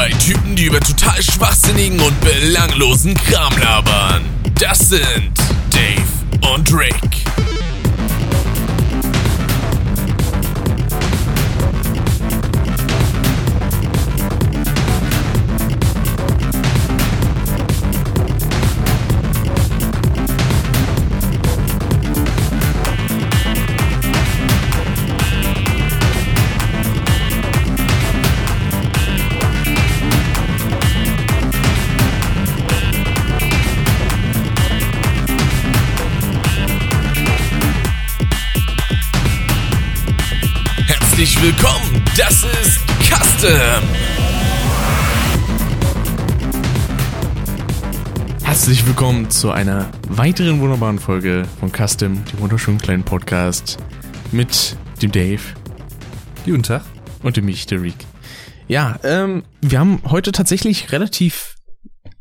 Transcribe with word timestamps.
Zwei 0.00 0.08
Typen, 0.12 0.56
die 0.56 0.64
über 0.64 0.80
total 0.80 1.22
schwachsinnigen 1.22 2.00
und 2.00 2.18
belanglosen 2.22 3.12
Kram 3.12 3.52
labern. 3.58 4.24
Das 4.58 4.78
sind 4.78 5.38
Dave 5.70 6.54
und 6.54 6.72
Rick. 6.72 7.19
Willkommen, 41.50 42.04
das 42.16 42.44
ist 42.44 42.78
Custom. 43.02 43.82
Herzlich 48.44 48.86
willkommen 48.86 49.30
zu 49.30 49.50
einer 49.50 49.90
weiteren 50.08 50.60
wunderbaren 50.60 51.00
Folge 51.00 51.48
von 51.58 51.72
Custom, 51.72 52.24
dem 52.24 52.38
wunderschönen 52.38 52.78
kleinen 52.78 53.02
Podcast 53.02 53.78
mit 54.30 54.76
dem 55.02 55.10
Dave 55.10 55.40
Guten 56.44 56.62
Tag. 56.62 56.84
und 57.24 57.36
dem 57.36 57.46
mich, 57.46 57.66
der 57.66 57.82
Rick. 57.82 58.06
Ja, 58.68 59.00
ähm, 59.02 59.42
wir 59.60 59.80
haben 59.80 60.02
heute 60.04 60.30
tatsächlich 60.30 60.92
relativ 60.92 61.56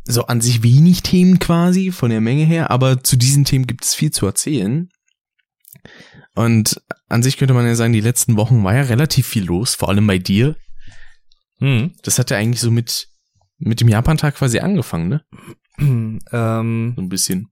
so 0.06 0.26
an 0.26 0.42
sich 0.42 0.64
wenig 0.64 1.04
Themen 1.04 1.38
quasi 1.38 1.92
von 1.92 2.10
der 2.10 2.22
Menge 2.22 2.46
her, 2.46 2.72
aber 2.72 3.04
zu 3.04 3.16
diesen 3.16 3.46
Themen 3.46 3.68
gibt 3.68 3.84
es 3.86 3.94
viel 3.94 4.10
zu 4.10 4.26
erzählen. 4.26 4.90
Und 6.36 6.82
an 7.08 7.24
sich 7.24 7.38
könnte 7.38 7.54
man 7.54 7.66
ja 7.66 7.76
sagen, 7.76 7.94
die 7.94 8.02
letzten 8.02 8.38
Wochen 8.38 8.64
war 8.64 8.76
ja 8.76 8.84
relativ 8.84 9.28
viel 9.28 9.46
los, 9.46 9.76
vor 9.76 9.90
allem 9.90 10.08
bei 10.08 10.20
dir. 10.20 10.56
Hm. 11.60 11.92
Das 12.04 12.20
hat 12.20 12.30
ja 12.30 12.38
eigentlich 12.38 12.62
so 12.62 12.72
mit, 12.72 13.08
mit 13.58 13.82
dem 13.82 13.90
Japan-Tag 13.90 14.36
quasi 14.36 14.60
angefangen, 14.60 15.10
ne? 15.10 15.24
Ähm, 16.32 16.94
So 16.96 17.02
ein 17.02 17.10
bisschen. 17.10 17.48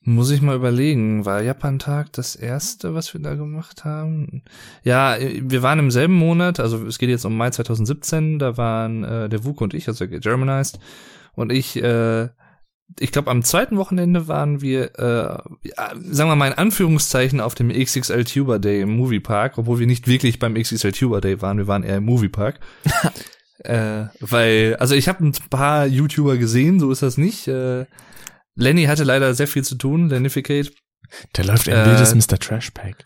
muss 0.00 0.30
ich 0.30 0.40
mal 0.40 0.56
überlegen, 0.56 1.24
war 1.26 1.42
Japan-Tag 1.42 2.12
das 2.12 2.36
erste, 2.36 2.94
was 2.94 3.12
wir 3.12 3.20
da 3.20 3.34
gemacht 3.34 3.84
haben? 3.84 4.42
Ja, 4.84 5.16
wir 5.20 5.62
waren 5.62 5.80
im 5.80 5.90
selben 5.90 6.14
Monat, 6.14 6.60
also 6.60 6.86
es 6.86 6.98
geht 6.98 7.10
jetzt 7.10 7.24
um 7.24 7.36
Mai 7.36 7.50
2017, 7.50 8.38
da 8.38 8.56
waren 8.56 9.04
äh, 9.04 9.28
der 9.28 9.44
Wuke 9.44 9.64
und 9.64 9.74
ich, 9.74 9.88
also 9.88 10.06
Germanized, 10.08 10.78
und 11.34 11.52
ich, 11.52 11.76
äh, 11.76 12.28
ich 12.98 13.12
glaube, 13.12 13.30
am 13.30 13.42
zweiten 13.42 13.76
Wochenende 13.76 14.28
waren 14.28 14.60
wir, 14.60 14.98
äh, 14.98 15.38
sagen 15.76 16.30
wir 16.30 16.36
mal 16.36 16.48
in 16.48 16.58
Anführungszeichen, 16.58 17.40
auf 17.40 17.54
dem 17.54 17.68
XXL 17.68 18.24
Tuber 18.24 18.58
Day 18.58 18.80
im 18.80 18.96
Moviepark, 18.96 19.58
obwohl 19.58 19.78
wir 19.78 19.86
nicht 19.86 20.08
wirklich 20.08 20.38
beim 20.38 20.54
XXL 20.54 20.92
Tuber 20.92 21.20
Day 21.20 21.40
waren, 21.42 21.58
wir 21.58 21.66
waren 21.66 21.82
eher 21.82 21.98
im 21.98 22.04
Moviepark. 22.04 22.60
äh, 23.58 24.06
weil, 24.20 24.76
also 24.80 24.94
ich 24.94 25.08
habe 25.08 25.26
ein 25.26 25.32
paar 25.50 25.86
YouTuber 25.86 26.36
gesehen, 26.38 26.80
so 26.80 26.90
ist 26.90 27.02
das 27.02 27.18
nicht. 27.18 27.46
Äh, 27.46 27.86
Lenny 28.54 28.84
hatte 28.84 29.04
leider 29.04 29.34
sehr 29.34 29.48
viel 29.48 29.64
zu 29.64 29.76
tun, 29.76 30.08
Lennificate. 30.08 30.72
Da 31.32 31.42
läuft 31.42 31.68
ein 31.68 31.74
Äh, 31.74 31.86
wildes 31.86 32.14
Mr. 32.14 32.38
Trash 32.38 32.70
Pack. 32.70 33.04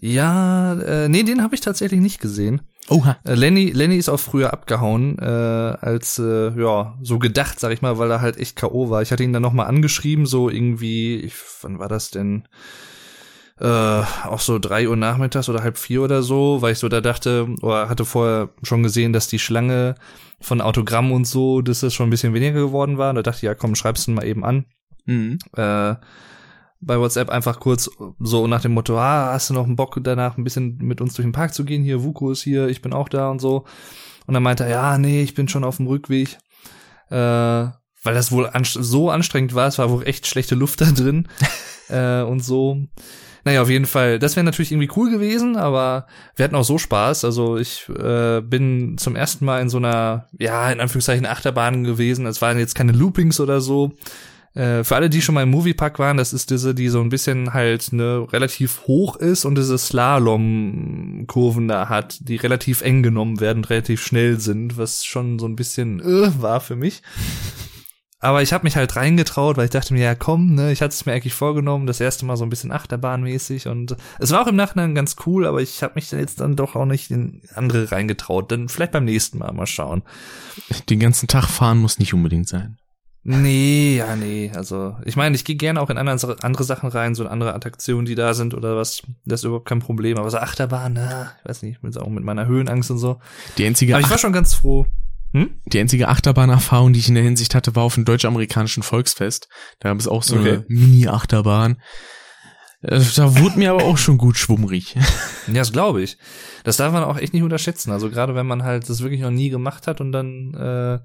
Ja, 0.00 0.74
äh, 0.80 1.08
nee, 1.08 1.22
den 1.22 1.42
habe 1.42 1.54
ich 1.54 1.60
tatsächlich 1.60 2.00
nicht 2.00 2.20
gesehen. 2.20 2.62
Oha. 2.88 3.18
Äh, 3.24 3.34
Lenny, 3.34 3.70
Lenny 3.70 3.96
ist 3.96 4.08
auch 4.08 4.18
früher 4.18 4.52
abgehauen, 4.52 5.16
äh, 5.18 5.24
als, 5.24 6.18
äh, 6.18 6.50
ja, 6.60 6.98
so 7.02 7.18
gedacht, 7.18 7.60
sag 7.60 7.72
ich 7.72 7.82
mal, 7.82 7.98
weil 7.98 8.10
er 8.10 8.20
halt 8.20 8.36
echt 8.36 8.56
K.O. 8.56 8.90
war. 8.90 9.02
Ich 9.02 9.12
hatte 9.12 9.22
ihn 9.22 9.32
dann 9.32 9.42
nochmal 9.42 9.66
angeschrieben, 9.66 10.26
so 10.26 10.50
irgendwie, 10.50 11.16
ich, 11.20 11.34
wann 11.62 11.78
war 11.78 11.88
das 11.88 12.10
denn? 12.10 12.44
Äh, 13.60 13.66
auch 14.24 14.40
so 14.40 14.58
drei 14.58 14.88
Uhr 14.88 14.96
nachmittags 14.96 15.48
oder 15.50 15.62
halb 15.62 15.76
vier 15.76 16.02
oder 16.02 16.22
so, 16.22 16.62
weil 16.62 16.72
ich 16.72 16.78
so 16.78 16.88
da 16.88 17.00
dachte, 17.02 17.46
oder 17.60 17.90
hatte 17.90 18.06
vorher 18.06 18.48
schon 18.62 18.82
gesehen, 18.82 19.12
dass 19.12 19.28
die 19.28 19.38
Schlange 19.38 19.96
von 20.40 20.62
Autogramm 20.62 21.12
und 21.12 21.26
so, 21.26 21.60
dass 21.60 21.80
das 21.80 21.92
schon 21.92 22.06
ein 22.06 22.10
bisschen 22.10 22.32
weniger 22.32 22.58
geworden 22.58 22.96
war. 22.96 23.10
Und 23.10 23.16
da 23.16 23.22
dachte 23.22 23.36
ich, 23.36 23.42
ja 23.42 23.54
komm, 23.54 23.74
schreib's 23.74 24.08
ihn 24.08 24.14
mal 24.14 24.24
eben 24.26 24.44
an 24.44 24.64
Mhm. 25.06 25.38
äh, 25.56 25.94
bei 26.80 26.98
WhatsApp 26.98 27.28
einfach 27.28 27.60
kurz 27.60 27.90
so 28.18 28.46
nach 28.46 28.62
dem 28.62 28.72
Motto, 28.72 28.98
ah, 28.98 29.32
hast 29.32 29.50
du 29.50 29.54
noch 29.54 29.66
einen 29.66 29.76
Bock 29.76 29.98
danach 30.02 30.38
ein 30.38 30.44
bisschen 30.44 30.78
mit 30.78 31.00
uns 31.00 31.14
durch 31.14 31.26
den 31.26 31.32
Park 31.32 31.54
zu 31.54 31.64
gehen? 31.64 31.82
Hier, 31.82 32.02
Vuko 32.02 32.30
ist 32.30 32.42
hier, 32.42 32.68
ich 32.68 32.82
bin 32.82 32.92
auch 32.92 33.08
da 33.08 33.30
und 33.30 33.40
so. 33.40 33.64
Und 34.26 34.34
dann 34.34 34.42
meinte 34.42 34.64
er, 34.64 34.70
ja, 34.70 34.98
nee, 34.98 35.22
ich 35.22 35.34
bin 35.34 35.48
schon 35.48 35.64
auf 35.64 35.76
dem 35.76 35.86
Rückweg. 35.86 36.38
Äh, 37.10 37.68
weil 38.02 38.14
das 38.14 38.32
wohl 38.32 38.48
anst 38.50 38.74
so 38.80 39.10
anstrengend 39.10 39.54
war, 39.54 39.68
es 39.68 39.78
war 39.78 39.90
wohl 39.90 40.06
echt 40.06 40.26
schlechte 40.26 40.54
Luft 40.54 40.80
da 40.80 40.86
drin 40.86 41.28
äh, 41.88 42.22
und 42.22 42.42
so. 42.42 42.86
Naja, 43.44 43.62
auf 43.62 43.70
jeden 43.70 43.86
Fall, 43.86 44.18
das 44.18 44.36
wäre 44.36 44.44
natürlich 44.44 44.70
irgendwie 44.70 44.90
cool 44.96 45.10
gewesen, 45.10 45.56
aber 45.56 46.06
wir 46.36 46.44
hatten 46.44 46.54
auch 46.54 46.64
so 46.64 46.76
Spaß. 46.78 47.24
Also 47.24 47.56
ich 47.56 47.88
äh, 47.88 48.40
bin 48.42 48.98
zum 48.98 49.16
ersten 49.16 49.44
Mal 49.44 49.62
in 49.62 49.70
so 49.70 49.78
einer, 49.78 50.26
ja, 50.38 50.70
in 50.70 50.80
Anführungszeichen 50.80 51.26
Achterbahn 51.26 51.84
gewesen. 51.84 52.26
Es 52.26 52.42
waren 52.42 52.58
jetzt 52.58 52.74
keine 52.74 52.92
Loopings 52.92 53.40
oder 53.40 53.60
so. 53.60 53.92
Äh, 54.54 54.82
für 54.82 54.96
alle, 54.96 55.10
die 55.10 55.22
schon 55.22 55.36
mal 55.36 55.44
im 55.44 55.50
Moviepark 55.50 55.98
waren, 55.98 56.16
das 56.16 56.32
ist 56.32 56.50
diese, 56.50 56.74
die 56.74 56.88
so 56.88 57.00
ein 57.00 57.08
bisschen 57.08 57.54
halt 57.54 57.92
ne, 57.92 58.26
relativ 58.32 58.82
hoch 58.86 59.16
ist 59.16 59.44
und 59.44 59.56
diese 59.56 59.78
Slalom-Kurven 59.78 61.68
da 61.68 61.88
hat, 61.88 62.18
die 62.28 62.36
relativ 62.36 62.82
eng 62.82 63.02
genommen 63.02 63.40
werden, 63.40 63.64
relativ 63.64 64.02
schnell 64.02 64.40
sind, 64.40 64.76
was 64.76 65.04
schon 65.04 65.38
so 65.38 65.46
ein 65.46 65.56
bisschen 65.56 66.00
äh, 66.00 66.42
war 66.42 66.60
für 66.60 66.74
mich. 66.74 67.02
Aber 68.22 68.42
ich 68.42 68.52
habe 68.52 68.64
mich 68.64 68.76
halt 68.76 68.96
reingetraut, 68.96 69.56
weil 69.56 69.64
ich 69.64 69.70
dachte 69.70 69.94
mir, 69.94 70.02
ja 70.02 70.14
komm, 70.14 70.54
ne, 70.54 70.72
ich 70.72 70.82
hatte 70.82 70.92
es 70.92 71.06
mir 71.06 71.12
eigentlich 71.12 71.32
vorgenommen, 71.32 71.86
das 71.86 72.00
erste 72.00 72.26
Mal 72.26 72.36
so 72.36 72.44
ein 72.44 72.50
bisschen 72.50 72.72
Achterbahnmäßig 72.72 73.68
und 73.68 73.96
es 74.18 74.30
war 74.30 74.42
auch 74.42 74.46
im 74.46 74.56
Nachhinein 74.56 74.94
ganz 74.94 75.16
cool, 75.24 75.46
aber 75.46 75.62
ich 75.62 75.82
habe 75.82 75.94
mich 75.94 76.10
dann 76.10 76.20
jetzt 76.20 76.40
dann 76.40 76.54
doch 76.54 76.76
auch 76.76 76.84
nicht 76.84 77.10
in 77.10 77.40
andere 77.54 77.90
reingetraut. 77.92 78.52
Dann 78.52 78.68
vielleicht 78.68 78.92
beim 78.92 79.06
nächsten 79.06 79.38
Mal 79.38 79.52
mal 79.52 79.66
schauen. 79.66 80.02
Den 80.90 81.00
ganzen 81.00 81.28
Tag 81.28 81.46
fahren 81.46 81.78
muss 81.78 81.98
nicht 81.98 82.12
unbedingt 82.12 82.48
sein. 82.48 82.79
Nee, 83.22 83.96
ja, 83.98 84.16
nee. 84.16 84.50
Also, 84.54 84.96
ich 85.04 85.14
meine, 85.16 85.36
ich 85.36 85.44
gehe 85.44 85.56
gerne 85.56 85.80
auch 85.80 85.90
in 85.90 85.98
andere, 85.98 86.36
andere 86.42 86.64
Sachen 86.64 86.88
rein, 86.88 87.14
so 87.14 87.22
in 87.22 87.28
andere 87.28 87.54
Attraktionen, 87.54 88.06
die 88.06 88.14
da 88.14 88.32
sind 88.32 88.54
oder 88.54 88.76
was. 88.76 89.02
Das 89.26 89.40
ist 89.40 89.44
überhaupt 89.44 89.68
kein 89.68 89.80
Problem. 89.80 90.16
Aber 90.16 90.30
so 90.30 90.38
Achterbahn, 90.38 90.94
na, 90.94 91.32
ich 91.42 91.48
weiß 91.48 91.62
nicht, 91.62 91.82
mit, 91.82 91.98
auch 91.98 92.08
mit 92.08 92.24
meiner 92.24 92.46
Höhenangst 92.46 92.90
und 92.90 92.98
so. 92.98 93.20
Die 93.58 93.66
einzige, 93.66 93.94
Aber 93.94 94.02
ich 94.04 94.10
war 94.10 94.18
schon 94.18 94.32
ganz 94.32 94.54
froh. 94.54 94.86
Hm? 95.32 95.50
die 95.66 95.78
einzige 95.78 96.08
Achterbahnerfahrung, 96.08 96.92
die 96.92 96.98
ich 96.98 97.06
in 97.08 97.14
der 97.14 97.22
Hinsicht 97.22 97.54
hatte, 97.54 97.76
war 97.76 97.84
auf 97.84 97.94
dem 97.94 98.04
deutsch-amerikanischen 98.04 98.82
Volksfest. 98.82 99.48
Da 99.78 99.90
gab 99.90 99.98
es 100.00 100.08
auch 100.08 100.24
so 100.24 100.34
Okay. 100.36 100.48
eine 100.54 100.64
Mini-Achterbahn. 100.66 101.80
Äh, 102.82 103.00
Da 103.14 103.38
wurde 103.38 103.56
mir 103.58 103.70
aber 103.70 103.84
auch 103.84 103.96
schon 103.98 104.18
gut 104.18 104.36
schwummrig. 104.38 104.96
Ja, 105.46 105.52
das 105.54 105.70
glaube 105.72 106.02
ich. 106.02 106.16
Das 106.64 106.78
darf 106.78 106.92
man 106.92 107.04
auch 107.04 107.16
echt 107.16 107.32
nicht 107.32 107.44
unterschätzen. 107.44 107.92
Also 107.92 108.10
gerade 108.10 108.34
wenn 108.34 108.46
man 108.46 108.64
halt 108.64 108.88
das 108.88 109.02
wirklich 109.02 109.20
noch 109.20 109.30
nie 109.30 109.50
gemacht 109.50 109.86
hat 109.86 110.00
und 110.00 110.10
dann 110.10 110.54
äh, 110.54 110.98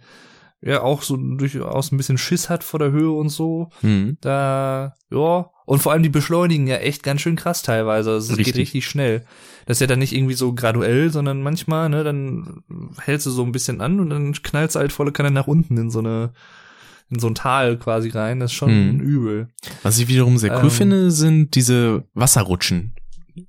ja 0.62 0.82
auch 0.82 1.02
so 1.04 1.16
durchaus 1.18 1.92
ein 1.92 1.98
bisschen 1.98 2.18
Schiss 2.18 2.50
hat 2.50 2.64
vor 2.64 2.80
der 2.80 2.92
Höhe 2.92 3.12
und 3.12 3.30
so, 3.30 3.70
Hm. 3.82 4.18
da, 4.22 4.96
ja, 5.12 5.50
und 5.68 5.80
vor 5.82 5.92
allem 5.92 6.04
die 6.04 6.10
beschleunigen 6.10 6.68
ja 6.68 6.76
echt 6.78 7.02
ganz 7.04 7.22
schön 7.22 7.36
krass 7.36 7.62
teilweise. 7.64 8.12
Also 8.12 8.34
es 8.34 8.38
geht 8.38 8.56
Richtig. 8.56 8.86
schnell. 8.86 9.26
Das 9.66 9.78
ist 9.78 9.82
ja 9.82 9.88
dann 9.88 9.98
nicht 10.00 10.14
irgendwie 10.14 10.36
so 10.36 10.54
graduell, 10.54 11.10
sondern 11.12 11.42
manchmal, 11.42 11.90
ne, 11.90 12.04
dann 12.04 12.62
hältst 13.02 13.26
du 13.26 13.32
so 13.32 13.44
ein 13.44 13.52
bisschen 13.52 13.82
an 13.82 14.00
und 14.00 14.12
dann 14.12 14.34
knallst 14.34 14.76
du 14.76 14.80
halt 14.80 14.92
volle 14.92 15.12
Kanne 15.12 15.32
nach 15.32 15.48
unten 15.48 15.76
in 15.78 15.90
so 15.90 16.00
eine, 16.00 16.34
in 17.10 17.18
so 17.20 17.26
ein 17.28 17.34
Tal 17.36 17.78
quasi 17.80 18.10
rein. 18.10 18.40
Das 18.40 18.52
ist 18.52 18.56
schon 18.58 18.94
Mhm. 18.96 19.00
übel. 19.00 19.48
Was 19.82 19.98
ich 19.98 20.08
wiederum 20.08 20.38
sehr 20.38 20.56
cool 20.58 20.66
Ähm. 20.66 20.70
finde, 20.72 21.12
sind 21.12 21.56
diese 21.56 22.04
Wasserrutschen. 22.14 22.94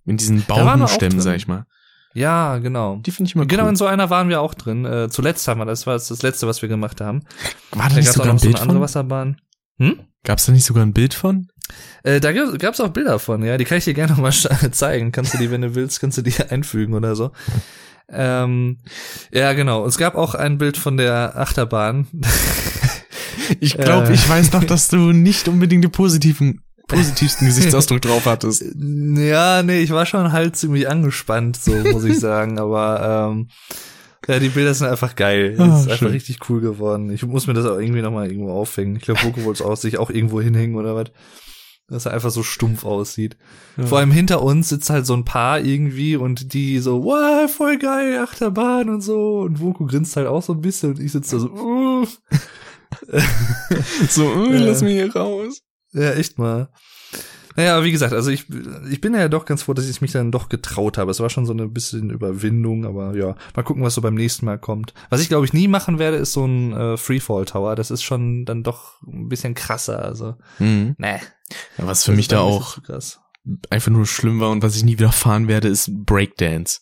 In 0.06 0.17
diesen 0.17 0.43
Baumstämmen, 0.44 1.20
sag 1.20 1.37
ich 1.37 1.47
mal. 1.49 1.67
Ja, 2.16 2.56
genau. 2.58 2.96
Die 3.04 3.10
finde 3.10 3.28
ich 3.28 3.34
immer 3.34 3.44
Genau 3.46 3.64
cool. 3.64 3.68
in 3.70 3.76
so 3.76 3.84
einer 3.86 4.08
waren 4.08 4.28
wir 4.30 4.40
auch 4.40 4.54
drin. 4.54 4.84
Äh, 4.86 5.08
zuletzt 5.10 5.46
haben 5.48 5.60
wir, 5.60 5.66
das 5.66 5.86
war 5.86 5.94
das 5.94 6.22
letzte, 6.22 6.46
was 6.46 6.62
wir 6.62 6.68
gemacht 6.68 7.00
haben. 7.02 7.20
War 7.72 7.88
da 7.88 7.88
Da 7.90 7.96
nicht 7.96 8.06
gab's 8.06 8.08
auch 8.18 8.22
sogar 8.22 8.32
ein 8.32 8.38
so 8.38 8.44
Bild 8.46 8.54
eine 8.56 8.62
andere 8.62 8.76
von? 8.78 8.82
Wasserbahn. 8.84 9.36
Hm? 9.78 10.00
Gab's 10.24 10.46
da 10.46 10.52
nicht 10.52 10.64
sogar 10.64 10.82
ein 10.84 10.94
Bild 10.94 11.12
von? 11.12 11.48
Äh, 12.04 12.20
da 12.20 12.32
gab 12.32 12.72
es 12.74 12.80
auch 12.80 12.88
Bilder 12.88 13.18
von, 13.18 13.44
ja. 13.44 13.58
Die 13.58 13.64
kann 13.64 13.76
ich 13.78 13.84
dir 13.84 13.92
gerne 13.94 14.14
mal 14.20 14.32
zeigen. 14.32 15.12
Kannst 15.12 15.34
du 15.34 15.38
die, 15.38 15.50
wenn 15.50 15.60
du 15.60 15.74
willst, 15.74 16.00
kannst 16.00 16.16
du 16.16 16.22
die 16.22 16.34
einfügen 16.50 16.94
oder 16.94 17.14
so. 17.16 17.32
Ähm, 18.08 18.78
ja, 19.32 19.52
genau. 19.52 19.84
Es 19.84 19.98
gab 19.98 20.14
auch 20.14 20.34
ein 20.34 20.56
Bild 20.58 20.76
von 20.78 20.96
der 20.96 21.36
Achterbahn. 21.36 22.06
Ich 23.60 23.76
glaube, 23.76 24.08
Äh. 24.08 24.14
ich 24.14 24.28
weiß 24.28 24.52
noch, 24.52 24.64
dass 24.64 24.88
du 24.88 25.12
nicht 25.12 25.48
unbedingt 25.48 25.84
den 25.84 25.92
positiven, 25.92 26.62
positivsten 26.87 27.47
Gesichtsausdruck 27.49 28.00
drauf 28.03 28.27
hattest. 28.27 28.65
ja, 28.79 29.62
nee, 29.62 29.81
ich 29.81 29.91
war 29.91 30.06
schon 30.06 30.33
halt 30.33 30.56
ziemlich 30.56 30.88
angespannt, 30.88 31.56
so 31.56 31.73
muss 31.73 32.05
ich 32.05 32.19
sagen. 32.19 32.59
Aber 32.61 33.31
ähm, 33.33 33.49
ja, 34.29 34.38
die 34.41 34.49
Bilder 34.49 34.75
sind 34.75 34.88
einfach 34.88 35.15
geil. 35.15 35.55
Das 35.56 35.69
Ah, 35.69 35.75
ist 35.77 35.83
einfach 35.85 35.97
schön. 35.99 36.09
richtig 36.09 36.38
cool 36.49 36.61
geworden. 36.61 37.11
Ich 37.11 37.25
muss 37.25 37.47
mir 37.47 37.55
das 37.55 37.67
auch 37.67 37.79
irgendwie 37.79 38.03
nochmal 38.03 38.31
irgendwo 38.31 38.53
aufhängen. 38.53 38.97
Ich 38.97 39.03
glaube, 39.03 39.21
Boko 39.23 39.44
wollte 39.44 39.62
es 39.62 39.69
auch 39.69 39.77
sich 39.77 39.99
auch 39.99 40.11
irgendwo 40.11 40.41
hinhängen 40.41 40.77
oder 40.77 40.94
was. 40.97 41.11
dass 41.88 42.06
er 42.06 42.12
einfach 42.15 42.31
so 42.31 42.43
stumpf 42.43 42.85
aussieht. 42.85 43.37
Vor 43.79 43.99
allem 43.99 44.11
hinter 44.11 44.43
uns 44.43 44.71
sitzt 44.71 44.91
halt 44.91 45.06
so 45.06 45.15
ein 45.15 45.25
Paar 45.25 45.61
irgendwie 45.61 46.17
und 46.17 46.53
die 46.55 46.81
so, 46.81 47.05
wow, 47.05 47.49
voll 47.49 47.79
geil, 47.79 48.19
Achterbahn 48.19 48.88
und 48.91 49.00
so. 49.03 49.41
Und 49.43 49.61
Woko 49.61 49.87
grinst 49.87 50.17
halt 50.17 50.27
auch 50.27 50.43
so 50.43 50.55
ein 50.55 50.61
bisschen 50.61 50.91
und 50.94 51.00
ich 51.00 51.12
sitze 51.12 51.37
da 51.37 51.41
so, 51.43 51.50
uh. 51.50 52.06
So, 54.09 54.47
äh, 54.47 54.59
lass 54.59 54.83
mich 54.83 54.93
hier 54.94 55.15
raus. 55.15 55.61
Ja, 55.96 56.12
echt 56.12 56.38
mal. 56.38 56.69
Naja, 57.56 57.82
wie 57.82 57.90
gesagt, 57.90 58.12
also 58.12 58.31
ich, 58.31 58.44
ich 58.90 59.00
bin 59.00 59.14
ja 59.14 59.28
doch 59.28 59.46
ganz 59.46 59.62
froh, 59.62 59.72
dass 59.72 59.88
ich 59.88 60.02
mich 60.02 60.12
dann 60.12 60.31
doch 60.31 60.50
getraut 60.50 60.98
habe. 60.98 61.10
Es 61.10 61.20
war 61.20 61.31
schon 61.31 61.46
so 61.46 61.54
eine 61.54 61.66
bisschen 61.69 62.10
Überwindung, 62.10 62.84
aber 62.84 63.16
ja, 63.16 63.34
mal 63.54 63.62
gucken, 63.62 63.82
was 63.82 63.94
so 63.94 64.02
beim 64.02 64.14
nächsten 64.14 64.44
Mal 64.44 64.58
kommt. 64.58 64.93
Was 65.08 65.22
ich 65.22 65.28
glaube 65.28 65.46
ich 65.46 65.54
nie 65.54 65.66
machen 65.66 65.98
werde, 65.98 66.19
ist 66.19 66.34
so 66.34 66.44
ein 66.44 66.75
äh, 66.75 66.96
Freefall 66.98 67.46
Tower. 67.46 67.75
Das 67.75 67.90
ist 67.90 68.02
schon 68.02 68.44
dann 68.44 68.62
doch 68.62 69.00
ein 69.06 69.31
bisschen 69.31 69.54
krasser. 69.54 70.02
Also, 70.04 70.34
Mhm. 70.58 70.96
nee. 70.98 71.16
Ja, 71.78 71.87
was 71.87 72.04
für 72.04 72.10
das 72.10 72.16
mich 72.16 72.28
da 72.28 72.44
ein 72.44 72.58
bisschen 72.58 73.22
auch 73.22 73.70
einfach 73.70 73.90
nur 73.90 74.04
schlimm 74.04 74.38
war 74.40 74.50
und 74.50 74.62
was 74.62 74.76
ich 74.76 74.84
nie 74.84 74.99
wieder 74.99 75.12
fahren 75.12 75.49
werde, 75.49 75.69
ist 75.69 75.90
Breakdance. 76.04 76.81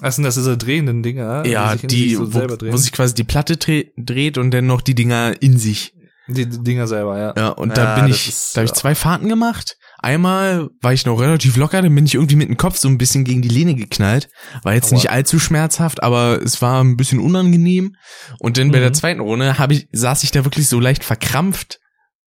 Das 0.00 0.14
sind 0.16 0.24
das 0.24 0.34
diese 0.36 0.56
drehenden 0.56 1.02
Dinger, 1.02 1.44
Ja, 1.46 1.74
die, 1.76 2.08
sich 2.10 2.16
so 2.16 2.32
wo, 2.34 2.40
wo 2.40 2.76
sich 2.76 2.92
quasi 2.92 3.14
die 3.14 3.24
Platte 3.24 3.56
dre 3.56 3.86
dreht 3.96 4.38
und 4.38 4.50
dann 4.52 4.66
noch 4.66 4.80
die 4.80 4.94
Dinger 4.94 5.40
in 5.40 5.58
sich. 5.58 5.94
Die, 6.28 6.46
die 6.46 6.62
Dinger 6.62 6.86
selber, 6.86 7.18
ja. 7.18 7.34
Ja, 7.36 7.48
und 7.48 7.70
Ja, 7.70 7.74
da 7.74 7.94
bin 8.00 8.08
das 8.10 8.16
ich, 8.20 8.28
ist, 8.28 8.56
da 8.56 8.60
habe 8.60 8.64
ich 8.66 8.70
ja. 8.70 8.76
zwei 8.76 8.94
Fahrten 8.94 9.28
gemacht. 9.28 9.76
Einmal 10.00 10.68
war 10.80 10.92
ich 10.92 11.04
noch 11.06 11.20
relativ 11.20 11.56
locker, 11.56 11.82
dann 11.82 11.94
bin 11.94 12.06
ich 12.06 12.14
irgendwie 12.14 12.36
mit 12.36 12.48
dem 12.48 12.56
Kopf 12.56 12.76
so 12.76 12.86
ein 12.88 12.98
bisschen 12.98 13.24
gegen 13.24 13.42
die 13.42 13.48
Lehne 13.48 13.74
geknallt. 13.74 14.28
War 14.62 14.74
jetzt 14.74 14.92
Aua. 14.92 14.94
nicht 14.94 15.10
allzu 15.10 15.40
schmerzhaft, 15.40 16.02
aber 16.04 16.40
es 16.40 16.62
war 16.62 16.84
ein 16.84 16.96
bisschen 16.96 17.18
unangenehm. 17.18 17.96
Und 18.38 18.58
dann 18.58 18.70
bei 18.70 18.78
Mhm. 18.78 18.82
der 18.82 18.92
zweiten 18.92 19.20
Runde 19.20 19.58
habe 19.58 19.74
ich, 19.74 19.88
saß 19.92 20.22
ich 20.22 20.30
da 20.30 20.44
wirklich 20.44 20.68
so 20.68 20.78
leicht 20.78 21.02
verkrampft, 21.02 21.80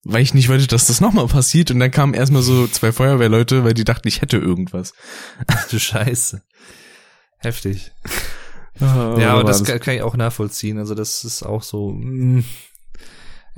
weil 0.03 0.21
ich 0.21 0.33
nicht 0.33 0.49
wollte, 0.49 0.67
dass 0.67 0.87
das 0.87 0.99
nochmal 1.01 1.27
passiert. 1.27 1.71
Und 1.71 1.79
dann 1.79 1.91
kamen 1.91 2.13
erstmal 2.13 2.41
so 2.41 2.67
zwei 2.67 2.91
Feuerwehrleute, 2.91 3.63
weil 3.63 3.73
die 3.73 3.85
dachten, 3.85 4.07
ich 4.09 4.21
hätte 4.21 4.37
irgendwas. 4.37 4.93
Ach 5.47 5.67
du 5.69 5.79
Scheiße. 5.79 6.41
Heftig. 7.37 7.91
Ja, 8.79 9.17
Ja, 9.17 9.33
aber 9.33 9.43
das 9.45 9.63
kann, 9.63 9.79
kann 9.79 9.93
ich 9.95 10.01
auch 10.01 10.15
nachvollziehen. 10.17 10.77
Also 10.77 10.93
das 10.95 11.23
ist 11.23 11.43
auch 11.43 11.63
so. 11.63 11.91
Mh, 11.93 12.43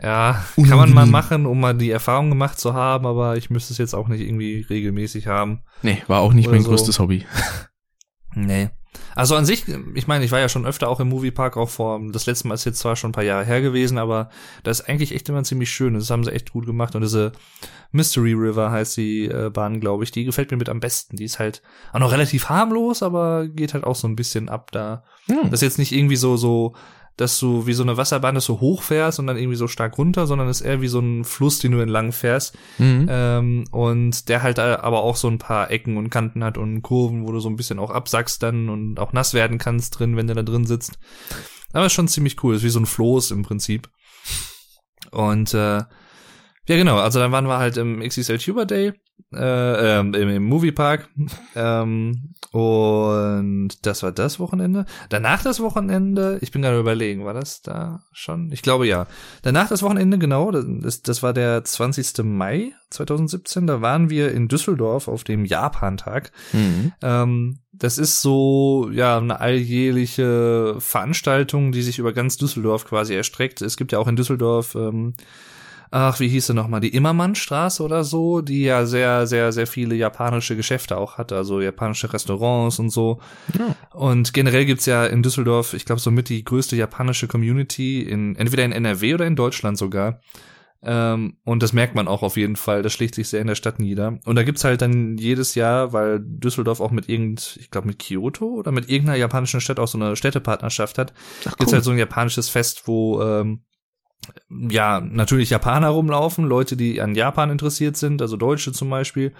ja, 0.01 0.43
kann 0.55 0.69
man 0.69 0.77
mal 0.77 0.83
Unangenehm. 0.85 1.11
machen, 1.11 1.45
um 1.45 1.59
mal 1.59 1.73
die 1.75 1.91
Erfahrung 1.91 2.29
gemacht 2.29 2.59
zu 2.59 2.73
haben, 2.73 3.05
aber 3.05 3.37
ich 3.37 3.49
müsste 3.49 3.73
es 3.73 3.77
jetzt 3.77 3.93
auch 3.93 4.07
nicht 4.07 4.21
irgendwie 4.21 4.65
regelmäßig 4.69 5.27
haben. 5.27 5.61
Nee, 5.81 6.01
war 6.07 6.21
auch 6.21 6.33
nicht 6.33 6.49
mein 6.49 6.63
so. 6.63 6.69
größtes 6.69 6.99
Hobby. 6.99 7.25
Nee. 8.35 8.69
Also 9.15 9.35
an 9.35 9.45
sich, 9.45 9.65
ich 9.93 10.07
meine, 10.07 10.25
ich 10.25 10.31
war 10.31 10.39
ja 10.39 10.49
schon 10.49 10.65
öfter 10.65 10.89
auch 10.89 10.99
im 10.99 11.09
Moviepark, 11.09 11.55
auch 11.57 11.69
vor, 11.69 11.99
das 12.11 12.25
letzte 12.25 12.47
Mal 12.47 12.55
ist 12.55 12.65
jetzt 12.65 12.79
zwar 12.79 12.95
schon 12.95 13.09
ein 13.09 13.13
paar 13.13 13.23
Jahre 13.23 13.45
her 13.45 13.61
gewesen, 13.61 13.97
aber 13.97 14.29
das 14.63 14.79
ist 14.79 14.89
eigentlich 14.89 15.13
echt 15.13 15.29
immer 15.29 15.43
ziemlich 15.43 15.69
schön. 15.69 15.93
Das 15.93 16.09
haben 16.09 16.23
sie 16.23 16.31
echt 16.31 16.51
gut 16.51 16.65
gemacht. 16.65 16.95
Und 16.95 17.01
diese 17.01 17.31
Mystery 17.91 18.33
River 18.33 18.71
heißt 18.71 18.97
die 18.97 19.25
äh, 19.25 19.51
Bahn, 19.51 19.79
glaube 19.79 20.03
ich, 20.03 20.11
die 20.11 20.25
gefällt 20.25 20.49
mir 20.49 20.57
mit 20.57 20.69
am 20.69 20.79
besten. 20.79 21.15
Die 21.15 21.25
ist 21.25 21.39
halt 21.39 21.61
auch 21.91 21.99
noch 21.99 22.11
relativ 22.11 22.49
harmlos, 22.49 23.03
aber 23.03 23.47
geht 23.47 23.73
halt 23.75 23.83
auch 23.83 23.95
so 23.95 24.07
ein 24.07 24.15
bisschen 24.15 24.49
ab 24.49 24.71
da. 24.71 25.03
Hm. 25.27 25.43
Das 25.43 25.61
ist 25.61 25.61
jetzt 25.61 25.79
nicht 25.79 25.91
irgendwie 25.91 26.15
so, 26.15 26.35
so, 26.35 26.73
dass 27.17 27.39
du 27.39 27.67
wie 27.67 27.73
so 27.73 27.83
eine 27.83 27.97
Wasserbahn, 27.97 28.35
dass 28.35 28.47
du 28.47 28.59
hoch 28.59 28.81
fährst 28.81 29.19
und 29.19 29.27
dann 29.27 29.37
irgendwie 29.37 29.55
so 29.55 29.67
stark 29.67 29.97
runter, 29.97 30.25
sondern 30.25 30.47
es 30.47 30.61
ist 30.61 30.67
eher 30.67 30.81
wie 30.81 30.87
so 30.87 30.99
ein 30.99 31.23
Fluss, 31.23 31.59
den 31.59 31.71
du 31.71 31.79
entlang 31.79 32.11
fährst. 32.11 32.57
Mhm. 32.79 33.07
Ähm, 33.09 33.65
und 33.71 34.29
der 34.29 34.41
halt 34.41 34.57
äh, 34.57 34.77
aber 34.81 35.03
auch 35.03 35.15
so 35.15 35.27
ein 35.27 35.37
paar 35.37 35.69
Ecken 35.69 35.97
und 35.97 36.09
Kanten 36.09 36.43
hat 36.43 36.57
und 36.57 36.81
Kurven, 36.81 37.25
wo 37.27 37.31
du 37.31 37.39
so 37.39 37.49
ein 37.49 37.55
bisschen 37.55 37.79
auch 37.79 37.91
absackst 37.91 38.41
dann 38.41 38.69
und 38.69 38.99
auch 38.99 39.13
nass 39.13 39.33
werden 39.33 39.57
kannst 39.57 39.99
drin, 39.99 40.17
wenn 40.17 40.27
du 40.27 40.33
da 40.33 40.43
drin 40.43 40.65
sitzt. 40.65 40.97
Aber 41.71 41.85
ist 41.85 41.93
schon 41.93 42.07
ziemlich 42.07 42.41
cool. 42.43 42.55
Ist 42.55 42.63
wie 42.63 42.69
so 42.69 42.79
ein 42.79 42.85
Floß 42.85 43.31
im 43.31 43.43
Prinzip. 43.43 43.89
Und 45.11 45.53
äh, 45.53 45.83
ja, 46.67 46.77
genau. 46.77 46.97
Also 46.99 47.19
dann 47.19 47.31
waren 47.31 47.47
wir 47.47 47.57
halt 47.57 47.77
im 47.77 47.99
XXL 47.99 48.37
Tuber 48.37 48.65
Day, 48.65 48.93
äh, 49.35 49.99
ähm, 49.99 50.13
im, 50.13 50.29
im 50.29 50.43
Moviepark. 50.43 51.09
Ähm, 51.55 52.33
und 52.51 53.69
das 53.81 54.03
war 54.03 54.11
das 54.11 54.39
Wochenende. 54.39 54.85
Danach 55.09 55.43
das 55.43 55.59
Wochenende, 55.59 56.37
ich 56.41 56.51
bin 56.51 56.61
gerade 56.61 56.79
überlegen, 56.79 57.25
war 57.25 57.33
das 57.33 57.61
da 57.61 58.01
schon? 58.11 58.51
Ich 58.51 58.61
glaube 58.61 58.87
ja. 58.87 59.07
Danach 59.41 59.69
das 59.69 59.81
Wochenende, 59.81 60.17
genau, 60.19 60.51
das, 60.51 61.01
das 61.01 61.23
war 61.23 61.33
der 61.33 61.63
20. 61.63 62.23
Mai 62.23 62.73
2017. 62.91 63.67
Da 63.67 63.81
waren 63.81 64.09
wir 64.09 64.31
in 64.31 64.47
Düsseldorf 64.47 65.07
auf 65.07 65.23
dem 65.23 65.45
Japan-Tag. 65.45 66.31
Mhm. 66.53 66.93
Ähm, 67.01 67.59
das 67.71 67.97
ist 67.97 68.21
so, 68.21 68.89
ja, 68.91 69.17
eine 69.17 69.39
alljährliche 69.39 70.75
Veranstaltung, 70.77 71.71
die 71.71 71.81
sich 71.81 71.97
über 71.97 72.13
ganz 72.13 72.37
Düsseldorf 72.37 72.85
quasi 72.85 73.15
erstreckt. 73.15 73.63
Es 73.63 73.77
gibt 73.77 73.91
ja 73.91 73.99
auch 73.99 74.07
in 74.07 74.15
Düsseldorf, 74.15 74.75
ähm, 74.75 75.15
ach, 75.93 76.19
wie 76.19 76.27
hieß 76.27 76.47
sie 76.47 76.53
nochmal, 76.55 76.81
die 76.81 76.95
Immermannstraße 76.95 77.83
oder 77.83 78.03
so, 78.03 78.41
die 78.41 78.63
ja 78.63 78.87
sehr, 78.87 79.27
sehr, 79.27 79.51
sehr 79.51 79.67
viele 79.67 79.93
japanische 79.93 80.55
Geschäfte 80.55 80.97
auch 80.97 81.19
hat, 81.19 81.31
also 81.31 81.61
japanische 81.61 82.11
Restaurants 82.11 82.79
und 82.79 82.89
so. 82.89 83.21
Ja. 83.57 83.75
Und 83.91 84.33
generell 84.33 84.65
gibt's 84.65 84.87
ja 84.87 85.05
in 85.05 85.21
Düsseldorf, 85.21 85.75
ich 85.75 85.85
glaube, 85.85 86.01
somit 86.01 86.29
die 86.29 86.43
größte 86.43 86.75
japanische 86.75 87.27
Community 87.27 88.01
in, 88.01 88.35
entweder 88.35 88.65
in 88.65 88.71
NRW 88.71 89.13
oder 89.13 89.27
in 89.27 89.35
Deutschland 89.35 89.77
sogar. 89.77 90.19
Ähm, 90.81 91.37
und 91.43 91.61
das 91.61 91.73
merkt 91.73 91.93
man 91.93 92.07
auch 92.07 92.23
auf 92.23 92.37
jeden 92.37 92.55
Fall. 92.55 92.81
Das 92.81 92.91
schlägt 92.91 93.13
sich 93.13 93.27
sehr 93.27 93.41
in 93.41 93.47
der 93.47 93.55
Stadt 93.55 93.77
nieder. 93.77 94.17
Und 94.25 94.35
da 94.35 94.41
gibt's 94.41 94.63
halt 94.63 94.81
dann 94.81 95.17
jedes 95.17 95.53
Jahr, 95.53 95.93
weil 95.93 96.19
Düsseldorf 96.21 96.81
auch 96.81 96.91
mit 96.91 97.07
irgend, 97.07 97.55
ich 97.61 97.69
glaube 97.69 97.87
mit 97.87 97.99
Kyoto 97.99 98.47
oder 98.47 98.71
mit 98.71 98.89
irgendeiner 98.89 99.19
japanischen 99.19 99.61
Stadt 99.61 99.79
auch 99.79 99.87
so 99.87 99.99
eine 99.99 100.15
Städtepartnerschaft 100.15 100.97
hat, 100.97 101.13
Ach, 101.41 101.55
gibt's 101.55 101.71
cool. 101.71 101.77
halt 101.77 101.85
so 101.85 101.91
ein 101.91 101.99
japanisches 101.99 102.49
Fest, 102.49 102.87
wo 102.87 103.21
ähm, 103.21 103.61
ja 104.49 104.99
natürlich 105.01 105.49
Japaner 105.49 105.89
rumlaufen, 105.89 106.45
Leute, 106.45 106.75
die 106.77 107.01
an 107.01 107.15
Japan 107.15 107.49
interessiert 107.49 107.97
sind, 107.97 108.21
also 108.21 108.37
Deutsche 108.37 108.71
zum 108.71 108.89
Beispiel, 108.89 109.33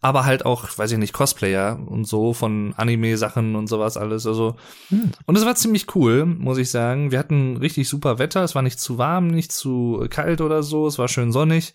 aber 0.00 0.24
halt 0.24 0.44
auch, 0.44 0.66
weiß 0.76 0.92
ich 0.92 0.98
nicht, 0.98 1.12
Cosplayer 1.12 1.78
und 1.86 2.06
so 2.06 2.32
von 2.32 2.74
Anime-Sachen 2.76 3.54
und 3.54 3.68
sowas 3.68 3.96
alles. 3.96 4.26
Also 4.26 4.56
Hm. 4.88 5.12
und 5.26 5.38
es 5.38 5.46
war 5.46 5.54
ziemlich 5.54 5.94
cool, 5.94 6.24
muss 6.26 6.58
ich 6.58 6.70
sagen. 6.70 7.12
Wir 7.12 7.18
hatten 7.20 7.56
richtig 7.56 7.88
super 7.88 8.18
Wetter. 8.18 8.42
Es 8.42 8.54
war 8.54 8.62
nicht 8.62 8.80
zu 8.80 8.98
warm, 8.98 9.28
nicht 9.28 9.52
zu 9.52 10.04
kalt 10.10 10.40
oder 10.40 10.62
so. 10.64 10.86
Es 10.88 10.98
war 10.98 11.06
schön 11.08 11.30
sonnig. 11.30 11.74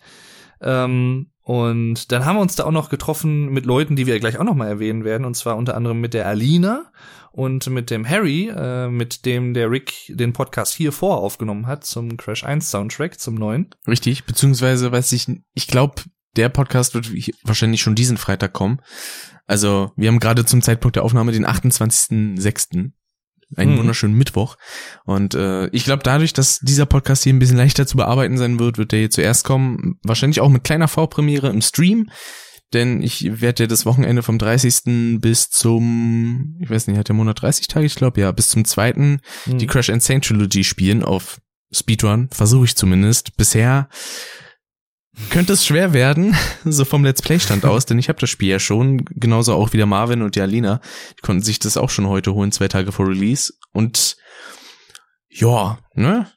Ähm, 0.60 1.28
und 1.48 2.12
dann 2.12 2.26
haben 2.26 2.36
wir 2.36 2.42
uns 2.42 2.56
da 2.56 2.64
auch 2.64 2.72
noch 2.72 2.90
getroffen 2.90 3.48
mit 3.48 3.64
Leuten, 3.64 3.96
die 3.96 4.04
wir 4.04 4.20
gleich 4.20 4.36
auch 4.38 4.44
noch 4.44 4.54
mal 4.54 4.68
erwähnen 4.68 5.02
werden. 5.02 5.24
Und 5.24 5.34
zwar 5.34 5.56
unter 5.56 5.74
anderem 5.76 5.98
mit 5.98 6.12
der 6.12 6.26
Alina 6.26 6.92
und 7.32 7.70
mit 7.70 7.88
dem 7.88 8.06
Harry, 8.06 8.52
äh, 8.54 8.88
mit 8.90 9.24
dem 9.24 9.54
der 9.54 9.70
Rick 9.70 9.94
den 10.10 10.34
Podcast 10.34 10.74
hier 10.74 10.92
vor 10.92 11.22
aufgenommen 11.22 11.66
hat 11.66 11.86
zum 11.86 12.18
Crash 12.18 12.44
1 12.44 12.70
Soundtrack, 12.70 13.18
zum 13.18 13.36
neuen. 13.36 13.70
Richtig, 13.86 14.24
beziehungsweise 14.24 14.92
weiß 14.92 15.10
ich, 15.12 15.26
ich 15.54 15.68
glaube, 15.68 16.02
der 16.36 16.50
Podcast 16.50 16.92
wird 16.92 17.10
wahrscheinlich 17.44 17.80
schon 17.80 17.94
diesen 17.94 18.18
Freitag 18.18 18.52
kommen. 18.52 18.82
Also, 19.46 19.92
wir 19.96 20.08
haben 20.08 20.20
gerade 20.20 20.44
zum 20.44 20.60
Zeitpunkt 20.60 20.96
der 20.96 21.02
Aufnahme 21.02 21.32
den 21.32 21.46
28.06. 21.46 22.90
Einen 23.56 23.74
Mhm. 23.74 23.78
wunderschönen 23.78 24.16
Mittwoch. 24.16 24.56
Und 25.04 25.34
äh, 25.34 25.68
ich 25.68 25.84
glaube, 25.84 26.02
dadurch, 26.02 26.32
dass 26.34 26.58
dieser 26.60 26.86
Podcast 26.86 27.24
hier 27.24 27.32
ein 27.32 27.38
bisschen 27.38 27.56
leichter 27.56 27.86
zu 27.86 27.96
bearbeiten 27.96 28.36
sein 28.36 28.58
wird, 28.58 28.76
wird 28.78 28.92
der 28.92 28.98
hier 29.00 29.10
zuerst 29.10 29.44
kommen. 29.44 29.98
Wahrscheinlich 30.02 30.40
auch 30.40 30.50
mit 30.50 30.64
kleiner 30.64 30.88
Vorpremiere 30.88 31.48
im 31.48 31.62
Stream. 31.62 32.10
Denn 32.74 33.00
ich 33.02 33.40
werde 33.40 33.62
ja 33.62 33.66
das 33.66 33.86
Wochenende 33.86 34.22
vom 34.22 34.38
30. 34.38 35.20
bis 35.22 35.48
zum, 35.48 36.58
ich 36.60 36.68
weiß 36.68 36.86
nicht, 36.86 36.98
hat 36.98 37.08
der 37.08 37.14
Monat 37.14 37.40
30 37.40 37.66
Tage? 37.68 37.86
Ich 37.86 37.94
glaube, 37.94 38.20
ja, 38.20 38.30
bis 38.32 38.48
zum 38.48 38.66
zweiten 38.66 39.20
die 39.46 39.66
Crash 39.66 39.88
Insane 39.88 40.20
Trilogy 40.20 40.64
spielen 40.64 41.02
auf 41.02 41.40
Speedrun, 41.72 42.28
versuche 42.30 42.66
ich 42.66 42.76
zumindest. 42.76 43.38
Bisher 43.38 43.88
könnte 45.30 45.52
es 45.52 45.66
schwer 45.66 45.92
werden, 45.92 46.36
so 46.64 46.84
vom 46.84 47.04
Let's 47.04 47.22
Play 47.22 47.38
Stand 47.40 47.64
aus, 47.64 47.86
denn 47.86 47.98
ich 47.98 48.08
habe 48.08 48.20
das 48.20 48.30
Spiel 48.30 48.48
ja 48.48 48.58
schon, 48.58 49.04
genauso 49.04 49.54
auch 49.54 49.72
wie 49.72 49.76
der 49.76 49.86
Marvin 49.86 50.22
und 50.22 50.36
die 50.36 50.40
Alina, 50.40 50.80
die 51.16 51.22
konnten 51.22 51.42
sich 51.42 51.58
das 51.58 51.76
auch 51.76 51.90
schon 51.90 52.08
heute 52.08 52.34
holen, 52.34 52.52
zwei 52.52 52.68
Tage 52.68 52.92
vor 52.92 53.08
Release 53.08 53.52
und 53.72 54.16
ja, 55.28 55.78
ne, 55.94 56.30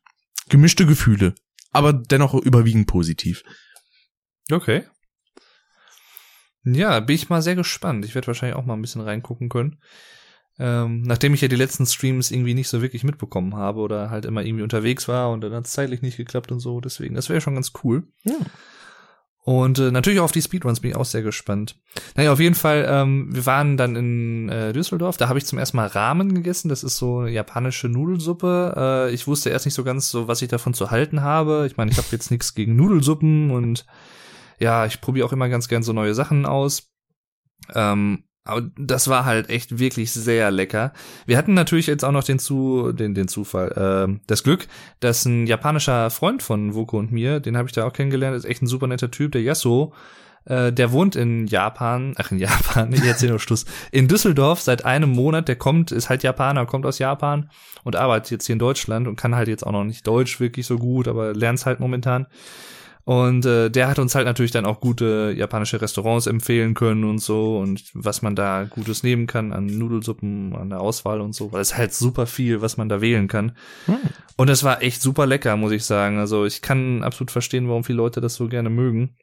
gemischte 0.50 0.86
Gefühle, 0.86 1.36
aber 1.72 1.94
dennoch 1.94 2.34
überwiegend 2.34 2.88
positiv. 2.88 3.44
Okay. 4.52 4.84
Ja, 6.64 7.00
bin 7.00 7.16
ich 7.16 7.30
mal 7.30 7.42
sehr 7.42 7.56
gespannt. 7.56 8.06
Ich 8.06 8.14
werde 8.14 8.28
wahrscheinlich 8.28 8.56
auch 8.56 8.66
mal 8.66 8.76
ein 8.76 8.82
bisschen 8.82 9.02
reingucken 9.02 9.50
können. 9.50 9.80
Ähm, 10.63 11.01
nachdem 11.01 11.34
ich 11.34 11.41
ja 11.41 11.48
die 11.48 11.56
letzten 11.56 11.88
Streams 11.88 12.30
irgendwie 12.30 12.53
nicht 12.53 12.70
so 12.70 12.84
wirklich 12.84 13.03
mitbekommen 13.03 13.56
habe 13.56 13.80
oder 13.80 14.12
halt 14.12 14.25
immer 14.25 14.46
irgendwie 14.46 14.62
unterwegs 14.62 15.08
war 15.08 15.32
und 15.32 15.41
dann 15.41 15.53
hat 15.53 15.65
es 15.65 15.72
zeitlich 15.72 16.03
nicht 16.03 16.18
geklappt 16.18 16.51
und 16.51 16.60
so. 16.60 16.80
Deswegen, 16.80 17.15
das 17.15 17.30
wäre 17.30 17.41
schon 17.41 17.56
ganz 17.56 17.72
cool. 17.84 18.03
Ja. 18.24 18.36
Und 19.44 19.80
äh, 19.80 19.89
natürlich 19.89 20.20
auch 20.20 20.25
auf 20.25 20.32
die 20.32 20.41
Speedruns 20.44 20.82
bin 20.82 20.91
ich 20.91 20.98
auch 20.98 21.06
sehr 21.06 21.24
gespannt. 21.24 21.82
Naja, 22.15 22.32
auf 22.32 22.39
jeden 22.39 22.53
Fall, 22.53 22.86
ähm, 22.88 23.34
wir 23.34 23.48
waren 23.48 23.75
dann 23.75 23.96
in 23.96 24.50
äh, 24.50 24.72
Düsseldorf, 24.72 25.18
da 25.18 25.30
habe 25.30 25.39
ich 25.39 25.48
zum 25.48 25.58
ersten 25.58 25.77
Mal 25.77 25.88
Ramen 25.88 26.36
gegessen. 26.36 26.70
Das 26.70 26.84
ist 26.84 26.98
so 26.98 27.22
eine 27.22 27.32
japanische 27.32 27.89
Nudelsuppe. 27.89 28.75
Äh, 28.77 29.13
ich 29.15 29.25
wusste 29.25 29.50
erst 29.50 29.65
nicht 29.65 29.74
so 29.74 29.84
ganz 29.84 30.12
so, 30.12 30.27
was 30.27 30.44
ich 30.44 30.50
davon 30.50 30.75
zu 30.75 30.91
halten 30.91 31.24
habe. 31.24 31.65
Ich 31.65 31.75
meine, 31.75 31.89
ich 31.89 31.98
habe 31.98 32.08
jetzt 32.12 32.30
nichts 32.30 32.53
gegen 32.53 32.75
Nudelsuppen 32.75 33.50
und 33.50 33.88
ja, 34.60 34.86
ich 34.86 35.01
probiere 35.01 35.25
auch 35.25 35.34
immer 35.34 35.50
ganz 35.50 35.68
gern 35.68 35.82
so 35.82 35.91
neue 35.91 36.13
Sachen 36.13 36.46
aus. 36.46 36.91
Ähm, 37.74 38.25
Aber 38.44 38.70
das 38.76 39.08
war 39.08 39.26
halt 39.26 39.50
echt 39.50 39.78
wirklich 39.78 40.12
sehr 40.12 40.50
lecker. 40.50 40.94
Wir 41.28 41.38
hatten 41.38 41.54
natürlich 41.54 41.86
jetzt 41.86 42.04
auch 42.04 42.12
noch 42.12 42.24
den 42.24 42.40
zu 42.40 42.92
den 42.92 43.14
den 43.14 43.28
Zufall, 43.28 43.72
äh, 44.10 44.20
das 44.26 44.44
Glück, 44.44 44.68
dass 45.00 45.26
ein 45.26 45.46
japanischer 45.46 46.10
Freund 46.10 46.42
von 46.42 46.74
Woko 46.74 46.98
und 46.98 47.12
mir, 47.12 47.40
den 47.40 47.56
habe 47.56 47.68
ich 47.68 47.74
da 47.74 47.86
auch 47.86 47.94
kennengelernt, 47.94 48.36
ist 48.36 48.46
echt 48.46 48.64
ein 48.64 48.68
super 48.68 48.88
netter 48.88 49.12
Typ, 49.12 49.32
der 49.34 49.44
Yasuo. 49.44 49.94
Äh, 50.46 50.74
der 50.74 50.92
wohnt 50.92 51.16
in 51.16 51.46
Japan, 51.46 52.16
ach 52.18 52.32
in 52.32 52.40
Japan, 52.40 52.92
ich 52.94 53.04
erzähle 53.04 53.32
nur 53.32 53.40
Schluss, 53.40 53.66
in 53.92 54.08
Düsseldorf 54.08 54.62
seit 54.62 54.86
einem 54.86 55.12
Monat. 55.12 55.48
Der 55.48 55.56
kommt, 55.56 55.92
ist 55.92 56.10
halt 56.10 56.24
Japaner, 56.24 56.66
kommt 56.66 56.88
aus 56.88 56.98
Japan 56.98 57.50
und 57.84 57.96
arbeitet 57.96 58.32
jetzt 58.32 58.48
hier 58.48 58.54
in 58.54 58.60
Deutschland 58.60 59.08
und 59.08 59.18
kann 59.18 59.36
halt 59.36 59.50
jetzt 59.50 59.66
auch 59.66 59.72
noch 59.72 59.84
nicht 59.84 60.08
Deutsch 60.08 60.40
wirklich 60.40 60.66
so 60.66 60.78
gut, 60.78 61.08
aber 61.08 61.34
lernt's 61.34 61.68
halt 61.68 61.80
momentan. 61.80 62.26
Und 63.03 63.46
äh, 63.46 63.70
der 63.70 63.88
hat 63.88 64.00
uns 64.00 64.13
halt 64.15 64.25
natürlich 64.25 64.51
dann 64.51 64.65
auch 64.65 64.79
gute 64.79 65.34
japanische 65.36 65.81
Restaurants 65.81 66.27
empfehlen 66.27 66.74
können 66.75 67.03
und 67.03 67.17
so 67.20 67.58
und 67.58 67.84
was 67.93 68.22
man 68.22 68.36
da 68.36 68.65
Gutes 68.65 69.01
nehmen 69.03 69.25
kann 69.27 69.51
an 69.53 69.65
Nudelsuppen, 69.65 70.55
an 70.55 70.70
der 70.70 70.81
Auswahl 70.81 71.20
und 71.20 71.34
so, 71.34 71.51
weil 71.51 71.62
es 71.62 71.75
halt 71.75 71.93
super 71.93 72.27
viel, 72.27 72.62
was 72.62 72.77
man 72.77 72.89
da 72.89 73.01
wählen 73.01 73.27
kann. 73.27 73.58
Hm. 73.86 73.98
Und 74.38 74.50
es 74.50 74.63
war 74.63 74.84
echt 74.84 75.01
super 75.01 75.25
lecker, 75.25 75.58
muss 75.58 75.72
ich 75.72 75.84
sagen. 75.84 76.20
Also 76.20 76.46
ich 76.46 76.62
kann 76.62 77.03
absolut 77.03 77.31
verstehen, 77.31 77.67
warum 77.67 77.84
viele 77.84 77.98
Leute 77.98 78.22
das 78.22 78.36
so 78.36 78.48
gerne 78.48 78.70
mögen. 78.70 79.15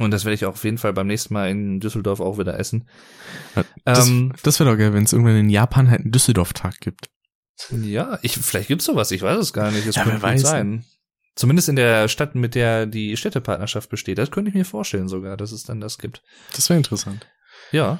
Und 0.00 0.10
das 0.10 0.24
werde 0.24 0.34
ich 0.34 0.44
auch 0.44 0.54
auf 0.54 0.64
jeden 0.64 0.78
Fall 0.78 0.92
beim 0.92 1.06
nächsten 1.06 1.34
Mal 1.34 1.50
in 1.50 1.78
Düsseldorf 1.78 2.18
auch 2.20 2.36
wieder 2.36 2.58
essen. 2.58 2.88
Das, 3.84 4.08
Ähm, 4.08 4.32
das 4.42 4.58
wäre 4.58 4.70
doch 4.70 4.76
geil, 4.78 4.92
wenn 4.92 5.04
es 5.04 5.12
irgendwann 5.12 5.36
in 5.36 5.50
Japan 5.50 5.88
halt 5.88 6.00
einen 6.00 6.10
Düsseldorf-Tag 6.10 6.80
gibt. 6.80 7.10
Ja, 7.70 8.18
ich, 8.22 8.32
vielleicht 8.36 8.66
gibt's 8.66 8.86
sowas, 8.86 9.12
ich 9.12 9.22
weiß 9.22 9.38
es 9.38 9.52
gar 9.52 9.70
nicht. 9.70 9.86
Es 9.86 9.94
Ja, 9.94 10.02
könnte 10.02 10.18
gut 10.18 10.22
weiß. 10.24 10.42
sein. 10.42 10.84
Zumindest 11.34 11.68
in 11.68 11.76
der 11.76 12.08
Stadt, 12.08 12.34
mit 12.34 12.54
der 12.54 12.86
die 12.86 13.16
Städtepartnerschaft 13.16 13.90
besteht. 13.90 14.18
Das 14.18 14.30
könnte 14.30 14.50
ich 14.50 14.54
mir 14.54 14.64
vorstellen 14.64 15.08
sogar, 15.08 15.36
dass 15.36 15.50
es 15.52 15.64
dann 15.64 15.80
das 15.80 15.98
gibt. 15.98 16.22
Das 16.54 16.68
wäre 16.70 16.76
interessant. 16.76 17.26
Ja. 17.72 17.98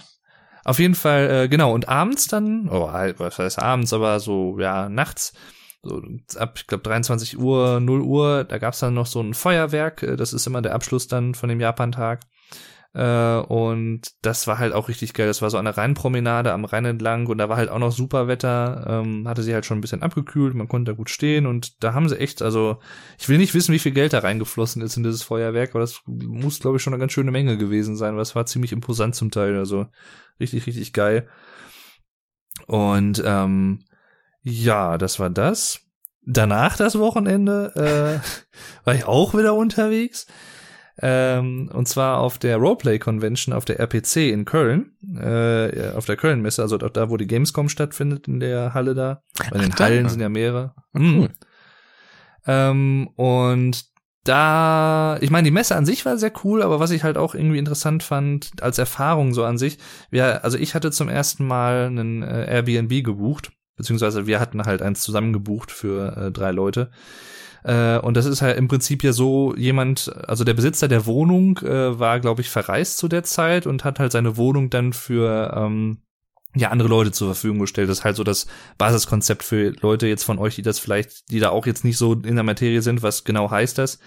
Auf 0.65 0.79
jeden 0.79 0.95
Fall, 0.95 1.31
äh, 1.31 1.49
genau. 1.49 1.73
Und 1.75 1.89
abends 1.89 2.29
dann, 2.29 2.69
oh, 2.71 2.93
halt, 2.93 3.19
was 3.19 3.39
heißt 3.39 3.59
abends, 3.59 3.93
aber 3.93 4.21
so, 4.21 4.59
ja, 4.59 4.89
nachts, 4.89 5.35
so 5.83 6.01
ab, 6.37 6.55
ich 6.57 6.67
glaube, 6.67 6.85
23 6.85 7.39
Uhr, 7.39 7.81
0 7.81 8.01
Uhr, 8.01 8.45
da 8.45 8.59
gab's 8.59 8.79
dann 8.79 8.95
noch 8.95 9.07
so 9.07 9.21
ein 9.21 9.35
Feuerwerk. 9.35 10.03
äh, 10.03 10.17
Das 10.17 10.33
ist 10.33 10.47
immer 10.47 10.63
der 10.63 10.75
Abschluss 10.75 11.09
dann 11.09 11.35
von 11.35 11.49
dem 11.49 11.61
Japan-Tag. 11.61 12.21
Äh, 12.95 13.39
und 13.39 14.03
das 14.23 14.47
war 14.47 14.59
halt 14.59 14.73
auch 14.73 14.89
richtig 14.89 15.15
geil. 15.15 15.27
Das 15.27 15.43
war 15.43 15.51
so 15.51 15.59
eine 15.59 15.77
Rheinpromenade 15.77 16.53
am 16.53 16.65
Rhein 16.65 16.85
entlang 16.85 17.27
und 17.27 17.39
da 17.39 17.49
war 17.49 17.57
halt 17.57 17.69
auch 17.69 17.81
noch 17.81 17.91
super 17.91 18.29
Wetter. 18.29 18.87
Ähm, 18.89 19.27
hatte 19.27 19.43
sie 19.43 19.53
halt 19.53 19.67
schon 19.67 19.79
ein 19.79 19.81
bisschen 19.81 20.03
abgekühlt, 20.03 20.55
man 20.55 20.69
konnte 20.69 20.93
da 20.93 20.97
gut 20.97 21.11
stehen 21.11 21.47
und 21.47 21.83
da 21.83 21.93
haben 21.93 22.09
sie 22.09 22.19
echt, 22.19 22.41
also 22.41 22.79
ich 23.19 23.29
will 23.29 23.39
nicht 23.39 23.53
wissen, 23.55 23.75
wie 23.75 23.81
viel 23.81 23.93
Geld 23.93 24.13
da 24.13 24.21
reingeflossen 24.21 24.81
ist 24.81 24.97
in 24.97 25.03
dieses 25.03 25.25
Feuerwerk, 25.25 25.71
aber 25.71 25.81
das 25.81 26.03
muss, 26.07 26.61
glaube 26.61 26.77
ich, 26.77 26.83
schon 26.83 26.93
eine 26.93 27.01
ganz 27.01 27.13
schöne 27.13 27.33
Menge 27.33 27.59
gewesen 27.59 27.97
sein, 27.97 28.15
weil 28.15 28.23
es 28.23 28.37
war 28.37 28.47
ziemlich 28.47 28.71
imposant 28.73 29.17
zum 29.17 29.33
Teil. 29.33 29.57
Also 29.57 29.87
richtig, 30.39 30.67
richtig 30.67 30.93
geil. 30.93 31.29
Und 32.69 33.21
ähm, 33.27 33.81
ja, 34.43 34.99
das 34.99 35.19
war 35.19 35.31
das. 35.31 35.81
Danach 36.27 36.77
das 36.77 36.99
Wochenende 36.99 37.73
äh, 37.75 38.85
war 38.85 38.95
ich 38.95 39.05
auch 39.05 39.35
wieder 39.35 39.55
unterwegs. 39.55 40.27
Ähm, 41.01 41.71
und 41.73 41.89
zwar 41.89 42.19
auf 42.19 42.39
der 42.39 42.57
Roleplay 42.57 42.99
Convention 42.99 43.53
auf 43.53 43.65
der 43.65 43.81
RPC 43.81 44.31
in 44.31 44.45
Köln, 44.45 44.93
äh, 45.19 45.91
auf 45.91 46.07
der 46.07 46.17
Köln-Messe, 46.17 46.63
also 46.63 46.79
dort 46.79 46.97
da, 46.97 47.11
wo 47.11 47.17
die 47.17 47.27
Gamescom 47.27 47.69
stattfindet, 47.69 48.29
in 48.29 48.39
der 48.39 48.75
Halle 48.75 48.95
da. 48.95 49.23
Bei 49.51 49.59
den 49.59 49.73
Ach, 49.73 49.77
da. 49.77 49.85
Hallen 49.85 50.09
sind 50.09 50.21
ja 50.21 50.29
mehrere. 50.29 50.75
Mhm. 50.93 51.21
cool. 51.21 51.31
Ähm, 52.47 53.09
und 53.17 53.85
da, 54.25 55.19
ich 55.21 55.31
meine, 55.31 55.45
die 55.45 55.51
Messe 55.51 55.77
an 55.77 55.85
sich 55.85 56.07
war 56.07 56.17
sehr 56.17 56.33
cool, 56.45 56.63
aber 56.63 56.81
was 56.81 56.91
ich 56.91 57.05
halt 57.05 57.19
auch 57.19 57.35
irgendwie 57.35 57.59
interessant 57.59 58.03
fand, 58.03 58.53
als 58.63 58.79
Erfahrung 58.79 59.35
so 59.35 59.45
an 59.45 59.59
sich, 59.59 59.79
wir, 60.11 60.45
also 60.45 60.57
ich 60.57 60.75
hatte 60.75 60.91
zum 60.91 61.09
ersten 61.09 61.47
Mal 61.47 61.87
einen 61.87 62.23
äh, 62.23 62.47
Airbnb 62.47 63.05
gebucht, 63.05 63.53
beziehungsweise 63.77 64.27
wir 64.27 64.41
hatten 64.41 64.63
halt 64.65 64.81
eins 64.81 65.03
zusammen 65.03 65.33
gebucht 65.33 65.71
für 65.71 66.17
äh, 66.17 66.33
drei 66.33 66.53
Leute. 66.53 66.91
Äh, 67.65 67.99
und 67.99 68.17
das 68.17 68.27
ist 68.27 68.43
halt 68.43 68.59
im 68.59 68.69
Prinzip 68.69 69.03
ja 69.03 69.13
so 69.13 69.55
jemand, 69.57 70.15
also 70.29 70.45
der 70.45 70.55
Besitzer 70.55 70.87
der 70.87 71.07
Wohnung 71.07 71.59
äh, 71.59 71.99
war, 71.99 72.21
glaube 72.21 72.43
ich, 72.43 72.51
verreist 72.51 72.99
zu 72.99 73.09
der 73.09 73.25
Zeit 73.25 73.67
und 73.67 73.85
hat 73.85 73.99
halt 73.99 74.13
seine 74.13 74.37
Wohnung 74.37 74.71
dann 74.71 74.93
für 74.93 75.53
ähm, 75.57 75.99
ja 76.55 76.69
andere 76.69 76.89
Leute 76.89 77.11
zur 77.11 77.29
Verfügung 77.29 77.61
gestellt. 77.61 77.89
Das 77.89 77.99
ist 77.99 78.05
halt 78.05 78.17
so 78.17 78.25
das 78.25 78.47
Basiskonzept 78.77 79.43
für 79.43 79.73
Leute 79.81 80.07
jetzt 80.07 80.25
von 80.25 80.39
euch, 80.39 80.57
die 80.57 80.63
das 80.63 80.79
vielleicht, 80.79 81.31
die 81.31 81.41
da 81.41 81.51
auch 81.51 81.67
jetzt 81.67 81.85
nicht 81.85 81.97
so 81.97 82.13
in 82.13 82.35
der 82.35 82.45
Materie 82.45 82.83
sind. 82.83 83.03
Was 83.03 83.25
genau 83.25 83.51
heißt 83.51 83.79
das? 83.79 83.99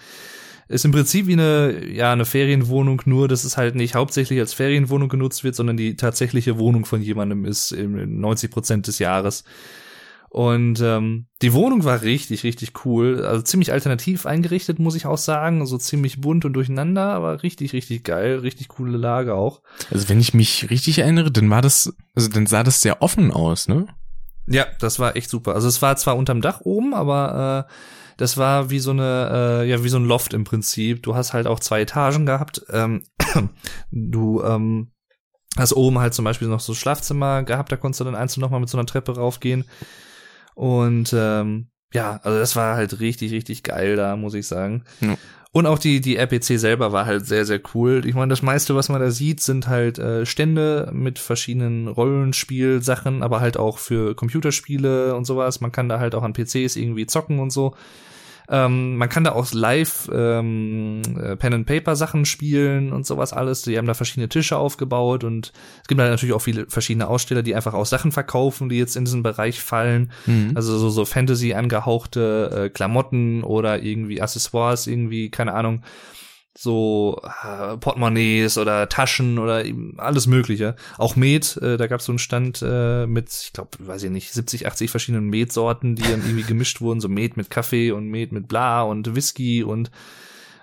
Ist 0.68 0.84
im 0.84 0.92
Prinzip 0.92 1.26
wie 1.26 1.32
eine 1.32 1.84
ja 1.90 2.12
eine 2.12 2.26
Ferienwohnung, 2.26 3.02
nur 3.06 3.26
dass 3.26 3.42
es 3.42 3.56
halt 3.56 3.74
nicht 3.74 3.94
hauptsächlich 3.96 4.38
als 4.38 4.52
Ferienwohnung 4.52 5.08
genutzt 5.08 5.42
wird, 5.42 5.56
sondern 5.56 5.76
die 5.76 5.96
tatsächliche 5.96 6.58
Wohnung 6.58 6.84
von 6.84 7.02
jemandem 7.02 7.44
ist 7.44 7.72
in 7.72 8.20
90 8.20 8.50
Prozent 8.50 8.86
des 8.86 9.00
Jahres. 9.00 9.44
Und 10.30 10.80
ähm, 10.82 11.26
die 11.40 11.52
Wohnung 11.52 11.84
war 11.84 12.02
richtig, 12.02 12.44
richtig 12.44 12.84
cool. 12.84 13.24
Also 13.24 13.42
ziemlich 13.42 13.72
alternativ 13.72 14.26
eingerichtet, 14.26 14.78
muss 14.78 14.94
ich 14.94 15.06
auch 15.06 15.18
sagen. 15.18 15.64
So 15.66 15.78
ziemlich 15.78 16.20
bunt 16.20 16.44
und 16.44 16.52
durcheinander, 16.52 17.12
aber 17.12 17.42
richtig, 17.42 17.72
richtig 17.72 18.04
geil. 18.04 18.38
Richtig 18.40 18.68
coole 18.68 18.98
Lage 18.98 19.34
auch. 19.34 19.62
Also 19.90 20.08
wenn 20.08 20.20
ich 20.20 20.34
mich 20.34 20.68
richtig 20.70 20.98
erinnere, 20.98 21.30
dann 21.30 21.48
war 21.48 21.62
das, 21.62 21.94
also 22.14 22.28
dann 22.28 22.46
sah 22.46 22.62
das 22.62 22.82
sehr 22.82 23.00
offen 23.00 23.30
aus, 23.30 23.68
ne? 23.68 23.86
Ja, 24.46 24.66
das 24.80 24.98
war 24.98 25.16
echt 25.16 25.30
super. 25.30 25.54
Also 25.54 25.68
es 25.68 25.82
war 25.82 25.96
zwar 25.96 26.16
unterm 26.16 26.40
Dach 26.40 26.60
oben, 26.62 26.94
aber 26.94 27.66
äh, 27.68 27.72
das 28.16 28.36
war 28.36 28.70
wie 28.70 28.80
so 28.80 28.90
eine, 28.90 29.62
äh, 29.62 29.68
ja, 29.68 29.84
wie 29.84 29.88
so 29.88 29.98
ein 29.98 30.04
Loft 30.04 30.34
im 30.34 30.44
Prinzip. 30.44 31.02
Du 31.02 31.14
hast 31.14 31.32
halt 31.32 31.46
auch 31.46 31.60
zwei 31.60 31.82
Etagen 31.82 32.26
gehabt. 32.26 32.62
Ähm, 32.70 33.02
du 33.90 34.42
ähm, 34.42 34.90
hast 35.56 35.72
oben 35.72 35.98
halt 35.98 36.14
zum 36.14 36.24
Beispiel 36.24 36.48
noch 36.48 36.60
so 36.60 36.74
Schlafzimmer 36.74 37.42
gehabt, 37.42 37.72
da 37.72 37.76
konntest 37.76 38.00
du 38.00 38.04
dann 38.04 38.14
einzeln 38.14 38.40
nochmal 38.40 38.60
mit 38.60 38.68
so 38.68 38.78
einer 38.78 38.86
Treppe 38.86 39.16
raufgehen. 39.16 39.64
Und 40.58 41.14
ähm, 41.16 41.68
ja, 41.94 42.18
also 42.24 42.36
das 42.36 42.56
war 42.56 42.74
halt 42.74 42.98
richtig, 42.98 43.30
richtig 43.30 43.62
geil 43.62 43.94
da, 43.94 44.16
muss 44.16 44.34
ich 44.34 44.48
sagen. 44.48 44.82
Ja. 45.00 45.16
Und 45.52 45.66
auch 45.66 45.78
die, 45.78 46.00
die 46.00 46.16
RPC 46.16 46.58
selber 46.58 46.90
war 46.90 47.06
halt 47.06 47.26
sehr, 47.26 47.44
sehr 47.44 47.60
cool. 47.74 48.02
Ich 48.04 48.16
meine, 48.16 48.30
das 48.30 48.42
meiste, 48.42 48.74
was 48.74 48.88
man 48.88 49.00
da 49.00 49.12
sieht, 49.12 49.40
sind 49.40 49.68
halt 49.68 50.00
äh, 50.00 50.26
Stände 50.26 50.90
mit 50.92 51.20
verschiedenen 51.20 51.86
Rollenspielsachen, 51.86 53.22
aber 53.22 53.40
halt 53.40 53.56
auch 53.56 53.78
für 53.78 54.16
Computerspiele 54.16 55.14
und 55.14 55.26
sowas. 55.26 55.60
Man 55.60 55.70
kann 55.70 55.88
da 55.88 56.00
halt 56.00 56.16
auch 56.16 56.24
an 56.24 56.32
PCs 56.32 56.74
irgendwie 56.74 57.06
zocken 57.06 57.38
und 57.38 57.50
so. 57.50 57.76
Ähm, 58.50 58.96
man 58.96 59.08
kann 59.08 59.24
da 59.24 59.32
auch 59.32 59.52
live 59.52 60.08
ähm, 60.12 61.02
äh, 61.20 61.36
Pen 61.36 61.52
and 61.52 61.66
Paper 61.66 61.96
Sachen 61.96 62.24
spielen 62.24 62.92
und 62.92 63.06
sowas 63.06 63.32
alles. 63.32 63.62
Die 63.62 63.76
haben 63.76 63.86
da 63.86 63.94
verschiedene 63.94 64.28
Tische 64.28 64.56
aufgebaut 64.56 65.22
und 65.22 65.52
es 65.82 65.88
gibt 65.88 66.00
halt 66.00 66.10
natürlich 66.10 66.34
auch 66.34 66.40
viele 66.40 66.66
verschiedene 66.68 67.08
Aussteller, 67.08 67.42
die 67.42 67.54
einfach 67.54 67.74
auch 67.74 67.84
Sachen 67.86 68.10
verkaufen, 68.10 68.70
die 68.70 68.78
jetzt 68.78 68.96
in 68.96 69.04
diesen 69.04 69.22
Bereich 69.22 69.60
fallen. 69.60 70.12
Mhm. 70.24 70.52
Also 70.54 70.78
so, 70.78 70.88
so 70.88 71.04
Fantasy 71.04 71.52
angehauchte 71.52 72.64
äh, 72.64 72.70
Klamotten 72.70 73.44
oder 73.44 73.82
irgendwie 73.82 74.22
Accessoires, 74.22 74.86
irgendwie, 74.86 75.30
keine 75.30 75.52
Ahnung, 75.52 75.82
so 76.60 77.22
äh, 77.44 77.76
Portemonnaies 77.76 78.58
oder 78.58 78.88
Taschen 78.88 79.38
oder 79.38 79.64
eben 79.64 79.94
alles 79.98 80.26
Mögliche. 80.26 80.74
Auch 80.96 81.14
Met, 81.14 81.56
äh, 81.58 81.76
da 81.76 81.86
gab 81.86 82.00
es 82.00 82.06
so 82.06 82.10
einen 82.10 82.18
Stand 82.18 82.64
äh, 82.66 83.06
mit, 83.06 83.30
ich 83.30 83.52
glaube, 83.52 83.70
weiß 83.78 84.02
ich 84.02 84.10
nicht, 84.10 84.32
70, 84.32 84.66
80 84.66 84.90
verschiedenen 84.90 85.28
Metsorten, 85.28 85.94
die 85.94 86.02
dann 86.02 86.24
irgendwie 86.24 86.42
gemischt 86.42 86.80
wurden, 86.80 87.00
so 87.00 87.08
Met 87.08 87.36
mit 87.36 87.48
Kaffee 87.48 87.92
und 87.92 88.08
Met 88.08 88.32
mit 88.32 88.48
Bla 88.48 88.82
und 88.82 89.14
Whisky 89.14 89.62
und 89.62 89.92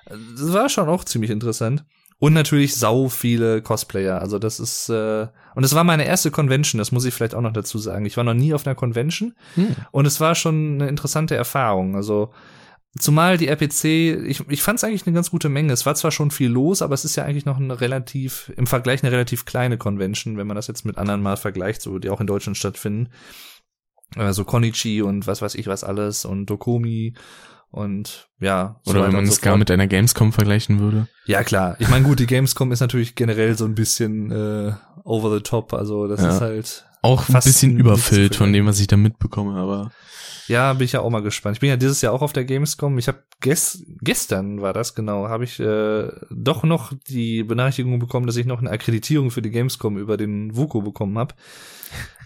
äh, 0.07 0.15
das 0.37 0.51
war 0.51 0.67
schon 0.67 0.89
auch 0.89 1.05
ziemlich 1.05 1.31
interessant. 1.31 1.85
Und 2.19 2.33
natürlich 2.33 2.75
sau 2.75 3.07
viele 3.07 3.61
Cosplayer. 3.61 4.19
Also 4.19 4.37
das 4.37 4.59
ist 4.59 4.89
äh, 4.89 5.27
und 5.53 5.63
es 5.63 5.75
war 5.75 5.85
meine 5.85 6.05
erste 6.05 6.29
Convention. 6.31 6.79
Das 6.79 6.91
muss 6.91 7.05
ich 7.05 7.13
vielleicht 7.13 7.35
auch 7.35 7.41
noch 7.41 7.53
dazu 7.53 7.77
sagen. 7.77 8.05
Ich 8.05 8.17
war 8.17 8.23
noch 8.25 8.33
nie 8.33 8.53
auf 8.53 8.65
einer 8.65 8.75
Convention 8.75 9.33
Hm. 9.55 9.75
und 9.91 10.05
es 10.05 10.19
war 10.19 10.35
schon 10.35 10.75
eine 10.75 10.89
interessante 10.89 11.35
Erfahrung. 11.35 11.95
Also 11.95 12.31
zumal 12.99 13.37
die 13.37 13.47
RPC, 13.47 13.83
ich, 14.27 14.41
ich 14.49 14.61
fand 14.61 14.79
es 14.79 14.83
eigentlich 14.83 15.05
eine 15.05 15.13
ganz 15.13 15.31
gute 15.31 15.49
Menge. 15.49 15.73
Es 15.73 15.85
war 15.85 15.95
zwar 15.95 16.11
schon 16.11 16.31
viel 16.31 16.49
los, 16.49 16.81
aber 16.81 16.93
es 16.93 17.05
ist 17.05 17.15
ja 17.15 17.25
eigentlich 17.25 17.45
noch 17.45 17.57
eine 17.57 17.81
relativ 17.81 18.51
im 18.55 18.67
Vergleich 18.67 19.03
eine 19.03 19.11
relativ 19.11 19.45
kleine 19.45 19.77
Convention, 19.77 20.37
wenn 20.37 20.47
man 20.47 20.55
das 20.55 20.67
jetzt 20.67 20.85
mit 20.85 20.97
anderen 20.97 21.21
mal 21.21 21.37
vergleicht, 21.37 21.81
so 21.81 21.99
die 21.99 22.09
auch 22.09 22.21
in 22.21 22.27
Deutschland 22.27 22.57
stattfinden. 22.57 23.09
Also 24.15 24.45
Konichi 24.45 25.01
und 25.01 25.27
was 25.27 25.41
weiß 25.41 25.55
ich 25.55 25.67
was 25.67 25.83
alles 25.83 26.25
und 26.25 26.45
Dokomi 26.45 27.15
und 27.71 28.29
ja. 28.39 28.79
so 28.83 28.91
Oder 28.91 28.99
weiter 29.01 29.07
wenn 29.09 29.15
man 29.15 29.25
es 29.25 29.35
so 29.35 29.41
gar 29.41 29.57
mit 29.57 29.69
einer 29.71 29.87
Gamescom 29.87 30.31
vergleichen 30.31 30.79
würde. 30.79 31.07
Ja, 31.25 31.43
klar. 31.43 31.75
Ich 31.79 31.89
meine, 31.89 32.05
gut, 32.05 32.19
die 32.19 32.27
Gamescom 32.27 32.71
ist 32.71 32.79
natürlich 32.79 33.15
generell 33.15 33.57
so 33.57 33.65
ein 33.65 33.75
bisschen 33.75 34.31
äh, 34.31 34.73
over 35.03 35.35
the 35.35 35.41
top. 35.41 35.73
Also 35.73 36.07
das 36.07 36.21
Ja. 36.21 36.29
ist 36.29 36.41
halt. 36.41 36.85
Auch 37.01 37.27
ein 37.27 37.33
bisschen 37.33 37.77
überfüllt 37.77 38.35
von 38.35 38.53
dem, 38.53 38.65
was 38.65 38.79
ich 38.79 38.87
da 38.87 38.95
mitbekomme, 38.97 39.59
aber 39.59 39.91
Ja, 40.47 40.73
bin 40.73 40.85
ich 40.85 40.91
ja 40.91 41.01
auch 41.01 41.09
mal 41.09 41.21
gespannt. 41.21 41.57
Ich 41.57 41.59
bin 41.59 41.69
ja 41.69 41.77
dieses 41.77 42.01
Jahr 42.01 42.13
auch 42.13 42.21
auf 42.21 42.33
der 42.33 42.45
Gamescom. 42.45 42.97
Ich 42.97 43.07
habe 43.07 43.23
ges 43.41 43.83
gestern 44.01 44.61
war 44.61 44.73
das 44.73 44.93
genau, 44.93 45.27
habe 45.27 45.43
ich 45.43 45.59
äh, 45.59 46.11
doch 46.29 46.63
noch 46.63 46.93
die 47.07 47.43
Benachrichtigung 47.43 47.99
bekommen, 47.99 48.27
dass 48.27 48.35
ich 48.35 48.45
noch 48.45 48.59
eine 48.59 48.69
Akkreditierung 48.69 49.31
für 49.31 49.41
die 49.41 49.49
Gamescom 49.49 49.97
über 49.97 50.17
den 50.17 50.55
Vuko 50.55 50.81
bekommen 50.81 51.17
habe. 51.17 51.33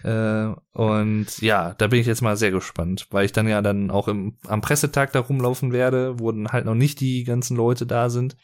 äh, 0.04 0.78
und 0.78 1.26
ja, 1.40 1.74
da 1.74 1.86
bin 1.86 2.00
ich 2.00 2.06
jetzt 2.06 2.22
mal 2.22 2.36
sehr 2.36 2.50
gespannt, 2.50 3.06
weil 3.10 3.24
ich 3.24 3.32
dann 3.32 3.48
ja 3.48 3.62
dann 3.62 3.90
auch 3.90 4.08
im, 4.08 4.36
am 4.46 4.60
Pressetag 4.60 5.12
da 5.12 5.20
rumlaufen 5.20 5.72
werde, 5.72 6.18
wo 6.18 6.30
dann 6.30 6.48
halt 6.48 6.66
noch 6.66 6.74
nicht 6.74 7.00
die 7.00 7.24
ganzen 7.24 7.56
Leute 7.56 7.86
da 7.86 8.10
sind. 8.10 8.36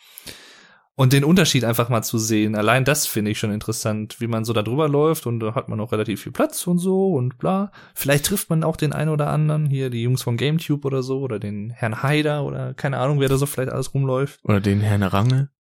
Und 0.99 1.12
den 1.12 1.25
Unterschied 1.25 1.65
einfach 1.65 1.91
mal 1.91 2.00
zu 2.00 2.17
sehen, 2.17 2.57
allein 2.57 2.87
das 2.87 3.07
finde 3.07 3.31
ich 3.31 3.38
schon 3.38 3.53
interessant, 3.53 4.19
wie 4.19 4.29
man 4.29 4.47
so 4.47 4.55
da 4.55 4.62
drüber 4.62 4.88
läuft 4.88 5.26
und 5.26 5.41
da 5.41 5.55
hat 5.55 5.69
man 5.69 5.79
auch 5.79 5.93
relativ 5.93 6.23
viel 6.23 6.33
Platz 6.33 6.67
und 6.67 6.79
so 6.79 7.12
und 7.12 7.37
bla. 7.37 7.71
Vielleicht 7.95 8.25
trifft 8.25 8.49
man 8.49 8.65
auch 8.65 8.76
den 8.76 8.95
einen 8.95 9.11
oder 9.11 9.29
anderen, 9.29 9.67
hier 9.67 9.91
die 9.91 10.03
Jungs 10.03 10.23
von 10.23 10.38
GameTube 10.38 10.87
oder 10.87 11.03
so 11.03 11.21
oder 11.21 11.38
den 11.38 11.69
Herrn 11.69 12.03
Haider 12.03 12.45
oder 12.45 12.73
keine 12.73 12.97
Ahnung, 12.97 13.21
wer 13.21 13.29
da 13.29 13.37
so 13.37 13.45
vielleicht 13.45 13.71
alles 13.71 13.93
rumläuft. 13.93 14.41
Oder 14.43 14.61
den 14.61 14.81
Herrn 14.81 15.03
Range. 15.03 15.50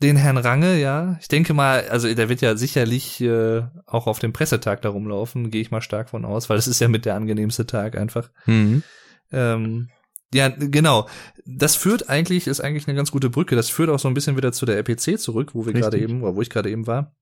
Den 0.00 0.16
Herrn 0.16 0.38
Range, 0.38 0.78
ja. 0.78 1.18
Ich 1.20 1.26
denke 1.26 1.54
mal, 1.54 1.88
also 1.88 2.12
der 2.14 2.28
wird 2.28 2.40
ja 2.40 2.56
sicherlich 2.56 3.20
äh, 3.20 3.62
auch 3.86 4.06
auf 4.06 4.20
dem 4.20 4.32
Pressetag 4.32 4.82
da 4.82 4.90
rumlaufen, 4.90 5.50
gehe 5.50 5.62
ich 5.62 5.72
mal 5.72 5.80
stark 5.80 6.08
von 6.08 6.24
aus, 6.24 6.48
weil 6.48 6.56
das 6.56 6.68
ist 6.68 6.80
ja 6.80 6.86
mit 6.86 7.04
der 7.04 7.16
angenehmste 7.16 7.66
Tag 7.66 7.96
einfach. 7.96 8.30
Mhm. 8.46 8.84
Ähm, 9.32 9.88
ja, 10.34 10.48
genau. 10.48 11.08
Das 11.46 11.76
führt 11.76 12.08
eigentlich, 12.08 12.46
ist 12.46 12.60
eigentlich 12.60 12.88
eine 12.88 12.96
ganz 12.96 13.10
gute 13.10 13.30
Brücke. 13.30 13.56
Das 13.56 13.68
führt 13.70 13.90
auch 13.90 13.98
so 13.98 14.08
ein 14.08 14.14
bisschen 14.14 14.36
wieder 14.36 14.52
zu 14.52 14.66
der 14.66 14.76
RPC 14.76 15.18
zurück, 15.18 15.54
wo 15.54 15.64
wir 15.66 15.72
gerade 15.80 15.98
eben, 15.98 16.22
wo 16.22 16.40
ich 16.42 16.50
gerade 16.50 16.70
eben 16.70 16.86
war. 16.86 17.14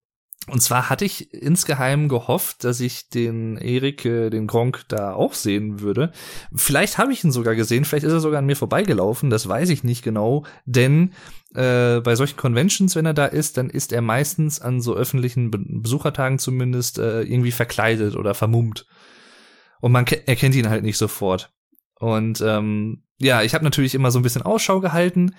Und 0.49 0.61
zwar 0.61 0.91
hatte 0.91 1.05
ich 1.05 1.33
insgeheim 1.33 2.09
gehofft, 2.09 2.65
dass 2.65 2.81
ich 2.81 3.09
den 3.09 3.57
Erik, 3.59 4.05
äh, 4.05 4.29
den 4.29 4.49
Gronk 4.49 4.83
da 4.89 5.13
auch 5.15 5.35
sehen 5.35 5.81
würde. 5.81 6.11
Vielleicht 6.53 6.99
habe 6.99 7.13
ich 7.13 7.23
ihn 7.23 7.31
sogar 7.31 7.55
gesehen, 7.55 7.85
vielleicht 7.85 8.05
ist 8.07 8.13
er 8.13 8.19
sogar 8.19 8.41
an 8.41 8.47
mir 8.47 8.57
vorbeigelaufen, 8.57 9.31
das 9.31 9.49
weiß 9.49 9.69
ich 9.71 9.85
nicht 9.85 10.03
genau, 10.03 10.45
denn 10.65 11.13
äh, 11.55 12.01
bei 12.01 12.17
solchen 12.17 12.37
Conventions, 12.37 12.97
wenn 12.97 13.07
er 13.07 13.15
da 13.15 13.27
ist, 13.27 13.57
dann 13.57 13.71
ist 13.71 13.93
er 13.93 14.03
meistens 14.03 14.61
an 14.61 14.81
so 14.81 14.97
öffentlichen 14.97 15.53
Be 15.53 15.61
Besuchertagen 15.65 16.41
zumindest 16.41 16.99
äh, 16.99 17.23
irgendwie 17.23 17.53
verkleidet 17.53 18.17
oder 18.17 18.35
vermummt. 18.35 18.87
Und 19.81 19.93
man 19.93 20.05
ke- 20.07 20.27
erkennt 20.27 20.57
ihn 20.57 20.69
halt 20.71 20.83
nicht 20.83 20.99
sofort. 20.99 21.53
Und 22.03 22.41
ähm, 22.41 23.05
ja, 23.21 23.43
ich 23.43 23.55
habe 23.55 23.63
natürlich 23.63 23.95
immer 23.95 24.11
so 24.11 24.19
ein 24.19 24.23
bisschen 24.23 24.43
Ausschau 24.43 24.81
gehalten. 24.81 25.37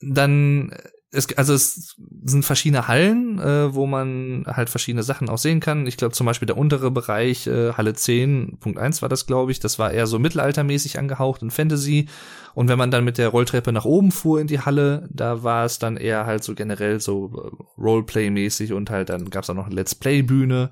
Dann 0.00 0.72
es, 1.12 1.32
also 1.38 1.54
es 1.54 1.94
sind 2.24 2.44
verschiedene 2.44 2.88
Hallen, 2.88 3.38
äh, 3.38 3.72
wo 3.72 3.86
man 3.86 4.44
halt 4.48 4.70
verschiedene 4.70 5.04
Sachen 5.04 5.28
auch 5.28 5.38
sehen 5.38 5.60
kann. 5.60 5.86
Ich 5.86 5.96
glaube 5.96 6.14
zum 6.14 6.26
Beispiel 6.26 6.46
der 6.46 6.58
untere 6.58 6.90
Bereich, 6.90 7.46
äh, 7.46 7.74
Halle 7.74 7.92
10.1 7.92 9.02
war 9.02 9.08
das, 9.08 9.26
glaube 9.26 9.52
ich. 9.52 9.60
Das 9.60 9.78
war 9.78 9.92
eher 9.92 10.08
so 10.08 10.18
mittelaltermäßig 10.18 10.98
angehaucht 10.98 11.42
und 11.42 11.52
Fantasy. 11.52 12.08
Und 12.54 12.68
wenn 12.68 12.78
man 12.78 12.90
dann 12.90 13.04
mit 13.04 13.16
der 13.16 13.28
Rolltreppe 13.28 13.70
nach 13.70 13.84
oben 13.84 14.10
fuhr 14.10 14.40
in 14.40 14.48
die 14.48 14.58
Halle, 14.58 15.08
da 15.12 15.44
war 15.44 15.64
es 15.64 15.78
dann 15.78 15.96
eher 15.96 16.26
halt 16.26 16.42
so 16.42 16.56
generell 16.56 16.98
so 16.98 17.30
äh, 17.78 17.80
Roleplay-mäßig 17.80 18.72
und 18.72 18.90
halt 18.90 19.10
dann 19.10 19.30
gab 19.30 19.44
es 19.44 19.50
auch 19.50 19.54
noch 19.54 19.66
eine 19.66 19.76
Let's 19.76 19.94
Play-Bühne 19.94 20.70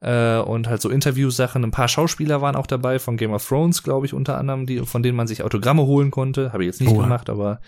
äh, 0.00 0.38
und 0.38 0.68
halt 0.68 0.80
so 0.82 0.88
Interviewsachen. 0.90 1.64
Ein 1.64 1.70
paar 1.70 1.88
Schauspieler 1.88 2.40
waren 2.40 2.56
auch 2.56 2.66
dabei 2.66 2.98
von 2.98 3.16
Game 3.16 3.32
of 3.32 3.46
Thrones, 3.46 3.82
glaube 3.82 4.06
ich, 4.06 4.14
unter 4.14 4.38
anderem, 4.38 4.66
die, 4.66 4.80
von 4.80 5.02
denen 5.02 5.16
man 5.16 5.26
sich 5.26 5.42
Autogramme 5.42 5.82
holen 5.82 6.10
konnte. 6.10 6.52
Habe 6.52 6.64
ich 6.64 6.68
jetzt 6.68 6.80
nicht 6.80 6.92
Oha. 6.92 7.02
gemacht, 7.02 7.30
aber 7.30 7.60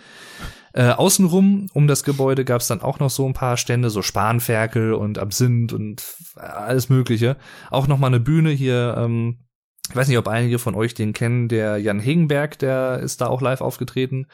äh, 0.73 0.89
außenrum 0.91 1.67
um 1.73 1.87
das 1.87 2.03
Gebäude 2.03 2.45
gab 2.45 2.61
es 2.61 2.67
dann 2.67 2.81
auch 2.81 2.99
noch 2.99 3.09
so 3.09 3.25
ein 3.25 3.33
paar 3.33 3.57
Stände, 3.57 3.89
so 3.89 4.01
Spanferkel 4.01 4.93
und 4.93 5.17
Absinth 5.17 5.73
und 5.73 6.03
alles 6.35 6.89
Mögliche. 6.89 7.37
Auch 7.71 7.87
noch 7.87 7.97
mal 7.97 8.07
eine 8.07 8.19
Bühne 8.19 8.51
hier. 8.51 8.95
Ähm, 8.97 9.39
ich 9.89 9.95
weiß 9.95 10.07
nicht, 10.07 10.19
ob 10.19 10.27
einige 10.27 10.59
von 10.59 10.75
euch 10.75 10.93
den 10.93 11.13
kennen. 11.13 11.47
Der 11.47 11.77
Jan 11.77 11.99
Hegenberg, 11.99 12.59
der 12.59 12.99
ist 12.99 13.21
da 13.21 13.27
auch 13.27 13.41
live 13.41 13.61
aufgetreten. 13.61 14.27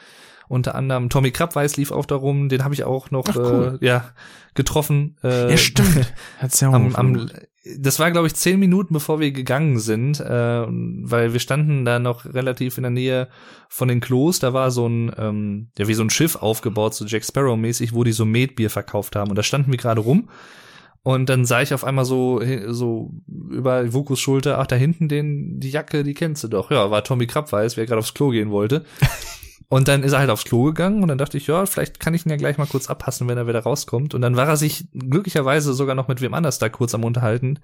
Unter 0.48 0.76
anderem 0.76 1.10
Tommy 1.10 1.32
Krabweis 1.32 1.78
lief 1.78 1.92
auch 1.92 2.06
darum. 2.06 2.50
Den 2.50 2.64
habe 2.66 2.74
ich 2.74 2.84
auch 2.84 3.10
noch 3.10 3.26
Ach, 3.30 3.36
cool. 3.38 3.80
äh, 3.82 3.86
ja 3.86 4.04
getroffen. 4.54 5.18
Äh, 5.24 5.52
Ja, 5.52 5.58
stimmt. 5.58 6.14
Hat's 6.40 6.60
ja 6.60 6.70
auch 6.70 6.74
am, 6.74 6.94
am, 6.96 7.30
das 7.78 8.00
war, 8.00 8.12
glaube 8.12 8.28
ich, 8.28 8.36
zehn 8.36 8.60
Minuten, 8.60 8.94
bevor 8.94 9.20
wir 9.20 9.32
gegangen 9.32 9.80
sind, 9.80 10.20
äh, 10.20 10.66
weil 10.68 11.34
wir 11.34 11.40
standen 11.40 11.84
da 11.84 11.98
noch 11.98 12.26
relativ 12.26 12.78
in 12.78 12.84
der 12.84 12.92
Nähe 12.92 13.28
von 13.70 13.88
den 13.88 14.02
Klos. 14.02 14.40
Da 14.40 14.54
war 14.54 14.70
so 14.70 14.88
ein, 14.88 15.12
ähm, 15.18 15.68
ja, 15.78 15.88
wie 15.88 15.96
so 15.96 16.04
ein 16.04 16.12
Schiff 16.12 16.36
aufgebaut, 16.36 16.94
so 16.94 17.06
Jack 17.06 17.24
Sparrow-mäßig, 17.24 17.94
wo 17.94 18.04
die 18.04 18.12
so 18.12 18.26
Metbier 18.26 18.70
verkauft 18.70 19.16
haben. 19.16 19.32
Und 19.32 19.36
da 19.36 19.44
standen 19.44 19.72
wir 19.72 19.78
gerade 19.78 20.02
rum. 20.02 20.30
Und 21.02 21.30
dann 21.30 21.46
sah 21.46 21.62
ich 21.62 21.74
auf 21.74 21.84
einmal 21.84 22.06
so, 22.06 22.42
so 22.68 23.12
über 23.28 23.94
Vukus 23.94 24.20
Schulter, 24.20 24.58
ach, 24.58 24.66
da 24.66 24.76
hinten 24.76 25.08
den, 25.08 25.60
die 25.60 25.70
Jacke, 25.70 26.04
die 26.04 26.16
kennst 26.16 26.44
du 26.44 26.48
doch. 26.48 26.72
Ja, 26.72 26.90
war 26.90 27.04
Tommy 27.04 27.28
Krabweis, 27.28 27.78
wer 27.78 27.86
gerade 27.86 28.00
aufs 28.00 28.16
Klo 28.16 28.30
gehen 28.30 28.50
wollte. 28.50 28.86
Und 29.68 29.88
dann 29.88 30.04
ist 30.04 30.14
er 30.14 30.20
halt 30.20 30.30
aufs 30.30 30.44
Klo 30.44 30.66
gegangen 30.66 31.02
und 31.02 31.08
dann 31.08 31.18
dachte 31.18 31.38
ich, 31.38 31.48
ja, 31.48 31.66
vielleicht 31.66 32.00
kann 32.00 32.14
ich 32.14 32.26
ihn 32.26 32.30
ja 32.30 32.36
gleich 32.36 32.58
mal 32.58 32.68
kurz 32.68 32.88
abpassen, 32.88 33.28
wenn 33.28 33.38
er 33.38 33.48
wieder 33.48 33.62
rauskommt. 33.62 34.14
Und 34.14 34.22
dann 34.22 34.36
war 34.36 34.48
er 34.48 34.58
sich 34.58 34.88
glücklicherweise 34.94 35.74
sogar 35.74 35.96
noch 35.96 36.08
mit 36.08 36.22
wem 36.22 36.34
anders 36.34 36.60
da 36.60 36.70
kurz 36.70 36.94
am 36.94 37.04
Unterhalten. 37.04 37.60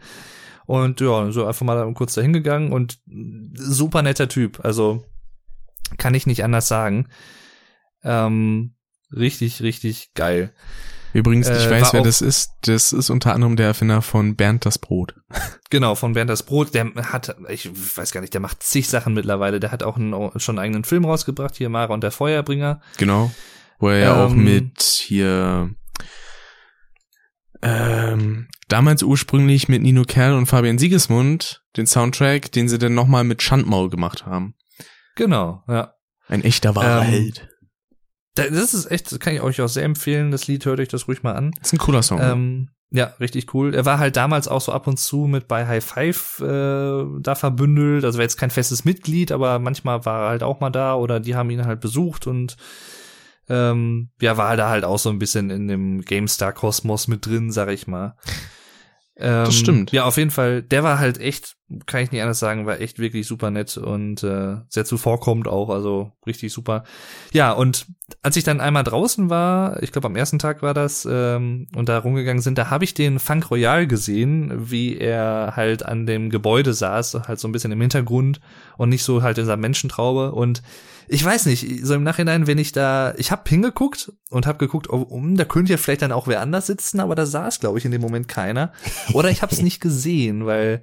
Und 0.65 0.99
ja, 1.01 1.31
so 1.31 1.45
einfach 1.45 1.65
mal 1.65 1.93
kurz 1.93 2.13
dahin 2.13 2.33
gegangen 2.33 2.71
und 2.71 2.99
super 3.53 4.01
netter 4.01 4.27
Typ. 4.27 4.63
Also 4.63 5.05
kann 5.97 6.15
ich 6.15 6.25
nicht 6.25 6.43
anders 6.43 6.67
sagen. 6.67 7.07
Ähm, 8.03 8.75
richtig, 9.11 9.61
richtig 9.61 10.13
geil. 10.13 10.53
Übrigens, 11.13 11.47
ich 11.49 11.65
Äh, 11.65 11.69
weiß, 11.71 11.93
wer 11.93 12.01
das 12.01 12.21
ist. 12.21 12.53
Das 12.61 12.93
ist 12.93 13.09
unter 13.09 13.33
anderem 13.33 13.55
der 13.55 13.67
Erfinder 13.67 14.01
von 14.01 14.35
Bernd 14.35 14.65
das 14.65 14.77
Brot. 14.79 15.15
Genau, 15.69 15.95
von 15.95 16.11
Bernd 16.11 16.29
das 16.29 16.43
Brot. 16.43 16.73
Der 16.73 16.93
hat, 16.95 17.33
ich 17.47 17.69
weiß 17.97 18.11
gar 18.11 18.19
nicht, 18.19 18.33
der 18.33 18.41
macht 18.41 18.61
zig 18.61 18.89
Sachen 18.89 19.13
mittlerweile. 19.13 19.61
Der 19.61 19.71
hat 19.71 19.83
auch 19.83 19.95
einen, 19.95 20.13
schon 20.37 20.57
einen 20.59 20.65
eigenen 20.65 20.83
Film 20.83 21.05
rausgebracht, 21.05 21.55
hier 21.55 21.69
Mara 21.69 21.93
und 21.93 22.03
der 22.03 22.11
Feuerbringer. 22.11 22.81
Genau. 22.97 23.31
Wo 23.79 23.87
er 23.87 23.97
ja 23.99 24.25
auch 24.25 24.31
Ähm, 24.31 24.43
mit 24.43 24.81
hier 24.81 25.69
ähm, 27.61 28.47
damals 28.67 29.03
ursprünglich 29.03 29.69
mit 29.69 29.81
Nino 29.81 30.03
Kerl 30.03 30.33
und 30.33 30.47
Fabian 30.47 30.77
Siegesmund 30.77 31.63
den 31.77 31.87
Soundtrack, 31.87 32.51
den 32.51 32.67
sie 32.67 32.77
dann 32.79 32.95
nochmal 32.95 33.23
mit 33.23 33.41
Schandmaul 33.41 33.89
gemacht 33.89 34.25
haben. 34.25 34.55
Genau, 35.15 35.63
ja. 35.67 35.93
Ein 36.27 36.43
echter 36.43 36.75
wahrer 36.75 37.03
Ähm, 37.03 37.07
Held. 37.09 37.49
Da- 38.35 38.49
Das 38.49 38.73
ist 38.73 38.89
echt, 38.91 39.11
das 39.11 39.19
kann 39.19 39.33
ich 39.33 39.41
euch 39.41 39.61
auch 39.61 39.67
sehr 39.69 39.83
empfehlen. 39.83 40.31
Das 40.31 40.47
Lied 40.47 40.65
hört 40.65 40.79
euch 40.79 40.87
das 40.87 41.07
ruhig 41.07 41.23
mal 41.23 41.33
an. 41.33 41.51
Das 41.59 41.67
ist 41.67 41.73
ein 41.73 41.79
cooler 41.79 42.01
Song. 42.03 42.19
Ähm, 42.21 42.69
ja, 42.93 43.13
richtig 43.19 43.53
cool. 43.53 43.73
Er 43.73 43.85
war 43.85 43.99
halt 43.99 44.15
damals 44.17 44.47
auch 44.49 44.59
so 44.61 44.71
ab 44.73 44.85
und 44.87 44.97
zu 44.97 45.19
mit 45.27 45.47
bei 45.47 45.65
High 45.65 45.83
Five 45.83 46.39
äh, 46.41 47.05
da 47.21 47.35
verbündelt. 47.35 48.03
Also 48.03 48.17
war 48.17 48.23
jetzt 48.23 48.37
kein 48.37 48.49
festes 48.49 48.83
Mitglied, 48.85 49.31
aber 49.31 49.59
manchmal 49.59 50.05
war 50.05 50.23
er 50.25 50.29
halt 50.29 50.43
auch 50.43 50.59
mal 50.59 50.69
da 50.71 50.95
oder 50.95 51.19
die 51.19 51.35
haben 51.35 51.49
ihn 51.49 51.65
halt 51.65 51.79
besucht 51.79 52.27
und 52.27 52.57
ähm, 53.49 54.09
ja, 54.21 54.37
war 54.37 54.55
da 54.57 54.69
halt 54.69 54.83
auch 54.85 54.99
so 54.99 55.09
ein 55.09 55.19
bisschen 55.19 55.49
in 55.49 55.67
dem 55.67 56.01
GameStar-Kosmos 56.01 57.07
mit 57.07 57.25
drin, 57.25 57.51
sag 57.51 57.69
ich 57.69 57.87
mal. 57.87 58.15
Ähm, 59.17 59.45
Das 59.45 59.55
stimmt. 59.55 59.91
Ja, 59.91 60.05
auf 60.05 60.17
jeden 60.17 60.31
Fall. 60.31 60.61
Der 60.61 60.83
war 60.83 60.99
halt 60.99 61.17
echt, 61.17 61.55
kann 61.85 62.01
ich 62.01 62.11
nicht 62.11 62.21
anders 62.21 62.39
sagen, 62.39 62.65
war 62.65 62.79
echt 62.79 62.99
wirklich 62.99 63.27
super 63.27 63.51
nett 63.51 63.77
und 63.77 64.23
äh, 64.23 64.57
sehr 64.69 64.85
zuvorkommend 64.85 65.47
auch, 65.47 65.69
also 65.69 66.11
richtig 66.25 66.51
super. 66.51 66.83
Ja, 67.31 67.51
und 67.51 67.85
als 68.21 68.35
ich 68.35 68.43
dann 68.43 68.61
einmal 68.61 68.83
draußen 68.83 69.29
war, 69.29 69.81
ich 69.81 69.91
glaube 69.91 70.07
am 70.07 70.15
ersten 70.15 70.39
Tag 70.39 70.61
war 70.61 70.73
das, 70.73 71.07
ähm, 71.09 71.67
und 71.75 71.89
da 71.89 71.99
rumgegangen 71.99 72.41
sind, 72.41 72.57
da 72.57 72.69
habe 72.69 72.83
ich 72.83 72.93
den 72.93 73.19
Funk 73.19 73.49
Royal 73.51 73.87
gesehen, 73.87 74.69
wie 74.71 74.97
er 74.97 75.53
halt 75.55 75.85
an 75.85 76.05
dem 76.05 76.29
Gebäude 76.29 76.73
saß, 76.73 77.21
halt 77.27 77.39
so 77.39 77.47
ein 77.47 77.51
bisschen 77.51 77.71
im 77.71 77.81
Hintergrund 77.81 78.41
und 78.77 78.89
nicht 78.89 79.03
so 79.03 79.23
halt 79.23 79.37
in 79.37 79.45
seiner 79.45 79.61
Menschentraube. 79.61 80.31
Und 80.33 80.61
ich 81.07 81.23
weiß 81.25 81.45
nicht, 81.47 81.85
so 81.85 81.93
im 81.93 82.03
Nachhinein, 82.03 82.47
wenn 82.47 82.57
ich 82.57 82.71
da, 82.71 83.13
ich 83.17 83.31
habe 83.31 83.49
hingeguckt 83.49 84.13
und 84.29 84.47
habe 84.47 84.59
geguckt, 84.59 84.89
oh, 84.89 85.01
um, 85.01 85.35
da 85.35 85.45
könnte 85.45 85.71
ja 85.71 85.77
vielleicht 85.77 86.01
dann 86.01 86.11
auch 86.11 86.27
wer 86.27 86.41
anders 86.41 86.67
sitzen, 86.67 86.99
aber 86.99 87.15
da 87.15 87.25
saß, 87.25 87.59
glaube 87.59 87.77
ich, 87.79 87.85
in 87.85 87.91
dem 87.91 88.01
Moment 88.01 88.27
keiner. 88.27 88.71
Oder 89.13 89.29
ich 89.29 89.41
habe 89.41 89.53
es 89.53 89.61
nicht 89.63 89.81
gesehen, 89.81 90.45
weil 90.45 90.81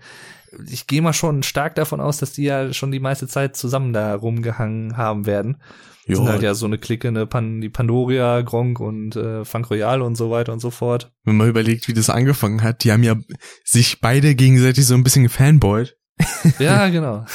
ich 0.68 0.86
gehe 0.86 1.02
mal 1.02 1.12
schon 1.12 1.42
stark 1.42 1.74
davon 1.74 2.00
aus, 2.00 2.18
dass 2.18 2.32
die 2.32 2.44
ja 2.44 2.72
schon 2.72 2.90
die 2.90 3.00
meiste 3.00 3.26
Zeit 3.28 3.56
zusammen 3.56 3.92
da 3.92 4.14
rumgehangen 4.14 4.96
haben 4.96 5.26
werden. 5.26 5.58
Jo. 6.06 6.16
Sind 6.16 6.28
halt 6.28 6.42
ja 6.42 6.54
so 6.54 6.64
eine 6.64 6.78
Clique, 6.78 7.12
ne 7.12 7.26
Pan, 7.26 7.60
die 7.60 7.68
Pandoria, 7.68 8.40
Gronk 8.40 8.80
und 8.80 9.14
äh, 9.16 9.44
Funk 9.44 9.70
Royal 9.70 10.00
und 10.00 10.16
so 10.16 10.30
weiter 10.30 10.54
und 10.54 10.60
so 10.60 10.70
fort. 10.70 11.12
Wenn 11.24 11.36
man 11.36 11.48
überlegt, 11.48 11.86
wie 11.86 11.92
das 11.92 12.08
angefangen 12.08 12.62
hat, 12.62 12.82
die 12.82 12.92
haben 12.92 13.02
ja 13.02 13.16
sich 13.64 14.00
beide 14.00 14.34
gegenseitig 14.34 14.86
so 14.86 14.94
ein 14.94 15.04
bisschen 15.04 15.24
gefanboyt. 15.24 15.96
Ja, 16.58 16.88
genau. 16.90 17.26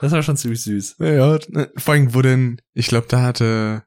Das 0.00 0.12
war 0.12 0.22
schon 0.22 0.36
ziemlich 0.36 0.62
süß. 0.62 0.96
Ja, 0.98 1.38
ne, 1.48 1.70
vor 1.76 1.94
allem, 1.94 2.14
wo 2.14 2.22
denn, 2.22 2.60
ich 2.74 2.86
glaube, 2.86 3.06
da 3.08 3.22
hatte 3.22 3.84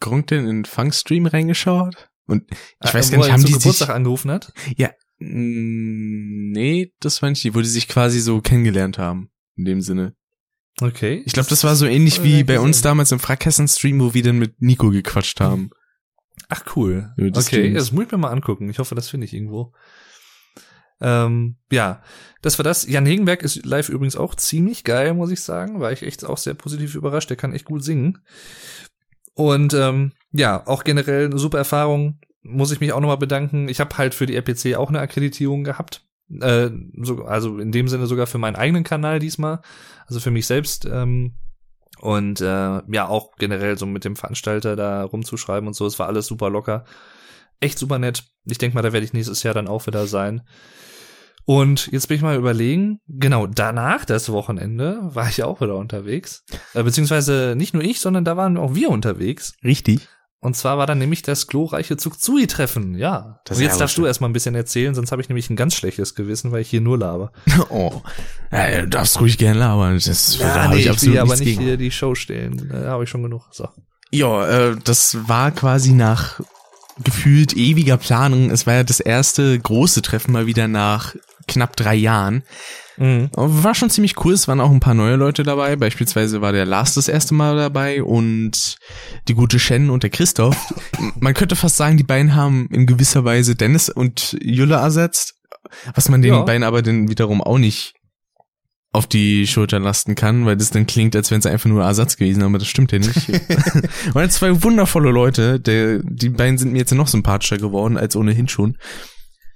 Gronk 0.00 0.28
denn 0.28 0.40
in 0.40 0.58
den 0.58 0.64
Funk-Stream 0.64 1.26
reingeschaut? 1.26 2.08
Und 2.26 2.44
ich 2.82 2.94
weiß 2.94 3.08
Äh, 3.08 3.12
gar 3.12 3.18
nicht, 3.18 3.26
er 3.28 3.32
haben 3.32 3.40
zum 3.40 3.46
die 3.48 3.52
Geburtstag 3.54 3.88
sich, 3.88 3.94
angerufen 3.94 4.30
hat? 4.30 4.52
Mm, 4.78 4.94
nee, 5.24 6.92
das 7.00 7.22
war 7.22 7.30
nicht 7.30 7.44
die, 7.44 7.54
wo 7.54 7.60
die 7.60 7.68
sich 7.68 7.88
quasi 7.88 8.20
so 8.20 8.40
kennengelernt 8.40 8.98
haben. 8.98 9.30
In 9.56 9.64
dem 9.64 9.80
Sinne. 9.80 10.14
Okay. 10.80 11.22
Ich 11.24 11.32
glaube, 11.32 11.48
das 11.48 11.62
war 11.62 11.76
so 11.76 11.86
ähnlich 11.86 12.22
wie 12.24 12.42
bei 12.42 12.58
uns 12.58 12.82
damals 12.82 13.12
im 13.12 13.20
Frackhessen-Stream, 13.20 14.00
wo 14.00 14.14
wir 14.14 14.22
dann 14.22 14.38
mit 14.38 14.60
Nico 14.60 14.90
gequatscht 14.90 15.40
haben. 15.40 15.70
Ach 16.48 16.64
cool. 16.74 17.12
Ja, 17.16 17.30
das 17.30 17.46
okay, 17.46 17.56
Streams. 17.56 17.78
das 17.78 17.92
muss 17.92 18.06
ich 18.06 18.12
mir 18.12 18.18
mal 18.18 18.30
angucken. 18.30 18.68
Ich 18.68 18.78
hoffe, 18.78 18.94
das 18.94 19.08
finde 19.08 19.26
ich 19.26 19.34
irgendwo. 19.34 19.72
Ähm, 21.00 21.56
ja, 21.70 22.02
das 22.42 22.58
war 22.58 22.64
das. 22.64 22.86
Jan 22.88 23.06
Hegenberg 23.06 23.42
ist 23.42 23.64
live 23.64 23.88
übrigens 23.88 24.16
auch 24.16 24.34
ziemlich 24.34 24.84
geil, 24.84 25.14
muss 25.14 25.30
ich 25.30 25.40
sagen. 25.40 25.80
War 25.80 25.92
ich 25.92 26.02
echt 26.02 26.24
auch 26.24 26.38
sehr 26.38 26.54
positiv 26.54 26.94
überrascht. 26.94 27.30
Der 27.30 27.36
kann 27.36 27.52
echt 27.52 27.66
gut 27.66 27.84
singen. 27.84 28.18
Und 29.34 29.74
ähm, 29.74 30.12
ja, 30.32 30.66
auch 30.66 30.84
generell 30.84 31.26
eine 31.26 31.38
super 31.38 31.58
Erfahrung. 31.58 32.20
Muss 32.44 32.70
ich 32.70 32.80
mich 32.80 32.92
auch 32.92 33.00
nochmal 33.00 33.18
bedanken. 33.18 33.68
Ich 33.68 33.80
habe 33.80 33.96
halt 33.98 34.14
für 34.14 34.26
die 34.26 34.36
RPC 34.36 34.76
auch 34.76 34.90
eine 34.90 35.00
Akkreditierung 35.00 35.64
gehabt. 35.64 36.06
Äh, 36.40 36.70
so, 37.02 37.24
also 37.24 37.58
in 37.58 37.72
dem 37.72 37.88
Sinne 37.88 38.06
sogar 38.06 38.26
für 38.26 38.38
meinen 38.38 38.56
eigenen 38.56 38.84
Kanal 38.84 39.18
diesmal. 39.18 39.60
Also 40.06 40.20
für 40.20 40.30
mich 40.30 40.46
selbst. 40.46 40.86
Ähm, 40.86 41.34
Und 42.00 42.40
äh, 42.40 42.44
ja, 42.92 43.08
auch 43.08 43.36
generell 43.36 43.78
so 43.78 43.86
mit 43.86 44.04
dem 44.04 44.16
Veranstalter 44.16 44.76
da 44.76 45.04
rumzuschreiben 45.04 45.66
und 45.66 45.74
so, 45.74 45.86
es 45.86 45.98
war 45.98 46.06
alles 46.06 46.26
super 46.26 46.50
locker. 46.50 46.84
Echt 47.60 47.78
super 47.78 47.98
nett. 47.98 48.24
Ich 48.44 48.58
denke 48.58 48.74
mal, 48.74 48.82
da 48.82 48.92
werde 48.92 49.06
ich 49.06 49.12
nächstes 49.14 49.42
Jahr 49.42 49.54
dann 49.54 49.68
auch 49.68 49.86
wieder 49.86 50.06
sein. 50.06 50.42
Und 51.46 51.88
jetzt 51.92 52.08
bin 52.08 52.16
ich 52.16 52.22
mal 52.22 52.36
überlegen, 52.36 53.00
genau, 53.06 53.46
danach 53.46 54.04
das 54.04 54.32
Wochenende 54.32 54.98
war 55.02 55.28
ich 55.28 55.42
auch 55.44 55.60
wieder 55.60 55.76
unterwegs. 55.76 56.44
Äh, 56.74 56.82
beziehungsweise 56.82 57.54
nicht 57.56 57.74
nur 57.74 57.82
ich, 57.82 58.00
sondern 58.00 58.24
da 58.24 58.36
waren 58.36 58.56
auch 58.56 58.74
wir 58.74 58.90
unterwegs. 58.90 59.54
Richtig. 59.62 60.08
Und 60.44 60.54
zwar 60.54 60.76
war 60.76 60.86
dann 60.86 60.98
nämlich 60.98 61.22
das 61.22 61.46
glorreiche 61.46 61.96
Zugzui-Treffen, 61.96 62.98
ja. 62.98 63.40
Das 63.46 63.56
und 63.56 63.62
jetzt 63.62 63.76
ja 63.76 63.78
darfst 63.78 63.96
du 63.96 64.04
erstmal 64.04 64.28
ein 64.28 64.34
bisschen 64.34 64.54
erzählen, 64.54 64.94
sonst 64.94 65.10
habe 65.10 65.22
ich 65.22 65.30
nämlich 65.30 65.48
ein 65.48 65.56
ganz 65.56 65.74
schlechtes 65.74 66.14
Gewissen, 66.14 66.52
weil 66.52 66.60
ich 66.60 66.68
hier 66.68 66.82
nur 66.82 66.98
laber. 66.98 67.32
Oh. 67.70 68.02
Ja, 68.52 68.82
du 68.82 68.88
darfst 68.88 69.18
ruhig 69.22 69.38
gerne 69.38 69.58
labern. 69.58 69.98
Das, 70.04 70.36
da 70.38 70.64
habe 70.64 70.78
ich 70.78 70.84
will 70.84 70.92
absolut 70.92 71.16
aber 71.16 71.36
nicht 71.36 71.44
gegen. 71.44 71.62
hier 71.62 71.76
die 71.78 71.90
Show 71.90 72.14
stellen. 72.14 72.68
Da 72.70 72.90
habe 72.90 73.04
ich 73.04 73.10
schon 73.10 73.22
genug. 73.22 73.48
So. 73.52 73.68
Ja, 74.10 74.46
äh, 74.46 74.76
das 74.84 75.16
war 75.26 75.50
quasi 75.50 75.92
nach 75.92 76.40
gefühlt 77.02 77.56
ewiger 77.56 77.96
Planung. 77.96 78.50
Es 78.50 78.66
war 78.66 78.74
ja 78.74 78.84
das 78.84 79.00
erste 79.00 79.58
große 79.58 80.02
Treffen 80.02 80.32
mal 80.32 80.46
wieder 80.46 80.68
nach 80.68 81.14
knapp 81.48 81.74
drei 81.74 81.94
Jahren. 81.94 82.42
Mhm. 82.96 83.30
War 83.34 83.74
schon 83.74 83.90
ziemlich 83.90 84.24
cool. 84.24 84.34
Es 84.34 84.46
waren 84.48 84.60
auch 84.60 84.70
ein 84.70 84.80
paar 84.80 84.94
neue 84.94 85.16
Leute 85.16 85.42
dabei. 85.42 85.76
Beispielsweise 85.76 86.40
war 86.40 86.52
der 86.52 86.64
Lars 86.66 86.94
das 86.94 87.08
erste 87.08 87.34
Mal 87.34 87.56
dabei 87.56 88.02
und 88.02 88.76
die 89.28 89.34
gute 89.34 89.58
Shen 89.58 89.90
und 89.90 90.02
der 90.02 90.10
Christoph. 90.10 90.56
Man 91.20 91.34
könnte 91.34 91.56
fast 91.56 91.76
sagen, 91.76 91.96
die 91.96 92.04
beiden 92.04 92.34
haben 92.34 92.68
in 92.70 92.86
gewisser 92.86 93.24
Weise 93.24 93.56
Dennis 93.56 93.88
und 93.88 94.36
Jule 94.42 94.76
ersetzt. 94.76 95.34
Was 95.94 96.08
man 96.08 96.22
den 96.22 96.34
Ja. 96.34 96.42
beiden 96.42 96.62
aber 96.62 96.82
dann 96.82 97.08
wiederum 97.08 97.40
auch 97.42 97.58
nicht 97.58 97.94
auf 98.92 99.08
die 99.08 99.46
Schulter 99.48 99.80
lasten 99.80 100.14
kann, 100.14 100.46
weil 100.46 100.56
das 100.56 100.70
dann 100.70 100.86
klingt, 100.86 101.16
als 101.16 101.30
wären 101.32 101.42
sie 101.42 101.50
einfach 101.50 101.68
nur 101.68 101.82
Ersatz 101.82 102.16
gewesen, 102.16 102.44
aber 102.44 102.58
das 102.58 102.68
stimmt 102.68 102.92
ja 102.92 103.00
nicht. 103.00 103.28
Waren 104.14 104.30
zwei 104.30 104.62
wundervolle 104.62 105.10
Leute. 105.10 105.58
Der, 105.58 105.98
die 106.04 106.28
beiden 106.28 106.58
sind 106.58 106.72
mir 106.72 106.78
jetzt 106.78 106.92
noch 106.94 107.08
sympathischer 107.08 107.58
geworden 107.58 107.96
als 107.96 108.14
ohnehin 108.14 108.46
schon. 108.46 108.76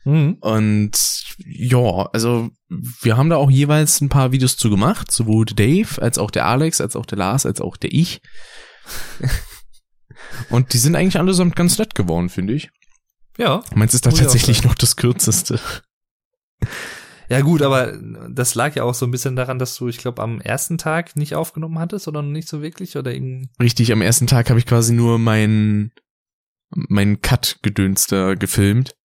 Mhm. 0.09 0.38
Und 0.40 1.27
ja, 1.44 2.09
also 2.14 2.51
wir 2.68 3.18
haben 3.18 3.29
da 3.29 3.37
auch 3.37 3.51
jeweils 3.51 4.01
ein 4.01 4.09
paar 4.09 4.33
Videos 4.33 4.57
zu 4.57 4.71
gemacht, 4.71 5.12
sowohl 5.12 5.44
Dave 5.44 6.01
als 6.01 6.16
auch 6.16 6.31
der 6.31 6.47
Alex, 6.47 6.81
als 6.81 6.97
auch 6.97 7.05
der 7.05 7.18
Lars, 7.18 7.44
als 7.44 7.61
auch 7.61 7.77
der 7.77 7.92
ich. 7.92 8.23
Und 10.51 10.73
die 10.73 10.79
sind 10.79 10.97
eigentlich 10.97 11.18
allesamt 11.18 11.57
ganz 11.57 11.79
nett 11.79 11.94
geworden, 11.94 12.31
finde 12.31 12.55
ich. 12.55 12.71
Ja. 13.37 13.62
Meins 13.75 13.92
ist 13.92 14.07
da 14.07 14.11
tatsächlich 14.11 14.64
noch 14.64 14.75
das 14.75 14.97
kürzeste. 14.97 15.61
Ja 17.29 17.42
gut, 17.42 17.61
aber 17.61 17.99
das 18.31 18.55
lag 18.55 18.75
ja 18.75 18.85
auch 18.85 18.94
so 18.94 19.07
ein 19.07 19.11
bisschen 19.11 19.37
daran, 19.37 19.59
dass 19.59 19.77
du, 19.77 19.88
ich 19.88 19.99
glaube, 19.99 20.23
am 20.23 20.40
ersten 20.40 20.79
Tag 20.79 21.16
nicht 21.16 21.35
aufgenommen 21.35 21.79
hattest 21.79 22.09
oder 22.09 22.23
nicht 22.23 22.49
so 22.49 22.62
wirklich 22.62 22.97
oder 22.97 23.12
irgendwie. 23.12 23.51
Richtig, 23.61 23.92
am 23.92 24.01
ersten 24.01 24.27
Tag 24.27 24.49
habe 24.49 24.59
ich 24.59 24.64
quasi 24.64 24.94
nur 24.94 25.18
mein 25.18 25.92
mein 26.71 27.21
Cut-Gedöns 27.21 28.07
da 28.07 28.35
gefilmt 28.35 28.98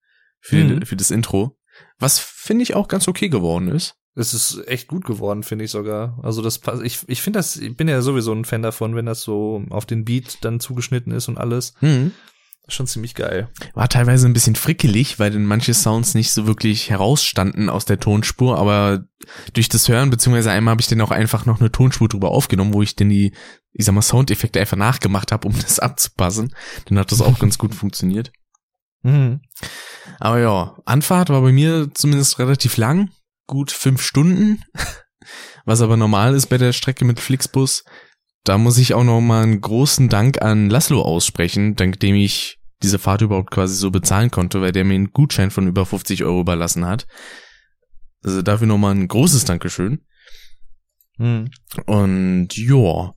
für, 0.43 0.57
Mhm. 0.63 0.85
für 0.85 0.95
das 0.95 1.09
Intro. 1.09 1.57
Was 1.97 2.19
finde 2.19 2.63
ich 2.63 2.75
auch 2.75 2.87
ganz 2.87 3.07
okay 3.07 3.29
geworden 3.29 3.69
ist. 3.69 3.95
Es 4.15 4.35
ist 4.35 4.67
echt 4.67 4.87
gut 4.87 5.05
geworden, 5.05 5.41
finde 5.41 5.65
ich 5.65 5.71
sogar. 5.71 6.19
Also 6.21 6.43
das 6.43 6.59
passt. 6.59 6.83
Ich, 6.83 6.99
ich 7.07 7.21
finde 7.23 7.39
das, 7.39 7.55
ich 7.55 7.75
bin 7.75 7.87
ja 7.87 8.01
sowieso 8.03 8.31
ein 8.31 8.45
Fan 8.45 8.61
davon, 8.61 8.95
wenn 8.95 9.07
das 9.07 9.21
so 9.21 9.63
auf 9.71 9.87
den 9.87 10.05
Beat 10.05 10.37
dann 10.41 10.59
zugeschnitten 10.59 11.11
ist 11.11 11.27
und 11.29 11.39
alles. 11.39 11.73
Mhm. 11.81 12.11
Schon 12.67 12.85
ziemlich 12.87 13.15
geil. 13.15 13.49
War 13.73 13.89
teilweise 13.89 14.27
ein 14.27 14.33
bisschen 14.33 14.55
frickelig, 14.55 15.17
weil 15.19 15.31
dann 15.31 15.45
manche 15.45 15.73
Sounds 15.73 16.13
nicht 16.13 16.31
so 16.31 16.45
wirklich 16.47 16.89
herausstanden 16.91 17.69
aus 17.69 17.85
der 17.85 17.99
Tonspur, 17.99 18.57
aber 18.57 19.03
durch 19.53 19.67
das 19.67 19.89
Hören, 19.89 20.09
beziehungsweise 20.11 20.51
einmal 20.51 20.73
habe 20.73 20.81
ich 20.81 20.87
dann 20.87 21.01
auch 21.01 21.11
einfach 21.11 21.45
noch 21.45 21.59
eine 21.59 21.71
Tonspur 21.71 22.07
drüber 22.07 22.29
aufgenommen, 22.31 22.73
wo 22.73 22.81
ich 22.81 22.95
dann 22.95 23.09
die, 23.09 23.33
ich 23.73 23.83
sag 23.85 23.93
mal, 23.95 24.01
Soundeffekte 24.01 24.59
einfach 24.61 24.77
nachgemacht 24.77 25.31
habe, 25.31 25.47
um 25.47 25.53
das 25.59 25.79
abzupassen. 25.79 26.53
Dann 26.85 26.99
hat 26.99 27.11
das 27.11 27.21
auch 27.21 27.39
ganz 27.39 27.57
gut 27.57 27.73
funktioniert. 27.73 28.31
Mhm. 29.01 29.41
Aber 30.19 30.39
ja, 30.39 30.77
Anfahrt 30.85 31.29
war 31.29 31.41
bei 31.41 31.51
mir 31.51 31.89
zumindest 31.93 32.39
relativ 32.39 32.77
lang, 32.77 33.11
gut 33.47 33.71
fünf 33.71 34.01
Stunden, 34.01 34.63
was 35.65 35.81
aber 35.81 35.97
normal 35.97 36.33
ist 36.33 36.47
bei 36.47 36.57
der 36.57 36.73
Strecke 36.73 37.05
mit 37.05 37.19
Flixbus. 37.19 37.83
Da 38.43 38.57
muss 38.57 38.77
ich 38.77 38.93
auch 38.93 39.03
noch 39.03 39.21
mal 39.21 39.43
einen 39.43 39.61
großen 39.61 40.09
Dank 40.09 40.41
an 40.41 40.69
Laszlo 40.69 41.01
aussprechen, 41.01 41.75
dank 41.75 41.99
dem 41.99 42.15
ich 42.15 42.59
diese 42.81 42.99
Fahrt 42.99 43.21
überhaupt 43.21 43.51
quasi 43.51 43.75
so 43.75 43.89
bezahlen 43.89 44.29
konnte, 44.29 44.61
weil 44.61 44.73
der 44.73 44.83
mir 44.83 44.95
einen 44.95 45.13
Gutschein 45.13 45.51
von 45.51 45.67
über 45.67 45.85
50 45.85 46.23
Euro 46.25 46.41
überlassen 46.41 46.85
hat. 46.85 47.07
Also 48.23 48.41
dafür 48.41 48.67
nochmal 48.67 48.93
ein 48.93 49.07
großes 49.07 49.45
Dankeschön. 49.45 50.05
Mhm. 51.17 51.49
Und 51.85 52.49
ja, 52.57 53.13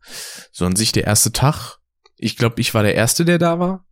so 0.53 0.67
an 0.67 0.77
sich 0.77 0.93
der 0.93 1.05
erste 1.05 1.33
Tag. 1.33 1.79
Ich 2.17 2.37
glaube, 2.37 2.61
ich 2.61 2.75
war 2.75 2.83
der 2.83 2.95
Erste, 2.95 3.25
der 3.25 3.39
da 3.39 3.59
war. 3.59 3.86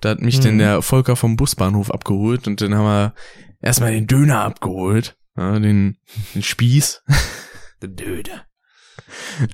Da 0.00 0.10
hat 0.10 0.20
mich 0.20 0.38
Mhm. 0.38 0.42
denn 0.42 0.58
der 0.58 0.82
Volker 0.82 1.16
vom 1.16 1.36
Busbahnhof 1.36 1.90
abgeholt 1.90 2.46
und 2.46 2.60
dann 2.60 2.74
haben 2.74 2.84
wir 2.84 3.14
erstmal 3.60 3.92
den 3.92 4.06
Döner 4.06 4.40
abgeholt. 4.42 5.16
Ja, 5.36 5.58
den, 5.58 5.96
den 6.34 6.42
Spieß. 6.42 7.02
Der 7.80 7.88
Döde. 7.90 8.42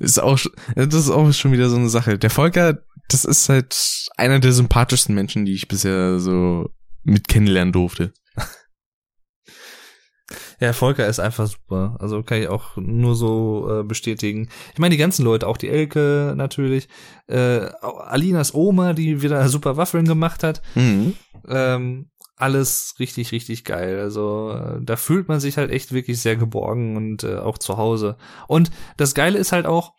ist 0.01 0.19
auch, 0.19 0.39
das 0.75 0.95
ist 0.95 1.11
auch 1.11 1.31
schon 1.35 1.53
wieder 1.53 1.69
so 1.69 1.77
eine 1.77 1.91
Sache. 1.91 2.19
Der 2.19 2.31
Volker, 2.31 2.79
das 3.09 3.27
ist 3.27 3.51
halt 3.51 4.09
einer 4.17 4.39
der 4.41 4.53
sympathischsten 4.53 5.15
Menschen, 5.15 5.45
die 5.45 5.53
ich 5.53 5.69
bisher 5.69 6.19
so 6.21 6.71
mit 7.03 7.29
kennenlernen 7.29 7.73
durfte. 7.73 8.15
Ja, 10.61 10.73
Volker 10.73 11.07
ist 11.07 11.21
einfach 11.21 11.47
super. 11.47 11.97
Also 12.01 12.23
kann 12.23 12.41
ich 12.41 12.49
auch 12.49 12.77
nur 12.77 13.15
so 13.15 13.81
äh, 13.81 13.83
bestätigen. 13.83 14.49
Ich 14.73 14.79
meine, 14.79 14.93
die 14.93 14.99
ganzen 14.99 15.25
Leute, 15.25 15.47
auch 15.47 15.57
die 15.57 15.69
Elke 15.69 16.35
natürlich, 16.37 16.89
äh, 17.27 17.67
Alinas 17.81 18.55
Oma, 18.55 18.93
die 18.93 19.23
wieder 19.23 19.49
super 19.49 19.77
Waffeln 19.77 20.07
gemacht 20.07 20.43
hat. 20.43 20.63
Mhm. 20.75 21.15
Ähm, 21.49 22.11
alles 22.37 22.97
richtig, 22.99 23.33
richtig 23.33 23.65
geil. 23.65 24.01
Also 24.01 24.53
äh, 24.53 24.81
da 24.83 24.97
fühlt 24.97 25.29
man 25.29 25.41
sich 25.41 25.57
halt 25.57 25.71
echt 25.71 25.93
wirklich 25.93 26.21
sehr 26.21 26.37
geborgen 26.37 26.97
und 26.97 27.25
äh, 27.25 27.37
auch 27.37 27.59
zu 27.59 27.77
Hause. 27.77 28.17
Und 28.49 28.71
das 28.97 29.15
Geile 29.15 29.39
ist 29.39 29.53
halt 29.53 29.67
auch, 29.67 29.93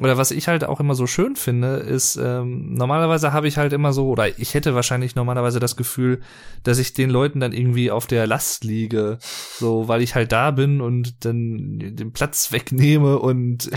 oder 0.00 0.16
was 0.16 0.30
ich 0.30 0.48
halt 0.48 0.64
auch 0.64 0.80
immer 0.80 0.94
so 0.94 1.06
schön 1.06 1.36
finde, 1.36 1.76
ist, 1.76 2.16
ähm, 2.16 2.72
normalerweise 2.72 3.34
habe 3.34 3.46
ich 3.46 3.58
halt 3.58 3.74
immer 3.74 3.92
so, 3.92 4.08
oder 4.08 4.38
ich 4.38 4.54
hätte 4.54 4.74
wahrscheinlich 4.74 5.16
normalerweise 5.16 5.60
das 5.60 5.76
Gefühl, 5.76 6.20
dass 6.62 6.78
ich 6.78 6.94
den 6.94 7.10
Leuten 7.10 7.40
dann 7.40 7.52
irgendwie 7.52 7.90
auf 7.90 8.06
der 8.06 8.26
Last 8.26 8.64
liege, 8.64 9.18
so, 9.58 9.88
weil 9.88 10.00
ich 10.00 10.14
halt 10.14 10.32
da 10.32 10.50
bin 10.50 10.80
und 10.80 11.26
dann 11.26 11.78
den 11.78 12.12
Platz 12.12 12.52
wegnehme 12.52 13.18
und 13.18 13.70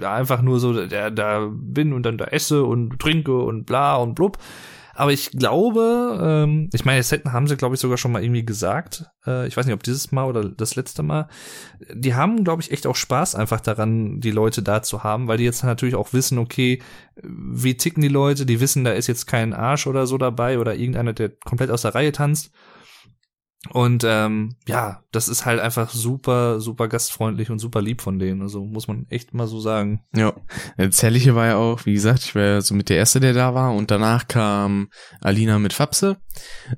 äh, 0.00 0.04
einfach 0.04 0.42
nur 0.42 0.58
so 0.58 0.86
da, 0.86 1.08
da 1.08 1.48
bin 1.52 1.92
und 1.92 2.02
dann 2.02 2.18
da 2.18 2.24
esse 2.24 2.64
und 2.64 2.98
trinke 2.98 3.38
und 3.38 3.64
bla 3.64 3.94
und 3.94 4.16
blub. 4.16 4.38
Aber 5.00 5.14
ich 5.14 5.30
glaube, 5.30 6.20
ähm, 6.22 6.68
ich 6.74 6.84
meine, 6.84 6.98
das 6.98 7.10
haben 7.10 7.46
sie, 7.46 7.56
glaube 7.56 7.74
ich, 7.74 7.80
sogar 7.80 7.96
schon 7.96 8.12
mal 8.12 8.22
irgendwie 8.22 8.44
gesagt. 8.44 9.06
Äh, 9.26 9.48
ich 9.48 9.56
weiß 9.56 9.64
nicht, 9.64 9.72
ob 9.72 9.82
dieses 9.82 10.12
Mal 10.12 10.26
oder 10.26 10.46
das 10.46 10.76
letzte 10.76 11.02
Mal. 11.02 11.26
Die 11.94 12.14
haben, 12.14 12.44
glaube 12.44 12.60
ich, 12.60 12.70
echt 12.70 12.86
auch 12.86 12.96
Spaß 12.96 13.34
einfach 13.34 13.62
daran, 13.62 14.20
die 14.20 14.30
Leute 14.30 14.62
da 14.62 14.82
zu 14.82 15.02
haben, 15.02 15.26
weil 15.26 15.38
die 15.38 15.44
jetzt 15.44 15.64
natürlich 15.64 15.94
auch 15.94 16.12
wissen, 16.12 16.36
okay, 16.36 16.82
wie 17.22 17.78
ticken 17.78 18.02
die 18.02 18.08
Leute? 18.08 18.44
Die 18.44 18.60
wissen, 18.60 18.84
da 18.84 18.92
ist 18.92 19.06
jetzt 19.06 19.26
kein 19.26 19.54
Arsch 19.54 19.86
oder 19.86 20.06
so 20.06 20.18
dabei 20.18 20.58
oder 20.58 20.74
irgendeiner, 20.74 21.14
der 21.14 21.30
komplett 21.30 21.70
aus 21.70 21.80
der 21.80 21.94
Reihe 21.94 22.12
tanzt. 22.12 22.50
Und 23.68 24.04
ähm, 24.06 24.56
ja, 24.66 25.02
das 25.12 25.28
ist 25.28 25.44
halt 25.44 25.60
einfach 25.60 25.90
super, 25.90 26.60
super 26.60 26.88
gastfreundlich 26.88 27.50
und 27.50 27.58
super 27.58 27.82
lieb 27.82 28.00
von 28.00 28.18
denen. 28.18 28.40
Also 28.40 28.64
muss 28.64 28.88
man 28.88 29.06
echt 29.10 29.34
mal 29.34 29.46
so 29.46 29.60
sagen. 29.60 30.02
Ja, 30.14 30.32
das 30.78 31.02
Herrliche 31.02 31.34
war 31.34 31.46
ja 31.46 31.56
auch, 31.56 31.84
wie 31.84 31.92
gesagt, 31.92 32.24
ich 32.24 32.34
war 32.34 32.62
so 32.62 32.74
mit 32.74 32.88
der 32.88 32.96
Erste, 32.96 33.20
der 33.20 33.34
da 33.34 33.54
war 33.54 33.74
und 33.74 33.90
danach 33.90 34.28
kam 34.28 34.88
Alina 35.20 35.58
mit 35.58 35.72
Fapse. 35.72 36.16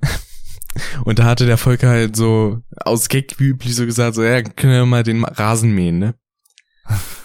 Und 1.05 1.19
da 1.19 1.25
hatte 1.25 1.45
der 1.45 1.59
Volker 1.59 1.91
halt 1.91 2.17
so 2.17 2.61
aus 2.77 3.11
Gag 3.11 3.39
wie 3.39 3.49
üblich 3.49 3.77
so 3.77 3.85
gesagt, 3.85 4.15
so, 4.15 4.23
ja, 4.23 4.41
können 4.41 4.73
wir 4.73 4.87
mal 4.87 5.03
den 5.03 5.23
Rasen 5.23 5.75
mähen, 5.75 5.99
ne? 5.99 6.15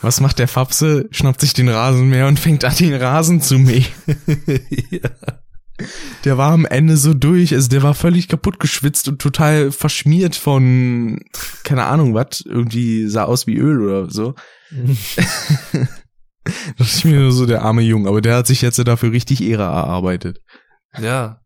Was 0.01 0.19
macht 0.19 0.39
der 0.39 0.49
Fapse? 0.49 1.07
Schnappt 1.11 1.39
sich 1.39 1.53
den 1.53 1.69
Rasenmäher 1.69 2.27
und 2.27 2.41
fängt 2.41 2.65
an, 2.65 2.75
den 2.75 2.93
Rasen 2.93 3.39
zu 3.39 3.57
mähen. 3.57 3.85
ja. 4.91 5.09
Der 6.23 6.37
war 6.37 6.51
am 6.53 6.65
Ende 6.65 6.97
so 6.97 7.13
durch, 7.13 7.53
also 7.53 7.69
der 7.69 7.83
war 7.83 7.93
völlig 7.93 8.27
kaputt 8.27 8.59
geschwitzt 8.59 9.07
und 9.07 9.21
total 9.21 9.71
verschmiert 9.71 10.35
von, 10.35 11.19
keine 11.63 11.85
Ahnung 11.85 12.13
was, 12.13 12.41
irgendwie 12.41 13.07
sah 13.07 13.23
aus 13.25 13.47
wie 13.47 13.57
Öl 13.57 13.81
oder 13.81 14.09
so. 14.09 14.35
Das 16.77 16.95
ist 16.95 17.03
mir 17.03 17.19
nur 17.19 17.33
so 17.33 17.45
der 17.45 17.63
arme 17.63 17.81
Junge, 17.81 18.07
aber 18.07 18.21
der 18.21 18.37
hat 18.37 18.47
sich 18.47 18.61
jetzt 18.61 18.79
dafür 18.79 19.11
richtig 19.11 19.43
Ehre 19.43 19.63
erarbeitet. 19.63 20.39
Ja. 20.97 21.41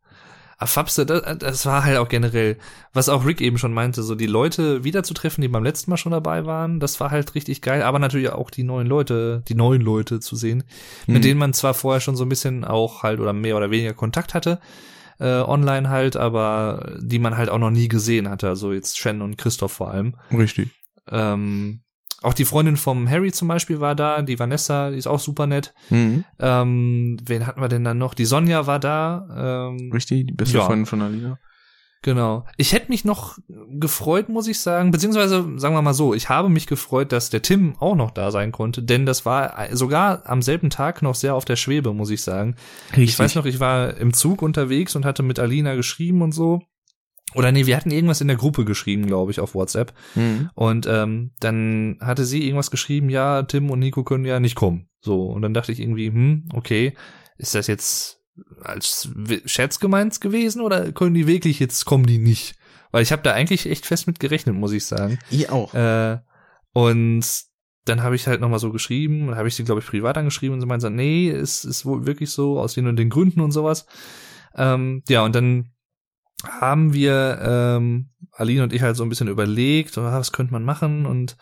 Fapse, 0.67 1.05
das, 1.05 1.37
das 1.39 1.65
war 1.65 1.83
halt 1.83 1.97
auch 1.97 2.07
generell, 2.09 2.57
was 2.93 3.09
auch 3.09 3.25
Rick 3.25 3.41
eben 3.41 3.57
schon 3.57 3.73
meinte, 3.73 4.03
so 4.03 4.15
die 4.15 4.27
Leute 4.27 4.83
wiederzutreffen, 4.83 5.41
die 5.41 5.47
beim 5.47 5.63
letzten 5.63 5.89
Mal 5.91 5.97
schon 5.97 6.11
dabei 6.11 6.45
waren, 6.45 6.79
das 6.79 6.99
war 6.99 7.11
halt 7.11 7.35
richtig 7.35 7.61
geil, 7.61 7.81
aber 7.83 7.99
natürlich 7.99 8.29
auch 8.29 8.49
die 8.49 8.63
neuen 8.63 8.87
Leute, 8.87 9.43
die 9.47 9.55
neuen 9.55 9.81
Leute 9.81 10.19
zu 10.19 10.35
sehen, 10.35 10.63
mit 11.07 11.17
Mhm. 11.17 11.21
denen 11.21 11.39
man 11.39 11.53
zwar 11.53 11.73
vorher 11.73 12.01
schon 12.01 12.15
so 12.15 12.25
ein 12.25 12.29
bisschen 12.29 12.63
auch 12.63 13.03
halt 13.03 13.19
oder 13.19 13.33
mehr 13.33 13.57
oder 13.57 13.71
weniger 13.71 13.93
Kontakt 13.93 14.33
hatte, 14.33 14.59
äh, 15.19 15.41
online 15.41 15.89
halt, 15.89 16.15
aber 16.17 16.97
die 16.99 17.19
man 17.19 17.37
halt 17.37 17.49
auch 17.49 17.59
noch 17.59 17.71
nie 17.71 17.87
gesehen 17.87 18.29
hatte, 18.29 18.47
also 18.47 18.73
jetzt 18.73 18.97
Shen 18.97 19.21
und 19.21 19.37
Christoph 19.37 19.71
vor 19.73 19.91
allem. 19.91 20.15
Richtig. 20.31 20.69
Ähm, 21.09 21.81
auch 22.21 22.33
die 22.33 22.45
Freundin 22.45 22.77
vom 22.77 23.09
Harry 23.09 23.31
zum 23.31 23.47
Beispiel 23.47 23.79
war 23.79 23.95
da, 23.95 24.21
die 24.21 24.37
Vanessa, 24.39 24.91
die 24.91 24.97
ist 24.97 25.07
auch 25.07 25.19
super 25.19 25.47
nett. 25.47 25.73
Mhm. 25.89 26.23
Ähm, 26.39 27.17
wen 27.25 27.47
hatten 27.47 27.61
wir 27.61 27.67
denn 27.69 27.83
dann 27.83 27.97
noch? 27.97 28.13
Die 28.13 28.25
Sonja 28.25 28.67
war 28.67 28.79
da. 28.79 29.69
Ähm, 29.71 29.91
Richtig, 29.91 30.27
die 30.27 30.33
beste 30.33 30.57
Ja. 30.57 30.65
Freundin 30.65 30.85
von 30.85 31.01
Alina. 31.01 31.39
Genau. 32.03 32.45
Ich 32.57 32.73
hätte 32.73 32.89
mich 32.89 33.05
noch 33.05 33.37
gefreut, 33.69 34.27
muss 34.27 34.47
ich 34.47 34.59
sagen, 34.59 34.89
beziehungsweise 34.89 35.47
sagen 35.57 35.75
wir 35.75 35.83
mal 35.83 35.93
so, 35.93 36.15
ich 36.15 36.29
habe 36.29 36.49
mich 36.49 36.65
gefreut, 36.65 37.11
dass 37.11 37.29
der 37.29 37.43
Tim 37.43 37.75
auch 37.79 37.95
noch 37.95 38.09
da 38.09 38.31
sein 38.31 38.51
konnte, 38.51 38.81
denn 38.81 39.05
das 39.05 39.23
war 39.23 39.67
sogar 39.71 40.23
am 40.25 40.41
selben 40.41 40.71
Tag 40.71 41.03
noch 41.03 41.13
sehr 41.13 41.35
auf 41.35 41.45
der 41.45 41.57
Schwebe, 41.57 41.93
muss 41.93 42.09
ich 42.09 42.23
sagen. 42.23 42.55
Ich 42.95 43.17
weiß 43.19 43.35
noch, 43.35 43.45
ich 43.45 43.59
war 43.59 43.97
im 43.97 44.13
Zug 44.13 44.41
unterwegs 44.41 44.95
und 44.95 45.05
hatte 45.05 45.21
mit 45.21 45.37
Alina 45.37 45.75
geschrieben 45.75 46.23
und 46.23 46.31
so. 46.31 46.63
Oder 47.33 47.51
nee, 47.51 47.65
wir 47.65 47.77
hatten 47.77 47.91
irgendwas 47.91 48.21
in 48.21 48.27
der 48.27 48.37
Gruppe 48.37 48.65
geschrieben, 48.65 49.05
glaube 49.05 49.31
ich, 49.31 49.39
auf 49.39 49.55
WhatsApp. 49.55 49.93
Mhm. 50.15 50.49
Und 50.53 50.87
ähm, 50.87 51.31
dann 51.39 51.97
hatte 52.01 52.25
sie 52.25 52.43
irgendwas 52.43 52.71
geschrieben, 52.71 53.09
ja, 53.09 53.43
Tim 53.43 53.69
und 53.69 53.79
Nico 53.79 54.03
können 54.03 54.25
ja 54.25 54.39
nicht 54.39 54.55
kommen. 54.55 54.89
So, 54.99 55.25
und 55.25 55.41
dann 55.41 55.53
dachte 55.53 55.71
ich 55.71 55.79
irgendwie, 55.79 56.07
hm, 56.07 56.49
okay, 56.53 56.93
ist 57.37 57.55
das 57.55 57.67
jetzt 57.67 58.19
als 58.63 59.09
Scherz 59.45 59.79
gemeint 59.79 60.19
gewesen 60.21 60.61
oder 60.61 60.91
können 60.91 61.13
die 61.13 61.27
wirklich 61.27 61.59
jetzt 61.59 61.85
kommen 61.85 62.05
die 62.05 62.17
nicht? 62.17 62.55
Weil 62.91 63.03
ich 63.03 63.11
habe 63.11 63.21
da 63.21 63.33
eigentlich 63.33 63.67
echt 63.67 63.85
fest 63.85 64.07
mit 64.07 64.19
gerechnet, 64.19 64.55
muss 64.55 64.73
ich 64.73 64.85
sagen. 64.85 65.19
Ich 65.29 65.49
auch. 65.49 65.73
Äh, 65.73 66.19
und 66.73 67.25
dann 67.85 68.03
habe 68.03 68.15
ich 68.15 68.27
halt 68.27 68.41
nochmal 68.41 68.59
so 68.59 68.71
geschrieben, 68.71 69.27
dann 69.27 69.37
habe 69.37 69.47
ich 69.47 69.55
sie, 69.55 69.63
glaube 69.63 69.81
ich, 69.81 69.87
privat 69.87 70.17
angeschrieben 70.17 70.55
und 70.55 70.61
sie 70.61 70.67
meinte, 70.67 70.89
nee, 70.89 71.29
es 71.29 71.65
ist 71.65 71.85
wohl 71.85 72.05
wirklich 72.05 72.29
so, 72.29 72.59
aus 72.59 72.73
den 72.73 72.87
und 72.87 72.97
den 72.97 73.09
Gründen 73.09 73.41
und 73.41 73.51
sowas. 73.51 73.85
Ähm, 74.55 75.03
ja, 75.07 75.23
und 75.23 75.33
dann 75.33 75.71
haben 76.43 76.93
wir, 76.93 77.39
ähm, 77.41 78.09
Aline 78.31 78.63
und 78.63 78.73
ich 78.73 78.81
halt 78.81 78.95
so 78.95 79.03
ein 79.03 79.09
bisschen 79.09 79.27
überlegt, 79.27 79.97
ah, 79.97 80.19
was 80.19 80.31
könnte 80.31 80.53
man 80.53 80.63
machen 80.63 81.05
und 81.05 81.37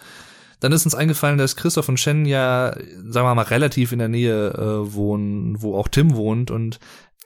dann 0.59 0.73
ist 0.73 0.83
uns 0.83 0.95
eingefallen, 0.95 1.37
dass 1.37 1.55
Christoph 1.55 1.87
und 1.87 1.99
Shen 1.99 2.25
ja, 2.25 2.75
sagen 3.05 3.25
wir 3.25 3.35
mal, 3.35 3.43
relativ 3.43 3.93
in 3.93 3.99
der 3.99 4.09
Nähe 4.09 4.49
äh, 4.49 4.93
wohnen, 4.93 5.61
wo 5.61 5.77
auch 5.77 5.87
Tim 5.87 6.15
wohnt 6.15 6.51
und 6.51 6.79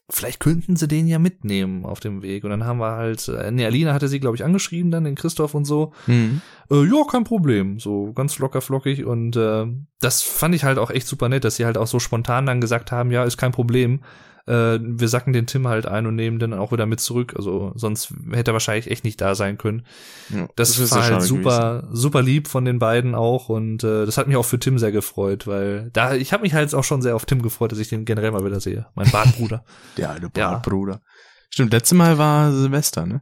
vielleicht 0.09 0.39
könnten 0.39 0.75
sie 0.75 0.87
den 0.87 1.07
ja 1.07 1.17
mitnehmen 1.17 1.85
auf 1.85 1.99
dem 1.99 2.21
Weg. 2.21 2.43
Und 2.43 2.51
dann 2.51 2.65
haben 2.65 2.79
wir 2.79 2.91
halt, 2.91 3.27
äh, 3.27 3.51
nee, 3.51 3.65
Alina 3.65 3.93
hatte 3.93 4.07
sie, 4.07 4.19
glaube 4.19 4.35
ich, 4.35 4.43
angeschrieben, 4.43 4.91
dann 4.91 5.05
den 5.05 5.15
Christoph 5.15 5.55
und 5.55 5.65
so. 5.65 5.93
Mhm. 6.07 6.41
Äh, 6.69 6.83
ja, 6.83 7.03
kein 7.09 7.23
Problem. 7.23 7.79
So 7.79 8.11
ganz 8.13 8.37
locker 8.37 8.61
flockig. 8.61 9.05
Und 9.05 9.35
äh, 9.35 9.65
das 10.01 10.21
fand 10.21 10.55
ich 10.55 10.63
halt 10.63 10.77
auch 10.77 10.91
echt 10.91 11.07
super 11.07 11.29
nett, 11.29 11.43
dass 11.43 11.55
sie 11.55 11.65
halt 11.65 11.77
auch 11.77 11.87
so 11.87 11.99
spontan 11.99 12.45
dann 12.45 12.61
gesagt 12.61 12.91
haben, 12.91 13.11
ja, 13.11 13.23
ist 13.23 13.37
kein 13.37 13.51
Problem. 13.51 14.01
Äh, 14.45 14.79
wir 14.81 15.07
sacken 15.07 15.31
den 15.31 15.47
Tim 15.47 15.67
halt 15.67 15.85
ein 15.85 16.05
und 16.05 16.15
nehmen 16.15 16.37
den 16.39 16.53
auch 16.53 16.71
wieder 16.71 16.85
mit 16.85 16.99
zurück. 16.99 17.33
Also 17.37 17.71
sonst 17.75 18.13
hätte 18.31 18.51
er 18.51 18.53
wahrscheinlich 18.53 18.91
echt 18.91 19.03
nicht 19.05 19.21
da 19.21 19.35
sein 19.35 19.57
können. 19.57 19.85
Ja, 20.29 20.47
Das, 20.55 20.77
ist 20.77 20.91
war 20.91 21.03
halt 21.03 21.21
super, 21.21 21.87
super 21.91 22.21
lieb 22.21 22.47
von 22.47 22.65
den 22.65 22.79
beiden 22.79 23.15
auch 23.15 23.49
und 23.49 23.83
äh, 23.83 24.05
das 24.05 24.17
hat 24.17 24.27
mich 24.27 24.35
auch 24.35 24.45
für 24.45 24.59
Tim 24.59 24.77
sehr 24.79 24.91
gefreut, 24.91 25.47
weil 25.47 25.89
da 25.93 26.13
ich 26.13 26.33
habe 26.33 26.43
mich 26.43 26.53
halt 26.53 26.73
auch 26.75 26.83
schon 26.83 27.01
sehr 27.01 27.15
auf 27.15 27.25
Tim 27.25 27.41
gefreut, 27.41 27.71
dass 27.71 27.79
ich 27.79 27.89
den 27.89 28.03
generell 28.05 28.31
mal 28.31 28.45
wieder 28.45 28.59
sehe, 28.59 28.87
mein 28.95 29.09
Bartbruder. 29.11 29.63
gewesen. 29.63 29.81
Der 29.97 30.09
alte 30.09 30.29
Ja. 30.35 30.57
Bruder. 30.57 31.01
Stimmt, 31.49 31.71
letztes 31.71 31.97
Mal 31.97 32.17
war 32.17 32.51
Silvester, 32.51 33.05
ne? 33.05 33.21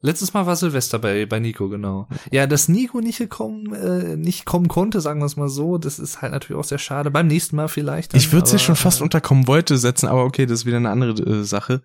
Letztes 0.00 0.32
Mal 0.32 0.46
war 0.46 0.54
Silvester 0.54 0.98
bei 1.00 1.26
bei 1.26 1.40
Nico 1.40 1.68
genau. 1.68 2.06
Ja, 2.30 2.46
dass 2.46 2.68
Nico 2.68 3.00
nicht 3.00 3.18
gekommen, 3.18 3.74
äh, 3.74 4.16
nicht 4.16 4.44
kommen 4.44 4.68
konnte, 4.68 5.00
sagen 5.00 5.20
wir 5.20 5.26
es 5.26 5.36
mal 5.36 5.48
so, 5.48 5.76
das 5.76 5.98
ist 5.98 6.22
halt 6.22 6.32
natürlich 6.32 6.60
auch 6.60 6.64
sehr 6.64 6.78
schade. 6.78 7.10
Beim 7.10 7.26
nächsten 7.26 7.56
Mal 7.56 7.68
vielleicht. 7.68 8.12
dann, 8.12 8.20
Ich 8.20 8.30
würde 8.32 8.46
es 8.46 8.52
ja 8.52 8.58
schon 8.58 8.76
fast 8.76 9.00
äh, 9.00 9.04
unterkommen 9.04 9.48
wollte 9.48 9.76
setzen, 9.76 10.06
aber 10.06 10.24
okay, 10.24 10.46
das 10.46 10.60
ist 10.60 10.66
wieder 10.66 10.76
eine 10.76 10.90
andere 10.90 11.10
äh, 11.20 11.42
Sache. 11.42 11.82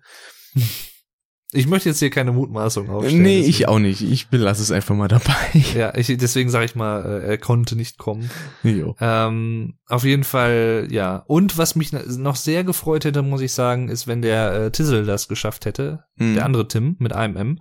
Ich 1.56 1.68
möchte 1.68 1.88
jetzt 1.88 2.00
hier 2.00 2.10
keine 2.10 2.32
Mutmaßung 2.32 2.90
aufstellen. 2.90 3.22
nee, 3.22 3.36
deswegen- 3.36 3.50
ich 3.50 3.68
auch 3.68 3.78
nicht. 3.78 4.00
Ich 4.02 4.28
belasse 4.28 4.60
es 4.62 4.72
einfach 4.72 4.96
mal 4.96 5.06
dabei. 5.08 5.34
Ja, 5.74 5.96
ich, 5.96 6.08
deswegen 6.16 6.50
sage 6.50 6.64
ich 6.64 6.74
mal, 6.74 7.04
äh, 7.04 7.26
er 7.26 7.38
konnte 7.38 7.76
nicht 7.76 7.96
kommen. 7.98 8.28
jo. 8.64 8.96
Ähm, 9.00 9.74
auf 9.86 10.02
jeden 10.04 10.24
Fall, 10.24 10.88
ja. 10.90 11.22
Und 11.28 11.56
was 11.56 11.76
mich 11.76 11.92
noch 11.92 12.34
sehr 12.36 12.64
gefreut 12.64 13.04
hätte, 13.04 13.22
muss 13.22 13.40
ich 13.40 13.52
sagen, 13.52 13.88
ist, 13.88 14.06
wenn 14.08 14.20
der 14.22 14.52
äh, 14.52 14.70
Tizzle 14.72 15.04
das 15.04 15.28
geschafft 15.28 15.64
hätte. 15.64 16.04
Mhm. 16.16 16.34
Der 16.34 16.44
andere 16.44 16.66
Tim 16.66 16.96
mit 16.98 17.12
einem 17.12 17.36
M. 17.36 17.60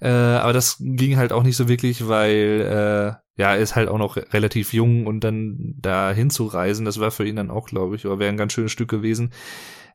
Äh, 0.00 0.08
aber 0.08 0.52
das 0.52 0.76
ging 0.80 1.16
halt 1.16 1.32
auch 1.32 1.42
nicht 1.42 1.56
so 1.56 1.68
wirklich, 1.68 2.08
weil 2.08 2.60
äh, 2.62 3.40
ja, 3.40 3.54
er 3.54 3.58
ist 3.58 3.76
halt 3.76 3.88
auch 3.88 3.98
noch 3.98 4.16
re- 4.16 4.26
relativ 4.32 4.72
jung 4.72 5.06
und 5.06 5.20
dann 5.20 5.74
da 5.78 6.10
hinzureisen, 6.12 6.84
das 6.84 7.00
war 7.00 7.10
für 7.10 7.26
ihn 7.26 7.36
dann 7.36 7.50
auch, 7.50 7.66
glaube 7.66 7.96
ich, 7.96 8.06
oder 8.06 8.18
wäre 8.18 8.30
ein 8.30 8.38
ganz 8.38 8.52
schönes 8.52 8.72
Stück 8.72 8.88
gewesen. 8.88 9.30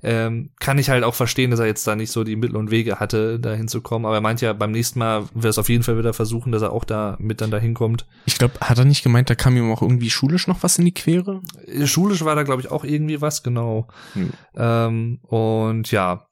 Ähm, 0.04 0.50
kann 0.60 0.80
ich 0.80 0.90
halt 0.90 1.04
auch 1.04 1.14
verstehen, 1.14 1.52
dass 1.52 1.60
er 1.60 1.68
jetzt 1.68 1.86
da 1.86 1.96
nicht 1.96 2.12
so 2.12 2.24
die 2.24 2.36
Mittel 2.36 2.56
und 2.56 2.72
Wege 2.72 3.00
hatte, 3.00 3.40
da 3.40 3.54
hinzukommen. 3.54 4.08
Aber 4.08 4.16
er 4.16 4.22
meint 4.22 4.42
ja, 4.42 4.52
beim 4.54 4.72
nächsten 4.72 4.98
Mal 4.98 5.26
wird 5.36 5.52
es 5.52 5.60
auf 5.60 5.70
jeden 5.70 5.84
Fall 5.84 5.96
wieder 5.96 6.14
versuchen, 6.14 6.52
dass 6.52 6.64
er 6.64 6.74
auch 6.74 6.86
da 6.86 7.18
mit 7.20 7.40
dann 7.40 7.52
da 7.52 7.60
hinkommt. 7.60 8.08
Ich 8.26 8.40
glaube, 8.40 8.56
hat 8.62 8.80
er 8.80 8.86
nicht 8.86 9.04
gemeint, 9.04 9.30
da 9.30 9.36
kam 9.36 9.56
ihm 9.56 9.72
auch 9.72 9.84
irgendwie 9.84 10.10
schulisch 10.10 10.48
noch 10.48 10.64
was 10.64 10.80
in 10.80 10.86
die 10.86 10.94
Quere? 10.94 11.42
Schulisch 11.86 12.26
war 12.26 12.36
da, 12.36 12.42
glaube 12.42 12.64
ich, 12.64 12.72
auch 12.72 12.84
irgendwie 12.84 13.22
was, 13.22 13.44
genau. 13.44 13.88
Hm. 14.14 14.32
Ähm, 14.56 15.20
und 15.22 15.92
ja, 15.92 16.26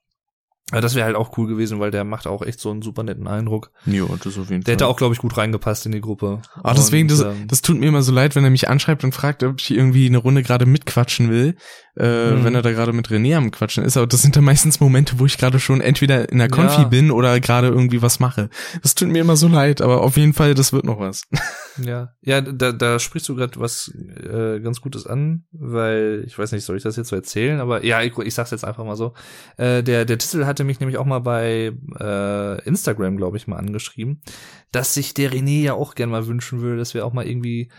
ja, 0.71 0.82
das 0.82 0.95
wäre 0.95 1.05
halt 1.05 1.15
auch 1.15 1.38
cool 1.38 1.47
gewesen, 1.47 1.79
weil 1.79 1.91
der 1.91 2.03
macht 2.03 2.27
auch 2.27 2.41
echt 2.41 2.60
so 2.60 2.69
einen 2.71 2.82
super 2.82 3.03
netten 3.03 3.27
Eindruck. 3.27 3.71
Jo, 3.86 4.08
das 4.23 4.38
auf 4.38 4.49
jeden 4.49 4.63
Der 4.63 4.73
hätte 4.73 4.88
auch, 4.88 4.97
glaube 4.97 5.13
ich, 5.15 5.19
gut 5.19 5.36
reingepasst 5.38 5.86
in 5.86 5.91
die 5.91 6.01
Gruppe. 6.01 6.41
Ah, 6.63 6.73
deswegen, 6.73 7.10
Und, 7.10 7.19
das, 7.19 7.25
ähm, 7.25 7.47
das 7.47 7.62
tut 7.62 7.79
mir 7.79 7.88
immer 7.88 8.01
so 8.03 8.12
leid, 8.12 8.36
wenn 8.36 8.43
er 8.43 8.49
mich 8.49 8.69
anschreibt 8.69 9.03
und 9.03 9.13
fragt, 9.13 9.43
ob 9.43 9.60
ich 9.60 9.71
irgendwie 9.71 10.05
eine 10.08 10.17
Runde 10.19 10.43
gerade 10.43 10.65
mitquatschen 10.65 11.29
will, 11.29 11.55
äh, 11.97 12.32
Mhm. 12.32 12.43
wenn 12.43 12.55
er 12.55 12.62
da 12.62 12.71
gerade 12.71 12.93
mit 12.93 13.08
René 13.10 13.36
am 13.36 13.51
Quatschen 13.51 13.84
ist. 13.84 13.97
Aber 13.97 14.08
das 14.08 14.21
sind 14.21 14.36
dann 14.36 14.43
meistens 14.43 14.79
Momente, 14.79 15.19
wo 15.19 15.25
ich 15.25 15.38
gerade 15.38 15.60
schon 15.60 15.82
entweder 15.82 16.29
in 16.32 16.38
der 16.39 16.49
Konfi 16.49 16.82
Ja. 16.82 16.88
bin 16.88 17.12
oder 17.12 17.39
gerade 17.39 17.67
irgendwie 17.67 18.01
was 18.01 18.19
mache. 18.19 18.49
Das 18.82 18.95
tut 18.95 19.10
mir 19.10 19.21
immer 19.21 19.36
so 19.38 19.47
leid, 19.47 19.82
aber 19.82 20.01
auf 20.01 20.17
jeden 20.17 20.34
Fall, 20.34 20.53
das 20.53 20.71
wird 20.73 20.86
noch 20.86 20.99
was. 20.99 21.23
Ja, 21.83 22.13
ja, 22.21 22.41
da, 22.41 22.71
da 22.71 22.99
sprichst 22.99 23.27
du 23.29 23.35
gerade 23.35 23.59
was 23.59 23.93
äh, 23.95 24.59
ganz 24.59 24.81
Gutes 24.81 25.05
an, 25.07 25.45
weil 25.51 26.23
ich 26.25 26.37
weiß 26.37 26.51
nicht, 26.51 26.63
soll 26.63 26.77
ich 26.77 26.83
das 26.83 26.95
jetzt 26.95 27.09
so 27.09 27.15
erzählen, 27.15 27.59
aber 27.59 27.83
ja, 27.83 28.01
ich, 28.01 28.17
ich 28.17 28.33
sag's 28.33 28.51
jetzt 28.51 28.65
einfach 28.65 28.85
mal 28.85 28.95
so. 28.95 29.13
Äh, 29.57 29.83
der 29.83 30.05
der 30.05 30.17
Tissel 30.17 30.45
hatte 30.45 30.63
mich 30.63 30.79
nämlich 30.79 30.97
auch 30.97 31.05
mal 31.05 31.19
bei 31.19 31.71
äh, 31.99 32.63
Instagram, 32.63 33.17
glaube 33.17 33.37
ich, 33.37 33.47
mal 33.47 33.57
angeschrieben, 33.57 34.21
dass 34.71 34.93
sich 34.93 35.13
der 35.13 35.31
René 35.31 35.61
ja 35.61 35.73
auch 35.73 35.95
gern 35.95 36.09
mal 36.09 36.27
wünschen 36.27 36.61
würde, 36.61 36.77
dass 36.77 36.93
wir 36.93 37.05
auch 37.05 37.13
mal 37.13 37.27
irgendwie 37.27 37.69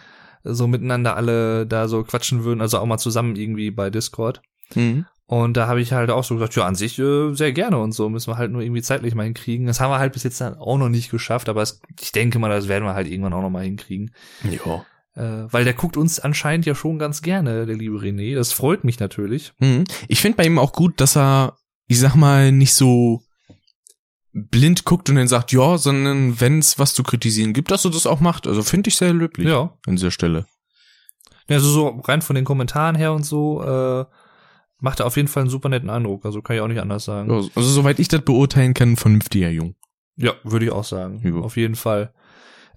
so 0.42 0.66
miteinander 0.66 1.16
alle 1.16 1.66
da 1.66 1.88
so 1.88 2.02
quatschen 2.02 2.44
würden, 2.44 2.60
also 2.60 2.78
auch 2.78 2.86
mal 2.86 2.98
zusammen 2.98 3.36
irgendwie 3.36 3.70
bei 3.70 3.90
Discord. 3.90 4.40
Mhm. 4.74 5.06
Und 5.30 5.56
da 5.56 5.68
habe 5.68 5.80
ich 5.80 5.92
halt 5.92 6.10
auch 6.10 6.24
so 6.24 6.34
gesagt, 6.34 6.56
ja, 6.56 6.66
an 6.66 6.74
sich 6.74 6.98
äh, 6.98 7.32
sehr 7.34 7.52
gerne 7.52 7.78
und 7.78 7.92
so, 7.92 8.08
müssen 8.08 8.32
wir 8.32 8.36
halt 8.36 8.50
nur 8.50 8.62
irgendwie 8.62 8.82
zeitlich 8.82 9.14
mal 9.14 9.22
hinkriegen. 9.22 9.68
Das 9.68 9.78
haben 9.78 9.92
wir 9.92 10.00
halt 10.00 10.12
bis 10.12 10.24
jetzt 10.24 10.40
dann 10.40 10.58
auch 10.58 10.76
noch 10.76 10.88
nicht 10.88 11.08
geschafft, 11.08 11.48
aber 11.48 11.62
es, 11.62 11.80
ich 12.00 12.10
denke 12.10 12.40
mal, 12.40 12.48
das 12.50 12.66
werden 12.66 12.82
wir 12.84 12.94
halt 12.94 13.06
irgendwann 13.06 13.34
auch 13.34 13.40
noch 13.42 13.48
mal 13.48 13.62
hinkriegen. 13.62 14.10
Ja. 14.42 14.84
Äh, 15.14 15.46
weil 15.52 15.62
der 15.62 15.74
guckt 15.74 15.96
uns 15.96 16.18
anscheinend 16.18 16.66
ja 16.66 16.74
schon 16.74 16.98
ganz 16.98 17.22
gerne, 17.22 17.64
der 17.64 17.76
liebe 17.76 17.98
René. 17.98 18.34
Das 18.34 18.52
freut 18.52 18.82
mich 18.82 18.98
natürlich. 18.98 19.52
Mhm. 19.60 19.84
Ich 20.08 20.20
finde 20.20 20.36
bei 20.36 20.46
ihm 20.46 20.58
auch 20.58 20.72
gut, 20.72 21.00
dass 21.00 21.16
er, 21.16 21.56
ich 21.86 22.00
sag 22.00 22.16
mal, 22.16 22.50
nicht 22.50 22.74
so 22.74 23.22
blind 24.32 24.84
guckt 24.84 25.10
und 25.10 25.14
dann 25.14 25.28
sagt, 25.28 25.52
ja, 25.52 25.78
sondern 25.78 26.40
wenn 26.40 26.58
es 26.58 26.80
was 26.80 26.92
zu 26.92 27.04
kritisieren 27.04 27.52
gibt, 27.52 27.70
dass 27.70 27.84
er 27.84 27.92
das 27.92 28.04
auch 28.06 28.18
macht. 28.18 28.48
Also 28.48 28.64
finde 28.64 28.88
ich 28.88 28.96
sehr 28.96 29.12
löblich 29.12 29.46
Ja. 29.46 29.76
an 29.86 29.94
dieser 29.94 30.10
Stelle. 30.10 30.46
Also 31.48 31.68
so 31.68 31.88
rein 32.04 32.20
von 32.20 32.34
den 32.34 32.44
Kommentaren 32.44 32.96
her 32.96 33.12
und 33.12 33.24
so, 33.24 33.62
äh, 33.62 34.04
macht 34.80 35.00
er 35.00 35.06
auf 35.06 35.16
jeden 35.16 35.28
Fall 35.28 35.42
einen 35.42 35.50
super 35.50 35.68
netten 35.68 35.90
Eindruck. 35.90 36.24
Also 36.24 36.42
kann 36.42 36.56
ich 36.56 36.62
auch 36.62 36.68
nicht 36.68 36.80
anders 36.80 37.04
sagen. 37.04 37.30
Also, 37.30 37.50
also 37.54 37.68
soweit 37.68 37.98
ich 37.98 38.08
das 38.08 38.22
beurteilen 38.22 38.74
kann, 38.74 38.96
vernünftiger 38.96 39.50
Jung. 39.50 39.74
Ja, 40.16 40.34
würde 40.44 40.66
ich 40.66 40.70
auch 40.72 40.84
sagen. 40.84 41.20
Ja. 41.24 41.40
Auf 41.40 41.56
jeden 41.56 41.76
Fall. 41.76 42.12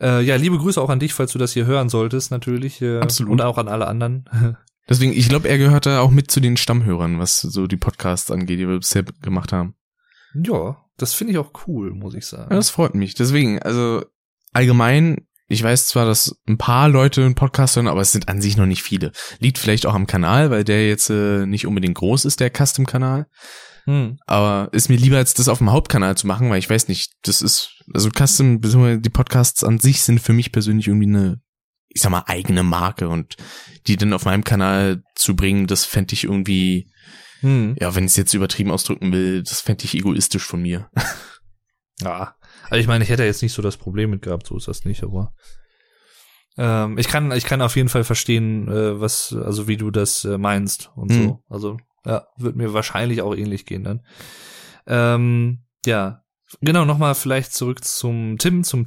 Äh, 0.02 0.22
ja, 0.22 0.36
liebe 0.36 0.58
Grüße 0.58 0.82
auch 0.82 0.90
an 0.90 1.00
dich, 1.00 1.14
falls 1.14 1.32
du 1.32 1.40
das 1.40 1.54
hier 1.54 1.66
hören 1.66 1.90
solltest, 1.90 2.32
natürlich. 2.32 2.82
Äh, 2.82 3.00
Absolut. 3.00 3.32
Und 3.32 3.42
auch 3.42 3.58
an 3.58 3.68
alle 3.68 3.88
anderen. 3.88 4.26
Deswegen, 4.90 5.14
ich 5.14 5.30
glaube, 5.30 5.48
er 5.48 5.58
gehört 5.58 5.86
da 5.86 6.02
auch 6.02 6.12
mit 6.12 6.30
zu 6.30 6.40
den 6.42 6.58
Stammhörern, 6.58 7.20
was 7.20 7.40
so 7.40 7.68
die 7.68 7.78
Podcasts 7.78 8.30
angeht, 8.32 8.60
die 8.60 8.68
wir 8.68 8.78
bisher 8.78 9.04
gemacht 9.22 9.54
haben. 9.54 9.76
ja, 10.34 10.78
das 10.98 11.14
finde 11.14 11.34
ich 11.34 11.40
auch 11.40 11.52
cool, 11.68 11.92
muss 11.92 12.14
ich 12.14 12.26
sagen. 12.26 12.52
Ja, 12.52 12.58
das 12.58 12.70
freut 12.70 12.94
mich. 12.94 13.16
Deswegen, 13.16 13.60
also 13.60 14.04
allgemein, 14.52 15.26
ich 15.54 15.64
weiß 15.64 15.88
zwar, 15.88 16.06
dass 16.06 16.36
ein 16.48 16.58
paar 16.58 16.90
Leute 16.90 17.24
einen 17.24 17.36
Podcast 17.36 17.76
hören, 17.76 17.88
aber 17.88 18.02
es 18.02 18.12
sind 18.12 18.28
an 18.28 18.42
sich 18.42 18.58
noch 18.58 18.66
nicht 18.66 18.84
viele. 18.84 19.12
Liegt 19.40 19.58
vielleicht 19.58 19.86
auch 19.86 19.94
am 19.94 20.08
Kanal, 20.08 20.50
weil 20.52 20.64
der 20.64 20.88
jetzt 20.88 21.10
äh, 21.10 21.46
nicht 21.46 21.68
unbedingt 21.68 21.96
groß 21.96 22.26
ist, 22.26 22.40
der 22.40 22.52
Custom-Kanal. 22.52 23.28
Hm. 23.86 24.18
Aber 24.26 24.70
ist 24.74 24.90
mir 24.90 24.98
lieber 24.98 25.18
als 25.18 25.34
das 25.34 25.48
auf 25.48 25.60
dem 25.60 25.72
Hauptkanal 25.72 26.18
zu 26.18 26.28
machen, 26.28 26.50
weil 26.50 26.60
ich 26.60 26.70
weiß 26.70 26.88
nicht, 26.88 27.14
das 27.24 27.42
ist, 27.42 27.82
also 27.94 28.10
Custom, 28.10 28.60
beziehungsweise 28.60 29.00
die 29.00 29.10
Podcasts 29.10 29.64
an 29.64 29.80
sich 29.80 30.02
sind 30.02 30.20
für 30.20 30.34
mich 30.34 30.52
persönlich 30.52 30.88
irgendwie 30.88 31.08
eine, 31.08 31.42
ich 31.90 32.02
sag 32.02 32.12
mal, 32.12 32.24
eigene 32.28 32.64
Marke 32.64 33.10
und 33.10 33.36
die 33.88 33.98
dann 33.98 34.14
auf 34.14 34.26
meinem 34.26 34.44
Kanal 34.44 35.04
zu 35.16 35.36
bringen, 35.36 35.68
das 35.68 35.86
fände 35.86 36.14
ich 36.14 36.24
irgendwie, 36.24 36.90
Hm. 37.42 37.76
ja, 37.78 37.94
wenn 37.94 38.06
ich 38.06 38.12
es 38.12 38.18
jetzt 38.18 38.34
übertrieben 38.34 38.72
ausdrücken 38.72 39.12
will, 39.12 39.44
das 39.44 39.60
fände 39.60 39.84
ich 39.84 39.96
egoistisch 39.96 40.46
von 40.46 40.62
mir. 40.62 40.90
Ja, 42.02 42.36
also 42.74 42.82
ich 42.82 42.88
meine, 42.88 43.04
ich 43.04 43.12
hätte 43.12 43.24
jetzt 43.24 43.44
nicht 43.44 43.54
so 43.54 43.62
das 43.62 43.78
Problem 43.78 44.10
mit 44.10 44.24
gehabt, 44.24 44.48
so 44.48 44.58
ist 44.58 44.68
das 44.68 44.84
nicht, 44.84 45.04
aber 45.04 45.32
ähm, 46.58 46.98
ich 46.98 47.08
kann, 47.08 47.32
ich 47.32 47.46
kann 47.46 47.62
auf 47.62 47.76
jeden 47.76 47.88
Fall 47.88 48.04
verstehen, 48.04 48.68
äh, 48.68 49.00
was, 49.00 49.32
also 49.32 49.68
wie 49.68 49.78
du 49.78 49.92
das 49.92 50.26
äh, 50.26 50.40
meinst 50.40 50.90
und 50.96 51.12
Mhm. 51.12 51.16
so. 51.16 51.44
Also 51.50 51.78
ja, 52.04 52.26
wird 52.36 52.56
mir 52.56 52.74
wahrscheinlich 52.74 53.22
auch 53.22 53.36
ähnlich 53.36 53.68
gehen 53.68 53.84
dann. 53.84 54.02
Ähm, 54.88 55.60
ja, 55.86 56.24
genau, 56.62 56.84
nochmal 56.84 57.14
vielleicht 57.14 57.54
zurück 57.54 57.84
zum 57.84 58.40
Tim, 58.40 58.64
zum 58.64 58.86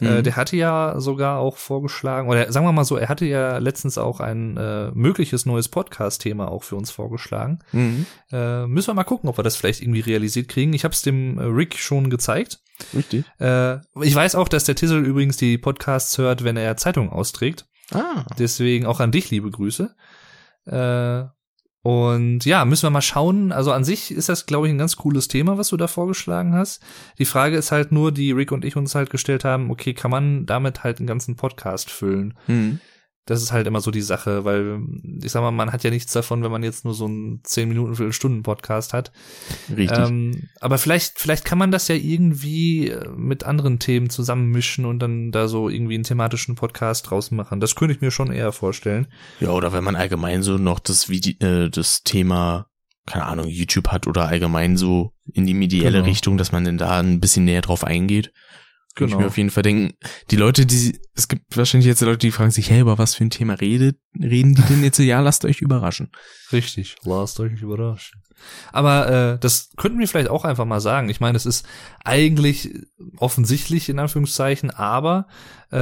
Äh, 0.00 0.18
Mhm. 0.18 0.22
der 0.22 0.36
hatte 0.36 0.56
ja 0.56 0.94
sogar 0.98 1.38
auch 1.38 1.56
vorgeschlagen, 1.58 2.28
oder 2.28 2.50
sagen 2.50 2.64
wir 2.66 2.72
mal 2.72 2.84
so, 2.84 2.96
er 2.96 3.08
hatte 3.08 3.26
ja 3.26 3.58
letztens 3.58 3.98
auch 3.98 4.20
ein 4.20 4.56
äh, 4.56 4.90
mögliches 4.92 5.44
neues 5.46 5.68
Podcast-Thema 5.68 6.50
auch 6.50 6.62
für 6.62 6.76
uns 6.76 6.90
vorgeschlagen. 6.90 7.58
Mhm. 7.72 8.06
Äh, 8.32 8.66
müssen 8.66 8.88
wir 8.88 8.94
mal 8.94 9.04
gucken, 9.04 9.28
ob 9.28 9.38
wir 9.38 9.42
das 9.42 9.56
vielleicht 9.56 9.82
irgendwie 9.82 10.00
realisiert 10.00 10.48
kriegen. 10.48 10.72
Ich 10.72 10.84
habe 10.84 10.92
es 10.94 11.02
dem 11.02 11.38
äh, 11.38 11.42
Rick 11.44 11.76
schon 11.78 12.08
gezeigt. 12.10 12.60
Richtig. 12.94 13.24
Äh, 13.38 13.78
ich 14.00 14.14
weiß 14.14 14.36
auch, 14.36 14.48
dass 14.48 14.64
der 14.64 14.74
Tissel 14.74 15.04
übrigens 15.04 15.36
die 15.36 15.58
Podcasts 15.58 16.16
hört, 16.16 16.44
wenn 16.44 16.56
er 16.56 16.76
Zeitungen 16.78 17.10
austrägt. 17.10 17.66
Ah. 17.92 18.24
Deswegen 18.38 18.86
auch 18.86 19.00
an 19.00 19.10
dich 19.12 19.30
liebe 19.30 19.50
Grüße. 19.50 19.94
Äh, 20.66 21.24
und 21.82 22.44
ja, 22.44 22.64
müssen 22.64 22.82
wir 22.82 22.90
mal 22.90 23.00
schauen. 23.00 23.52
Also 23.52 23.72
an 23.72 23.84
sich 23.84 24.10
ist 24.10 24.28
das, 24.28 24.46
glaube 24.46 24.66
ich, 24.66 24.72
ein 24.72 24.78
ganz 24.78 24.96
cooles 24.96 25.28
Thema, 25.28 25.56
was 25.56 25.68
du 25.68 25.76
da 25.78 25.86
vorgeschlagen 25.86 26.54
hast. 26.54 26.82
Die 27.18 27.24
Frage 27.24 27.56
ist 27.56 27.72
halt 27.72 27.90
nur, 27.90 28.12
die 28.12 28.32
Rick 28.32 28.52
und 28.52 28.64
ich 28.64 28.76
uns 28.76 28.94
halt 28.94 29.08
gestellt 29.08 29.44
haben, 29.44 29.70
okay, 29.70 29.94
kann 29.94 30.10
man 30.10 30.44
damit 30.44 30.84
halt 30.84 30.98
einen 30.98 31.06
ganzen 31.06 31.36
Podcast 31.36 31.90
füllen? 31.90 32.34
Mhm. 32.46 32.80
Das 33.26 33.42
ist 33.42 33.52
halt 33.52 33.66
immer 33.66 33.80
so 33.80 33.90
die 33.90 34.00
Sache, 34.00 34.44
weil 34.44 34.80
ich 35.22 35.30
sag 35.30 35.42
mal, 35.42 35.50
man 35.52 35.72
hat 35.72 35.84
ja 35.84 35.90
nichts 35.90 36.12
davon, 36.12 36.42
wenn 36.42 36.50
man 36.50 36.62
jetzt 36.62 36.84
nur 36.84 36.94
so 36.94 37.04
einen 37.04 37.40
10 37.44 37.68
Minuten, 37.68 37.94
Viertelstunden 37.94 38.42
Podcast 38.42 38.92
hat. 38.92 39.12
Richtig. 39.76 39.98
Ähm, 39.98 40.48
aber 40.60 40.78
vielleicht, 40.78 41.20
vielleicht 41.20 41.44
kann 41.44 41.58
man 41.58 41.70
das 41.70 41.86
ja 41.88 41.94
irgendwie 41.94 42.88
äh, 42.88 43.08
mit 43.14 43.44
anderen 43.44 43.78
Themen 43.78 44.10
zusammenmischen 44.10 44.84
und 44.84 44.98
dann 45.00 45.30
da 45.30 45.48
so 45.48 45.68
irgendwie 45.68 45.94
einen 45.94 46.04
thematischen 46.04 46.54
Podcast 46.56 47.10
draus 47.10 47.30
machen. 47.30 47.60
Das 47.60 47.76
könnte 47.76 47.94
ich 47.94 48.00
mir 48.00 48.10
schon 48.10 48.32
eher 48.32 48.52
vorstellen. 48.52 49.06
ja, 49.38 49.50
oder 49.50 49.72
wenn 49.72 49.84
man 49.84 49.96
allgemein 49.96 50.42
so 50.42 50.58
noch 50.58 50.78
das 50.80 51.08
Video, 51.08 51.34
äh, 51.46 51.70
das 51.70 52.02
Thema, 52.02 52.66
keine 53.06 53.26
Ahnung, 53.26 53.46
YouTube 53.48 53.88
hat 53.88 54.06
oder 54.06 54.26
allgemein 54.28 54.76
so 54.76 55.12
in 55.32 55.46
die 55.46 55.54
medielle 55.54 55.98
Genau. 55.98 56.04
Richtung, 56.04 56.36
dass 56.38 56.52
man 56.52 56.64
denn 56.64 56.78
da 56.78 56.98
ein 56.98 57.20
bisschen 57.20 57.44
näher 57.44 57.60
drauf 57.62 57.84
eingeht. 57.84 58.32
Kann 58.94 59.06
ich 59.06 59.12
Genau. 59.12 59.20
mir 59.22 59.26
auf 59.28 59.36
jeden 59.38 59.50
Fall 59.50 59.62
denken, 59.62 59.94
die 60.30 60.36
Leute, 60.36 60.66
die, 60.66 60.98
es 61.14 61.28
gibt 61.28 61.56
wahrscheinlich 61.56 61.86
jetzt 61.86 62.00
Leute, 62.00 62.18
die 62.18 62.32
fragen 62.32 62.50
sich, 62.50 62.70
hey, 62.70 62.80
über 62.80 62.98
was 62.98 63.14
für 63.14 63.24
ein 63.24 63.30
Thema 63.30 63.54
redet, 63.54 63.98
reden 64.20 64.54
die 64.54 64.62
denn 64.62 64.82
jetzt? 64.82 64.98
Ja, 64.98 65.20
lasst 65.20 65.44
euch 65.44 65.60
überraschen. 65.60 66.10
Richtig. 66.52 66.96
Lasst 67.04 67.38
euch 67.40 67.62
überraschen. 67.62 68.22
Aber 68.72 69.08
äh, 69.34 69.38
das 69.38 69.70
könnten 69.76 69.98
wir 69.98 70.08
vielleicht 70.08 70.30
auch 70.30 70.44
einfach 70.44 70.64
mal 70.64 70.80
sagen. 70.80 71.08
Ich 71.10 71.20
meine, 71.20 71.36
es 71.36 71.46
ist 71.46 71.66
eigentlich 72.04 72.70
offensichtlich 73.18 73.88
in 73.88 73.98
Anführungszeichen, 73.98 74.70
aber 74.70 75.26
äh, 75.70 75.76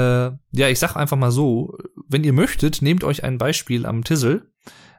ja, 0.53 0.69
ich 0.69 0.79
sag 0.79 0.97
einfach 0.97 1.17
mal 1.17 1.31
so, 1.31 1.77
wenn 2.09 2.25
ihr 2.25 2.33
möchtet, 2.33 2.83
nehmt 2.83 3.05
euch 3.05 3.25
ein 3.25 3.39
Beispiel 3.39 3.87
am 3.87 4.05
Tissel. 4.05 4.51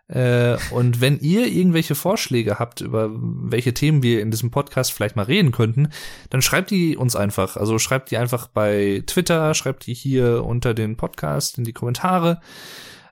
Äh, 0.10 0.58
und 0.72 1.02
wenn 1.02 1.20
ihr 1.20 1.48
irgendwelche 1.48 1.94
Vorschläge 1.94 2.58
habt, 2.58 2.82
über 2.82 3.12
welche 3.14 3.74
Themen 3.74 4.02
wir 4.02 4.22
in 4.22 4.32
diesem 4.32 4.50
Podcast 4.50 4.92
vielleicht 4.92 5.16
mal 5.16 5.24
reden 5.24 5.52
könnten, 5.52 5.90
dann 6.32 6.42
schreibt 6.42 6.72
die 6.72 6.98
uns 6.98 7.16
einfach. 7.16 7.58
Also 7.58 7.78
schreibt 7.78 8.10
die 8.10 8.18
einfach 8.18 8.48
bei 8.48 9.04
Twitter, 9.06 9.54
schreibt 9.54 9.86
die 9.86 9.94
hier 9.94 10.44
unter 10.44 10.74
den 10.74 10.98
Podcast 10.98 11.60
in 11.60 11.64
die 11.64 11.74
Kommentare. 11.74 12.42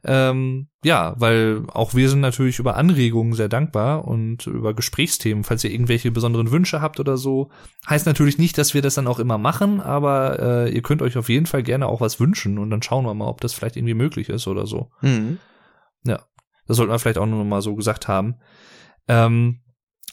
Ähm, 0.03 0.67
ja, 0.83 1.15
weil 1.17 1.63
auch 1.71 1.93
wir 1.93 2.09
sind 2.09 2.21
natürlich 2.21 2.59
über 2.59 2.77
Anregungen 2.77 3.33
sehr 3.33 3.49
dankbar 3.49 4.07
und 4.07 4.47
über 4.47 4.73
Gesprächsthemen, 4.73 5.43
falls 5.43 5.63
ihr 5.63 5.71
irgendwelche 5.71 6.11
besonderen 6.11 6.49
Wünsche 6.49 6.81
habt 6.81 6.99
oder 6.99 7.17
so. 7.17 7.49
Heißt 7.87 8.05
natürlich 8.05 8.37
nicht, 8.37 8.57
dass 8.57 8.73
wir 8.73 8.81
das 8.81 8.95
dann 8.95 9.07
auch 9.07 9.19
immer 9.19 9.37
machen, 9.37 9.81
aber 9.81 10.39
äh, 10.39 10.73
ihr 10.73 10.81
könnt 10.81 11.01
euch 11.01 11.17
auf 11.17 11.29
jeden 11.29 11.45
Fall 11.45 11.61
gerne 11.61 11.87
auch 11.87 11.99
was 11.99 12.19
wünschen 12.19 12.57
und 12.57 12.69
dann 12.69 12.81
schauen 12.81 13.05
wir 13.05 13.13
mal, 13.13 13.27
ob 13.27 13.41
das 13.41 13.53
vielleicht 13.53 13.75
irgendwie 13.75 13.95
möglich 13.95 14.29
ist 14.29 14.47
oder 14.47 14.65
so. 14.65 14.89
Mhm. 15.01 15.39
Das 16.67 16.77
sollten 16.77 16.91
wir 16.91 16.99
vielleicht 16.99 17.17
auch 17.17 17.25
noch 17.25 17.43
mal 17.43 17.61
so 17.61 17.75
gesagt 17.75 18.07
haben. 18.07 18.35
Ähm, 19.07 19.61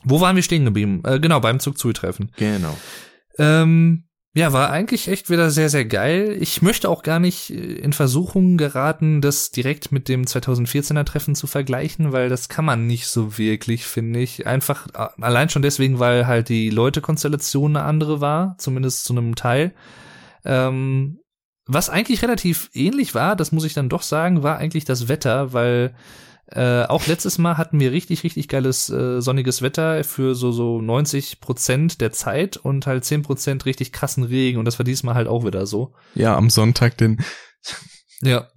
wo 0.05 0.21
waren 0.21 0.37
wir 0.37 0.43
stehen 0.43 0.65
geblieben? 0.65 1.03
Äh, 1.05 1.21
genau, 1.21 1.41
beim 1.41 1.61
Zugzui-Treffen. 1.61 2.31
Genau. 2.37 2.77
Ähm, 3.39 4.05
ja, 4.37 4.53
war 4.53 4.71
eigentlich 4.71 5.07
echt 5.07 5.31
wieder 5.31 5.51
sehr, 5.51 5.69
sehr 5.69 5.85
geil. 5.85 6.37
Ich 6.41 6.61
möchte 6.61 6.89
auch 6.89 7.05
gar 7.05 7.21
nicht 7.21 7.51
äh, 7.51 7.55
in 7.55 7.93
Versuchung 7.93 8.57
geraten, 8.57 9.21
das 9.21 9.53
direkt 9.53 9.93
mit 9.93 10.09
dem 10.09 10.25
2014er 10.25 11.05
Treffen 11.05 11.37
zu 11.37 11.47
vergleichen, 11.47 12.11
weil 12.13 12.29
das 12.29 12.49
kann 12.49 12.65
man 12.65 12.89
nicht 12.89 13.07
so 13.07 13.39
wirklich, 13.39 13.85
finde 13.87 14.19
ich. 14.21 14.47
Einfach 14.47 14.89
äh, 14.89 15.23
allein 15.23 15.51
schon 15.51 15.63
deswegen, 15.63 16.01
weil 16.01 16.27
halt 16.27 16.49
die 16.49 16.71
Leutekonstellation 16.71 17.77
eine 17.77 17.87
andere 17.87 18.21
war, 18.21 18.57
zumindest 18.59 19.05
zu 19.05 19.13
einem 19.13 19.37
Teil. 19.37 19.73
Ähm, 20.45 21.21
was 21.67 21.89
eigentlich 21.89 22.23
relativ 22.23 22.71
ähnlich 22.75 23.15
war, 23.15 23.37
das 23.37 23.53
muss 23.53 23.65
ich 23.65 23.73
dann 23.73 23.89
doch 23.89 24.03
sagen, 24.03 24.43
war 24.43 24.59
eigentlich 24.59 24.85
das 24.85 25.09
Wetter, 25.09 25.53
weil 25.53 25.95
äh, 26.47 26.85
auch 26.85 27.07
letztes 27.07 27.39
Mal 27.39 27.57
hatten 27.57 27.81
wir 27.81 27.93
richtig, 27.93 28.23
richtig 28.23 28.49
geiles 28.49 28.91
äh, 28.91 29.21
sonniges 29.21 29.63
Wetter 29.63 30.05
für 30.05 30.35
so, 30.35 30.53
so 30.53 30.81
90 30.81 31.41
Prozent 31.41 32.01
der 32.01 32.13
Zeit 32.13 32.57
und 32.57 32.87
halt 32.87 33.05
10 33.05 33.23
Prozent 33.23 33.65
richtig 33.67 33.93
krassen 33.93 34.25
Regen 34.25 34.59
und 34.59 34.65
das 34.65 34.79
war 34.79 34.85
diesmal 34.85 35.15
halt 35.15 35.29
auch 35.29 35.45
wieder 35.45 35.67
so. 35.67 35.95
Ja, 36.15 36.37
am 36.37 36.51
Sonntag 36.51 36.97
den, 36.99 37.19
Ja. 38.21 38.49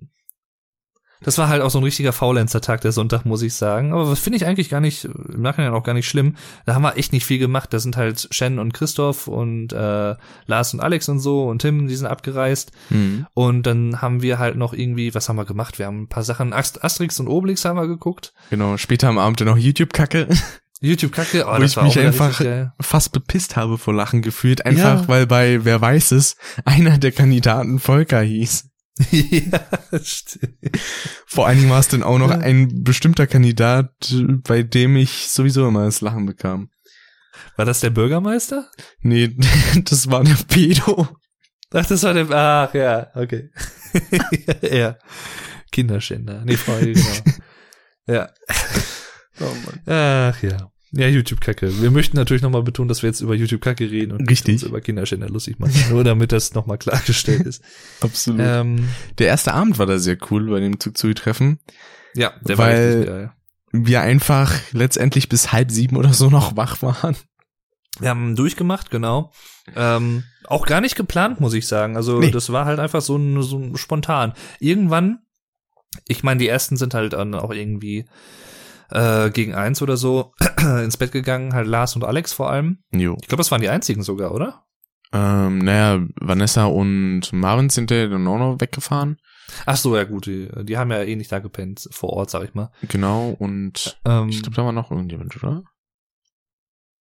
Das 1.22 1.38
war 1.40 1.50
halt 1.50 1.62
auch 1.64 1.70
so 1.72 1.80
ein 1.80 1.84
richtiger 1.84 2.14
Faulenzer-Tag, 2.14 2.82
der 2.82 2.92
Sonntag, 2.92 3.26
muss 3.26 3.42
ich 3.42 3.54
sagen. 3.56 3.92
Aber 3.92 4.10
was 4.10 4.20
finde 4.20 4.38
ich 4.38 4.46
eigentlich 4.46 4.70
gar 4.70 4.80
nicht, 4.82 5.06
im 5.06 5.42
Nachhinein 5.42 5.74
auch 5.74 5.84
gar 5.84 5.94
nicht 5.94 6.08
schlimm. 6.08 6.36
Da 6.66 6.76
haben 6.76 6.84
wir 6.84 6.96
echt 6.98 7.12
nicht 7.12 7.26
viel 7.26 7.40
gemacht. 7.40 7.74
Da 7.74 7.80
sind 7.80 7.98
halt 7.98 8.28
Shen 8.32 8.60
und 8.60 8.74
Christoph 8.74 9.28
und 9.28 9.74
äh, 9.74 10.16
Lars 10.46 10.74
und 10.74 10.80
Alex 10.80 11.10
und 11.10 11.20
so 11.20 11.46
und 11.48 11.60
Tim, 11.64 11.88
die 11.88 11.96
sind 11.96 12.08
abgereist. 12.08 12.72
mhm. 12.90 13.26
Und 13.34 13.64
dann 13.64 14.02
haben 14.02 14.22
wir 14.22 14.38
halt 14.40 14.58
noch 14.58 14.74
irgendwie, 14.74 15.16
was 15.16 15.28
haben 15.28 15.38
wir 15.38 15.46
gemacht? 15.46 15.80
Wir 15.80 15.88
haben 15.88 16.04
ein 16.04 16.08
paar 16.08 16.24
Sachen, 16.24 16.54
Ast 16.54 16.84
Asterix 16.84 17.20
und 17.20 17.28
Obelix 17.28 17.66
haben 17.66 17.78
wir 17.78 17.88
geguckt. 17.88 18.34
genau, 18.50 18.78
später 18.78 19.08
am 19.10 19.18
Abend 19.18 19.40
dann 19.42 19.48
noch 19.48 19.58
YouTube-Kacke, 19.58 20.28
YouTube-Kacke, 20.82 21.46
oh, 21.48 21.56
Wo 21.56 21.60
das 21.60 21.72
ich 21.72 21.78
war 21.78 21.84
mich 21.86 22.00
einfach- 22.00 22.42
fast 22.80 23.12
bepisst 23.12 23.56
habe 23.56 23.78
vor 23.80 23.94
Lachen 23.96 24.22
gefühlt, 24.22 24.66
einfach 24.66 25.02
Ja. 25.02 25.08
weil 25.08 25.26
bei 25.26 25.66
Wer 25.66 25.82
weiß 25.82 26.12
es, 26.12 26.38
einer 26.66 26.98
der 27.00 27.12
Kandidaten 27.12 27.80
Volker 27.80 28.22
hieß. 28.22 28.70
ja, 29.12 29.60
stimmt. 30.04 30.58
Vor 31.26 31.48
allen 31.48 31.58
Dingen 31.60 31.70
war 31.70 31.80
es 31.80 31.88
dann 31.88 32.04
auch 32.04 32.18
noch 32.18 32.32
Ja. 32.32 32.38
ein 32.40 32.84
bestimmter 32.84 33.28
Kandidat, 33.28 33.92
bei 34.44 34.64
dem 34.64 34.96
ich 34.96 35.28
sowieso 35.30 35.68
immer 35.68 35.86
das 35.86 36.02
Lachen 36.02 36.26
bekam. 36.26 36.70
War 37.56 37.66
das 37.66 37.80
der 37.82 37.90
Bürgermeister? 37.92 38.70
Nee, 39.02 39.36
das 39.86 40.10
war 40.10 40.24
der 40.24 40.38
Pedo. 40.48 41.08
Ach, 41.74 41.86
das 41.86 42.04
war 42.04 42.14
der, 42.14 42.30
ach 42.32 42.74
ja, 42.74 43.12
okay. 43.16 43.50
ja, 44.62 44.98
Kinderschänder. 45.72 46.44
Nee, 46.46 46.58
Freude, 46.58 46.94
genau. 46.94 47.38
ja. 48.08 48.30
Oh 49.40 49.54
Mann. 49.66 49.82
Ach 49.86 50.42
ja. 50.42 50.72
Ja, 50.98 51.08
YouTube-Kacke. 51.08 51.82
Wir 51.82 51.92
möchten 51.92 52.18
natürlich 52.18 52.42
nochmal 52.42 52.64
betonen, 52.64 52.88
dass 52.90 53.04
wir 53.04 53.08
jetzt 53.10 53.22
über 53.22 53.36
YouTube-Kacke 53.36 53.90
reden 53.92 54.14
und 54.14 54.28
Richtig. 54.30 54.54
uns 54.56 54.64
über 54.64 54.82
Kinderschänder 54.82 55.30
lustig 55.30 55.60
machen. 55.60 55.76
Nur 55.92 56.04
damit 56.04 56.32
das 56.32 56.54
nochmal 56.56 56.78
klargestellt 56.80 57.42
ist. 57.46 57.64
Absolut. 58.02 58.42
ähm, 58.44 58.90
Der 59.20 59.28
erste 59.28 59.54
Abend 59.54 59.78
war 59.78 59.86
da 59.86 60.00
sehr 60.00 60.18
cool 60.32 60.50
bei 60.50 60.60
dem 60.60 60.80
Zug-Treffen. 60.80 61.60
ja, 62.16 62.34
der 62.42 62.58
Weil- 62.58 63.00
war 63.00 63.06
geil. 63.06 63.32
Wir 63.74 64.02
einfach 64.02 64.54
letztendlich 64.72 65.30
bis 65.30 65.52
halb 65.52 65.70
sieben 65.72 65.98
oder 65.98 66.14
so 66.14 66.30
noch 66.30 66.56
wach 66.56 66.82
waren. 66.82 67.16
Wir 68.00 68.10
haben 68.10 68.36
durchgemacht, 68.36 68.90
genau. 68.90 69.34
Ähm, 69.76 70.24
auch 70.46 70.66
gar 70.66 70.80
nicht 70.82 70.96
geplant, 70.96 71.42
muss 71.42 71.54
ich 71.54 71.68
sagen. 71.68 71.96
Also 71.98 72.18
Nee. 72.20 72.32
das 72.32 72.52
war 72.52 72.66
halt 72.66 72.80
einfach 72.80 73.02
so 73.02 73.18
ein, 73.18 73.44
so 73.44 73.60
ein 73.60 73.76
spontan. 73.76 74.34
Irgendwann, 74.60 75.20
ich 76.08 76.24
meine, 76.24 76.40
die 76.40 76.48
ersten 76.48 76.78
sind 76.78 76.94
halt 76.94 77.14
dann 77.14 77.36
auch 77.36 77.52
irgendwie 77.52 78.06
äh, 78.92 79.30
gegen 79.32 79.54
eins 79.56 79.82
oder 79.82 79.98
so 79.98 80.34
ins 80.60 80.98
Bett 80.98 81.12
gegangen, 81.12 81.54
halt 81.54 81.68
Lars 81.68 81.96
und 81.96 82.04
Alex 82.04 82.34
vor 82.34 82.50
allem. 82.50 82.80
Jo. 82.92 83.18
Ich 83.22 83.28
glaube, 83.28 83.40
das 83.42 83.52
waren 83.52 83.62
die 83.62 83.70
einzigen 83.70 84.04
sogar, 84.04 84.34
oder? 84.34 84.64
Ähm, 85.14 85.60
naja, 85.60 86.06
Vanessa 86.20 86.66
und 86.66 87.32
Marvin 87.32 87.70
sind 87.70 87.92
ja 87.92 88.08
dann 88.08 88.28
auch 88.28 88.38
noch 88.38 88.60
weggefahren. 88.60 89.18
Ach 89.66 89.78
so, 89.78 89.96
ja 89.96 90.04
gut, 90.04 90.26
die, 90.26 90.50
die 90.64 90.78
haben 90.78 90.92
ja 90.92 91.02
eh 91.04 91.16
nicht 91.16 91.32
da 91.32 91.40
gepennt, 91.40 91.88
vor 91.92 92.10
Ort, 92.12 92.30
sag 92.30 92.44
ich 92.44 92.54
mal. 92.54 92.72
Genau, 92.90 93.30
und 93.30 93.98
Ähm, 94.04 94.28
ich 94.30 94.42
glaube, 94.42 94.56
da 94.58 94.66
war 94.66 94.74
noch 94.74 94.92
irgendjemand, 94.92 95.36
oder? 95.42 95.64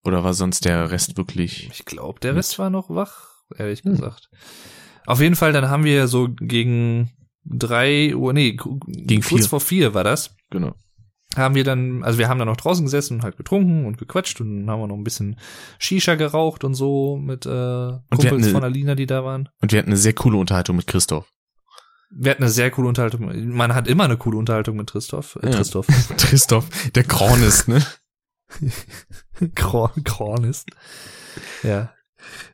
Oder 0.04 0.22
war 0.22 0.34
sonst 0.34 0.64
der 0.64 0.90
Rest 0.92 1.16
wirklich? 1.16 1.68
Ich 1.72 1.84
glaube, 1.84 2.20
der 2.20 2.36
Rest 2.36 2.60
war 2.60 2.70
noch 2.70 2.88
wach, 2.90 3.42
ehrlich 3.56 3.82
gesagt. 3.82 4.28
Auf 5.04 5.20
jeden 5.20 5.34
Fall, 5.34 5.52
dann 5.52 5.68
haben 5.68 5.82
wir 5.82 6.06
so 6.06 6.28
gegen 6.30 7.10
drei 7.44 8.14
Uhr, 8.14 8.32
nee, 8.32 8.52
Gegen 8.86 9.22
kurz 9.22 9.42
vier. 9.42 9.48
vor 9.48 9.60
vier 9.60 9.94
war 9.94 10.04
das. 10.04 10.36
Genau. 10.50 10.74
Haben 11.36 11.54
wir 11.54 11.64
dann, 11.64 12.02
also 12.02 12.18
wir 12.18 12.28
haben 12.28 12.38
dann 12.38 12.48
noch 12.48 12.56
draußen 12.56 12.84
gesessen 12.84 13.18
und 13.18 13.22
halt 13.22 13.36
getrunken 13.36 13.84
und 13.86 13.98
gequatscht 13.98 14.40
und 14.40 14.68
haben 14.70 14.80
wir 14.80 14.86
noch 14.86 14.96
ein 14.96 15.04
bisschen 15.04 15.38
Shisha 15.78 16.14
geraucht 16.14 16.64
und 16.64 16.74
so 16.74 17.16
mit 17.16 17.44
äh, 17.46 17.48
Kumpels 18.10 18.44
eine- 18.44 18.52
von 18.52 18.64
Alina, 18.64 18.94
die 18.94 19.06
da 19.06 19.24
waren. 19.24 19.48
Und 19.60 19.72
wir 19.72 19.78
hatten 19.78 19.90
eine 19.90 19.96
sehr 19.98 20.14
coole 20.14 20.38
Unterhaltung 20.38 20.76
mit 20.76 20.86
Christoph. 20.86 21.30
Wir 22.10 22.30
hatten 22.30 22.44
eine 22.44 22.50
sehr 22.52 22.70
coole 22.70 22.88
Unterhaltung. 22.88 23.52
Man 23.54 23.74
hat 23.74 23.88
immer 23.88 24.04
eine 24.04 24.16
coole 24.16 24.38
Unterhaltung 24.38 24.76
mit 24.76 24.90
Christoph. 24.92 25.36
Äh, 25.42 25.50
Ja. 25.50 25.56
Christoph. 25.56 25.86
Christoph, 26.16 26.66
der 26.94 27.04
Korn 27.04 27.42
ist, 27.42 27.68
ne? 27.68 27.84
Korn 29.54 30.44
ist. 30.44 30.66
Ja. 31.62 31.90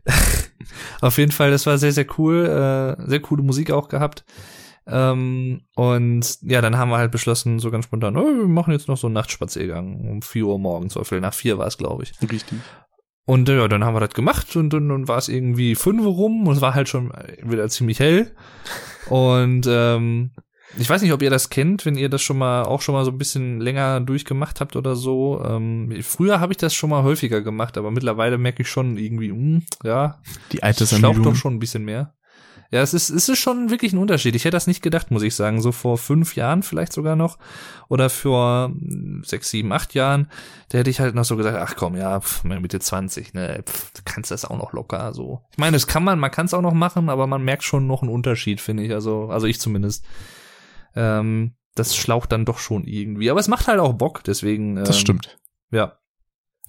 Auf 1.00 1.18
jeden 1.18 1.32
Fall, 1.32 1.50
das 1.50 1.66
war 1.66 1.78
sehr, 1.78 1.92
sehr 1.92 2.06
cool. 2.18 2.46
Äh, 2.98 3.08
sehr 3.08 3.20
coole 3.20 3.42
Musik 3.42 3.70
auch 3.70 3.88
gehabt. 3.88 4.24
Ähm, 4.86 5.62
und 5.76 6.38
ja, 6.42 6.60
dann 6.60 6.76
haben 6.76 6.90
wir 6.90 6.98
halt 6.98 7.12
beschlossen, 7.12 7.58
so 7.58 7.70
ganz 7.70 7.84
spontan, 7.84 8.16
oh, 8.16 8.24
wir 8.24 8.48
machen 8.48 8.72
jetzt 8.72 8.88
noch 8.88 8.96
so 8.96 9.06
einen 9.06 9.14
Nachtspaziergang 9.14 10.08
um 10.08 10.22
4 10.22 10.44
Uhr 10.44 10.58
morgens, 10.58 10.96
oder 10.96 11.04
Viertel 11.04 11.22
nach 11.22 11.34
vier 11.34 11.58
war 11.58 11.66
es, 11.66 11.78
glaube 11.78 12.02
ich. 12.02 12.12
Richtig. 12.20 12.58
Und 13.24 13.48
ja, 13.48 13.68
dann 13.68 13.84
haben 13.84 13.94
wir 13.94 14.00
das 14.00 14.14
gemacht 14.14 14.56
und 14.56 14.70
dann, 14.72 15.06
war 15.06 15.18
es 15.18 15.28
irgendwie 15.28 15.76
fünf 15.76 16.04
rum 16.04 16.46
und 16.48 16.56
es 16.56 16.60
war 16.60 16.74
halt 16.74 16.88
schon 16.88 17.12
wieder 17.42 17.68
ziemlich 17.68 18.00
hell. 18.00 18.34
Und 19.08 19.66
ähm, 19.68 20.32
ich 20.76 20.90
weiß 20.90 21.02
nicht, 21.02 21.12
ob 21.12 21.22
ihr 21.22 21.30
das 21.30 21.48
kennt, 21.48 21.86
wenn 21.86 21.96
ihr 21.96 22.08
das 22.08 22.22
schon 22.22 22.38
mal 22.38 22.64
auch 22.64 22.80
schon 22.80 22.94
mal 22.94 23.04
so 23.04 23.10
ein 23.12 23.18
bisschen 23.18 23.60
länger 23.60 24.00
durchgemacht 24.00 24.60
habt 24.60 24.74
oder 24.74 24.96
so. 24.96 25.40
Ähm, 25.44 25.94
früher 26.02 26.40
habe 26.40 26.52
ich 26.52 26.56
das 26.56 26.74
schon 26.74 26.90
mal 26.90 27.04
häufiger 27.04 27.42
gemacht, 27.42 27.78
aber 27.78 27.90
mittlerweile 27.92 28.38
merke 28.38 28.62
ich 28.62 28.68
schon 28.68 28.96
irgendwie, 28.96 29.30
mh, 29.32 29.60
ja, 29.84 30.20
Die 30.50 30.56
schlaucht 30.56 30.64
Altersermüdung. 30.64 31.22
doch 31.22 31.36
schon 31.36 31.54
ein 31.54 31.58
bisschen 31.60 31.84
mehr. 31.84 32.14
Ja, 32.72 32.80
es 32.80 32.94
ist, 32.94 33.10
es 33.10 33.28
ist 33.28 33.38
schon 33.38 33.68
wirklich 33.68 33.92
ein 33.92 33.98
Unterschied. 33.98 34.34
Ich 34.34 34.46
hätte 34.46 34.56
das 34.56 34.66
nicht 34.66 34.82
gedacht, 34.82 35.10
muss 35.10 35.22
ich 35.22 35.34
sagen. 35.34 35.60
So 35.60 35.72
vor 35.72 35.98
fünf 35.98 36.36
Jahren 36.36 36.62
vielleicht 36.62 36.94
sogar 36.94 37.16
noch. 37.16 37.36
Oder 37.88 38.08
vor 38.08 38.70
mm, 38.70 39.22
sechs, 39.24 39.50
sieben, 39.50 39.74
acht 39.74 39.92
Jahren. 39.92 40.30
Da 40.70 40.78
hätte 40.78 40.88
ich 40.88 40.98
halt 40.98 41.14
noch 41.14 41.26
so 41.26 41.36
gesagt, 41.36 41.58
ach 41.60 41.76
komm, 41.76 41.96
ja, 41.96 42.18
pf, 42.18 42.44
Mitte 42.44 42.80
20, 42.80 43.34
ne, 43.34 43.62
pf, 43.62 43.92
du 43.92 44.00
kannst 44.06 44.30
das 44.30 44.46
auch 44.46 44.56
noch 44.56 44.72
locker 44.72 45.12
so. 45.12 45.42
Ich 45.50 45.58
meine, 45.58 45.74
das 45.74 45.86
kann 45.86 46.02
man, 46.02 46.18
man 46.18 46.30
kann 46.30 46.46
es 46.46 46.54
auch 46.54 46.62
noch 46.62 46.72
machen, 46.72 47.10
aber 47.10 47.26
man 47.26 47.44
merkt 47.44 47.62
schon 47.62 47.86
noch 47.86 48.00
einen 48.00 48.10
Unterschied, 48.10 48.58
finde 48.58 48.84
ich. 48.84 48.94
Also, 48.94 49.28
also 49.28 49.46
ich 49.46 49.60
zumindest. 49.60 50.06
Ähm, 50.96 51.52
das 51.74 51.94
schlaucht 51.94 52.32
dann 52.32 52.46
doch 52.46 52.58
schon 52.58 52.84
irgendwie. 52.84 53.30
Aber 53.30 53.40
es 53.40 53.48
macht 53.48 53.68
halt 53.68 53.80
auch 53.80 53.92
Bock, 53.92 54.24
deswegen. 54.24 54.78
Ähm, 54.78 54.84
Das 54.84 54.98
stimmt. 54.98 55.38
ja. 55.70 55.98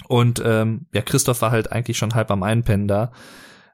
Und 0.10 0.42
ähm, 0.44 0.88
ja, 0.94 1.02
Christoph 1.02 1.42
war 1.42 1.52
halt 1.52 1.72
eigentlich 1.72 1.98
schon 1.98 2.14
halb 2.14 2.30
am 2.30 2.44
Einpennen 2.44 2.90
da. 2.90 3.14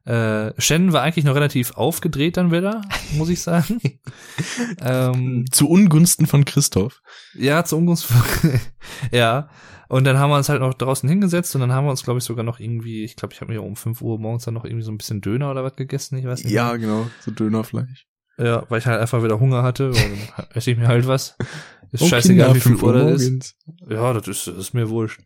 Äh, 0.10 0.60
Shannon 0.60 0.92
war 0.92 1.04
eigentlich 1.04 1.24
noch 1.24 1.36
relativ 1.36 1.78
aufgedreht 1.78 2.36
dann 2.36 2.52
wieder, 2.52 2.82
muss 3.14 3.30
ich 3.30 3.44
sagen. 3.44 3.80
ähm, 4.82 5.46
Zu 5.52 5.70
Ungunsten 5.70 6.26
von 6.26 6.46
Christoph. 6.46 7.04
ja, 7.36 7.64
zu 7.64 7.78
Ungunst. 7.78 8.08
ja. 9.12 9.50
Und 9.88 10.06
dann 10.06 10.18
haben 10.18 10.32
wir 10.32 10.38
uns 10.38 10.50
halt 10.50 10.62
noch 10.62 10.74
draußen 10.74 11.08
hingesetzt 11.08 11.54
und 11.54 11.62
dann 11.62 11.74
haben 11.74 11.86
wir 11.86 11.92
uns, 11.92 12.04
glaube 12.04 12.18
ich, 12.18 12.24
sogar 12.24 12.44
noch 12.44 12.60
irgendwie, 12.60 13.04
ich 13.04 13.18
glaube, 13.18 13.36
ich 13.36 13.42
habe 13.42 13.52
mir 13.52 13.62
um 13.62 13.76
5 13.76 14.02
Uhr 14.02 14.18
morgens 14.18 14.46
dann 14.46 14.56
noch 14.56 14.66
irgendwie 14.66 14.84
so 14.84 14.92
ein 14.92 14.98
bisschen 14.98 15.22
Döner 15.22 15.52
oder 15.52 15.64
was 15.64 15.76
gegessen, 15.76 16.18
ich 16.18 16.26
weiß 16.26 16.44
nicht. 16.44 16.54
Ja, 16.54 16.76
genau. 16.76 17.08
So 17.22 17.30
Dönerfleisch. 17.30 18.08
Ja, 18.40 18.64
weil 18.70 18.80
ich 18.80 18.88
halt 18.88 19.00
einfach 19.00 19.22
wieder 19.24 19.40
Hunger 19.40 19.62
hatte. 19.62 19.90
Und 19.90 19.98
dann 19.98 20.46
esse 20.54 20.72
ich 20.72 20.78
mir 20.78 20.88
halt 20.88 21.06
was. 21.06 21.38
Ist 21.92 22.04
Oh, 22.04 22.08
scheißegal, 22.08 22.48
Kinder, 22.48 22.56
wie 22.56 22.60
viel 22.62 22.72
5 22.78 22.84
Uhr 22.84 22.94
das 22.94 23.22
ist. 23.24 23.56
Ja, 23.90 24.14
das 24.14 24.28
ist, 24.28 24.48
das 24.48 24.56
ist 24.58 24.74
mir 24.74 24.90
wurscht. 24.90 25.22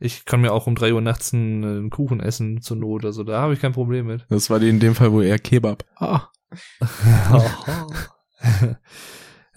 Ich 0.00 0.24
kann 0.24 0.40
mir 0.40 0.52
auch 0.52 0.66
um 0.66 0.74
drei 0.74 0.92
Uhr 0.92 1.00
nachts 1.00 1.32
einen, 1.32 1.64
einen 1.64 1.90
Kuchen 1.90 2.20
essen 2.20 2.60
zur 2.60 2.76
Not. 2.76 3.04
Also 3.04 3.24
da 3.24 3.40
habe 3.40 3.54
ich 3.54 3.60
kein 3.60 3.72
Problem 3.72 4.06
mit. 4.06 4.26
Das 4.28 4.50
war 4.50 4.58
die 4.60 4.68
in 4.68 4.80
dem 4.80 4.94
Fall 4.94 5.12
wohl 5.12 5.24
eher 5.24 5.38
Kebab. 5.38 5.84
Ah. 5.96 6.28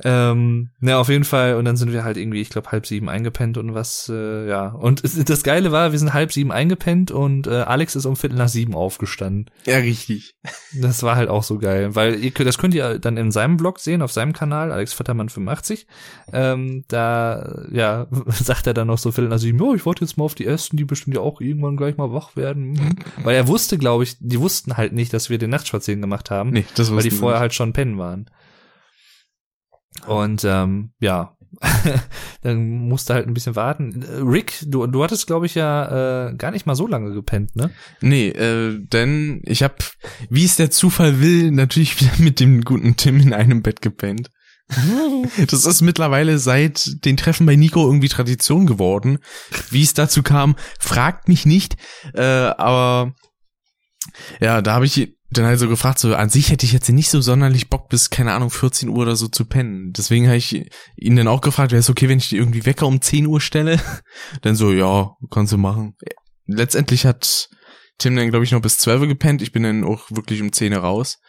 ähm, 0.04 0.70
na, 0.80 0.97
auf 0.99 1.10
jeden 1.10 1.24
Fall. 1.24 1.56
Und 1.56 1.66
dann 1.66 1.78
sind 1.78 1.91
wir 1.93 2.04
halt 2.04 2.18
irgendwie, 2.18 2.41
ich 2.41 2.49
glaube, 2.49 2.72
halb 2.72 2.86
sieben 2.86 3.10
eingepennt 3.10 3.58
und 3.58 3.74
was, 3.74 4.10
äh, 4.14 4.47
ja. 4.47 4.68
Und 4.70 5.04
es, 5.04 5.22
das 5.24 5.43
Geile 5.43 5.72
war, 5.72 5.91
wir 5.91 5.99
sind 5.99 6.14
halb 6.14 6.32
sieben 6.32 6.52
eingepennt 6.52 7.12
und 7.12 7.47
äh, 7.47 7.62
Alex 7.62 7.95
ist 7.95 8.06
um 8.06 8.16
Viertel 8.16 8.38
nach 8.38 8.47
sieben 8.49 8.74
aufgestanden. 8.76 9.49
Ja, 9.66 9.78
richtig. 9.78 10.36
Das 10.80 11.04
war 11.04 11.16
halt 11.16 11.30
auch 11.30 11.43
so 11.43 11.58
geil, 11.60 11.95
weil 11.95 12.16
ihr, 12.24 12.32
das 12.32 12.58
könnt 12.58 12.74
ihr 12.74 12.99
dann 12.99 13.18
in 13.18 13.32
seinem 13.32 13.58
Blog 13.58 13.80
sehen, 13.80 14.02
auf 14.02 14.12
seinem 14.12 14.34
Kanal, 14.34 14.72
Alex 14.72 14.93
Vettermann 14.93 15.30
85. 15.30 15.88
Ähm, 16.34 16.84
da, 16.88 17.64
ja, 17.72 18.08
sagt 18.28 18.68
er 18.68 18.74
dann 18.74 18.88
noch 18.88 18.97
so 18.97 19.12
Viertel 19.12 19.30
nach 19.30 19.39
sieben, 19.39 19.62
oh, 19.62 19.76
ich 19.76 19.86
warte 19.86 20.04
jetzt 20.04 20.18
mal 20.18 20.26
auf 20.26 20.36
die 20.36 20.45
Ersten, 20.45 20.78
die 20.78 20.86
bestimmt 20.86 21.16
ja 21.16 21.22
auch 21.22 21.41
irgendwann 21.41 21.78
gleich 21.78 21.97
mal 21.97 22.12
wach 22.12 22.36
werden. 22.36 22.99
Weil 23.24 23.36
er 23.36 23.47
wusste, 23.47 23.78
glaube 23.78 24.04
ich, 24.04 24.18
die 24.20 24.39
wussten 24.39 24.78
halt 24.78 24.93
nicht, 24.93 25.14
dass 25.14 25.30
wir 25.30 25.38
den 25.38 25.49
Nachtspaziergang 25.49 26.02
gemacht 26.02 26.32
haben, 26.32 26.52
Nee, 26.52 26.66
das 26.76 26.93
weil 26.93 27.04
die 27.04 27.12
vorher 27.12 27.38
nicht. 27.38 27.41
halt 27.41 27.54
schon 27.54 27.74
pennen 27.74 27.97
waren. 27.97 28.26
Und 30.07 30.43
ähm, 30.45 30.91
ja, 30.99 31.35
dann 32.41 32.87
musste 32.87 33.13
halt 33.13 33.27
ein 33.27 33.33
bisschen 33.33 33.55
warten. 33.55 34.03
Rick, 34.25 34.63
du, 34.65 34.87
du 34.87 35.03
hattest, 35.03 35.27
glaube 35.27 35.45
ich, 35.45 35.55
ja 35.55 36.29
äh, 36.29 36.35
gar 36.35 36.51
nicht 36.51 36.65
mal 36.65 36.75
so 36.75 36.87
lange 36.87 37.13
gepennt, 37.13 37.55
ne? 37.55 37.71
Nee, 37.99 38.29
äh, 38.29 38.79
denn 38.79 39.41
ich 39.45 39.63
habe, 39.63 39.75
wie 40.29 40.45
es 40.45 40.55
der 40.55 40.71
Zufall 40.71 41.19
will, 41.19 41.51
natürlich 41.51 41.99
wieder 42.01 42.13
mit 42.19 42.39
dem 42.39 42.63
guten 42.63 42.95
Tim 42.95 43.19
in 43.19 43.33
einem 43.33 43.61
Bett 43.61 43.81
gepennt. 43.81 44.29
Das 45.47 45.65
ist 45.65 45.81
mittlerweile 45.81 46.37
seit 46.37 47.05
den 47.05 47.17
Treffen 47.17 47.45
bei 47.45 47.55
Nico 47.55 47.85
irgendwie 47.85 48.07
Tradition 48.09 48.65
geworden. 48.65 49.19
Wie 49.69 49.83
es 49.83 49.93
dazu 49.93 50.23
kam, 50.23 50.55
fragt 50.79 51.27
mich 51.27 51.45
nicht. 51.45 51.75
Äh, 52.13 52.21
aber 52.21 53.13
ja, 54.39 54.61
da 54.61 54.73
habe 54.73 54.85
ich 54.85 55.15
dann 55.32 55.45
halt 55.45 55.59
so 55.59 55.67
gefragt, 55.69 55.99
so 55.99 56.13
an 56.15 56.29
sich 56.29 56.49
hätte 56.51 56.65
ich 56.65 56.73
jetzt 56.73 56.89
nicht 56.89 57.09
so 57.09 57.21
sonderlich 57.21 57.69
Bock 57.69 57.89
bis, 57.89 58.09
keine 58.09 58.34
Ahnung, 58.34 58.49
14 58.49 58.89
Uhr 58.89 58.97
oder 58.97 59.15
so 59.15 59.27
zu 59.27 59.45
pennen. 59.45 59.91
Deswegen 59.93 60.27
habe 60.27 60.38
ich 60.38 60.69
ihn 60.97 61.15
dann 61.15 61.27
auch 61.27 61.41
gefragt, 61.41 61.71
wäre 61.71 61.79
es 61.79 61.89
okay, 61.89 62.09
wenn 62.09 62.17
ich 62.19 62.29
die 62.29 62.38
irgendwie 62.38 62.65
Wecker 62.65 62.88
um 62.88 63.01
10 63.01 63.27
Uhr 63.27 63.39
stelle? 63.41 63.79
Dann 64.41 64.55
so, 64.55 64.71
ja, 64.71 65.11
kannst 65.29 65.53
du 65.53 65.57
machen. 65.57 65.95
Letztendlich 66.47 67.05
hat 67.05 67.49
Tim 67.97 68.15
dann, 68.15 68.29
glaube 68.29 68.43
ich, 68.43 68.51
noch 68.51 68.61
bis 68.61 68.77
12 68.79 69.01
Uhr 69.01 69.07
gepennt. 69.07 69.41
Ich 69.41 69.51
bin 69.51 69.63
dann 69.63 69.84
auch 69.84 70.09
wirklich 70.09 70.41
um 70.41 70.51
10 70.51 70.73
Uhr 70.73 70.79
raus, 70.79 71.19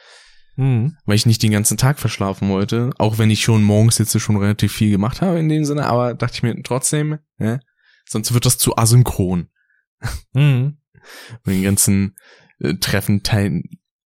Mhm. 0.56 0.96
weil 1.06 1.16
ich 1.16 1.26
nicht 1.26 1.42
den 1.42 1.52
ganzen 1.52 1.76
Tag 1.76 1.98
verschlafen 1.98 2.48
wollte. 2.48 2.90
Auch 2.98 3.18
wenn 3.18 3.30
ich 3.30 3.42
schon 3.42 3.62
morgens 3.62 3.98
jetzt 3.98 4.18
schon 4.20 4.36
relativ 4.36 4.72
viel 4.72 4.90
gemacht 4.90 5.20
habe 5.22 5.38
in 5.38 5.48
dem 5.48 5.64
Sinne, 5.64 5.86
aber 5.86 6.14
dachte 6.14 6.34
ich 6.36 6.42
mir 6.42 6.60
trotzdem, 6.62 7.18
ne? 7.38 7.60
sonst 8.06 8.34
wird 8.34 8.46
das 8.46 8.58
zu 8.58 8.76
asynchron. 8.76 9.48
Mhm. 10.32 10.78
Mit 11.44 11.56
den 11.56 11.62
ganzen 11.62 12.16
äh, 12.60 12.74
Treffen 12.74 13.22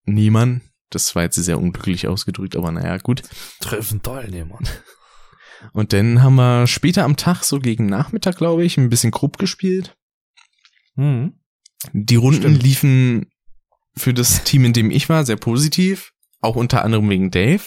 Teilnehmern. 0.07 0.63
Das 0.91 1.15
war 1.15 1.25
jetzt 1.25 1.35
sehr 1.37 1.59
unglücklich 1.59 2.07
ausgedrückt, 2.07 2.57
aber 2.57 2.71
naja, 2.71 2.97
gut. 2.99 3.23
Treffen 3.61 4.03
Teilnehmer. 4.03 4.59
Und 5.73 5.93
dann 5.93 6.23
haben 6.23 6.37
wir 6.37 6.67
später 6.67 7.05
am 7.05 7.17
Tag, 7.17 7.43
so 7.43 7.59
gegen 7.59 7.87
Nachmittag, 7.87 8.37
glaube 8.37 8.65
ich, 8.65 8.77
ein 8.79 8.89
bisschen 8.89 9.11
Krupp 9.11 9.39
gespielt. 9.39 9.97
Mhm. 10.95 11.41
Die 11.93 12.17
Runden 12.17 12.43
Stimmt. 12.43 12.63
liefen 12.63 13.27
für 13.97 14.15
das 14.15 14.45
Team, 14.45 14.65
in 14.65 14.73
dem 14.73 14.91
ich 14.91 15.09
war, 15.09 15.25
sehr 15.25 15.37
positiv. 15.37 16.13
Auch 16.41 16.57
unter 16.57 16.85
anderem 16.85 17.09
wegen 17.11 17.31
Dave, 17.31 17.65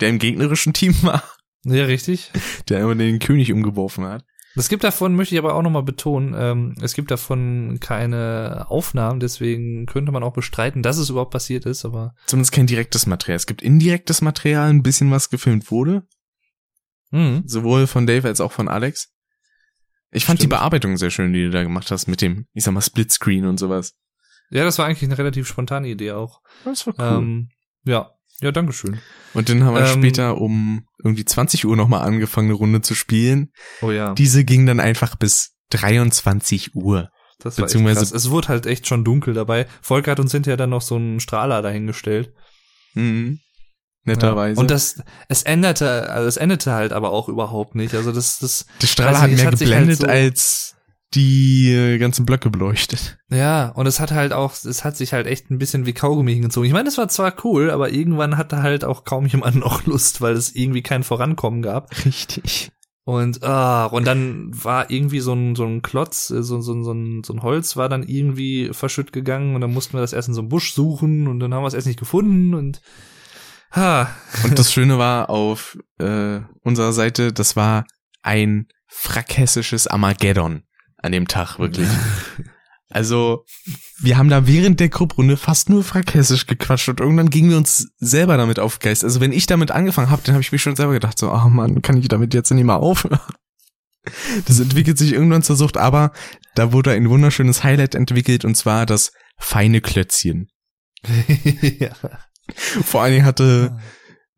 der 0.00 0.10
im 0.10 0.18
gegnerischen 0.18 0.72
Team 0.72 0.94
war, 1.02 1.24
Ja, 1.64 1.84
richtig. 1.86 2.30
der 2.68 2.80
immer 2.80 2.94
den 2.94 3.18
König 3.18 3.52
umgeworfen 3.52 4.04
hat. 4.04 4.24
Es 4.56 4.68
gibt 4.68 4.84
davon, 4.84 5.14
möchte 5.14 5.34
ich 5.34 5.38
aber 5.38 5.54
auch 5.54 5.62
nochmal 5.62 5.82
betonen, 5.82 6.34
ähm, 6.36 6.74
es 6.80 6.94
gibt 6.94 7.10
davon 7.10 7.78
keine 7.80 8.66
Aufnahmen, 8.68 9.20
deswegen 9.20 9.86
könnte 9.86 10.12
man 10.12 10.22
auch 10.22 10.32
bestreiten, 10.32 10.82
dass 10.82 10.96
es 10.96 11.10
überhaupt 11.10 11.30
passiert 11.32 11.66
ist, 11.66 11.84
aber 11.84 12.14
Zumindest 12.26 12.52
kein 12.52 12.66
direktes 12.66 13.06
Material. 13.06 13.36
Es 13.36 13.46
gibt 13.46 13.60
indirektes 13.62 14.22
Material, 14.22 14.70
ein 14.70 14.82
bisschen 14.82 15.10
was 15.10 15.28
gefilmt 15.30 15.70
wurde. 15.70 16.06
mhm. 17.10 17.42
Sowohl 17.46 17.86
von 17.86 18.06
Dave 18.06 18.26
als 18.26 18.40
auch 18.40 18.52
von 18.52 18.68
Alex. 18.68 19.12
Ich 20.10 20.24
fand 20.24 20.38
Stimmt. 20.38 20.52
die 20.52 20.56
Bearbeitung 20.56 20.96
sehr 20.96 21.10
schön, 21.10 21.32
die 21.32 21.44
du 21.44 21.50
da 21.50 21.62
gemacht 21.62 21.90
hast 21.90 22.06
mit 22.06 22.22
dem, 22.22 22.46
ich 22.54 22.64
sag 22.64 22.72
mal, 22.72 22.80
Splitscreen 22.80 23.44
und 23.44 23.58
sowas. 23.58 23.94
ja, 24.50 24.64
das 24.64 24.78
war 24.78 24.86
eigentlich 24.86 25.02
eine 25.04 25.18
relativ 25.18 25.46
spontane 25.46 25.88
Idee 25.88 26.12
auch. 26.12 26.40
Das 26.64 26.86
war 26.86 26.94
Ähm, 27.18 27.50
ja, 27.84 28.10
ja, 28.40 28.52
Dankeschön. 28.52 28.98
Und 29.34 29.48
dann 29.48 29.64
haben 29.64 29.74
wir 29.74 29.82
ähm, 29.86 29.98
später 30.00 30.38
um 30.40 30.86
irgendwie 31.02 31.24
20 31.24 31.66
Uhr 31.66 31.76
nochmal 31.76 32.02
angefangen, 32.02 32.48
eine 32.48 32.54
Runde 32.56 32.80
zu 32.82 32.94
spielen. 32.94 33.50
Oh 33.82 33.90
ja, 33.90 34.14
Diese 34.14 34.44
ging 34.44 34.66
dann 34.66 34.80
einfach 34.80 35.16
bis 35.16 35.56
23 35.70 36.74
Uhr. 36.74 37.10
das 37.38 37.58
war 37.58 37.64
echt 37.64 37.74
beziehungsweise- 37.74 38.00
krass. 38.00 38.12
Es 38.12 38.30
wurde 38.30 38.48
halt 38.48 38.66
echt 38.66 38.86
schon 38.86 39.04
dunkel 39.04 39.34
dabei. 39.34 39.66
Volker 39.82 40.12
hat 40.12 40.20
uns 40.20 40.32
hinterher 40.32 40.56
dann 40.56 40.70
noch 40.70 40.82
so 40.82 40.96
einen 40.96 41.20
Strahler 41.20 41.62
dahingestellt. 41.62 42.32
Mhm. 42.94 43.40
Netterweise. 44.04 44.54
Ja. 44.56 44.60
Und 44.60 44.70
das, 44.70 45.02
es 45.28 45.42
änderte, 45.42 46.08
also 46.10 46.28
es 46.28 46.36
endete 46.36 46.72
halt 46.72 46.92
aber 46.92 47.10
auch 47.10 47.28
überhaupt 47.28 47.74
nicht. 47.74 47.92
Also 47.94 48.12
das, 48.12 48.38
das, 48.38 48.66
der 48.80 48.86
Strahler 48.86 49.20
hat 49.20 49.30
mehr 49.32 49.46
halt 49.46 49.58
geblendet 49.58 49.98
so- 49.98 50.06
als 50.06 50.75
die 51.14 51.72
äh, 51.72 51.98
ganzen 51.98 52.26
Blöcke 52.26 52.50
beleuchtet. 52.50 53.18
Ja, 53.30 53.68
und 53.70 53.86
es 53.86 54.00
hat 54.00 54.10
halt 54.10 54.32
auch, 54.32 54.52
es 54.52 54.84
hat 54.84 54.96
sich 54.96 55.12
halt 55.12 55.26
echt 55.26 55.50
ein 55.50 55.58
bisschen 55.58 55.86
wie 55.86 55.92
Kaugummi 55.92 56.32
hingezogen. 56.32 56.66
Ich 56.66 56.72
meine, 56.72 56.88
es 56.88 56.98
war 56.98 57.08
zwar 57.08 57.34
cool, 57.44 57.70
aber 57.70 57.90
irgendwann 57.90 58.36
hatte 58.36 58.62
halt 58.62 58.84
auch 58.84 59.04
kaum 59.04 59.26
jemand 59.26 59.56
noch 59.56 59.86
Lust, 59.86 60.20
weil 60.20 60.34
es 60.34 60.54
irgendwie 60.54 60.82
kein 60.82 61.04
Vorankommen 61.04 61.62
gab. 61.62 61.90
Richtig. 62.04 62.70
Und, 63.04 63.44
ah, 63.44 63.86
und 63.86 64.04
dann 64.04 64.50
war 64.52 64.90
irgendwie 64.90 65.20
so 65.20 65.32
ein, 65.32 65.54
so 65.54 65.64
ein 65.64 65.80
Klotz, 65.80 66.30
äh, 66.30 66.42
so, 66.42 66.60
so, 66.60 66.82
so, 66.82 66.92
ein, 66.92 67.22
so 67.24 67.32
ein 67.34 67.42
Holz 67.42 67.76
war 67.76 67.88
dann 67.88 68.02
irgendwie 68.02 68.70
verschütt 68.72 69.12
gegangen 69.12 69.54
und 69.54 69.60
dann 69.60 69.72
mussten 69.72 69.92
wir 69.92 70.00
das 70.00 70.12
erst 70.12 70.26
in 70.26 70.34
so 70.34 70.40
einem 70.40 70.48
Busch 70.48 70.74
suchen 70.74 71.28
und 71.28 71.38
dann 71.38 71.54
haben 71.54 71.62
wir 71.62 71.68
es 71.68 71.74
erst 71.74 71.86
nicht 71.86 72.00
gefunden 72.00 72.52
und, 72.52 72.80
ha, 73.70 74.10
Und 74.42 74.58
das 74.58 74.72
Schöne 74.72 74.98
war 74.98 75.30
auf 75.30 75.78
äh, 75.98 76.40
unserer 76.62 76.92
Seite, 76.92 77.32
das 77.32 77.54
war 77.54 77.86
ein 78.22 78.66
frackhessisches 78.88 79.86
Armageddon 79.86 80.65
an 81.06 81.12
dem 81.12 81.28
Tag, 81.28 81.58
wirklich. 81.58 81.88
Also, 82.88 83.44
wir 84.00 84.16
haben 84.16 84.28
da 84.28 84.46
während 84.46 84.78
der 84.78 84.88
Grupprunde 84.88 85.36
fast 85.36 85.68
nur 85.68 85.82
frackhessisch 85.82 86.46
gequatscht 86.46 86.88
und 86.88 87.00
irgendwann 87.00 87.30
gingen 87.30 87.50
wir 87.50 87.56
uns 87.56 87.88
selber 87.96 88.36
damit 88.36 88.60
auf 88.60 88.78
Geist. 88.78 89.02
Also, 89.02 89.20
wenn 89.20 89.32
ich 89.32 89.46
damit 89.46 89.72
angefangen 89.72 90.08
habe, 90.08 90.22
dann 90.24 90.34
habe 90.34 90.42
ich 90.42 90.52
mir 90.52 90.58
schon 90.58 90.76
selber 90.76 90.92
gedacht, 90.92 91.18
so, 91.18 91.30
ach 91.32 91.48
man, 91.48 91.82
kann 91.82 91.96
ich 91.96 92.06
damit 92.06 92.32
jetzt 92.32 92.50
nicht 92.52 92.64
mal 92.64 92.76
aufhören? 92.76 93.18
Das 94.46 94.60
entwickelt 94.60 94.98
sich 94.98 95.12
irgendwann 95.12 95.42
zur 95.42 95.56
Sucht, 95.56 95.76
aber 95.76 96.12
da 96.54 96.72
wurde 96.72 96.92
ein 96.92 97.10
wunderschönes 97.10 97.64
Highlight 97.64 97.96
entwickelt 97.96 98.44
und 98.44 98.54
zwar 98.54 98.86
das 98.86 99.10
feine 99.36 99.80
Klötzchen. 99.80 100.46
ja. 101.80 101.90
Vor 102.54 103.02
allen 103.02 103.14
Dingen 103.14 103.26
hatte 103.26 103.80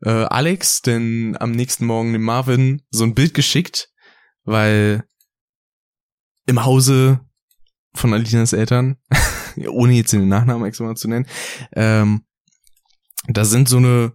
äh, 0.03 0.09
Alex 0.09 0.81
denn 0.81 1.37
am 1.39 1.51
nächsten 1.51 1.85
Morgen 1.85 2.13
dem 2.13 2.23
Marvin 2.23 2.81
so 2.89 3.03
ein 3.03 3.13
Bild 3.13 3.35
geschickt, 3.35 3.89
weil 4.43 5.03
im 6.49 6.65
Hause 6.65 7.21
von 7.93 8.13
Alinas 8.13 8.53
Eltern, 8.53 8.97
ohne 9.69 9.93
jetzt 9.93 10.13
den 10.13 10.27
Nachnamen 10.27 10.67
extra 10.67 10.85
mal 10.85 10.95
zu 10.95 11.07
nennen. 11.07 11.27
Ähm, 11.73 12.25
da 13.27 13.45
sind 13.45 13.69
so 13.69 13.77
eine 13.77 14.13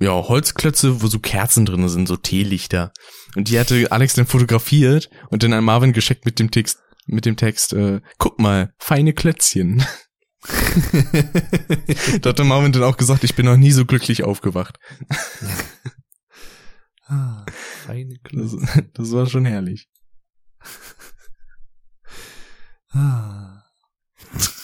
ja, 0.00 0.12
Holzklötze, 0.12 1.02
wo 1.02 1.08
so 1.08 1.18
Kerzen 1.18 1.66
drin 1.66 1.88
sind, 1.88 2.06
so 2.06 2.16
Teelichter. 2.16 2.92
Und 3.34 3.48
die 3.48 3.58
hatte 3.58 3.90
Alex 3.90 4.14
dann 4.14 4.26
fotografiert 4.26 5.10
und 5.30 5.42
dann 5.42 5.52
an 5.52 5.64
Marvin 5.64 5.92
geschickt 5.92 6.24
mit 6.24 6.38
dem 6.38 6.50
Text, 6.50 6.78
mit 7.06 7.26
dem 7.26 7.36
Text, 7.36 7.72
äh, 7.72 8.00
guck 8.18 8.38
mal, 8.38 8.72
feine 8.78 9.12
Klötzchen. 9.12 9.84
da 12.20 12.30
hat 12.30 12.38
der 12.38 12.44
Marvin 12.44 12.70
dann 12.70 12.84
auch 12.84 12.96
gesagt, 12.96 13.24
ich 13.24 13.34
bin 13.34 13.46
noch 13.46 13.56
nie 13.56 13.72
so 13.72 13.84
glücklich 13.84 14.22
aufgewacht. 14.22 14.78
Ah, 17.06 17.44
feine 17.50 18.18
Das, 18.22 18.22
Klöße. 18.22 18.90
das 18.94 19.12
war 19.12 19.26
schon 19.26 19.46
herrlich. 19.46 19.88
Ah. 22.92 23.62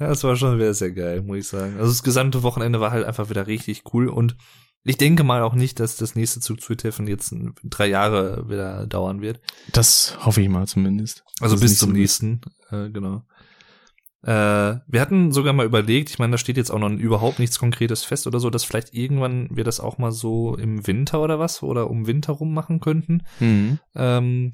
Ja, 0.00 0.06
das 0.06 0.22
war 0.22 0.36
schon 0.36 0.56
wieder 0.56 0.72
sehr 0.74 0.92
geil, 0.92 1.22
muss 1.22 1.38
ich 1.38 1.48
sagen. 1.48 1.74
Also 1.76 1.90
das 1.90 2.04
gesamte 2.04 2.44
Wochenende 2.44 2.80
war 2.80 2.92
halt 2.92 3.04
einfach 3.04 3.30
wieder 3.30 3.48
richtig 3.48 3.82
cool 3.92 4.08
und 4.08 4.36
ich 4.84 4.96
denke 4.96 5.24
mal 5.24 5.42
auch 5.42 5.54
nicht, 5.54 5.80
dass 5.80 5.96
das 5.96 6.14
nächste 6.14 6.40
Zug-zu-Treffen 6.40 7.08
jetzt 7.08 7.34
drei 7.64 7.88
Jahre 7.88 8.48
wieder 8.48 8.86
dauern 8.86 9.20
wird. 9.20 9.40
Das 9.72 10.16
hoffe 10.24 10.40
ich 10.40 10.48
mal 10.48 10.68
zumindest. 10.68 11.24
Also 11.40 11.56
Das 11.56 11.62
bis 11.62 11.78
zum 11.78 11.92
nächsten, 11.92 12.40
äh, 12.70 12.88
genau. 12.90 13.24
Äh, 14.22 14.78
wir 14.86 15.00
hatten 15.00 15.32
sogar 15.32 15.52
mal 15.52 15.66
überlegt, 15.66 16.10
ich 16.10 16.18
meine, 16.18 16.32
da 16.32 16.38
steht 16.38 16.56
jetzt 16.56 16.70
auch 16.70 16.78
noch 16.78 16.90
überhaupt 16.90 17.38
nichts 17.38 17.58
Konkretes 17.58 18.04
fest 18.04 18.26
oder 18.26 18.40
so, 18.40 18.50
dass 18.50 18.64
vielleicht 18.64 18.94
irgendwann 18.94 19.48
wir 19.50 19.64
das 19.64 19.80
auch 19.80 19.98
mal 19.98 20.12
so 20.12 20.56
im 20.56 20.86
Winter 20.86 21.20
oder 21.20 21.38
was 21.38 21.62
oder 21.62 21.90
um 21.90 22.06
Winter 22.06 22.32
rum 22.32 22.54
machen 22.54 22.80
könnten. 22.80 23.22
Mhm. 23.40 23.78
Ähm, 23.94 24.52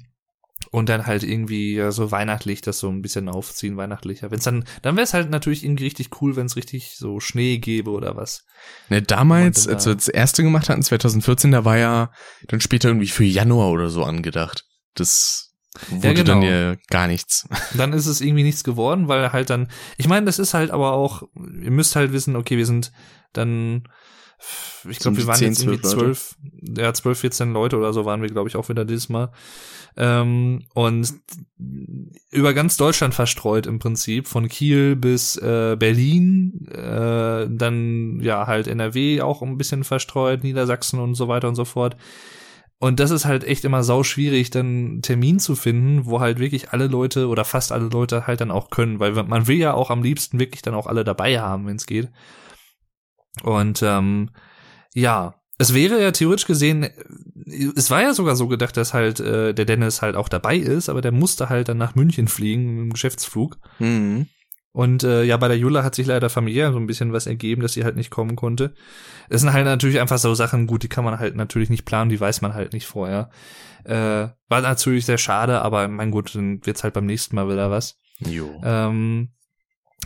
und 0.71 0.89
dann 0.89 1.05
halt 1.05 1.23
irgendwie 1.23 1.75
ja, 1.75 1.91
so 1.91 2.11
weihnachtlich 2.11 2.61
das 2.61 2.79
so 2.79 2.89
ein 2.89 3.01
bisschen 3.01 3.29
aufziehen, 3.29 3.77
weihnachtlicher. 3.77 4.31
Wenn's 4.31 4.43
dann, 4.43 4.65
dann 4.81 4.95
wäre 4.95 5.03
es 5.03 5.13
halt 5.13 5.29
natürlich 5.29 5.63
irgendwie 5.63 5.85
richtig 5.85 6.21
cool, 6.21 6.35
wenn 6.35 6.45
es 6.47 6.55
richtig 6.55 6.95
so 6.97 7.19
Schnee 7.19 7.57
gäbe 7.57 7.91
oder 7.91 8.15
was. 8.15 8.43
Ne, 8.89 9.01
damals, 9.01 9.65
dann 9.65 9.75
als 9.75 9.85
wir 9.85 9.95
das 9.95 10.07
erste 10.07 10.43
gemacht 10.43 10.69
hatten, 10.69 10.83
2014, 10.83 11.51
da 11.51 11.65
war 11.65 11.77
ja 11.77 12.11
dann 12.47 12.61
später 12.61 12.89
irgendwie 12.89 13.07
für 13.07 13.23
Januar 13.23 13.69
oder 13.71 13.89
so 13.89 14.03
angedacht. 14.03 14.63
Das 14.95 15.53
wurde 15.89 16.07
Ja, 16.07 16.23
dann 16.23 16.41
genau. 16.41 16.51
ja 16.51 16.75
gar 16.89 17.07
nichts. 17.07 17.47
Dann 17.73 17.91
ist 17.93 18.05
es 18.05 18.21
irgendwie 18.21 18.43
nichts 18.43 18.63
geworden, 18.63 19.07
weil 19.09 19.33
halt 19.33 19.49
dann, 19.49 19.67
ich 19.97 20.07
meine, 20.07 20.25
das 20.25 20.39
ist 20.39 20.53
halt 20.53 20.71
aber 20.71 20.93
auch, 20.93 21.23
ihr 21.35 21.71
müsst 21.71 21.95
halt 21.97 22.13
wissen, 22.13 22.35
okay, 22.37 22.57
wir 22.57 22.65
sind 22.65 22.91
dann, 23.33 23.83
ich 24.89 24.99
glaube, 24.99 25.17
wir 25.17 25.27
waren 25.27 25.37
10, 25.37 25.47
jetzt 25.49 25.63
irgendwie 25.63 25.81
12 25.81 25.93
Leute. 25.93 25.99
zwölf, 25.99 26.35
ja, 26.77 26.93
zwölf, 26.93 27.19
14 27.19 27.53
Leute 27.53 27.77
oder 27.77 27.93
so 27.93 28.05
waren 28.05 28.21
wir, 28.21 28.29
glaube 28.29 28.49
ich, 28.49 28.55
auch 28.55 28.69
wieder 28.69 28.85
dieses 28.85 29.09
Mal. 29.09 29.31
Ähm, 29.97 30.63
und 30.73 31.13
über 32.31 32.53
ganz 32.53 32.75
Deutschland 32.77 33.13
verstreut 33.13 33.65
im 33.65 33.79
Prinzip, 33.79 34.27
von 34.27 34.49
Kiel 34.49 34.95
bis 34.95 35.37
äh, 35.37 35.77
Berlin, 35.79 36.67
äh, 36.69 37.47
dann 37.49 38.19
ja 38.21 38.45
halt 38.45 38.67
NRW 38.67 39.21
auch 39.21 39.41
ein 39.41 39.57
bisschen 39.57 39.83
verstreut, 39.83 40.43
Niedersachsen 40.43 40.99
und 40.99 41.15
so 41.15 41.27
weiter 41.27 41.47
und 41.47 41.55
so 41.55 41.65
fort. 41.65 41.95
Und 42.77 42.99
das 42.99 43.09
ist 43.09 43.25
halt 43.25 43.45
echt 43.45 43.63
immer 43.63 43.83
sau 43.83 44.03
schwierig, 44.03 44.49
dann 44.49 44.65
einen 44.65 45.01
Termin 45.01 45.39
zu 45.39 45.55
finden, 45.55 46.05
wo 46.05 46.19
halt 46.19 46.39
wirklich 46.39 46.71
alle 46.71 46.87
Leute 46.87 47.29
oder 47.29 47.45
fast 47.45 47.71
alle 47.71 47.87
Leute 47.87 48.27
halt 48.27 48.41
dann 48.41 48.51
auch 48.51 48.69
können, 48.69 48.99
weil 48.99 49.13
man 49.13 49.47
will 49.47 49.57
ja 49.57 49.73
auch 49.73 49.89
am 49.89 50.03
liebsten 50.03 50.39
wirklich 50.39 50.61
dann 50.61 50.75
auch 50.75 50.85
alle 50.85 51.05
dabei 51.05 51.39
haben, 51.39 51.67
wenn 51.67 51.77
es 51.77 51.85
geht. 51.85 52.09
Und 53.43 53.81
ähm, 53.83 54.31
ja, 54.93 55.35
es 55.57 55.73
wäre 55.73 56.01
ja 56.01 56.11
theoretisch 56.11 56.47
gesehen, 56.47 56.87
es 57.75 57.89
war 57.89 58.01
ja 58.01 58.13
sogar 58.13 58.35
so 58.35 58.47
gedacht, 58.47 58.75
dass 58.77 58.93
halt 58.93 59.19
äh, 59.19 59.53
der 59.53 59.65
Dennis 59.65 60.01
halt 60.01 60.15
auch 60.15 60.29
dabei 60.29 60.57
ist, 60.57 60.89
aber 60.89 61.01
der 61.01 61.11
musste 61.11 61.49
halt 61.49 61.69
dann 61.69 61.77
nach 61.77 61.95
München 61.95 62.27
fliegen 62.27 62.83
im 62.83 62.89
Geschäftsflug. 62.91 63.57
Mhm. 63.79 64.27
Und 64.75 65.05
äh, 65.05 65.23
ja, 65.23 65.37
bei 65.37 65.47
der 65.47 65.57
Jula 65.57 65.85
hat 65.85 65.95
sich 65.95 66.07
leider 66.07 66.29
familiär 66.29 66.73
so 66.73 66.77
ein 66.77 66.87
bisschen 66.87 67.13
was 67.13 67.27
ergeben, 67.27 67.61
dass 67.61 67.71
sie 67.71 67.85
halt 67.85 67.95
nicht 67.95 68.09
kommen 68.09 68.35
konnte. 68.35 68.73
Es 69.29 69.39
sind 69.39 69.53
halt 69.53 69.63
natürlich 69.63 70.01
einfach 70.01 70.17
so 70.17 70.33
Sachen, 70.33 70.67
gut, 70.67 70.83
die 70.83 70.89
kann 70.89 71.05
man 71.05 71.17
halt 71.17 71.37
natürlich 71.37 71.69
nicht 71.69 71.85
planen, 71.85 72.09
die 72.09 72.19
weiß 72.19 72.41
man 72.41 72.53
halt 72.53 72.73
nicht 72.73 72.85
vorher. 72.85 73.29
Äh, 73.85 74.27
war 74.49 74.61
natürlich 74.61 75.05
sehr 75.05 75.17
schade, 75.17 75.61
aber 75.61 75.87
mein 75.87 76.11
Gott, 76.11 76.35
dann 76.35 76.65
wird's 76.65 76.83
halt 76.83 76.93
beim 76.93 77.05
nächsten 77.05 77.37
Mal 77.37 77.47
wieder 77.47 77.71
was. 77.71 77.97
Jo. 78.19 78.61
Ähm, 78.65 79.29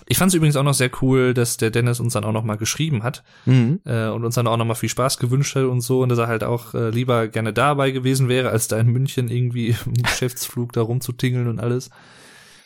ich 0.10 0.18
fand 0.18 0.30
es 0.32 0.36
übrigens 0.36 0.56
auch 0.58 0.64
noch 0.64 0.74
sehr 0.74 0.90
cool, 1.02 1.34
dass 1.34 1.56
der 1.58 1.70
Dennis 1.72 2.00
uns 2.02 2.14
dann 2.14 2.26
auch 2.26 2.32
noch 2.34 2.44
mal 2.44 2.58
geschrieben 2.58 3.04
hat 3.04 3.24
Mhm. 3.46 3.80
äh, 3.86 4.08
und 4.08 4.26
uns 4.26 4.36
dann 4.36 4.48
auch 4.48 4.58
noch 4.58 4.66
mal 4.66 4.76
viel 4.76 4.90
Spaß 4.90 5.18
gewünscht 5.20 5.56
hat 5.56 5.64
und 5.64 5.82
so 5.82 6.02
und 6.02 6.10
dass 6.10 6.18
er 6.20 6.28
halt 6.28 6.44
auch 6.44 6.74
äh, 6.74 6.90
lieber 6.90 7.28
gerne 7.28 7.54
dabei 7.54 7.92
gewesen 7.92 8.28
wäre, 8.28 8.50
als 8.50 8.68
da 8.68 8.78
in 8.80 8.88
München 8.88 9.30
irgendwie 9.30 9.68
im 9.86 9.94
Geschäftsflug 9.94 10.74
da 10.74 10.82
rumzutingeln 10.82 11.48
und 11.48 11.60
alles. 11.60 11.90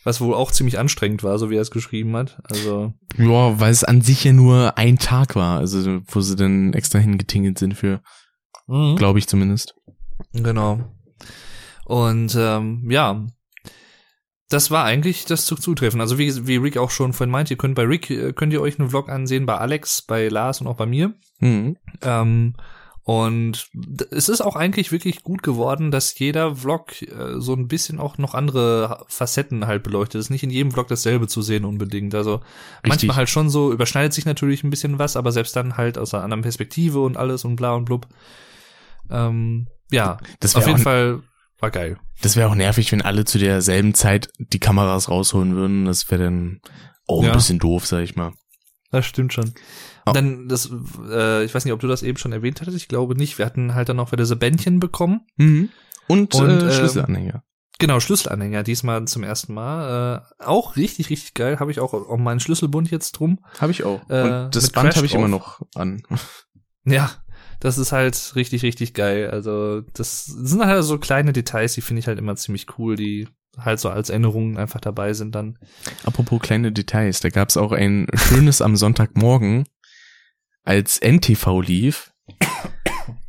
Was 0.05 0.19
wohl 0.19 0.33
auch 0.33 0.51
ziemlich 0.51 0.79
anstrengend 0.79 1.23
war, 1.23 1.37
so 1.39 1.49
wie 1.49 1.55
er 1.55 1.61
es 1.61 1.71
geschrieben 1.71 2.15
hat. 2.17 2.41
Also, 2.49 2.93
Ja, 3.17 3.59
weil 3.59 3.71
es 3.71 3.85
an 3.85 4.01
sich 4.01 4.23
ja 4.25 4.33
nur 4.33 4.77
ein 4.77 4.97
Tag 4.97 5.35
war, 5.37 5.59
also 5.59 6.01
wo 6.07 6.19
sie 6.19 6.35
dann 6.35 6.73
extra 6.73 6.99
hingetingelt 6.99 7.57
sind 7.59 7.75
für, 7.75 8.01
glaube 8.67 9.19
ich 9.19 9.27
zumindest. 9.29 9.75
genau. 10.33 10.79
Und 11.85 12.35
ähm, 12.37 12.89
ja, 12.89 13.25
das 14.49 14.71
war 14.71 14.85
eigentlich 14.85 15.25
das 15.25 15.45
Zugzutreffen. 15.45 16.01
Also 16.01 16.17
wie, 16.17 16.47
wie 16.47 16.57
Rick 16.57 16.77
auch 16.77 16.91
schon 16.91 17.13
vorhin 17.13 17.31
meint, 17.31 17.49
ihr 17.49 17.57
könnt 17.57 17.75
bei 17.75 17.83
Rick, 17.83 18.09
äh, 18.09 18.33
könnt 18.33 18.53
ihr 18.53 18.61
euch 18.61 18.79
einen 18.79 18.89
Vlog 18.89 19.09
ansehen, 19.09 19.45
bei 19.45 19.57
Alex, 19.57 20.01
bei 20.01 20.27
Lars 20.27 20.61
und 20.61 20.67
auch 20.67 20.77
bei 20.77 20.85
mir. 20.85 21.13
Mhm. 21.39 21.77
Ähm, 22.01 22.53
und 23.05 23.69
es 24.11 24.29
ist 24.29 24.39
auch 24.39 24.55
eigentlich 24.55 24.93
wirklich 24.93 25.23
gut 25.23 25.43
geworden, 25.43 25.91
dass 25.91 26.17
jeder 26.17 26.55
Vlog 26.55 27.01
äh, 27.01 27.39
so 27.39 27.53
ein 27.53 27.67
bisschen 27.67 27.99
auch 27.99 28.17
noch 28.17 28.33
andere 28.33 29.03
Facetten 29.09 29.67
halt 29.67 29.83
beleuchtet. 29.83 30.19
Es 30.19 30.27
ist 30.27 30.29
nicht 30.29 30.43
in 30.43 30.49
jedem 30.49 30.71
Vlog 30.71 30.87
dasselbe 30.87 31.27
zu 31.27 31.41
sehen 31.41 31.65
unbedingt. 31.65 32.15
Also 32.15 32.39
manchmal 32.85 33.17
halt 33.17 33.29
schon 33.29 33.49
so, 33.49 33.73
überschneidet 33.73 34.13
sich 34.13 34.25
natürlich 34.25 34.63
ein 34.63 34.69
bisschen 34.69 34.99
was, 34.99 35.17
aber 35.17 35.33
selbst 35.33 35.53
dann 35.55 35.75
halt 35.75 35.97
aus 35.97 36.13
einer 36.13 36.23
anderen 36.23 36.43
Perspektive 36.43 37.01
und 37.01 37.17
alles 37.17 37.43
und 37.43 37.57
bla 37.57 37.73
und 37.73 37.83
blub. 37.83 38.07
Ähm, 39.09 39.67
ja, 39.91 40.17
Das 40.39 40.55
auf 40.55 40.65
jeden 40.65 40.79
Fall 40.79 41.23
war 41.60 41.72
geil. 41.72 41.97
das 42.22 42.36
wäre 42.36 42.49
auch 42.49 42.56
nervig, 42.56 42.91
wenn 42.91 43.01
alle 43.01 43.26
zu 43.26 43.38
derselben 43.39 43.93
Zeit 43.93 44.30
die 44.38 44.60
Kameras 44.60 45.10
rausholen 45.10 45.56
würden. 45.56 45.86
Das 45.86 46.10
wäre 46.12 46.24
dann 46.26 46.60
auch 47.08 47.22
ein 47.22 47.28
Ja. 47.28 47.34
bisschen 47.34 47.60
doof, 47.60 47.86
sag 47.88 48.01
ich 48.04 48.16
mal. 48.16 48.34
Das 48.91 49.06
stimmt 49.06 49.34
schon. 49.34 49.54
Oh. 50.06 50.10
Und 50.12 50.16
dann, 50.16 50.47
das, 50.49 50.70
äh, 51.10 51.43
ich 51.45 51.54
weiß 51.56 51.66
nicht, 51.66 51.74
ob 51.74 51.80
du 51.80 51.88
das 51.88 52.04
eben 52.04 52.18
schon 52.18 52.32
erwähnt 52.34 52.62
hattest, 52.62 52.78
ich 52.78 52.88
glaube 52.88 53.16
nicht. 53.16 53.38
Wir 53.38 53.45
hatten 53.45 53.74
halt 53.76 53.89
dann 53.89 53.97
noch 53.97 54.12
wieder 54.12 54.26
so 54.26 54.36
Bändchen 54.36 54.80
bekommen. 54.80 55.22
Mhm. 55.38 55.70
Und, 56.08 56.36
Und, 56.36 56.49
äh, 56.49 56.72
Schlüsselanhänger. 56.72 57.43
Genau, 57.80 57.99
Schlüsselanhänger, 57.99 58.62
diesmal 58.64 59.04
zum 59.06 59.24
ersten 59.24 59.54
Mal. 59.54 60.24
Äh, 60.39 60.43
auch 60.45 60.76
richtig, 60.76 61.10
richtig 61.10 61.34
geil. 61.34 61.60
Habe 61.60 61.72
ich 61.72 61.80
auch 61.80 61.93
um 61.93 62.24
meinen 62.24 62.39
Schlüsselbund 62.39 62.91
jetzt 62.91 63.14
drum. 63.14 63.39
Habe 63.60 63.72
ich 63.72 63.84
auch. 63.84 64.01
äh, 64.10 64.43
Und 64.45 64.56
das 64.56 64.70
Band 64.70 64.95
habe 64.95 65.06
ich 65.06 65.16
immer 65.16 65.28
noch 65.28 65.62
an. 65.76 66.04
Ja, 66.86 67.10
das 67.64 67.78
ist 67.78 67.93
halt 67.93 68.34
richtig, 68.36 68.61
richtig 68.64 68.93
geil. 68.93 69.30
Also, 69.32 69.82
das 69.93 70.26
sind 70.26 70.66
halt 70.66 70.84
so 70.84 70.97
kleine 70.97 71.32
Details, 71.32 71.74
die 71.74 71.82
finde 71.82 72.01
ich 72.01 72.07
halt 72.07 72.20
immer 72.20 72.36
ziemlich 72.36 72.78
cool, 72.78 72.97
die 72.97 73.30
halt 73.57 73.80
so 73.80 73.89
als 73.89 74.09
Erinnerungen 74.09 74.57
einfach 74.57 74.82
dabei 74.82 75.14
sind 75.14 75.34
dann. 75.34 75.57
Apropos 76.03 76.41
kleine 76.41 76.74
Details, 76.74 77.22
da 77.22 77.30
gab's 77.30 77.55
auch 77.55 77.72
ein 77.72 78.07
schönes 78.16 78.61
am 78.61 78.76
Sonntagmorgen, 78.76 79.64
als 80.64 80.99
NTV 80.99 81.61
lief. 81.61 82.11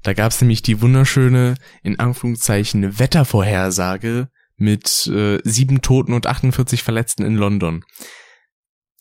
Da 0.03 0.14
gab's 0.14 0.41
nämlich 0.41 0.62
die 0.62 0.82
wunderschöne, 0.82 1.55
in 1.85 2.01
Anführungszeichen, 2.01 2.99
Wettervorhersage 2.99 4.30
mit 4.57 5.07
äh, 5.07 5.39
sieben 5.45 5.80
Toten 5.80 6.12
und 6.12 6.26
48 6.26 6.82
Verletzten 6.82 7.22
in 7.22 7.37
London. 7.37 7.85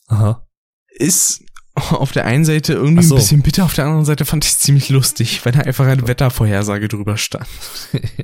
Aha. 0.10 0.48
Ist 0.90 1.44
auf 1.76 2.12
der 2.12 2.26
einen 2.26 2.46
Seite 2.46 2.74
irgendwie 2.74 3.04
so. 3.04 3.16
ein 3.16 3.20
bisschen 3.20 3.42
bitter, 3.42 3.66
auf 3.66 3.74
der 3.74 3.86
anderen 3.86 4.06
Seite 4.06 4.26
fand 4.26 4.46
ich 4.46 4.52
es 4.52 4.60
ziemlich 4.60 4.90
lustig, 4.90 5.44
weil 5.46 5.54
da 5.54 5.62
einfach 5.62 5.86
eine 5.88 6.08
Wettervorhersage 6.08 6.88
drüber 6.88 7.18
stand. 7.18 7.48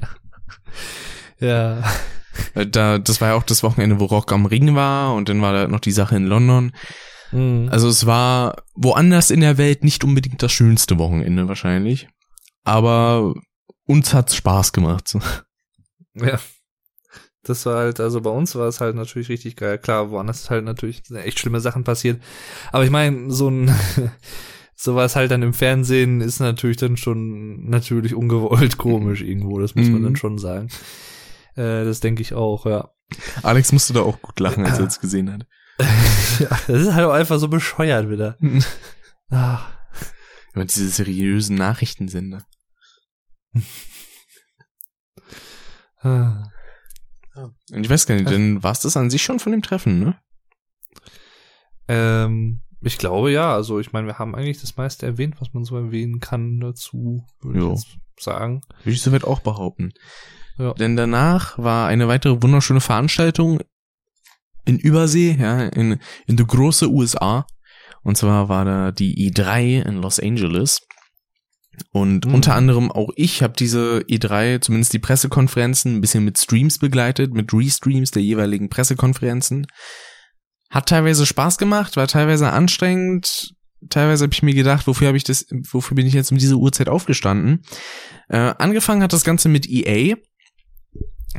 ja. 1.39 1.47
ja. 1.47 1.83
Äh, 2.53 2.67
Da, 2.67 2.99
das 2.99 3.21
war 3.21 3.29
ja 3.29 3.33
auch 3.35 3.43
das 3.43 3.63
Wochenende, 3.63 3.99
wo 3.99 4.05
Rock 4.05 4.31
am 4.31 4.45
Ring 4.45 4.75
war 4.75 5.15
und 5.15 5.29
dann 5.29 5.41
war 5.41 5.53
da 5.53 5.67
noch 5.67 5.79
die 5.79 5.91
Sache 5.91 6.15
in 6.15 6.25
London. 6.25 6.71
Mhm. 7.31 7.69
Also 7.71 7.87
es 7.87 8.05
war 8.05 8.63
woanders 8.75 9.31
in 9.31 9.41
der 9.41 9.57
Welt 9.57 9.83
nicht 9.83 10.03
unbedingt 10.03 10.41
das 10.41 10.51
schönste 10.51 10.97
Wochenende 10.97 11.47
wahrscheinlich. 11.47 12.07
Aber 12.63 13.33
uns 13.85 14.13
hat's 14.13 14.35
Spaß 14.35 14.73
gemacht. 14.73 15.15
Ja. 16.15 16.39
Das 17.43 17.65
war 17.65 17.77
halt, 17.77 17.99
also 17.99 18.19
bei 18.21 18.29
uns 18.29 18.55
war 18.55 18.67
es 18.67 18.81
halt 18.81 18.95
natürlich 18.95 19.29
richtig 19.29 19.55
geil. 19.55 19.77
Klar, 19.77 20.11
woanders 20.11 20.41
ist 20.41 20.49
halt 20.49 20.65
natürlich 20.65 21.03
echt 21.13 21.39
schlimme 21.39 21.61
Sachen 21.61 21.83
passiert. 21.85 22.21
Aber 22.71 22.83
ich 22.83 22.89
meine, 22.91 23.31
so 23.31 23.49
ein 23.49 23.73
sowas 24.75 25.15
halt 25.15 25.31
dann 25.31 25.41
im 25.43 25.53
Fernsehen 25.53 26.21
ist 26.21 26.39
natürlich 26.39 26.77
dann 26.77 26.97
schon 26.97 27.69
natürlich 27.69 28.13
ungewollt 28.15 28.77
komisch 28.77 29.21
irgendwo, 29.21 29.59
das 29.59 29.75
muss 29.75 29.87
man 29.87 29.99
Mhm. 30.01 30.03
dann 30.03 30.15
schon 30.17 30.37
sagen. 30.37 30.67
Äh, 31.55 31.83
das 31.85 31.99
denke 32.01 32.21
ich 32.21 32.33
auch, 32.33 32.65
ja. 32.65 32.89
Alex 33.43 33.71
musste 33.71 33.93
da 33.93 34.01
auch 34.01 34.21
gut 34.21 34.39
lachen, 34.39 34.65
als 34.65 34.79
er 34.79 34.85
es 34.87 34.99
gesehen 34.99 35.31
hat. 35.31 35.47
Das 36.67 36.81
ist 36.81 36.93
halt 36.93 37.05
auch 37.07 37.13
einfach 37.13 37.39
so 37.39 37.47
bescheuert 37.47 38.09
wieder. 38.09 38.37
Ah. 39.31 39.59
Immer 40.55 40.65
diese 40.65 40.89
seriösen 40.89 41.55
Nachrichtensender. 41.55 42.43
Ah. 46.01 46.49
Ich 47.71 47.89
weiß 47.89 48.05
gar 48.05 48.15
nicht, 48.15 48.29
denn 48.29 48.63
war 48.63 48.71
es 48.71 48.79
das 48.79 48.97
an 48.97 49.09
sich 49.09 49.21
schon 49.21 49.39
von 49.39 49.51
dem 49.51 49.61
Treffen, 49.61 49.99
ne? 49.99 50.19
Ähm, 51.87 52.61
ich 52.81 52.97
glaube 52.97 53.31
ja, 53.31 53.53
also 53.53 53.79
ich 53.79 53.91
meine, 53.91 54.07
wir 54.07 54.19
haben 54.19 54.35
eigentlich 54.35 54.61
das 54.61 54.77
meiste 54.77 55.05
erwähnt, 55.05 55.35
was 55.39 55.53
man 55.53 55.63
so 55.63 55.75
erwähnen 55.75 56.19
kann 56.19 56.59
dazu, 56.59 57.25
würde 57.41 57.59
Jo. 57.59 57.73
ich 57.73 57.85
jetzt 57.85 57.97
sagen. 58.19 58.61
Würde 58.83 58.91
ich 58.91 59.01
soweit 59.01 59.23
auch 59.23 59.41
behaupten. 59.41 59.91
Ja. 60.57 60.73
Denn 60.73 60.95
danach 60.95 61.57
war 61.57 61.87
eine 61.87 62.07
weitere 62.07 62.41
wunderschöne 62.41 62.81
Veranstaltung 62.81 63.59
in 64.65 64.77
Übersee, 64.77 65.37
ja, 65.39 65.63
in, 65.63 65.99
in 66.27 66.37
die 66.37 66.45
große 66.45 66.89
USA. 66.89 67.45
Und 68.03 68.17
zwar 68.17 68.49
war 68.49 68.65
da 68.65 68.91
die 68.91 69.29
E3 69.31 69.81
in 69.85 70.01
Los 70.01 70.19
Angeles. 70.19 70.81
Und 71.91 72.25
Mhm. 72.25 72.33
unter 72.33 72.55
anderem 72.55 72.91
auch 72.91 73.09
ich 73.15 73.41
habe 73.43 73.53
diese 73.57 74.03
E3, 74.07 74.59
zumindest 74.61 74.93
die 74.93 74.99
Pressekonferenzen, 74.99 75.95
ein 75.95 76.01
bisschen 76.01 76.25
mit 76.25 76.37
Streams 76.37 76.79
begleitet, 76.79 77.33
mit 77.33 77.53
Restreams 77.53 78.11
der 78.11 78.23
jeweiligen 78.23 78.69
Pressekonferenzen. 78.69 79.67
Hat 80.69 80.87
teilweise 80.89 81.25
Spaß 81.25 81.57
gemacht, 81.57 81.95
war 81.97 82.07
teilweise 82.07 82.51
anstrengend. 82.51 83.53
Teilweise 83.89 84.25
habe 84.25 84.33
ich 84.33 84.43
mir 84.43 84.53
gedacht, 84.53 84.87
wofür 84.87 85.07
habe 85.07 85.17
ich 85.17 85.23
das, 85.23 85.45
wofür 85.71 85.95
bin 85.95 86.05
ich 86.05 86.13
jetzt 86.13 86.31
um 86.31 86.37
diese 86.37 86.57
Uhrzeit 86.57 86.89
aufgestanden? 86.89 87.63
Äh, 88.27 88.53
angefangen 88.57 89.01
hat 89.01 89.13
das 89.13 89.23
Ganze 89.23 89.47
mit 89.49 89.67
EA, 89.69 90.15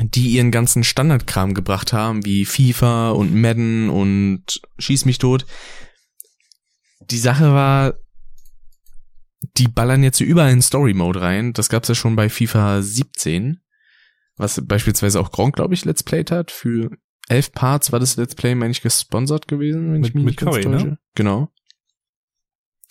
die 0.01 0.31
ihren 0.31 0.51
ganzen 0.51 0.83
Standardkram 0.83 1.53
gebracht 1.55 1.93
haben, 1.93 2.25
wie 2.25 2.45
FIFA 2.47 3.11
und 3.11 3.35
Madden 3.35 3.91
und 3.91 4.61
Schieß 4.79 5.05
mich 5.05 5.19
tot. 5.19 5.45
Die 7.11 7.19
Sache 7.19 7.53
war, 7.53 7.95
die 9.57 9.69
ballern 9.69 10.03
jetzt 10.03 10.21
überall 10.21 10.53
in 10.53 10.63
Story 10.63 10.95
Mode 10.95 11.21
rein. 11.21 11.53
Das 11.53 11.69
gab's 11.69 11.89
ja 11.89 11.95
schon 11.95 12.17
bei 12.17 12.29
FIFA 12.29 12.83
17, 12.83 13.61
was 14.37 14.61
beispielsweise 14.67 15.21
auch 15.21 15.31
Gronk, 15.33 15.57
glaube 15.57 15.75
ich, 15.75 15.85
Let's 15.85 16.03
Played 16.03 16.31
hat. 16.31 16.51
Für 16.51 16.91
elf 17.29 17.53
Parts 17.53 17.93
war 17.93 18.01
das 18.01 18.17
Let's 18.17 18.35
Play, 18.35 18.55
meine 18.55 18.73
ich, 18.73 18.83
gesponsert 18.83 19.49
gewesen, 19.49 19.93
wenn 19.93 20.01
Mit- 20.01 20.09
ich 20.11 20.15
mich 20.15 20.25
mit 20.25 20.37
Curry, 20.37 20.67
ne? 20.67 20.99
Genau. 21.15 21.53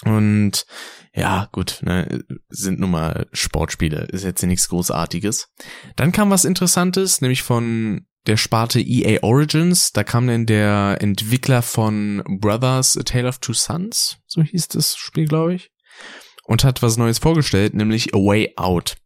Und 0.05 0.65
ja, 1.13 1.49
gut, 1.51 1.79
ne, 1.81 2.23
sind 2.47 2.79
nun 2.79 2.91
mal 2.91 3.27
Sportspiele, 3.33 4.05
ist 4.05 4.23
jetzt 4.23 4.41
nichts 4.43 4.69
Großartiges. 4.69 5.49
Dann 5.97 6.13
kam 6.13 6.29
was 6.29 6.45
Interessantes, 6.45 7.19
nämlich 7.19 7.43
von 7.43 8.05
der 8.25 8.37
Sparte 8.37 8.79
EA 8.79 9.21
Origins. 9.23 9.91
Da 9.91 10.05
kam 10.05 10.27
dann 10.27 10.45
der 10.45 10.97
Entwickler 11.01 11.61
von 11.61 12.23
Brothers 12.39 12.97
A 12.97 13.03
Tale 13.03 13.27
of 13.27 13.39
Two 13.39 13.53
Sons, 13.53 14.19
so 14.25 14.41
hieß 14.41 14.69
das 14.69 14.95
Spiel, 14.95 15.25
glaube 15.25 15.55
ich, 15.55 15.69
und 16.49 16.63
hat 16.63 16.81
was 16.81 16.97
Neues 16.97 17.19
vorgestellt, 17.19 17.75
nämlich 17.75 18.15
A 18.15 18.17
Way 18.17 18.53
Out. 18.57 18.97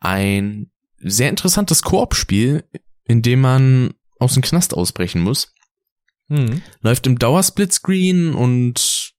Ein 0.00 0.70
sehr 0.98 1.30
interessantes 1.30 1.82
Koop-Spiel, 1.82 2.64
in 3.06 3.22
dem 3.22 3.40
man 3.40 3.94
aus 4.18 4.34
dem 4.34 4.42
Knast 4.42 4.74
ausbrechen 4.74 5.22
muss 5.22 5.52
Mhm. 6.28 6.62
läuft 6.80 7.06
im 7.06 7.18
Dauersplitscreen 7.18 8.34
und 8.34 9.12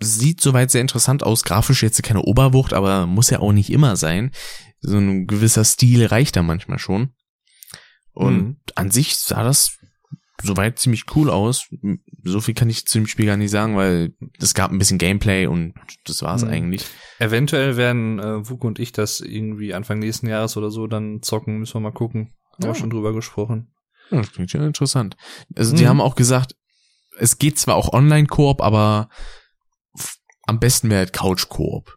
sieht 0.00 0.40
soweit 0.40 0.70
sehr 0.70 0.80
interessant 0.80 1.22
aus. 1.22 1.44
Grafisch 1.44 1.82
jetzt 1.82 2.02
keine 2.02 2.22
Oberwucht, 2.22 2.72
aber 2.72 3.06
muss 3.06 3.28
ja 3.28 3.40
auch 3.40 3.52
nicht 3.52 3.70
immer 3.70 3.96
sein. 3.96 4.30
So 4.80 4.96
ein 4.96 5.26
gewisser 5.26 5.64
Stil 5.64 6.06
reicht 6.06 6.36
da 6.36 6.42
manchmal 6.42 6.78
schon. 6.78 7.12
Und 8.12 8.36
Mhm. 8.36 8.56
an 8.74 8.90
sich 8.90 9.16
sah 9.16 9.42
das 9.42 9.78
soweit 10.42 10.78
ziemlich 10.78 11.04
cool 11.14 11.30
aus. 11.30 11.68
So 12.24 12.40
viel 12.40 12.54
kann 12.54 12.68
ich 12.70 12.86
zu 12.86 12.98
dem 12.98 13.06
Spiel 13.06 13.26
gar 13.26 13.36
nicht 13.36 13.50
sagen, 13.50 13.76
weil 13.76 14.14
es 14.40 14.54
gab 14.54 14.70
ein 14.70 14.78
bisschen 14.78 14.98
Gameplay 14.98 15.46
und 15.46 15.74
das 16.04 16.22
war's 16.22 16.44
Mhm. 16.44 16.50
eigentlich. 16.50 16.84
Eventuell 17.18 17.76
werden 17.76 18.18
äh, 18.18 18.48
Wuk 18.48 18.64
und 18.64 18.78
ich 18.78 18.92
das 18.92 19.20
irgendwie 19.20 19.74
Anfang 19.74 19.98
nächsten 19.98 20.26
Jahres 20.28 20.56
oder 20.56 20.70
so 20.70 20.86
dann 20.86 21.22
zocken, 21.22 21.58
müssen 21.58 21.74
wir 21.74 21.80
mal 21.80 21.92
gucken. 21.92 22.32
Haben 22.54 22.62
Ja. 22.62 22.68
wir 22.68 22.74
schon 22.74 22.90
drüber 22.90 23.12
gesprochen. 23.12 23.72
Ja, 24.10 24.18
das 24.18 24.32
klingt 24.32 24.52
ja 24.52 24.64
interessant. 24.66 25.16
Also 25.56 25.74
die 25.74 25.84
Mhm. 25.84 25.88
haben 25.88 26.00
auch 26.00 26.14
gesagt, 26.16 26.54
es 27.18 27.38
geht 27.38 27.58
zwar 27.58 27.76
auch 27.76 27.92
Online-Koop, 27.92 28.60
aber 28.60 29.08
am 30.46 30.58
besten 30.58 30.90
wäre 30.90 30.98
halt 31.00 31.12
Couch-Koop. 31.12 31.96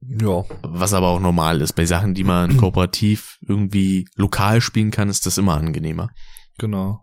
Ja. 0.00 0.44
Was 0.62 0.92
aber 0.92 1.08
auch 1.08 1.20
normal 1.20 1.60
ist. 1.62 1.72
Bei 1.74 1.86
Sachen, 1.86 2.14
die 2.14 2.24
man 2.24 2.56
kooperativ 2.58 3.38
irgendwie 3.46 4.06
lokal 4.16 4.60
spielen 4.60 4.90
kann, 4.90 5.08
ist 5.08 5.26
das 5.26 5.38
immer 5.38 5.54
angenehmer. 5.54 6.10
Genau. 6.58 7.02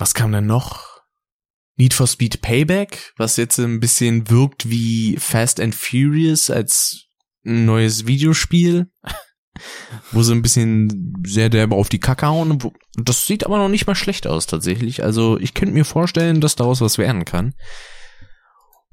Was 0.00 0.14
kam 0.14 0.32
denn 0.32 0.46
noch? 0.46 1.02
Need 1.76 1.92
for 1.92 2.06
Speed 2.06 2.40
Payback, 2.40 3.12
was 3.18 3.36
jetzt 3.36 3.58
ein 3.58 3.80
bisschen 3.80 4.30
wirkt 4.30 4.70
wie 4.70 5.16
Fast 5.18 5.60
and 5.60 5.74
Furious 5.74 6.48
als 6.48 7.04
ein 7.44 7.66
neues 7.66 8.06
Videospiel, 8.06 8.90
wo 10.12 10.22
sie 10.22 10.32
ein 10.32 10.40
bisschen 10.40 11.14
sehr 11.26 11.50
derbe 11.50 11.74
auf 11.74 11.90
die 11.90 12.00
Kacke 12.00 12.28
hauen. 12.28 12.58
Das 12.94 13.26
sieht 13.26 13.44
aber 13.44 13.58
noch 13.58 13.68
nicht 13.68 13.86
mal 13.86 13.94
schlecht 13.94 14.26
aus 14.26 14.46
tatsächlich. 14.46 15.04
Also 15.04 15.38
ich 15.38 15.52
könnte 15.52 15.74
mir 15.74 15.84
vorstellen, 15.84 16.40
dass 16.40 16.56
daraus 16.56 16.80
was 16.80 16.96
werden 16.96 17.26
kann. 17.26 17.52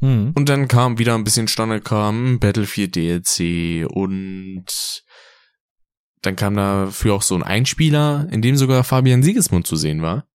Mhm. 0.02 0.34
Und 0.36 0.50
dann 0.50 0.68
kam 0.68 1.00
wieder 1.00 1.16
ein 1.16 1.24
bisschen 1.24 1.48
Standardkram, 1.48 2.40
Battlefield 2.40 2.98
DLC 2.98 3.90
und 3.90 4.66
dann 6.22 6.36
kam 6.36 6.58
dafür 6.58 7.14
auch 7.14 7.22
so 7.22 7.36
ein 7.36 7.44
Einspieler, 7.44 8.28
in 8.30 8.42
dem 8.42 8.58
sogar 8.58 8.84
Fabian 8.84 9.24
Siegesmund 9.24 9.66
zu 9.66 9.78
sehen 9.78 10.02
war, 10.02 10.28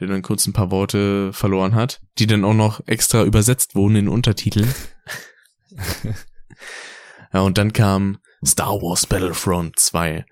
der 0.00 0.08
dann 0.08 0.22
kurz 0.22 0.46
ein 0.46 0.52
paar 0.52 0.70
Worte 0.70 1.32
verloren 1.32 1.74
hat, 1.74 2.00
die 2.18 2.26
dann 2.26 2.44
auch 2.44 2.54
noch 2.54 2.80
extra 2.86 3.22
übersetzt 3.24 3.74
wurden 3.74 3.96
in 3.96 4.08
Untertiteln. 4.08 4.72
ja, 7.32 7.40
und 7.40 7.58
dann 7.58 7.72
kam 7.72 8.18
Star 8.44 8.80
Wars 8.82 9.06
Battlefront 9.06 9.78
2. 9.78 10.26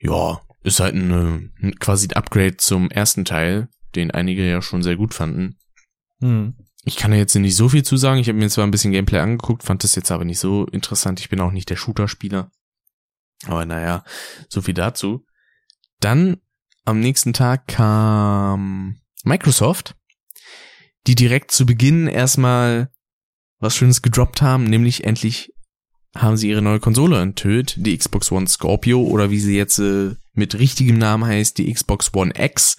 Ja, 0.00 0.40
ist 0.62 0.80
halt 0.80 0.94
ein, 0.94 1.50
äh, 1.60 1.72
quasi 1.72 2.08
ein 2.08 2.16
Upgrade 2.16 2.56
zum 2.56 2.90
ersten 2.90 3.24
Teil, 3.24 3.68
den 3.94 4.10
einige 4.10 4.48
ja 4.48 4.62
schon 4.62 4.82
sehr 4.82 4.96
gut 4.96 5.14
fanden. 5.14 5.58
Mhm. 6.20 6.54
Ich 6.84 6.96
kann 6.96 7.12
da 7.12 7.16
jetzt 7.16 7.34
nicht 7.34 7.56
so 7.56 7.68
viel 7.68 7.84
zu 7.84 7.96
sagen. 7.96 8.18
Ich 8.18 8.28
habe 8.28 8.38
mir 8.38 8.48
zwar 8.48 8.66
ein 8.66 8.72
bisschen 8.72 8.92
Gameplay 8.92 9.20
angeguckt, 9.20 9.62
fand 9.62 9.84
das 9.84 9.94
jetzt 9.94 10.10
aber 10.10 10.24
nicht 10.24 10.40
so 10.40 10.66
interessant. 10.66 11.20
Ich 11.20 11.28
bin 11.28 11.40
auch 11.40 11.52
nicht 11.52 11.70
der 11.70 11.76
Shooter-Spieler. 11.76 12.50
Aber 13.46 13.66
naja, 13.66 14.04
so 14.48 14.62
viel 14.62 14.74
dazu. 14.74 15.24
Dann 16.00 16.38
am 16.84 17.00
nächsten 17.00 17.32
Tag 17.32 17.68
kam 17.68 19.00
Microsoft, 19.24 19.94
die 21.06 21.14
direkt 21.14 21.50
zu 21.50 21.66
Beginn 21.66 22.06
erstmal 22.06 22.90
was 23.58 23.76
Schönes 23.76 24.02
gedroppt 24.02 24.42
haben, 24.42 24.64
nämlich 24.64 25.04
endlich 25.04 25.52
haben 26.14 26.36
sie 26.36 26.50
ihre 26.50 26.62
neue 26.62 26.80
Konsole 26.80 27.20
enthüllt, 27.20 27.74
die 27.78 27.96
Xbox 27.96 28.30
One 28.32 28.46
Scorpio 28.46 29.00
oder 29.02 29.30
wie 29.30 29.40
sie 29.40 29.56
jetzt 29.56 29.78
äh, 29.78 30.14
mit 30.34 30.58
richtigem 30.58 30.98
Namen 30.98 31.24
heißt, 31.24 31.56
die 31.58 31.72
Xbox 31.72 32.12
One 32.12 32.32
X. 32.36 32.76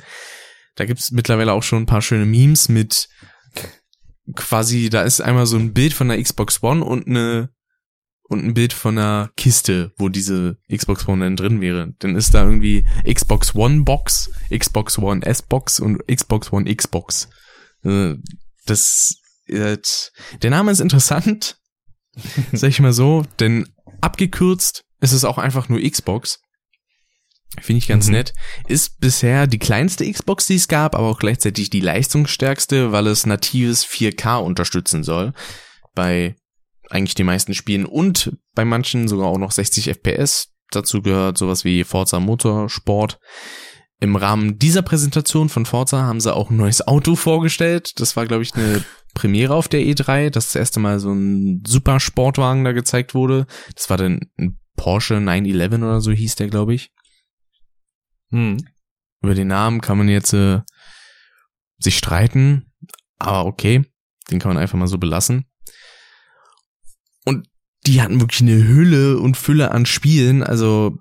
Da 0.75 0.85
gibt's 0.85 1.11
mittlerweile 1.11 1.53
auch 1.53 1.63
schon 1.63 1.83
ein 1.83 1.87
paar 1.87 2.01
schöne 2.01 2.25
Memes 2.25 2.69
mit 2.69 3.09
quasi, 4.35 4.89
da 4.89 5.03
ist 5.03 5.21
einmal 5.21 5.45
so 5.45 5.57
ein 5.57 5.73
Bild 5.73 5.93
von 5.93 6.09
der 6.09 6.21
Xbox 6.21 6.61
One 6.61 6.83
und 6.83 7.07
eine 7.07 7.49
und 8.33 8.43
ein 8.43 8.53
Bild 8.53 8.73
von 8.73 8.97
einer 8.97 9.31
Kiste, 9.37 9.91
wo 9.97 10.09
diese 10.09 10.57
Xbox 10.71 11.07
One 11.07 11.23
dann 11.23 11.35
drin 11.35 11.61
wäre. 11.61 11.93
Dann 11.99 12.15
ist 12.15 12.33
da 12.33 12.43
irgendwie 12.43 12.85
Xbox 13.11 13.55
One 13.55 13.83
Box, 13.83 14.29
Xbox 14.53 14.97
One 14.99 15.25
S 15.25 15.41
Box 15.41 15.79
und 15.79 16.05
Xbox 16.07 16.51
One 16.51 16.73
Xbox. 16.73 17.29
Äh, 17.83 18.15
Das 18.65 19.15
äh, 19.47 19.77
der 20.41 20.49
Name 20.51 20.71
ist 20.71 20.79
interessant, 20.79 21.57
sag 22.53 22.69
ich 22.69 22.79
mal 22.79 22.93
so, 22.93 23.25
denn 23.39 23.67
abgekürzt 24.01 24.83
ist 25.01 25.11
es 25.11 25.25
auch 25.25 25.37
einfach 25.37 25.67
nur 25.69 25.81
Xbox. 25.81 26.39
Finde 27.61 27.77
ich 27.79 27.87
ganz 27.87 28.07
Mhm. 28.07 28.13
nett. 28.13 28.33
Ist 28.67 28.99
bisher 28.99 29.45
die 29.47 29.59
kleinste 29.59 30.09
Xbox, 30.11 30.47
die 30.47 30.55
es 30.55 30.67
gab, 30.67 30.95
aber 30.95 31.07
auch 31.07 31.19
gleichzeitig 31.19 31.69
die 31.69 31.81
leistungsstärkste, 31.81 32.91
weil 32.91 33.05
es 33.07 33.25
natives 33.25 33.85
4K 33.85 34.37
unterstützen 34.37 35.03
soll. 35.03 35.33
Bei 35.93 36.35
eigentlich 36.89 37.15
den 37.15 37.25
meisten 37.25 37.53
Spielen 37.53 37.85
und 37.85 38.37
bei 38.55 38.65
manchen 38.65 39.07
sogar 39.07 39.27
auch 39.27 39.37
noch 39.37 39.51
60 39.51 39.89
FPS. 39.89 40.53
Dazu 40.71 41.01
gehört 41.01 41.37
sowas 41.37 41.63
wie 41.63 41.83
Forza 41.83 42.19
Motorsport. 42.19 43.19
Im 43.99 44.15
Rahmen 44.15 44.59
dieser 44.59 44.81
Präsentation 44.81 45.47
von 45.47 45.65
Forza 45.65 46.01
haben 46.01 46.19
sie 46.19 46.33
auch 46.33 46.49
ein 46.49 46.57
neues 46.57 46.85
Auto 46.85 47.15
vorgestellt. 47.15 47.99
Das 47.99 48.15
war, 48.17 48.25
glaube 48.25 48.43
ich, 48.43 48.53
eine 48.53 48.83
Premiere 49.13 49.53
auf 49.53 49.67
der 49.67 49.81
E3, 49.81 50.29
dass 50.29 50.47
das 50.47 50.55
erste 50.55 50.79
Mal 50.79 50.99
so 50.99 51.13
ein 51.13 51.63
super 51.65 51.99
Sportwagen 51.99 52.63
da 52.63 52.73
gezeigt 52.73 53.13
wurde. 53.13 53.45
Das 53.75 53.89
war 53.89 53.97
dann 53.97 54.31
ein 54.37 54.59
Porsche 54.75 55.21
911 55.21 55.73
oder 55.73 56.01
so 56.01 56.11
hieß 56.11 56.35
der, 56.35 56.47
glaube 56.47 56.73
ich. 56.73 56.91
Mhm. 58.31 58.57
Über 59.21 59.35
den 59.35 59.47
Namen 59.47 59.79
kann 59.79 59.97
man 59.97 60.09
jetzt 60.09 60.33
äh, 60.33 60.61
sich 61.77 61.97
streiten, 61.97 62.73
aber 63.19 63.45
okay, 63.45 63.85
den 64.29 64.39
kann 64.39 64.53
man 64.53 64.61
einfach 64.61 64.77
mal 64.77 64.87
so 64.87 64.97
belassen. 64.97 65.45
Die 67.85 68.01
hatten 68.01 68.19
wirklich 68.21 68.41
eine 68.41 68.67
Hülle 68.67 69.19
und 69.19 69.37
Fülle 69.37 69.71
an 69.71 69.85
Spielen, 69.85 70.43
also 70.43 70.97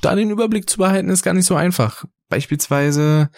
da 0.00 0.14
den 0.14 0.30
Überblick 0.30 0.68
zu 0.68 0.78
behalten 0.78 1.08
ist 1.08 1.22
gar 1.22 1.34
nicht 1.34 1.46
so 1.46 1.56
einfach. 1.56 2.04
Beispielsweise 2.28 3.30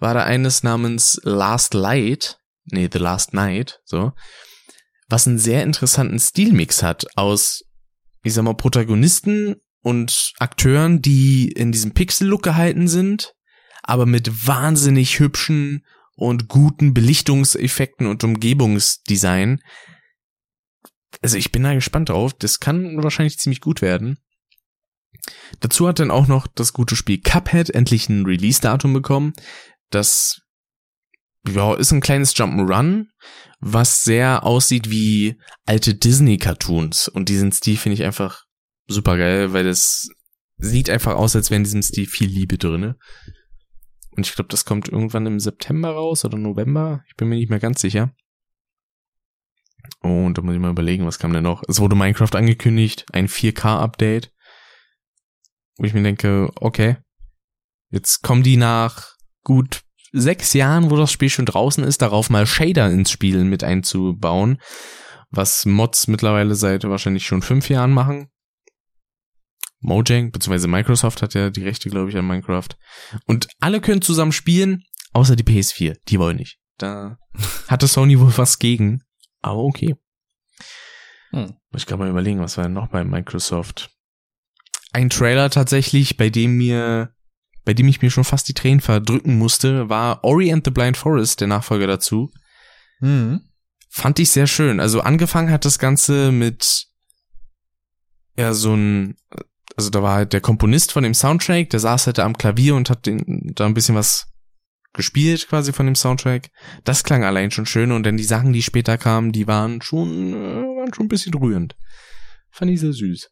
war 0.00 0.14
da 0.14 0.24
eines 0.24 0.62
namens 0.62 1.20
Last 1.24 1.74
Light, 1.74 2.38
nee, 2.66 2.88
The 2.92 2.98
Last 2.98 3.34
Night, 3.34 3.80
so, 3.84 4.12
was 5.08 5.26
einen 5.26 5.38
sehr 5.38 5.62
interessanten 5.62 6.18
Stilmix 6.18 6.82
hat 6.82 7.06
aus, 7.16 7.64
ich 8.22 8.34
sag 8.34 8.44
mal, 8.44 8.54
Protagonisten 8.54 9.56
und 9.82 10.32
Akteuren, 10.38 11.02
die 11.02 11.52
in 11.52 11.72
diesem 11.72 11.92
Pixel-Look 11.92 12.42
gehalten 12.42 12.88
sind, 12.88 13.34
aber 13.82 14.06
mit 14.06 14.46
wahnsinnig 14.46 15.18
hübschen 15.18 15.84
und 16.16 16.48
guten 16.48 16.94
Belichtungseffekten 16.94 18.06
und 18.06 18.24
Umgebungsdesign. 18.24 19.60
Also 21.24 21.38
ich 21.38 21.52
bin 21.52 21.62
da 21.62 21.72
gespannt 21.72 22.10
drauf. 22.10 22.34
Das 22.34 22.60
kann 22.60 23.02
wahrscheinlich 23.02 23.38
ziemlich 23.38 23.62
gut 23.62 23.80
werden. 23.80 24.18
Dazu 25.60 25.88
hat 25.88 25.98
dann 25.98 26.10
auch 26.10 26.26
noch 26.26 26.46
das 26.46 26.74
gute 26.74 26.96
Spiel 26.96 27.18
Cuphead 27.18 27.70
endlich 27.70 28.10
ein 28.10 28.26
Release-Datum 28.26 28.92
bekommen. 28.92 29.32
Das 29.88 30.42
ja, 31.48 31.72
ist 31.72 31.92
ein 31.92 32.02
kleines 32.02 32.36
Jump'n'Run, 32.36 33.06
was 33.58 34.04
sehr 34.04 34.44
aussieht 34.44 34.90
wie 34.90 35.40
alte 35.64 35.94
Disney-Cartoons. 35.94 37.08
Und 37.08 37.30
diesen 37.30 37.52
Stil 37.52 37.78
finde 37.78 37.94
ich 37.94 38.04
einfach 38.04 38.44
super 38.86 39.16
geil, 39.16 39.54
weil 39.54 39.64
das 39.64 40.10
sieht 40.58 40.90
einfach 40.90 41.14
aus, 41.14 41.34
als 41.34 41.48
wäre 41.48 41.56
in 41.56 41.64
diesem 41.64 41.80
Stil 41.80 42.06
viel 42.06 42.28
Liebe 42.28 42.58
drinne. 42.58 42.98
Und 44.10 44.26
ich 44.26 44.34
glaube, 44.34 44.48
das 44.48 44.66
kommt 44.66 44.90
irgendwann 44.90 45.24
im 45.24 45.40
September 45.40 45.88
raus 45.88 46.26
oder 46.26 46.36
November. 46.36 47.02
Ich 47.08 47.16
bin 47.16 47.30
mir 47.30 47.36
nicht 47.36 47.48
mehr 47.48 47.60
ganz 47.60 47.80
sicher. 47.80 48.14
Und 50.04 50.36
da 50.36 50.42
muss 50.42 50.54
ich 50.54 50.60
mal 50.60 50.70
überlegen, 50.70 51.06
was 51.06 51.18
kam 51.18 51.32
denn 51.32 51.44
noch? 51.44 51.62
Es 51.66 51.80
wurde 51.80 51.96
Minecraft 51.96 52.34
angekündigt, 52.34 53.06
ein 53.12 53.26
4K-Update. 53.26 54.30
Wo 55.78 55.84
ich 55.84 55.94
mir 55.94 56.02
denke, 56.02 56.50
okay, 56.56 56.98
jetzt 57.90 58.22
kommen 58.22 58.42
die 58.42 58.58
nach 58.58 59.14
gut 59.44 59.80
sechs 60.12 60.52
Jahren, 60.52 60.90
wo 60.90 60.96
das 60.96 61.10
Spiel 61.10 61.30
schon 61.30 61.46
draußen 61.46 61.82
ist, 61.82 62.02
darauf 62.02 62.28
mal 62.28 62.46
Shader 62.46 62.90
ins 62.90 63.10
Spiel 63.10 63.44
mit 63.44 63.64
einzubauen, 63.64 64.58
was 65.30 65.64
Mods 65.64 66.06
mittlerweile 66.06 66.54
seit 66.54 66.84
wahrscheinlich 66.84 67.26
schon 67.26 67.40
fünf 67.40 67.70
Jahren 67.70 67.92
machen. 67.92 68.28
Mojang, 69.80 70.32
beziehungsweise 70.32 70.68
Microsoft 70.68 71.22
hat 71.22 71.32
ja 71.32 71.48
die 71.48 71.64
Rechte, 71.64 71.88
glaube 71.88 72.10
ich, 72.10 72.16
an 72.16 72.26
Minecraft. 72.26 72.68
Und 73.26 73.48
alle 73.58 73.80
können 73.80 74.02
zusammen 74.02 74.32
spielen, 74.32 74.84
außer 75.14 75.34
die 75.34 75.44
PS4. 75.44 75.96
Die 76.08 76.18
wollen 76.18 76.36
nicht. 76.36 76.58
Da 76.76 77.16
hatte 77.68 77.88
Sony 77.88 78.20
wohl 78.20 78.36
was 78.36 78.58
gegen. 78.58 79.02
Aber 79.44 79.62
okay. 79.62 79.94
Hm. 81.30 81.54
Muss 81.70 81.82
ich 81.82 81.86
gerade 81.86 82.02
mal 82.02 82.08
überlegen, 82.08 82.40
was 82.40 82.56
war 82.56 82.64
denn 82.64 82.72
noch 82.72 82.88
bei 82.88 83.04
Microsoft? 83.04 83.90
Ein 84.92 85.10
Trailer 85.10 85.50
tatsächlich, 85.50 86.16
bei 86.16 86.30
dem 86.30 86.56
mir, 86.56 87.14
bei 87.64 87.74
dem 87.74 87.86
ich 87.88 88.00
mir 88.00 88.10
schon 88.10 88.24
fast 88.24 88.48
die 88.48 88.54
Tränen 88.54 88.80
verdrücken 88.80 89.36
musste, 89.36 89.90
war 89.90 90.24
Ori 90.24 90.50
and 90.50 90.64
the 90.64 90.70
Blind 90.70 90.96
Forest, 90.96 91.42
der 91.42 91.48
Nachfolger 91.48 91.86
dazu. 91.86 92.30
Mhm. 93.00 93.42
Fand 93.90 94.18
ich 94.18 94.30
sehr 94.30 94.46
schön. 94.46 94.80
Also 94.80 95.02
angefangen 95.02 95.50
hat 95.50 95.66
das 95.66 95.78
Ganze 95.78 96.32
mit 96.32 96.86
ja 98.36 98.54
so 98.54 98.74
ein 98.74 99.16
also 99.76 99.90
da 99.90 100.02
war 100.02 100.14
halt 100.14 100.32
der 100.32 100.40
Komponist 100.40 100.92
von 100.92 101.02
dem 101.02 101.14
Soundtrack, 101.14 101.68
der 101.70 101.80
saß 101.80 102.06
halt 102.06 102.18
da 102.18 102.24
am 102.24 102.38
Klavier 102.38 102.76
und 102.76 102.90
hat 102.90 103.06
den, 103.06 103.52
da 103.54 103.66
ein 103.66 103.74
bisschen 103.74 103.96
was 103.96 104.33
gespielt 104.94 105.46
quasi 105.48 105.72
von 105.72 105.86
dem 105.86 105.94
Soundtrack. 105.94 106.50
Das 106.84 107.04
klang 107.04 107.24
allein 107.24 107.50
schon 107.50 107.66
schön 107.66 107.92
und 107.92 108.04
dann 108.04 108.16
die 108.16 108.24
Sachen, 108.24 108.52
die 108.52 108.62
später 108.62 108.96
kamen, 108.96 109.32
die 109.32 109.46
waren 109.46 109.82
schon, 109.82 110.32
äh, 110.32 110.36
waren 110.36 110.94
schon 110.94 111.06
ein 111.06 111.10
bisschen 111.10 111.34
rührend. 111.34 111.76
Fand 112.50 112.70
ich 112.70 112.80
sehr 112.80 112.92
süß. 112.92 113.30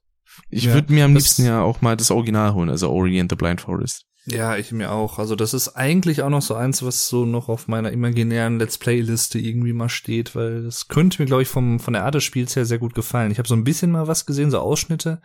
Ich 0.51 0.65
ja, 0.65 0.75
würde 0.75 0.93
mir 0.93 1.05
am 1.05 1.15
liebsten 1.15 1.45
ja 1.45 1.63
auch 1.63 1.81
mal 1.81 1.97
das 1.97 2.11
Original 2.11 2.55
holen, 2.55 2.69
also 2.69 2.91
Ori 2.91 3.19
and 3.21 3.31
the 3.31 3.37
Blind 3.37 3.61
Forest. 3.61 4.05
Ja, 4.25 4.57
ich 4.57 4.71
mir 4.71 4.93
auch. 4.93 5.19
Also 5.19 5.35
das 5.35 5.53
ist 5.53 5.71
eigentlich 5.71 6.23
auch 6.23 6.31
noch 6.31 6.43
so 6.43 6.55
eins, 6.55 6.83
was 6.85 7.09
so 7.09 7.25
noch 7.27 7.49
auf 7.49 7.67
meiner 7.67 7.91
imaginären 7.91 8.59
Let's 8.59 8.79
Play-Liste 8.79 9.39
irgendwie 9.41 9.73
mal 9.73 9.89
steht, 9.89 10.37
weil 10.37 10.63
das 10.63 10.87
könnte 10.87 11.21
mir, 11.21 11.27
glaube 11.27 11.43
ich, 11.43 11.49
vom, 11.49 11.81
von 11.81 11.93
der 11.93 12.05
Art 12.05 12.15
des 12.15 12.23
Spiels 12.23 12.55
her 12.55 12.65
sehr 12.65 12.79
gut 12.79 12.95
gefallen. 12.95 13.33
Ich 13.33 13.39
habe 13.39 13.49
so 13.49 13.57
ein 13.57 13.65
bisschen 13.65 13.91
mal 13.91 14.07
was 14.07 14.25
gesehen, 14.25 14.53
so 14.53 14.61
Ausschnitte, 14.61 15.21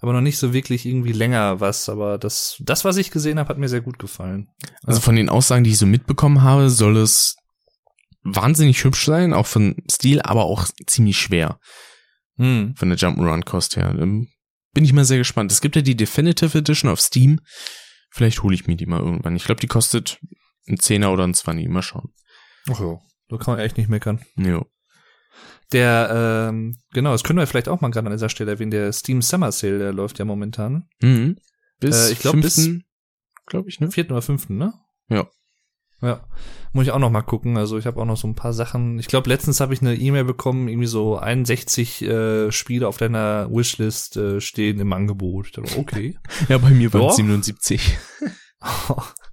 aber 0.00 0.12
noch 0.12 0.20
nicht 0.20 0.38
so 0.38 0.52
wirklich 0.52 0.86
irgendwie 0.86 1.12
länger 1.12 1.60
was. 1.60 1.88
Aber 1.88 2.18
das, 2.18 2.56
das 2.60 2.84
was 2.84 2.96
ich 2.96 3.10
gesehen 3.10 3.38
habe, 3.38 3.48
hat 3.48 3.58
mir 3.58 3.68
sehr 3.68 3.80
gut 3.80 3.98
gefallen. 3.98 4.48
Also 4.84 5.00
von 5.00 5.16
den 5.16 5.28
Aussagen, 5.28 5.64
die 5.64 5.70
ich 5.70 5.78
so 5.78 5.86
mitbekommen 5.86 6.42
habe, 6.42 6.70
soll 6.70 6.96
es 6.96 7.36
wahnsinnig 8.22 8.82
hübsch 8.84 9.04
sein, 9.04 9.32
auch 9.32 9.46
von 9.46 9.76
Stil, 9.90 10.20
aber 10.22 10.44
auch 10.44 10.66
ziemlich 10.86 11.18
schwer. 11.18 11.58
Hm. 12.36 12.74
Von 12.76 12.88
der 12.88 12.98
Jump'n'Run-Kost 12.98 13.76
her. 13.76 13.94
Ähm, 13.98 14.28
bin 14.74 14.84
ich 14.84 14.92
mal 14.92 15.04
sehr 15.04 15.18
gespannt. 15.18 15.52
Es 15.52 15.60
gibt 15.60 15.76
ja 15.76 15.82
die 15.82 15.96
Definitive 15.96 16.58
Edition 16.58 16.90
auf 16.90 17.00
Steam. 17.00 17.40
Vielleicht 18.10 18.42
hole 18.42 18.54
ich 18.54 18.66
mir 18.66 18.76
die 18.76 18.86
mal 18.86 19.00
irgendwann. 19.00 19.36
Ich 19.36 19.44
glaube, 19.44 19.60
die 19.60 19.66
kostet 19.66 20.18
ein 20.68 20.78
Zehner 20.78 21.12
oder 21.12 21.24
ein 21.24 21.34
Zwanni. 21.34 21.66
Mal 21.68 21.82
schauen. 21.82 22.12
Ach 22.68 22.80
ja, 22.80 22.98
da 23.28 23.36
kann 23.38 23.54
man 23.54 23.64
echt 23.64 23.78
nicht 23.78 23.88
meckern. 23.88 24.24
Jo. 24.36 24.66
Der, 25.72 26.48
ähm, 26.48 26.76
genau, 26.92 27.12
das 27.12 27.24
können 27.24 27.38
wir 27.38 27.46
vielleicht 27.46 27.68
auch 27.68 27.80
mal 27.80 27.90
gerade 27.90 28.06
an 28.06 28.12
dieser 28.12 28.28
Stelle 28.28 28.52
erwähnen. 28.52 28.70
Der 28.70 28.92
Steam 28.92 29.20
Summer 29.22 29.50
Sale, 29.50 29.78
der 29.78 29.92
läuft 29.92 30.18
ja 30.18 30.24
momentan. 30.24 30.88
Mhm. 31.00 31.36
Bis, 31.80 32.08
äh, 32.08 32.12
ich 32.12 32.20
glaube, 32.20 32.40
bis, 32.40 32.68
glaube 33.46 33.68
ich, 33.68 33.80
ne? 33.80 33.90
Vierten 33.90 34.12
oder 34.12 34.22
fünften, 34.22 34.56
ne? 34.56 34.74
Ja. 35.08 35.28
Ja. 36.02 36.26
Muss 36.72 36.84
ich 36.84 36.92
auch 36.92 36.98
noch 36.98 37.10
mal 37.10 37.22
gucken. 37.22 37.56
Also 37.56 37.78
ich 37.78 37.86
habe 37.86 38.00
auch 38.00 38.04
noch 38.04 38.18
so 38.18 38.28
ein 38.28 38.34
paar 38.34 38.52
Sachen. 38.52 38.98
Ich 38.98 39.08
glaube, 39.08 39.28
letztens 39.28 39.60
habe 39.60 39.72
ich 39.72 39.80
eine 39.80 39.94
E-Mail 39.94 40.24
bekommen, 40.24 40.68
irgendwie 40.68 40.86
so 40.86 41.16
61 41.16 42.02
äh, 42.02 42.52
Spiele 42.52 42.86
auf 42.86 42.98
deiner 42.98 43.50
Wishlist 43.50 44.16
äh, 44.16 44.40
stehen 44.40 44.78
im 44.78 44.92
Angebot. 44.92 45.46
Ich 45.46 45.52
dachte, 45.52 45.78
okay. 45.78 46.18
ja, 46.48 46.58
bei 46.58 46.70
mir 46.70 46.92
waren 46.92 47.12
77. 47.12 47.98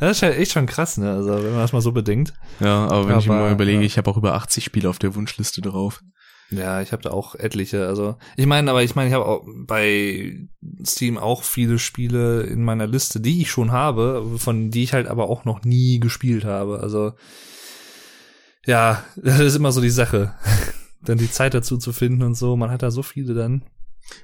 Das 0.00 0.12
ist 0.12 0.20
ja 0.20 0.30
echt 0.30 0.52
schon 0.52 0.66
krass, 0.66 0.96
ne? 0.96 1.10
Also, 1.10 1.30
wenn 1.42 1.52
man 1.52 1.60
das 1.60 1.72
mal 1.72 1.80
so 1.80 1.92
bedenkt. 1.92 2.32
Ja, 2.60 2.86
aber 2.86 3.04
wenn 3.04 3.12
aber, 3.12 3.20
ich 3.20 3.28
mir 3.28 3.34
mal 3.34 3.52
überlege, 3.52 3.80
ja. 3.80 3.86
ich 3.86 3.98
habe 3.98 4.10
auch 4.10 4.16
über 4.16 4.34
80 4.34 4.64
Spiele 4.64 4.88
auf 4.88 4.98
der 4.98 5.14
Wunschliste 5.14 5.60
drauf. 5.60 6.02
Ja, 6.50 6.80
ich 6.80 6.92
habe 6.92 7.02
da 7.02 7.10
auch 7.10 7.34
etliche. 7.34 7.86
Also, 7.86 8.16
ich 8.36 8.46
meine, 8.46 8.70
aber 8.70 8.82
ich 8.82 8.94
meine, 8.94 9.08
ich 9.08 9.14
habe 9.14 9.26
auch 9.26 9.46
bei 9.66 10.48
Steam 10.84 11.18
auch 11.18 11.42
viele 11.42 11.78
Spiele 11.78 12.42
in 12.42 12.64
meiner 12.64 12.86
Liste, 12.86 13.20
die 13.20 13.42
ich 13.42 13.50
schon 13.50 13.70
habe, 13.70 14.26
von 14.38 14.70
die 14.70 14.82
ich 14.82 14.94
halt 14.94 15.08
aber 15.08 15.28
auch 15.28 15.44
noch 15.44 15.64
nie 15.64 16.00
gespielt 16.00 16.44
habe. 16.44 16.80
Also, 16.80 17.12
ja, 18.64 19.04
das 19.16 19.40
ist 19.40 19.56
immer 19.56 19.72
so 19.72 19.80
die 19.80 19.90
Sache. 19.90 20.34
dann 21.02 21.18
die 21.18 21.30
Zeit 21.30 21.54
dazu 21.54 21.78
zu 21.78 21.92
finden 21.92 22.22
und 22.22 22.34
so. 22.34 22.56
Man 22.56 22.70
hat 22.70 22.82
da 22.82 22.90
so 22.90 23.02
viele 23.02 23.34
dann. 23.34 23.62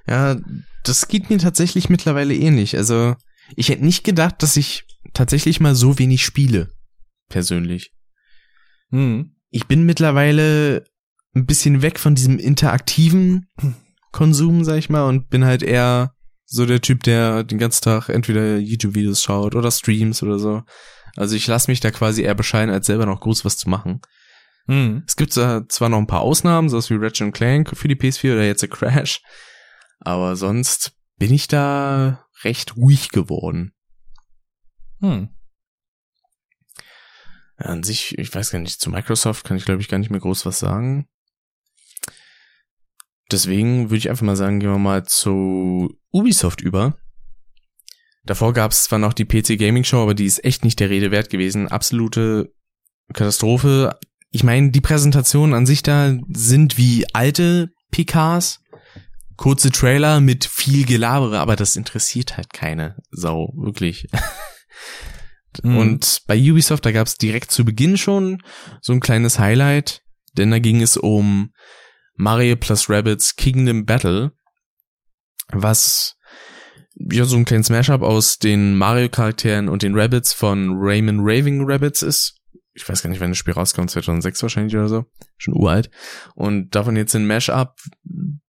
Ja, 0.08 0.36
das 0.82 1.08
geht 1.08 1.30
mir 1.30 1.38
tatsächlich 1.38 1.90
mittlerweile 1.90 2.34
ähnlich. 2.34 2.76
Also, 2.76 3.16
ich 3.54 3.68
hätte 3.68 3.84
nicht 3.84 4.02
gedacht, 4.02 4.42
dass 4.42 4.56
ich 4.56 4.84
tatsächlich 5.14 5.60
mal 5.60 5.74
so 5.74 5.98
wenig 5.98 6.24
spiele. 6.24 6.70
Persönlich. 7.28 7.92
Hm. 8.90 9.36
Ich 9.50 9.66
bin 9.66 9.84
mittlerweile 9.84 10.84
ein 11.34 11.46
bisschen 11.46 11.82
weg 11.82 11.98
von 11.98 12.14
diesem 12.14 12.38
interaktiven 12.38 13.48
Konsum, 14.12 14.64
sag 14.64 14.76
ich 14.76 14.90
mal, 14.90 15.08
und 15.08 15.30
bin 15.30 15.44
halt 15.44 15.62
eher 15.62 16.14
so 16.44 16.66
der 16.66 16.80
Typ, 16.80 17.02
der 17.02 17.42
den 17.42 17.58
ganzen 17.58 17.82
Tag 17.82 18.08
entweder 18.08 18.58
YouTube-Videos 18.58 19.22
schaut 19.22 19.54
oder 19.54 19.70
Streams 19.70 20.22
oder 20.22 20.38
so. 20.38 20.62
Also 21.16 21.34
ich 21.36 21.46
lasse 21.46 21.70
mich 21.70 21.80
da 21.80 21.90
quasi 21.90 22.22
eher 22.22 22.34
bescheiden, 22.34 22.72
als 22.72 22.86
selber 22.86 23.06
noch 23.06 23.20
groß 23.20 23.44
was 23.44 23.56
zu 23.56 23.68
machen. 23.68 24.00
Hm. 24.66 25.02
Es 25.06 25.16
gibt 25.16 25.32
zwar 25.32 25.88
noch 25.88 25.98
ein 25.98 26.06
paar 26.06 26.20
Ausnahmen, 26.20 26.68
sowas 26.68 26.90
wie 26.90 26.94
Ratchet 26.94 27.34
Clank 27.34 27.76
für 27.76 27.88
die 27.88 27.96
PS4 27.96 28.32
oder 28.32 28.46
jetzt 28.46 28.64
a 28.64 28.66
Crash, 28.66 29.20
aber 30.00 30.36
sonst 30.36 30.92
bin 31.18 31.32
ich 31.32 31.48
da 31.48 32.26
recht 32.44 32.76
ruhig 32.76 33.10
geworden. 33.10 33.72
Hm. 35.00 35.28
An 37.56 37.82
sich, 37.82 38.18
ich 38.18 38.34
weiß 38.34 38.50
gar 38.50 38.58
nicht, 38.58 38.80
zu 38.80 38.90
Microsoft 38.90 39.44
kann 39.44 39.56
ich 39.56 39.64
glaube 39.64 39.80
ich 39.80 39.88
gar 39.88 39.98
nicht 39.98 40.10
mehr 40.10 40.20
groß 40.20 40.44
was 40.44 40.58
sagen. 40.58 41.08
Deswegen 43.30 43.90
würde 43.90 43.98
ich 43.98 44.10
einfach 44.10 44.24
mal 44.24 44.36
sagen, 44.36 44.60
gehen 44.60 44.70
wir 44.70 44.78
mal 44.78 45.04
zu 45.04 45.96
Ubisoft 46.10 46.60
über. 46.60 46.98
Davor 48.24 48.52
gab 48.52 48.72
es 48.72 48.84
zwar 48.84 48.98
noch 48.98 49.12
die 49.12 49.24
PC 49.24 49.58
Gaming 49.58 49.84
Show, 49.84 50.02
aber 50.02 50.14
die 50.14 50.26
ist 50.26 50.44
echt 50.44 50.64
nicht 50.64 50.80
der 50.80 50.90
Rede 50.90 51.10
wert 51.10 51.30
gewesen. 51.30 51.68
Absolute 51.68 52.52
Katastrophe. 53.12 53.98
Ich 54.30 54.44
meine, 54.44 54.70
die 54.70 54.80
Präsentationen 54.80 55.54
an 55.54 55.66
sich 55.66 55.82
da 55.82 56.16
sind 56.28 56.78
wie 56.78 57.06
alte 57.14 57.70
PKs. 57.90 58.60
Kurze 59.36 59.70
Trailer 59.70 60.20
mit 60.20 60.44
viel 60.44 60.86
Gelabere, 60.86 61.40
aber 61.40 61.56
das 61.56 61.76
interessiert 61.76 62.36
halt 62.36 62.52
keine 62.52 62.96
Sau, 63.10 63.52
wirklich. 63.56 64.08
mhm. 65.62 65.76
Und 65.76 66.22
bei 66.26 66.38
Ubisoft, 66.38 66.84
da 66.84 66.92
gab 66.92 67.06
es 67.06 67.16
direkt 67.16 67.50
zu 67.50 67.64
Beginn 67.64 67.96
schon 67.96 68.42
so 68.80 68.92
ein 68.92 69.00
kleines 69.00 69.38
Highlight, 69.38 70.02
denn 70.36 70.50
da 70.50 70.58
ging 70.58 70.82
es 70.82 70.96
um 70.96 71.52
Mario 72.16 72.56
plus 72.56 72.88
Rabbits 72.88 73.36
Kingdom 73.36 73.84
Battle, 73.84 74.32
was 75.48 76.16
ja 76.96 77.24
so 77.24 77.36
ein 77.36 77.44
kleines 77.44 77.70
Mashup 77.70 78.02
aus 78.02 78.38
den 78.38 78.76
Mario-Charakteren 78.76 79.68
und 79.68 79.82
den 79.82 79.98
Rabbits 79.98 80.32
von 80.32 80.74
Rayman 80.76 81.20
Raving 81.20 81.64
Rabbits 81.68 82.02
ist. 82.02 82.40
Ich 82.72 82.88
weiß 82.88 83.02
gar 83.02 83.10
nicht, 83.10 83.20
wann 83.20 83.30
das 83.30 83.38
Spiel 83.38 83.54
rauskommt, 83.54 83.90
2006 83.90 84.42
wahrscheinlich 84.42 84.74
oder 84.74 84.88
so. 84.88 85.04
Schon 85.36 85.54
uralt. 85.54 85.90
Und 86.34 86.74
davon 86.74 86.96
jetzt 86.96 87.14
ein 87.14 87.26
Mashup, 87.26 87.76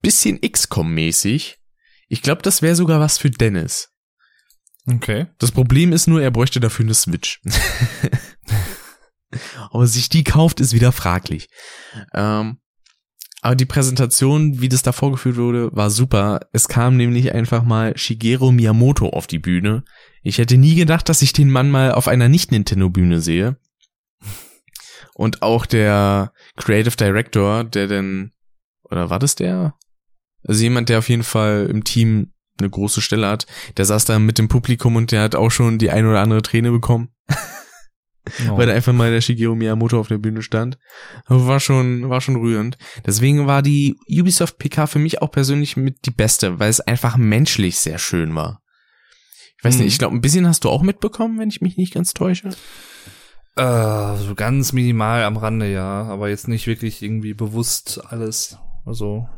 bisschen 0.01 0.39
XCOM-mäßig. 0.39 1.57
Ich 2.07 2.21
glaube, 2.21 2.41
das 2.41 2.61
wäre 2.61 2.75
sogar 2.75 2.99
was 2.99 3.17
für 3.17 3.29
Dennis. 3.29 3.89
Okay. 4.87 5.27
Das 5.39 5.51
Problem 5.51 5.91
ist 5.93 6.07
nur, 6.07 6.21
er 6.21 6.31
bräuchte 6.31 6.59
dafür 6.59 6.85
eine 6.85 6.93
Switch. 6.93 7.41
Ob 9.71 9.81
er 9.81 9.87
sich 9.87 10.09
die 10.09 10.23
kauft, 10.23 10.59
ist 10.59 10.73
wieder 10.73 10.91
fraglich. 10.91 11.49
Ähm, 12.13 12.59
Aber 13.41 13.55
die 13.55 13.65
Präsentation, 13.65 14.61
wie 14.61 14.69
das 14.69 14.83
da 14.83 14.91
vorgeführt 14.91 15.37
wurde, 15.37 15.69
war 15.75 15.89
super. 15.89 16.41
Es 16.53 16.67
kam 16.67 16.97
nämlich 16.97 17.33
einfach 17.33 17.63
mal 17.63 17.97
Shigeru 17.97 18.51
Miyamoto 18.51 19.09
auf 19.09 19.27
die 19.27 19.39
Bühne. 19.39 19.83
Ich 20.21 20.37
hätte 20.37 20.57
nie 20.57 20.75
gedacht, 20.75 21.09
dass 21.09 21.21
ich 21.21 21.33
den 21.33 21.49
Mann 21.49 21.69
mal 21.69 21.91
auf 21.91 22.07
einer 22.07 22.29
Nicht-Nintendo-Bühne 22.29 23.21
sehe. 23.21 23.57
Und 25.13 25.41
auch 25.41 25.65
der 25.65 26.31
Creative 26.57 26.95
Director, 26.95 27.63
der 27.63 27.87
denn, 27.87 28.31
oder 28.83 29.09
war 29.09 29.19
das 29.19 29.35
der? 29.35 29.75
Also 30.43 30.61
jemand, 30.61 30.89
der 30.89 30.99
auf 30.99 31.09
jeden 31.09 31.23
Fall 31.23 31.67
im 31.69 31.83
Team 31.83 32.33
eine 32.59 32.69
große 32.69 33.01
Stelle 33.01 33.27
hat, 33.27 33.45
der 33.77 33.85
saß 33.85 34.05
da 34.05 34.19
mit 34.19 34.37
dem 34.37 34.47
Publikum 34.47 34.95
und 34.95 35.11
der 35.11 35.21
hat 35.23 35.35
auch 35.35 35.51
schon 35.51 35.77
die 35.77 35.89
ein 35.91 36.05
oder 36.05 36.21
andere 36.21 36.41
Träne 36.41 36.71
bekommen. 36.71 37.09
Oh. 38.49 38.57
weil 38.57 38.65
da 38.65 38.73
einfach 38.73 38.91
mal 38.91 39.11
der 39.11 39.21
Shigeru 39.21 39.53
Miyamoto 39.53 39.99
auf 39.99 40.07
der 40.07 40.17
Bühne 40.17 40.41
stand. 40.41 40.79
War 41.27 41.59
schon, 41.59 42.09
war 42.09 42.21
schon 42.21 42.35
rührend. 42.37 42.75
Deswegen 43.05 43.45
war 43.45 43.61
die 43.61 43.95
Ubisoft 44.09 44.57
PK 44.57 44.87
für 44.87 44.97
mich 44.97 45.21
auch 45.21 45.29
persönlich 45.29 45.77
mit 45.77 46.07
die 46.07 46.11
beste, 46.11 46.57
weil 46.57 46.71
es 46.71 46.79
einfach 46.79 47.17
menschlich 47.17 47.77
sehr 47.77 47.99
schön 47.99 48.33
war. 48.33 48.63
Ich 49.59 49.63
weiß 49.63 49.75
Mhm. 49.75 49.83
nicht, 49.83 49.93
ich 49.93 49.99
glaube, 49.99 50.15
ein 50.15 50.21
bisschen 50.21 50.47
hast 50.47 50.63
du 50.63 50.69
auch 50.71 50.81
mitbekommen, 50.81 51.37
wenn 51.37 51.49
ich 51.49 51.61
mich 51.61 51.77
nicht 51.77 51.93
ganz 51.93 52.13
täusche. 52.15 52.49
Äh, 53.57 54.15
so 54.17 54.33
ganz 54.35 54.73
minimal 54.73 55.23
am 55.23 55.37
Rande, 55.37 55.71
ja, 55.71 56.03
aber 56.05 56.29
jetzt 56.29 56.47
nicht 56.47 56.65
wirklich 56.65 57.03
irgendwie 57.03 57.35
bewusst 57.35 58.01
alles. 58.09 58.57
Also, 58.85 59.29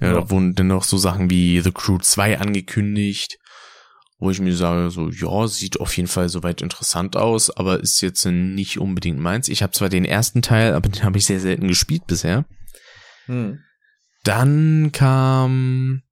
Ja, 0.00 0.08
Ja. 0.08 0.14
da 0.14 0.30
wurden 0.30 0.54
dann 0.54 0.68
noch 0.68 0.84
so 0.84 0.96
Sachen 0.96 1.30
wie 1.30 1.60
The 1.60 1.72
Crew 1.72 1.98
2 1.98 2.38
angekündigt, 2.38 3.38
wo 4.18 4.30
ich 4.30 4.40
mir 4.40 4.54
sage, 4.54 4.90
so, 4.90 5.08
ja, 5.10 5.46
sieht 5.48 5.80
auf 5.80 5.96
jeden 5.96 6.08
Fall 6.08 6.28
soweit 6.28 6.62
interessant 6.62 7.16
aus, 7.16 7.50
aber 7.50 7.80
ist 7.80 8.00
jetzt 8.00 8.24
nicht 8.26 8.78
unbedingt 8.78 9.18
meins. 9.18 9.48
Ich 9.48 9.62
habe 9.62 9.72
zwar 9.72 9.88
den 9.88 10.04
ersten 10.04 10.42
Teil, 10.42 10.74
aber 10.74 10.88
den 10.88 11.02
habe 11.04 11.18
ich 11.18 11.26
sehr 11.26 11.40
selten 11.40 11.68
gespielt 11.68 12.06
bisher. 12.06 12.44
hm. 13.26 13.58
Dann 14.24 14.90
kam 14.92 16.02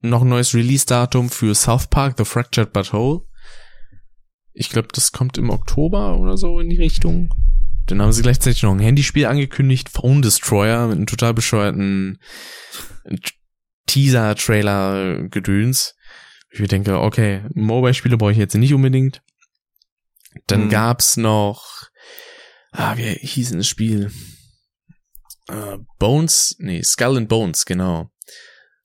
noch 0.00 0.22
ein 0.22 0.28
neues 0.30 0.54
Release-Datum 0.54 1.28
für 1.28 1.54
South 1.54 1.88
Park, 1.88 2.14
The 2.16 2.24
Fractured 2.24 2.72
But 2.72 2.94
Whole. 2.94 3.20
Ich 4.54 4.70
glaube, 4.70 4.88
das 4.94 5.12
kommt 5.12 5.36
im 5.36 5.50
Oktober 5.50 6.18
oder 6.18 6.38
so 6.38 6.58
in 6.58 6.70
die 6.70 6.76
Richtung. 6.78 7.28
Dann 7.86 8.00
haben 8.00 8.12
sie 8.12 8.22
gleichzeitig 8.22 8.62
noch 8.62 8.72
ein 8.72 8.78
Handyspiel 8.80 9.26
angekündigt, 9.26 9.90
Phone 9.90 10.22
Destroyer, 10.22 10.86
mit 10.88 10.96
einem 10.96 11.06
total 11.06 11.34
bescheuerten 11.34 12.18
Teaser-Trailer-Gedöns. 13.86 15.94
Ich 16.50 16.68
denke, 16.68 17.00
okay, 17.00 17.44
Mobile-Spiele 17.54 18.16
brauche 18.16 18.32
ich 18.32 18.38
jetzt 18.38 18.54
nicht 18.54 18.74
unbedingt. 18.74 19.22
Dann 20.46 20.62
Hm. 20.62 20.68
gab's 20.70 21.16
noch, 21.16 21.88
ah, 22.72 22.96
wie 22.96 23.12
hieß 23.14 23.50
denn 23.50 23.58
das 23.58 23.68
Spiel? 23.68 24.12
Äh, 25.48 25.78
Bones, 25.98 26.56
nee, 26.58 26.82
Skull 26.82 27.16
and 27.16 27.28
Bones, 27.28 27.66
genau. 27.66 28.10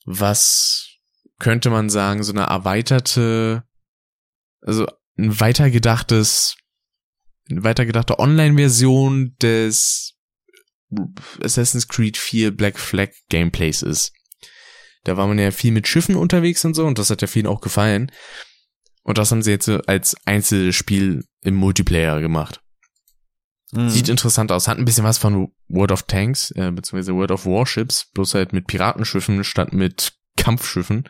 Was 0.05 0.87
könnte 1.39 1.69
man 1.69 1.89
sagen, 1.89 2.23
so 2.23 2.31
eine 2.31 2.43
erweiterte, 2.43 3.63
also 4.61 4.87
ein 5.17 5.39
weitergedachtes, 5.39 6.55
eine 7.49 7.63
weitergedachte 7.63 8.19
Online-Version 8.19 9.35
des 9.41 10.12
Assassin's 11.41 11.87
Creed 11.87 12.17
4 12.17 12.55
Black 12.55 12.79
Flag 12.79 13.09
Gameplays 13.29 13.81
ist. 13.81 14.11
Da 15.03 15.17
war 15.17 15.27
man 15.27 15.39
ja 15.39 15.51
viel 15.51 15.71
mit 15.71 15.87
Schiffen 15.87 16.15
unterwegs 16.15 16.63
und 16.65 16.73
so 16.73 16.85
und 16.85 16.97
das 16.97 17.09
hat 17.09 17.21
ja 17.21 17.27
vielen 17.27 17.47
auch 17.47 17.61
gefallen. 17.61 18.11
Und 19.03 19.17
das 19.17 19.31
haben 19.31 19.41
sie 19.41 19.51
jetzt 19.51 19.69
als 19.69 20.15
Einzelspiel 20.25 21.25
im 21.41 21.55
Multiplayer 21.55 22.21
gemacht. 22.21 22.61
Hm. 23.73 23.89
Sieht 23.89 24.07
interessant 24.07 24.51
aus. 24.51 24.67
Hat 24.67 24.77
ein 24.77 24.85
bisschen 24.85 25.03
was 25.03 25.17
von 25.17 25.51
World 25.67 25.91
of 25.91 26.03
Tanks, 26.03 26.51
äh, 26.51 26.71
beziehungsweise 26.71 27.13
World 27.13 27.31
of 27.31 27.45
Warships, 27.45 28.09
bloß 28.13 28.35
halt 28.35 28.53
mit 28.53 28.67
Piratenschiffen 28.67 29.43
statt 29.43 29.73
mit 29.73 30.13
Kampfschiffen, 30.37 31.09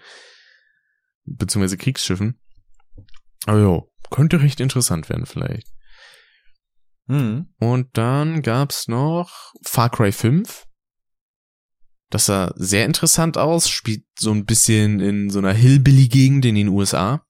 beziehungsweise 1.25 1.77
Kriegsschiffen. 1.77 2.39
Aber 3.45 3.59
jo, 3.59 3.91
könnte 4.09 4.41
recht 4.41 4.59
interessant 4.59 5.09
werden 5.09 5.25
vielleicht. 5.25 5.67
Hm. 7.07 7.47
Und 7.59 7.97
dann 7.97 8.41
gab's 8.41 8.87
noch 8.87 9.53
Far 9.63 9.89
Cry 9.89 10.11
5. 10.11 10.65
Das 12.09 12.27
sah 12.27 12.53
sehr 12.55 12.85
interessant 12.85 13.37
aus, 13.37 13.69
spielt 13.69 14.05
so 14.17 14.31
ein 14.31 14.45
bisschen 14.45 14.99
in 14.99 15.29
so 15.29 15.39
einer 15.39 15.53
Hillbilly-Gegend 15.53 16.45
in 16.45 16.55
den 16.55 16.67
USA. 16.67 17.25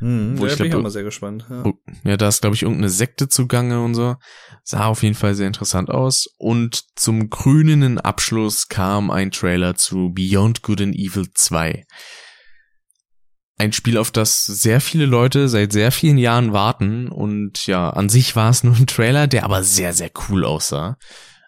Hm. 0.00 0.38
Wo 0.38 0.46
ich 0.46 0.56
bin 0.56 0.66
ich 0.66 0.70
glaub, 0.70 0.80
auch 0.80 0.84
mal 0.84 0.90
sehr 0.90 1.02
gespannt. 1.02 1.46
Ja. 1.48 1.62
Oh, 1.64 1.74
Ja, 2.04 2.16
da 2.16 2.28
ist, 2.28 2.40
glaube 2.40 2.56
ich, 2.56 2.62
irgendeine 2.62 2.88
Sekte 2.88 3.28
zugange 3.28 3.82
und 3.82 3.94
so. 3.94 4.16
Sah 4.64 4.86
auf 4.86 5.02
jeden 5.02 5.14
Fall 5.14 5.34
sehr 5.34 5.46
interessant 5.46 5.90
aus. 5.90 6.26
Und 6.38 6.84
zum 6.96 7.28
grünenden 7.28 7.98
Abschluss 7.98 8.68
kam 8.68 9.10
ein 9.10 9.30
Trailer 9.30 9.74
zu 9.74 10.10
Beyond 10.12 10.62
Good 10.62 10.80
and 10.80 10.94
Evil 10.94 11.26
2. 11.32 11.84
Ein 13.60 13.74
Spiel, 13.74 13.98
auf 13.98 14.10
das 14.10 14.46
sehr 14.46 14.80
viele 14.80 15.04
Leute 15.04 15.46
seit 15.46 15.70
sehr 15.70 15.92
vielen 15.92 16.16
Jahren 16.16 16.54
warten. 16.54 17.08
Und 17.08 17.66
ja, 17.66 17.90
an 17.90 18.08
sich 18.08 18.34
war 18.34 18.48
es 18.48 18.64
nur 18.64 18.74
ein 18.74 18.86
Trailer, 18.86 19.26
der 19.26 19.44
aber 19.44 19.62
sehr, 19.62 19.92
sehr 19.92 20.10
cool 20.30 20.46
aussah. 20.46 20.96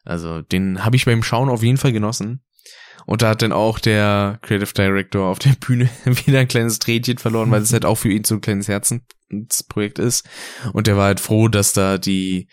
Also 0.04 0.42
den 0.42 0.84
habe 0.84 0.94
ich 0.94 1.06
beim 1.06 1.22
Schauen 1.22 1.48
auf 1.48 1.62
jeden 1.62 1.78
Fall 1.78 1.92
genossen. 1.92 2.44
Und 3.06 3.22
da 3.22 3.30
hat 3.30 3.40
dann 3.40 3.52
auch 3.52 3.78
der 3.78 4.38
Creative 4.42 4.74
Director 4.74 5.26
auf 5.26 5.38
der 5.38 5.54
Bühne 5.58 5.88
wieder 6.04 6.40
ein 6.40 6.48
kleines 6.48 6.78
Tränchen 6.80 7.16
verloren, 7.16 7.50
weil 7.50 7.62
es 7.62 7.72
halt 7.72 7.86
auch 7.86 7.96
für 7.96 8.10
ihn 8.12 8.24
so 8.24 8.34
ein 8.34 8.42
kleines 8.42 8.68
Herzensprojekt 8.68 9.98
ist. 9.98 10.28
Und 10.74 10.88
der 10.88 10.98
war 10.98 11.06
halt 11.06 11.20
froh, 11.20 11.48
dass 11.48 11.72
da 11.72 11.96
die 11.96 12.46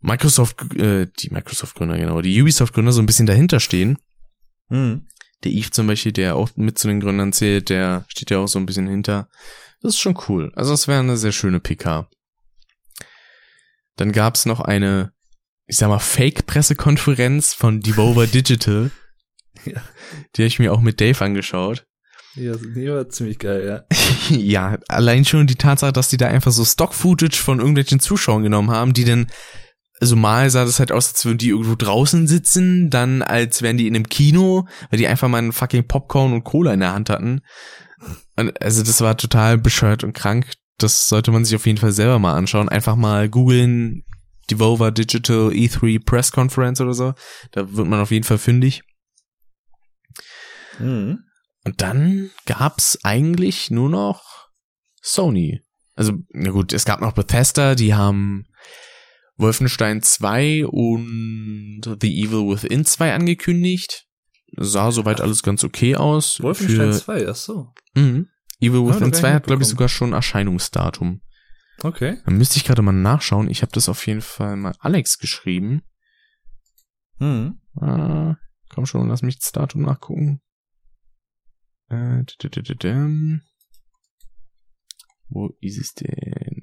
Microsoft, 0.00 0.74
äh, 0.76 1.08
die 1.20 1.28
Microsoft-Gründer, 1.28 1.98
genau, 1.98 2.22
die 2.22 2.40
Ubisoft-Gründer 2.40 2.92
so 2.92 3.02
ein 3.02 3.06
bisschen 3.06 3.26
dahinter 3.26 3.60
stehen. 3.60 3.98
Hm. 4.70 5.06
Der 5.46 5.54
Eve 5.54 5.70
zum 5.70 5.86
Beispiel, 5.86 6.10
der 6.10 6.34
auch 6.34 6.50
mit 6.56 6.76
zu 6.76 6.88
den 6.88 6.98
Gründern 6.98 7.32
zählt, 7.32 7.68
der 7.68 8.04
steht 8.08 8.30
ja 8.30 8.38
auch 8.38 8.48
so 8.48 8.58
ein 8.58 8.66
bisschen 8.66 8.88
hinter. 8.88 9.28
Das 9.80 9.94
ist 9.94 10.00
schon 10.00 10.18
cool. 10.26 10.50
Also 10.56 10.74
es 10.74 10.88
wäre 10.88 10.98
eine 10.98 11.16
sehr 11.16 11.30
schöne 11.30 11.60
PK. 11.60 12.08
Dann 13.94 14.10
gab's 14.10 14.44
noch 14.44 14.58
eine, 14.58 15.12
ich 15.68 15.76
sag 15.76 15.86
mal, 15.86 16.00
Fake-Pressekonferenz 16.00 17.54
von 17.54 17.80
Devolver 17.80 18.26
Digital. 18.32 18.90
Ja. 19.64 19.80
Die 20.34 20.42
habe 20.42 20.48
ich 20.48 20.58
mir 20.58 20.72
auch 20.72 20.80
mit 20.80 21.00
Dave 21.00 21.24
angeschaut. 21.24 21.86
Ja, 22.34 22.56
die 22.56 22.90
war 22.90 23.08
ziemlich 23.08 23.38
geil, 23.38 23.64
ja. 23.64 23.96
ja, 24.36 24.78
allein 24.88 25.24
schon 25.24 25.46
die 25.46 25.54
Tatsache, 25.54 25.92
dass 25.92 26.08
die 26.08 26.16
da 26.16 26.26
einfach 26.26 26.50
so 26.50 26.64
Stock-Footage 26.64 27.40
von 27.40 27.60
irgendwelchen 27.60 28.00
Zuschauern 28.00 28.42
genommen 28.42 28.72
haben, 28.72 28.94
die 28.94 29.04
dann, 29.04 29.28
also 30.00 30.16
mal 30.16 30.50
sah 30.50 30.64
das 30.64 30.78
halt 30.78 30.92
aus, 30.92 31.08
als 31.08 31.24
würden 31.24 31.38
die 31.38 31.48
irgendwo 31.48 31.74
draußen 31.74 32.26
sitzen, 32.26 32.90
dann 32.90 33.22
als 33.22 33.62
wären 33.62 33.78
die 33.78 33.86
in 33.86 33.94
einem 33.94 34.08
Kino, 34.08 34.66
weil 34.90 34.98
die 34.98 35.06
einfach 35.06 35.28
mal 35.28 35.38
einen 35.38 35.52
fucking 35.52 35.86
Popcorn 35.86 36.32
und 36.32 36.44
Cola 36.44 36.74
in 36.74 36.80
der 36.80 36.92
Hand 36.92 37.10
hatten. 37.10 37.40
Und 38.36 38.60
also 38.62 38.82
das 38.82 39.00
war 39.00 39.16
total 39.16 39.58
bescheuert 39.58 40.04
und 40.04 40.12
krank. 40.12 40.52
Das 40.78 41.08
sollte 41.08 41.30
man 41.30 41.44
sich 41.44 41.56
auf 41.56 41.66
jeden 41.66 41.78
Fall 41.78 41.92
selber 41.92 42.18
mal 42.18 42.36
anschauen. 42.36 42.68
Einfach 42.68 42.96
mal 42.96 43.30
googeln, 43.30 44.04
Devolver 44.50 44.92
Digital 44.92 45.48
E3 45.48 46.04
Press 46.04 46.30
Conference 46.30 46.80
oder 46.80 46.92
so. 46.92 47.14
Da 47.52 47.72
wird 47.72 47.88
man 47.88 48.00
auf 48.00 48.10
jeden 48.10 48.24
Fall 48.24 48.38
fündig. 48.38 48.82
Hm. 50.76 51.20
Und 51.64 51.80
dann 51.80 52.30
gab's 52.44 52.98
eigentlich 53.02 53.70
nur 53.70 53.88
noch 53.88 54.48
Sony. 55.00 55.62
Also, 55.94 56.12
na 56.28 56.50
gut, 56.50 56.74
es 56.74 56.84
gab 56.84 57.00
noch 57.00 57.12
Bethesda, 57.12 57.74
die 57.74 57.94
haben 57.94 58.46
Wolfenstein 59.36 60.02
2 60.02 60.66
und 60.66 61.82
The 62.00 62.22
Evil 62.24 62.48
Within 62.48 62.84
2 62.84 63.14
angekündigt. 63.14 64.06
Sah 64.56 64.90
soweit 64.92 65.20
alles 65.20 65.42
ganz 65.42 65.64
okay 65.64 65.96
aus. 65.96 66.40
Wolfenstein 66.40 66.92
Für- 66.92 66.98
2, 66.98 67.28
ach 67.28 67.36
so. 67.36 67.72
Mhm. 67.94 68.28
Evil 68.60 68.80
ich 68.80 68.86
Within 68.86 69.08
noch 69.08 69.10
gar 69.10 69.12
2 69.12 69.28
nicht 69.28 69.34
hat, 69.34 69.46
glaube 69.46 69.62
ich, 69.62 69.68
sogar 69.68 69.88
schon 69.88 70.12
Erscheinungsdatum. 70.12 71.20
Okay. 71.82 72.18
Dann 72.24 72.38
müsste 72.38 72.56
ich 72.56 72.64
gerade 72.64 72.80
mal 72.80 72.92
nachschauen. 72.92 73.50
Ich 73.50 73.60
habe 73.62 73.72
das 73.72 73.88
auf 73.88 74.06
jeden 74.06 74.22
Fall 74.22 74.56
mal 74.56 74.74
Alex 74.78 75.18
geschrieben. 75.18 75.82
Hm. 77.18 77.60
Ah, 77.80 78.36
komm 78.70 78.86
schon, 78.86 79.08
lass 79.08 79.22
mich 79.22 79.38
das 79.38 79.52
Datum 79.52 79.82
nachgucken. 79.82 80.40
Äh. 81.88 82.24
Wo 85.28 85.50
ist 85.60 85.78
es 85.78 85.94
denn? 85.94 86.55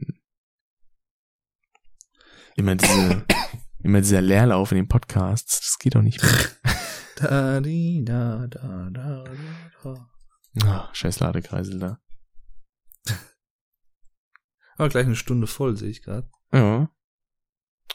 Immer 2.56 2.76
diese, 2.76 3.26
immer 3.84 4.02
dieser 4.02 4.22
Leerlauf 4.22 4.72
in 4.72 4.78
den 4.78 4.88
Podcasts, 4.88 5.60
das 5.62 5.78
geht 5.80 5.96
doch 5.96 6.02
nicht 6.02 6.22
mehr. 6.22 6.32
Da, 7.16 7.62
di, 7.62 8.04
da, 8.04 8.48
da, 8.48 8.90
da, 8.92 9.24
da, 9.24 9.84
da. 9.84 10.10
Ah, 10.66 10.90
scheiß 10.94 11.20
Ladekreisel 11.20 11.80
da. 11.80 12.00
Aber 14.78 14.90
gleich 14.90 15.06
eine 15.06 15.16
Stunde 15.16 15.46
voll, 15.46 15.78
sehe 15.78 15.90
ich 15.90 16.02
gerade. 16.02 16.28
Ja. 16.52 16.90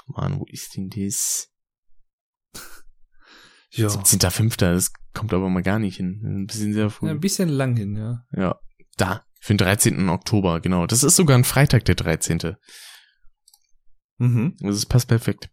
Mann, 0.06 0.38
wo 0.38 0.46
ist 0.48 0.76
denn 0.76 0.88
das? 0.90 1.50
Ja. 3.70 3.88
17.05. 3.88 4.56
Das 4.56 4.92
kommt 5.12 5.34
aber 5.34 5.50
mal 5.50 5.62
gar 5.62 5.78
nicht 5.78 5.98
hin. 5.98 6.22
Ein 6.24 6.46
bisschen 6.46 6.72
sehr 6.72 6.88
früh. 6.88 7.06
ja. 7.06 7.12
Ein 7.12 7.20
bisschen 7.20 7.50
lang 7.50 7.76
hin, 7.76 7.96
ja. 7.96 8.24
Ja, 8.32 8.58
da. 8.96 9.26
Für 9.40 9.52
den 9.52 9.58
13. 9.58 10.08
Oktober, 10.08 10.60
genau. 10.60 10.86
Das 10.86 11.02
ist 11.02 11.16
sogar 11.16 11.36
ein 11.36 11.44
Freitag, 11.44 11.84
der 11.84 11.94
13. 11.94 12.56
Mhm. 14.18 14.56
Es 14.64 14.86
passt 14.86 15.08
perfekt. 15.08 15.48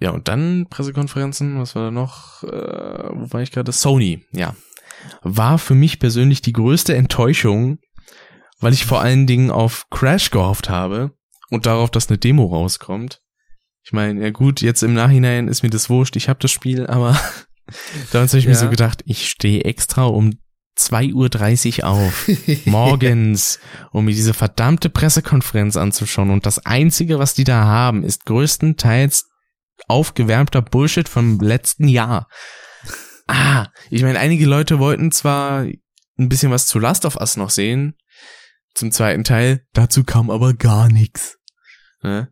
ja, 0.00 0.10
und 0.10 0.28
dann 0.28 0.66
Pressekonferenzen, 0.70 1.58
was 1.60 1.74
war 1.74 1.84
da 1.84 1.90
noch? 1.90 2.42
Äh, 2.44 3.10
wo 3.12 3.32
war 3.32 3.42
ich 3.42 3.52
gerade? 3.52 3.72
Sony, 3.72 4.24
ja. 4.32 4.54
War 5.22 5.58
für 5.58 5.74
mich 5.74 5.98
persönlich 5.98 6.42
die 6.42 6.52
größte 6.52 6.94
Enttäuschung, 6.94 7.78
weil 8.60 8.72
ich 8.72 8.84
vor 8.84 9.00
allen 9.00 9.26
Dingen 9.26 9.50
auf 9.50 9.88
Crash 9.90 10.30
gehofft 10.30 10.68
habe 10.68 11.12
und 11.50 11.66
darauf, 11.66 11.90
dass 11.90 12.08
eine 12.08 12.18
Demo 12.18 12.44
rauskommt. 12.46 13.22
Ich 13.82 13.92
meine, 13.92 14.22
ja 14.22 14.30
gut, 14.30 14.60
jetzt 14.60 14.82
im 14.82 14.92
Nachhinein 14.92 15.48
ist 15.48 15.62
mir 15.62 15.70
das 15.70 15.88
wurscht, 15.88 16.16
ich 16.16 16.28
habe 16.28 16.38
das 16.40 16.50
Spiel, 16.50 16.86
aber 16.86 17.18
damals 18.12 18.32
habe 18.32 18.38
ich 18.38 18.44
Ja. 18.44 18.50
mir 18.50 18.56
so 18.56 18.68
gedacht, 18.68 19.02
ich 19.06 19.28
stehe 19.28 19.64
extra 19.64 20.04
um 20.04 20.38
2.30 20.78 21.80
Uhr 21.80 21.88
auf, 21.88 22.30
morgens, 22.64 23.58
um 23.92 24.04
mir 24.04 24.14
diese 24.14 24.34
verdammte 24.34 24.88
Pressekonferenz 24.88 25.76
anzuschauen. 25.76 26.30
Und 26.30 26.46
das 26.46 26.64
Einzige, 26.64 27.18
was 27.18 27.34
die 27.34 27.44
da 27.44 27.64
haben, 27.64 28.02
ist 28.02 28.26
größtenteils 28.26 29.26
aufgewärmter 29.88 30.62
Bullshit 30.62 31.08
vom 31.08 31.40
letzten 31.40 31.88
Jahr. 31.88 32.28
Ah, 33.26 33.68
ich 33.90 34.02
meine, 34.02 34.18
einige 34.18 34.46
Leute 34.46 34.78
wollten 34.78 35.12
zwar 35.12 35.62
ein 35.62 36.28
bisschen 36.28 36.50
was 36.50 36.66
zu 36.66 36.78
Last 36.78 37.04
of 37.04 37.16
Us 37.16 37.36
noch 37.36 37.50
sehen, 37.50 37.96
zum 38.74 38.92
zweiten 38.92 39.24
Teil, 39.24 39.66
dazu 39.72 40.04
kam 40.04 40.30
aber 40.30 40.54
gar 40.54 40.88
nichts. 40.88 41.38
Ne? 42.02 42.30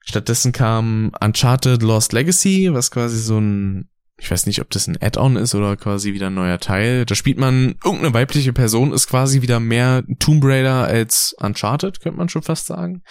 Stattdessen 0.00 0.52
kam 0.52 1.12
Uncharted 1.20 1.82
Lost 1.82 2.12
Legacy, 2.12 2.72
was 2.72 2.90
quasi 2.90 3.18
so 3.18 3.38
ein, 3.38 3.88
ich 4.16 4.30
weiß 4.30 4.46
nicht, 4.46 4.60
ob 4.60 4.70
das 4.70 4.86
ein 4.86 4.96
Add-on 5.00 5.36
ist 5.36 5.54
oder 5.54 5.76
quasi 5.76 6.14
wieder 6.14 6.28
ein 6.28 6.34
neuer 6.34 6.60
Teil. 6.60 7.04
Da 7.04 7.14
spielt 7.14 7.38
man 7.38 7.74
irgendeine 7.84 8.14
weibliche 8.14 8.52
Person, 8.52 8.92
ist 8.92 9.08
quasi 9.08 9.42
wieder 9.42 9.60
mehr 9.60 10.04
Tomb 10.20 10.44
Raider 10.44 10.84
als 10.84 11.34
Uncharted, 11.38 12.00
könnte 12.00 12.18
man 12.18 12.28
schon 12.28 12.42
fast 12.42 12.66
sagen. 12.66 13.02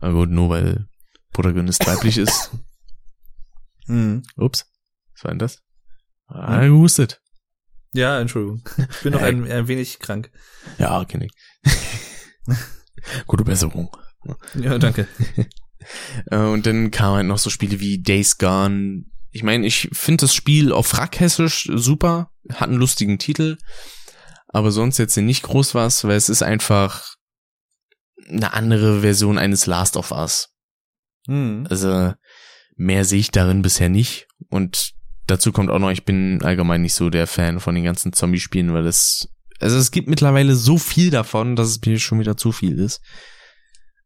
Aber 0.00 0.14
gut, 0.14 0.30
nur 0.30 0.48
weil 0.48 0.86
Protagonist 1.32 1.86
weiblich 1.86 2.16
ist. 2.18 2.50
Mhm. 3.86 4.22
Ups, 4.36 4.66
was 5.14 5.24
war 5.24 5.30
denn 5.32 5.38
das? 5.38 5.58
Ah, 6.28 6.60
gehustet. 6.64 7.20
Ja, 7.92 8.20
Entschuldigung. 8.20 8.62
Ich 8.78 9.02
bin 9.02 9.12
noch 9.12 9.22
ein, 9.22 9.50
ein 9.50 9.68
wenig 9.68 9.98
krank. 9.98 10.30
Ja, 10.78 11.04
kenn 11.04 11.22
ich. 11.22 11.32
Gute 13.26 13.44
Besserung. 13.44 13.94
Ja, 14.54 14.78
danke. 14.78 15.06
Äh, 16.30 16.36
Und 16.36 16.66
dann 16.66 16.90
kamen 16.90 17.16
halt 17.16 17.26
noch 17.26 17.38
so 17.38 17.48
Spiele 17.48 17.80
wie 17.80 18.02
Days 18.02 18.36
Gone. 18.36 19.06
Ich 19.32 19.42
meine, 19.42 19.66
ich 19.66 19.88
finde 19.92 20.22
das 20.22 20.34
Spiel 20.34 20.72
auf 20.72 20.88
Frackhessisch 20.88 21.68
super, 21.72 22.30
hat 22.52 22.68
einen 22.68 22.78
lustigen 22.78 23.18
Titel, 23.18 23.58
aber 24.48 24.72
sonst 24.72 24.98
jetzt 24.98 25.16
nicht 25.16 25.42
groß 25.42 25.74
was, 25.74 26.04
weil 26.04 26.16
es 26.16 26.28
ist 26.28 26.42
einfach 26.42 27.14
eine 28.28 28.52
andere 28.52 29.00
Version 29.00 29.38
eines 29.38 29.66
Last 29.66 29.96
of 29.96 30.10
Us. 30.10 30.48
Mhm. 31.26 31.66
Also 31.68 32.12
mehr 32.76 33.04
sehe 33.04 33.20
ich 33.20 33.30
darin 33.30 33.62
bisher 33.62 33.88
nicht. 33.88 34.26
Und 34.48 34.92
dazu 35.26 35.52
kommt 35.52 35.70
auch 35.70 35.78
noch, 35.78 35.90
ich 35.90 36.04
bin 36.04 36.42
allgemein 36.42 36.82
nicht 36.82 36.94
so 36.94 37.10
der 37.10 37.26
Fan 37.26 37.60
von 37.60 37.74
den 37.74 37.84
ganzen 37.84 38.12
Zombie-Spielen, 38.12 38.72
weil 38.72 38.86
es, 38.86 39.28
also 39.60 39.76
es 39.76 39.90
gibt 39.90 40.08
mittlerweile 40.08 40.54
so 40.54 40.78
viel 40.78 41.10
davon, 41.10 41.56
dass 41.56 41.68
es 41.68 41.80
mir 41.84 41.98
schon 41.98 42.20
wieder 42.20 42.36
zu 42.36 42.52
viel 42.52 42.78
ist. 42.78 43.00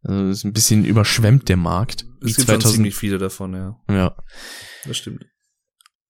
Also 0.05 0.25
es 0.25 0.39
ist 0.39 0.45
ein 0.45 0.53
bisschen 0.53 0.85
überschwemmt 0.85 1.49
der 1.49 1.57
Markt. 1.57 2.07
Es 2.23 2.37
gibt 2.37 2.51
schon 2.51 2.61
ziemlich 2.61 2.95
viele 2.95 3.19
davon, 3.19 3.55
ja. 3.55 3.77
ja. 3.89 4.17
Das 4.85 4.97
stimmt. 4.99 5.27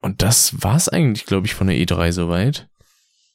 Und 0.00 0.20
das 0.20 0.62
war's 0.62 0.88
eigentlich, 0.88 1.24
glaube 1.24 1.46
ich, 1.46 1.54
von 1.54 1.66
der 1.66 1.76
E3 1.76 2.12
soweit. 2.12 2.68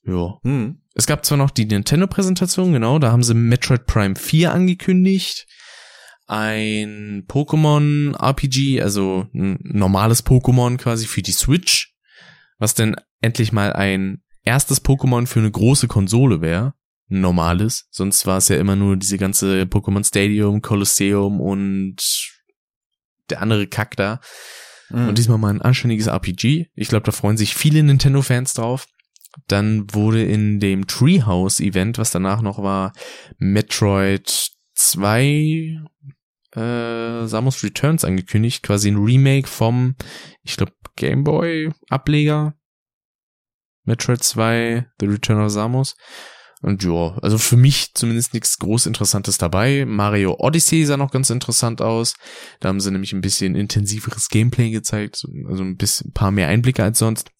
Ja. 0.03 0.37
Mhm. 0.43 0.81
Es 0.93 1.07
gab 1.07 1.25
zwar 1.25 1.37
noch 1.37 1.49
die 1.49 1.65
Nintendo-Präsentation, 1.65 2.73
genau, 2.73 2.99
da 2.99 3.11
haben 3.11 3.23
sie 3.23 3.33
Metroid 3.33 3.85
Prime 3.85 4.15
4 4.15 4.53
angekündigt. 4.53 5.47
Ein 6.27 7.25
Pokémon 7.27 8.15
RPG, 8.15 8.81
also 8.81 9.27
ein 9.33 9.57
normales 9.63 10.25
Pokémon 10.25 10.77
quasi 10.77 11.07
für 11.07 11.21
die 11.21 11.31
Switch, 11.31 11.95
was 12.59 12.75
denn 12.75 12.95
endlich 13.21 13.51
mal 13.51 13.73
ein 13.73 14.21
erstes 14.43 14.83
Pokémon 14.83 15.25
für 15.25 15.39
eine 15.39 15.51
große 15.51 15.87
Konsole 15.87 16.41
wäre. 16.41 16.73
Normales. 17.09 17.87
Sonst 17.91 18.25
war 18.25 18.37
es 18.37 18.47
ja 18.49 18.57
immer 18.57 18.75
nur 18.75 18.95
diese 18.95 19.17
ganze 19.17 19.63
Pokémon 19.63 20.07
Stadium, 20.07 20.61
Colosseum 20.61 21.41
und 21.41 21.97
der 23.29 23.41
andere 23.41 23.67
Kack 23.67 23.95
da. 23.95 24.21
Mhm. 24.89 25.09
Und 25.09 25.17
diesmal 25.17 25.37
mal 25.37 25.49
ein 25.49 25.61
anständiges 25.61 26.07
RPG. 26.07 26.67
Ich 26.75 26.87
glaube, 26.87 27.05
da 27.05 27.11
freuen 27.11 27.37
sich 27.37 27.55
viele 27.55 27.83
Nintendo-Fans 27.83 28.53
drauf. 28.53 28.87
Dann 29.47 29.93
wurde 29.93 30.23
in 30.23 30.59
dem 30.59 30.87
Treehouse-Event, 30.87 31.97
was 31.97 32.11
danach 32.11 32.41
noch 32.41 32.61
war, 32.61 32.93
Metroid 33.37 34.51
2 34.75 35.77
äh, 36.55 37.27
Samus 37.27 37.63
Returns 37.63 38.03
angekündigt. 38.03 38.63
Quasi 38.63 38.89
ein 38.89 38.97
Remake 38.97 39.47
vom, 39.47 39.95
ich 40.43 40.57
glaube, 40.57 40.73
Gameboy-Ableger. 40.95 42.55
Metroid 43.83 44.23
2, 44.23 44.87
The 44.99 45.05
Return 45.05 45.41
of 45.41 45.51
Samus. 45.51 45.95
Und 46.61 46.83
ja, 46.83 47.17
also 47.21 47.37
für 47.37 47.55
mich 47.55 47.93
zumindest 47.93 48.33
nichts 48.33 48.59
groß 48.59 48.85
Interessantes 48.85 49.37
dabei. 49.37 49.85
Mario 49.85 50.35
Odyssey 50.39 50.83
sah 50.85 50.97
noch 50.97 51.11
ganz 51.11 51.29
interessant 51.29 51.81
aus. 51.81 52.15
Da 52.59 52.67
haben 52.67 52.81
sie 52.81 52.91
nämlich 52.91 53.13
ein 53.13 53.21
bisschen 53.21 53.55
intensiveres 53.55 54.27
Gameplay 54.27 54.69
gezeigt, 54.69 55.23
also 55.47 55.63
ein 55.63 55.77
bisschen, 55.77 56.09
ein 56.09 56.13
paar 56.13 56.31
mehr 56.31 56.49
Einblicke 56.49 56.83
als 56.83 56.99
sonst. 56.99 57.31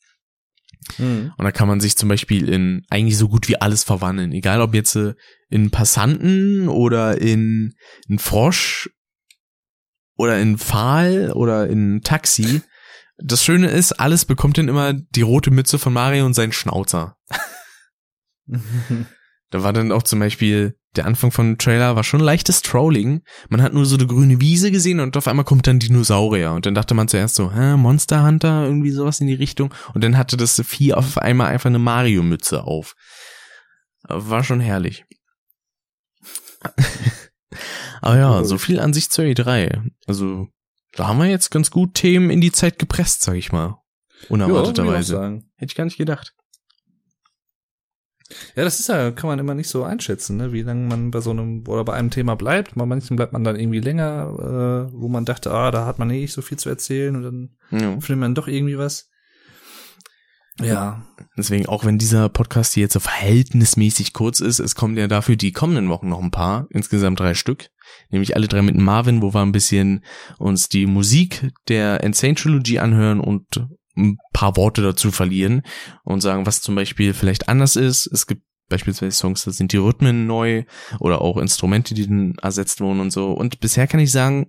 Mhm. 0.98 1.34
Und 1.38 1.44
da 1.44 1.52
kann 1.52 1.68
man 1.68 1.82
sich 1.82 1.98
zum 1.98 2.08
Beispiel 2.08 2.48
in 2.48 2.86
eigentlich 2.90 3.18
so 3.18 3.28
gut 3.28 3.50
wie 3.50 3.60
alles 3.60 3.84
verwandeln. 3.84 4.32
Egal 4.32 4.62
ob 4.62 4.74
jetzt 4.74 4.96
äh, 4.96 5.14
in 5.50 5.70
Passanten 5.70 6.70
oder 6.70 7.20
in 7.20 7.76
einen 8.08 8.20
Frosch 8.20 8.90
oder 10.16 10.40
in 10.40 10.58
Pfahl 10.58 11.32
oder 11.34 11.68
in 11.68 12.02
Taxi. 12.04 12.62
Das 13.18 13.44
Schöne 13.44 13.70
ist, 13.70 13.94
alles 13.94 14.24
bekommt 14.24 14.58
dann 14.58 14.70
immer 14.70 14.94
die 14.94 15.22
rote 15.22 15.52
Mütze 15.52 15.78
von 15.78 15.92
Mario 15.92 16.26
und 16.26 16.34
seinen 16.34 16.54
Schnauzer. 16.54 17.18
Da 19.52 19.64
war 19.64 19.74
dann 19.74 19.91
auch 19.91 20.04
zum 20.04 20.20
Beispiel 20.20 20.80
der 20.95 21.06
Anfang 21.06 21.32
von 21.32 21.47
dem 21.47 21.58
Trailer 21.58 21.95
war 21.95 22.04
schon 22.04 22.20
leichtes 22.20 22.62
Trolling. 22.62 23.22
Man 23.50 23.62
hat 23.62 23.74
nur 23.74 23.86
so 23.86 23.95
eine 23.95 24.08
grüne 24.08 24.41
Wiese 24.41 24.72
gesehen 24.72 25.00
und 25.00 25.16
auf 25.18 25.28
einmal 25.28 25.45
kommt 25.45 25.68
dann 25.68 25.80
Dinosaurier. 25.80 26.52
Und 26.54 26.66
dann 26.66 26.74
dachte 26.74 26.95
man 26.95 27.08
zuerst 27.08 27.36
so, 27.36 27.54
hä, 27.54 27.78
Monster 27.78 28.26
Hunter, 28.26 28.66
irgendwie 28.66 28.91
sowas 28.91 29.22
in 29.22 29.28
die 29.28 29.36
Richtung. 29.36 29.74
Und 29.93 30.04
dann 30.04 30.18
hatte 30.18 30.36
das 30.36 30.62
Vieh 30.66 30.93
auf 30.93 31.18
einmal 31.20 31.47
einfach 31.47 31.70
eine 31.70 31.80
Mario-Mütze 31.80 32.64
auf. 32.64 32.95
War 34.04 34.43
schon 34.43 34.60
herrlich. 34.62 35.06
Aber 38.02 38.18
ja, 38.18 38.43
so 38.43 38.58
viel 38.58 38.80
an 38.80 38.93
sich 38.93 39.12
zur 39.12 39.26
E3. 39.26 39.91
Also, 40.08 40.47
da 40.93 41.08
haben 41.08 41.20
wir 41.20 41.28
jetzt 41.28 41.52
ganz 41.52 41.70
gut 41.70 41.93
Themen 41.93 42.30
in 42.30 42.41
die 42.41 42.52
Zeit 42.52 42.80
gepresst, 42.80 43.22
sag 43.22 43.36
ich 43.36 43.52
mal. 43.52 43.78
Ja, 44.22 44.30
Unerwarteterweise. 44.30 45.14
sagen. 45.14 45.52
Hätte 45.56 45.72
ich 45.72 45.76
gar 45.76 45.86
nicht 45.86 45.97
gedacht. 45.97 46.34
Ja, 48.56 48.64
das 48.64 48.80
ist 48.80 48.90
ja, 48.90 49.10
kann 49.12 49.28
man 49.28 49.40
immer 49.40 49.56
nicht 49.56 49.70
so 49.70 49.84
einschätzen, 49.84 50.38
ne? 50.38 50.54
wie 50.54 50.62
lange 50.62 50.88
man 50.88 51.10
bei 51.10 51.20
so 51.20 51.32
einem 51.32 51.64
oder 51.68 51.84
bei 51.84 51.94
einem 51.94 52.12
Thema 52.12 52.36
bleibt. 52.36 52.76
Bei 52.76 52.86
manchen 52.86 53.16
bleibt 53.16 53.34
man 53.34 53.44
dann 53.44 53.56
irgendwie 53.56 53.80
länger, 53.80 54.88
äh, 54.90 54.94
wo 54.94 55.08
man 55.10 55.26
dachte, 55.26 55.52
ah, 55.52 55.72
da 55.72 55.86
hat 55.86 55.98
man 55.98 56.10
eh 56.12 56.22
nicht 56.22 56.34
so 56.34 56.42
viel 56.44 56.58
zu 56.60 56.70
erzählen 56.70 57.16
und 57.16 57.24
dann 57.24 57.50
Ja. 57.72 58.00
findet 58.00 58.20
man 58.20 58.36
doch 58.36 58.48
irgendwie 58.48 58.78
was. 58.78 59.10
Ja. 60.62 61.06
Deswegen, 61.38 61.68
auch 61.68 61.86
wenn 61.86 61.98
dieser 61.98 62.28
Podcast 62.28 62.74
hier 62.74 62.82
jetzt 62.82 62.94
so 62.94 63.00
verhältnismäßig 63.00 64.14
kurz 64.14 64.42
ist, 64.42 64.60
es 64.60 64.76
kommen 64.76 64.98
ja 64.98 65.08
dafür 65.08 65.38
die 65.38 65.54
kommenden 65.54 65.90
Wochen 65.90 66.10
noch 66.10 66.22
ein 66.22 66.32
paar, 66.32 66.68
insgesamt 66.70 67.20
drei 67.20 67.34
Stück. 67.34 67.70
Nämlich 68.10 68.36
alle 68.36 68.48
drei 68.48 68.62
mit 68.62 68.76
Marvin, 68.76 69.22
wo 69.22 69.34
wir 69.34 69.42
ein 69.42 69.54
bisschen 69.54 70.04
uns 70.38 70.68
die 70.68 70.86
Musik 70.86 71.50
der 71.70 72.04
Insane 72.04 72.36
Trilogy 72.36 72.78
anhören 72.80 73.22
und 73.22 73.68
ein 74.00 74.18
paar 74.34 74.56
Worte 74.56 74.82
dazu 74.82 75.12
verlieren 75.12 75.64
und 76.04 76.22
sagen, 76.22 76.45
was 76.45 76.62
zum 76.62 76.76
Beispiel 76.76 77.14
vielleicht 77.14 77.50
anders 77.50 77.76
ist. 77.76 78.08
Es 78.08 78.28
gibt 78.28 78.43
beispielsweise 78.70 79.16
Songs, 79.16 79.43
da 79.43 79.52
sind 79.52 79.74
die 79.74 79.78
Rhythmen 79.78 80.28
neu 80.28 80.64
oder 81.00 81.22
auch 81.22 81.38
Instrumente, 81.38 81.93
die 81.93 82.08
dann 82.08 82.36
ersetzt 82.41 82.82
wurden 82.82 83.00
und 83.00 83.12
so. 83.12 83.32
Und 83.32 83.60
bisher 83.60 83.88
kann 83.88 84.00
ich 84.00 84.12
sagen, 84.12 84.47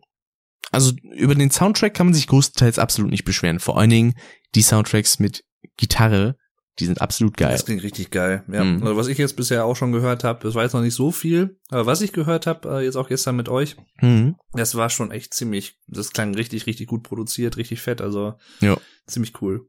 also 0.73 0.93
über 1.15 1.35
den 1.35 1.51
Soundtrack 1.51 1.95
kann 1.95 2.07
man 2.07 2.15
sich 2.15 2.27
größtenteils 2.27 2.79
absolut 2.79 3.11
nicht 3.11 3.25
beschweren. 3.25 3.61
Vor 3.61 3.79
allen 3.79 3.91
Dingen 3.91 4.15
die 4.55 4.63
Soundtracks 4.63 5.19
mit 5.19 5.45
Gitarre, 5.77 6.37
die 6.79 6.87
sind 6.87 7.01
absolut 7.01 7.37
geil. 7.37 7.53
Das 7.53 7.67
klingt 7.67 7.83
richtig 7.83 8.11
geil. 8.11 8.45
Ja. 8.51 8.65
Mhm. 8.65 8.83
Also 8.83 8.97
was 8.97 9.09
ich 9.09 9.19
jetzt 9.19 9.37
bisher 9.37 9.65
auch 9.65 9.77
schon 9.77 9.93
gehört 9.93 10.25
habe, 10.25 10.41
das 10.43 10.55
war 10.55 10.63
jetzt 10.63 10.73
noch 10.73 10.81
nicht 10.83 10.95
so 10.95 11.11
viel, 11.11 11.59
aber 11.69 11.85
was 11.87 12.01
ich 12.01 12.13
gehört 12.13 12.47
habe, 12.47 12.69
äh, 12.81 12.85
jetzt 12.85 12.97
auch 12.97 13.09
gestern 13.09 13.37
mit 13.37 13.49
euch, 13.49 13.77
Mhm. 14.01 14.37
das 14.53 14.75
war 14.77 14.89
schon 14.89 15.11
echt 15.11 15.35
ziemlich, 15.35 15.77
das 15.89 16.11
klang 16.13 16.35
richtig, 16.35 16.67
richtig 16.67 16.87
gut 16.87 17.03
produziert, 17.03 17.57
richtig 17.57 17.81
fett, 17.83 18.01
also 18.01 18.35
Ja. 18.61 18.77
ziemlich 19.07 19.41
cool. 19.43 19.69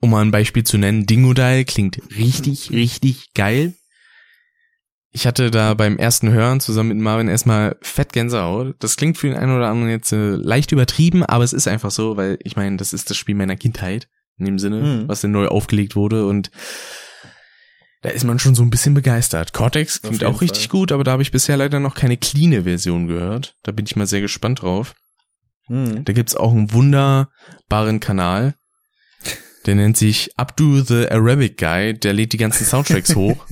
Um 0.00 0.10
mal 0.10 0.20
ein 0.22 0.30
Beispiel 0.30 0.62
zu 0.62 0.76
nennen, 0.78 1.06
Dingodile 1.06 1.64
klingt 1.64 1.98
richtig, 2.16 2.70
richtig 2.70 3.32
geil. 3.34 3.74
Ich 5.10 5.26
hatte 5.26 5.50
da 5.50 5.72
beim 5.72 5.96
ersten 5.96 6.30
Hören 6.30 6.60
zusammen 6.60 6.90
mit 6.90 6.98
Marvin 6.98 7.28
erstmal 7.28 7.76
fett 7.80 8.12
Gänsehaut. 8.12 8.76
Das 8.80 8.96
klingt 8.96 9.16
für 9.16 9.28
den 9.28 9.36
einen 9.38 9.56
oder 9.56 9.68
anderen 9.68 9.90
jetzt 9.90 10.12
äh, 10.12 10.32
leicht 10.34 10.72
übertrieben, 10.72 11.24
aber 11.24 11.42
es 11.42 11.54
ist 11.54 11.66
einfach 11.68 11.90
so, 11.90 12.18
weil 12.18 12.38
ich 12.42 12.54
meine, 12.56 12.76
das 12.76 12.92
ist 12.92 13.08
das 13.08 13.16
Spiel 13.16 13.34
meiner 13.34 13.56
Kindheit, 13.56 14.08
in 14.38 14.44
dem 14.46 14.58
Sinne, 14.58 14.80
Mhm. 14.82 15.08
was 15.08 15.20
dann 15.20 15.32
neu 15.32 15.46
aufgelegt 15.48 15.96
wurde 15.96 16.26
und 16.26 16.50
da 18.02 18.10
ist 18.10 18.24
man 18.24 18.38
schon 18.38 18.54
so 18.54 18.62
ein 18.62 18.70
bisschen 18.70 18.94
begeistert. 18.94 19.52
Cortex 19.52 20.00
klingt 20.02 20.22
auch 20.24 20.40
richtig 20.40 20.68
Fall. 20.68 20.78
gut, 20.80 20.92
aber 20.92 21.02
da 21.02 21.12
habe 21.12 21.22
ich 21.22 21.32
bisher 21.32 21.56
leider 21.56 21.80
noch 21.80 21.94
keine 21.94 22.16
cleane 22.16 22.62
Version 22.64 23.08
gehört. 23.08 23.56
Da 23.64 23.72
bin 23.72 23.84
ich 23.86 23.96
mal 23.96 24.06
sehr 24.06 24.20
gespannt 24.20 24.62
drauf. 24.62 24.94
Mhm. 25.68 26.04
Da 26.04 26.12
gibt's 26.12 26.36
auch 26.36 26.52
einen 26.52 26.72
wunderbaren 26.72 27.98
Kanal. 28.00 28.54
Der 29.64 29.74
nennt 29.74 29.96
sich 29.96 30.30
Abdu 30.36 30.82
the 30.82 31.08
Arabic 31.10 31.58
Guy. 31.58 31.94
Der 31.94 32.12
lädt 32.12 32.32
die 32.32 32.36
ganzen 32.36 32.64
Soundtracks 32.64 33.14
hoch. 33.16 33.44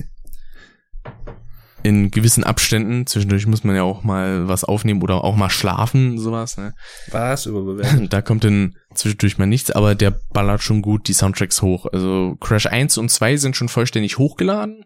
In 1.85 2.09
gewissen 2.09 2.43
Abständen. 2.43 3.05
Zwischendurch 3.05 3.45
muss 3.45 3.63
man 3.63 3.75
ja 3.75 3.83
auch 3.83 4.01
mal 4.01 4.47
was 4.47 4.63
aufnehmen 4.63 5.03
oder 5.03 5.23
auch 5.23 5.35
mal 5.35 5.51
schlafen, 5.51 6.17
sowas. 6.17 6.57
Ne? 6.57 6.73
Was 7.11 7.45
überbewertet? 7.45 8.11
Da 8.11 8.23
kommt 8.23 8.43
dann 8.43 8.75
zwischendurch 8.95 9.37
mal 9.37 9.45
nichts, 9.45 9.69
aber 9.69 9.93
der 9.93 10.19
ballert 10.33 10.63
schon 10.63 10.81
gut 10.81 11.07
die 11.07 11.13
Soundtracks 11.13 11.61
hoch. 11.61 11.85
Also 11.93 12.37
Crash 12.39 12.65
1 12.65 12.97
und 12.97 13.09
2 13.11 13.37
sind 13.37 13.55
schon 13.55 13.69
vollständig 13.69 14.17
hochgeladen. 14.17 14.85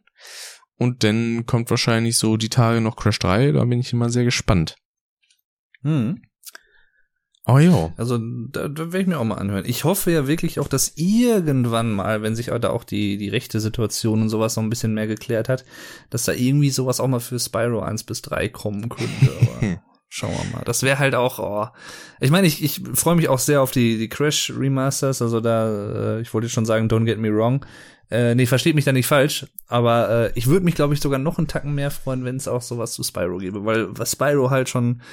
Und 0.75 1.05
dann 1.05 1.45
kommt 1.45 1.69
wahrscheinlich 1.69 2.17
so 2.17 2.35
die 2.35 2.49
Tage 2.49 2.81
noch 2.81 2.97
Crash 2.97 3.19
3. 3.19 3.53
Da 3.53 3.63
bin 3.63 3.79
ich 3.79 3.93
immer 3.93 4.09
sehr 4.09 4.25
gespannt. 4.25 4.75
Mhm. 5.81 6.21
Oh 7.51 7.57
ja. 7.57 7.91
Also 7.97 8.17
da, 8.17 8.67
da 8.67 8.91
werde 8.91 8.99
ich 8.99 9.07
mir 9.07 9.17
auch 9.17 9.23
mal 9.23 9.35
anhören. 9.35 9.63
Ich 9.65 9.83
hoffe 9.83 10.11
ja 10.11 10.27
wirklich 10.27 10.59
auch, 10.59 10.67
dass 10.67 10.93
irgendwann 10.95 11.91
mal, 11.91 12.21
wenn 12.21 12.35
sich 12.35 12.47
da 12.47 12.69
auch 12.69 12.83
die, 12.83 13.17
die 13.17 13.29
rechte 13.29 13.59
Situation 13.59 14.21
und 14.21 14.29
sowas 14.29 14.55
noch 14.55 14.63
ein 14.63 14.69
bisschen 14.69 14.93
mehr 14.93 15.07
geklärt 15.07 15.49
hat, 15.49 15.65
dass 16.09 16.25
da 16.25 16.33
irgendwie 16.33 16.69
sowas 16.69 16.99
auch 16.99 17.07
mal 17.07 17.19
für 17.19 17.39
Spyro 17.39 17.79
1 17.79 18.03
bis 18.03 18.21
3 18.21 18.49
kommen 18.49 18.89
könnte. 18.89 19.81
Schauen 20.09 20.31
wir 20.31 20.57
mal. 20.57 20.63
Das 20.65 20.81
wäre 20.81 20.97
halt 20.97 21.13
auch, 21.13 21.39
oh. 21.39 21.67
ich 22.19 22.31
meine, 22.31 22.47
ich, 22.47 22.63
ich 22.63 22.81
freue 22.95 23.15
mich 23.15 23.29
auch 23.29 23.37
sehr 23.37 23.61
auf 23.61 23.71
die, 23.71 23.97
die 23.97 24.09
Crash 24.09 24.51
Remasters. 24.55 25.21
Also 25.21 25.39
da, 25.39 26.17
äh, 26.17 26.21
ich 26.21 26.33
wollte 26.33 26.49
schon 26.49 26.65
sagen, 26.65 26.87
don't 26.87 27.05
get 27.05 27.19
me 27.19 27.31
wrong. 27.31 27.65
Äh, 28.09 28.33
nee, 28.33 28.47
versteht 28.47 28.73
mich 28.73 28.85
da 28.85 28.91
nicht 28.91 29.05
falsch, 29.05 29.45
aber 29.67 30.09
äh, 30.09 30.31
ich 30.33 30.47
würde 30.47 30.65
mich, 30.65 30.73
glaube 30.73 30.95
ich, 30.95 30.99
sogar 30.99 31.19
noch 31.19 31.37
einen 31.37 31.47
Tacken 31.47 31.75
mehr 31.75 31.91
freuen, 31.91 32.25
wenn 32.25 32.37
es 32.37 32.47
auch 32.47 32.63
sowas 32.63 32.93
zu 32.93 33.03
Spyro 33.03 33.37
gäbe, 33.37 33.65
weil 33.65 33.87
was 33.91 34.13
Spyro 34.13 34.49
halt 34.49 34.67
schon 34.67 35.03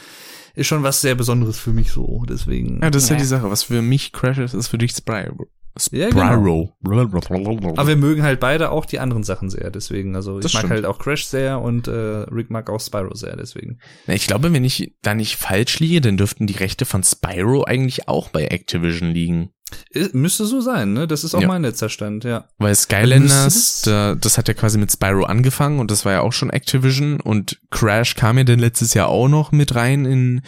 ist 0.55 0.69
schon 0.69 0.83
was 0.83 1.03
sehr 1.03 1.15
Besonderes 1.15 1.59
für 1.59 1.75
mich 1.75 1.93
so. 1.93 2.25
Deswegen. 2.27 2.81
Ja, 2.83 2.91
das 2.91 3.05
ist 3.05 3.11
ja, 3.11 3.17
die 3.17 3.25
Sache. 3.25 3.51
Was 3.51 3.65
für 3.65 3.83
mich 3.83 4.13
Crash 4.13 4.39
ist, 4.39 4.55
ist 4.55 4.69
für 4.69 4.79
dich 4.79 4.93
Spyro. 4.93 5.47
Ja, 5.93 6.11
Spyro. 6.11 6.77
Aber 6.85 7.87
wir 7.89 7.97
mögen 7.97 8.23
halt 8.23 8.41
beide 8.41 8.71
auch 8.71 8.87
die 8.87 8.99
anderen 8.99 9.25
Sachen 9.25 9.51
sehr, 9.51 9.71
deswegen. 9.71 10.17
Also 10.17 10.41
Das 10.41 10.51
ich 10.51 10.55
mag 10.55 10.61
stimmt. 10.61 10.73
halt 10.73 10.85
auch 10.87 10.99
Crash 10.99 11.27
sehr 11.27 11.61
und 11.61 11.89
äh, 11.89 11.91
Rick 11.91 12.51
mag 12.51 12.71
auch 12.71 12.81
Spyro 12.81 13.15
sehr, 13.15 13.37
deswegen. 13.37 13.79
Na, 14.07 14.15
ich 14.15 14.27
glaube, 14.27 14.53
wenn 14.53 14.65
ich 14.65 14.95
da 15.03 15.15
nicht 15.15 15.37
falsch 15.37 15.79
liege, 15.81 16.01
dann 16.01 16.17
dürften 16.17 16.47
die 16.47 16.57
Rechte 16.57 16.85
von 16.87 17.03
Spyro 17.03 17.65
eigentlich 17.65 18.09
auch 18.09 18.29
bei 18.31 18.45
Activision 18.47 19.11
liegen. 19.11 19.51
Ist, 19.91 20.15
müsste 20.15 20.47
so 20.47 20.61
sein, 20.61 20.93
ne? 20.93 21.09
Das 21.09 21.25
ist 21.25 21.35
auch 21.35 21.41
Ja. 21.41 21.49
mein 21.49 21.63
letzter 21.63 21.89
Stand, 21.89 22.23
ja. 22.23 22.49
Weil 22.59 22.75
Skylanders, 22.75 23.45
das? 23.45 23.83
da, 23.83 24.15
das 24.15 24.39
hat 24.39 24.47
ja 24.47 24.55
quasi 24.55 24.79
mit 24.79 24.93
Spyro 24.93 25.25
angefangen 25.25 25.81
und 25.81 25.91
das 25.91 26.05
war 26.05 26.13
ja 26.13 26.21
auch 26.21 26.33
schon 26.33 26.51
Activision 26.51 27.21
und 27.21 27.61
Crash 27.71 28.15
kam 28.15 28.39
ja 28.39 28.45
dann 28.45 28.61
letztes 28.61 28.95
Jahr 28.95 29.09
auch 29.09 29.27
noch 29.29 29.51
mit 29.53 29.75
rein 29.75 30.05
in 30.05 30.43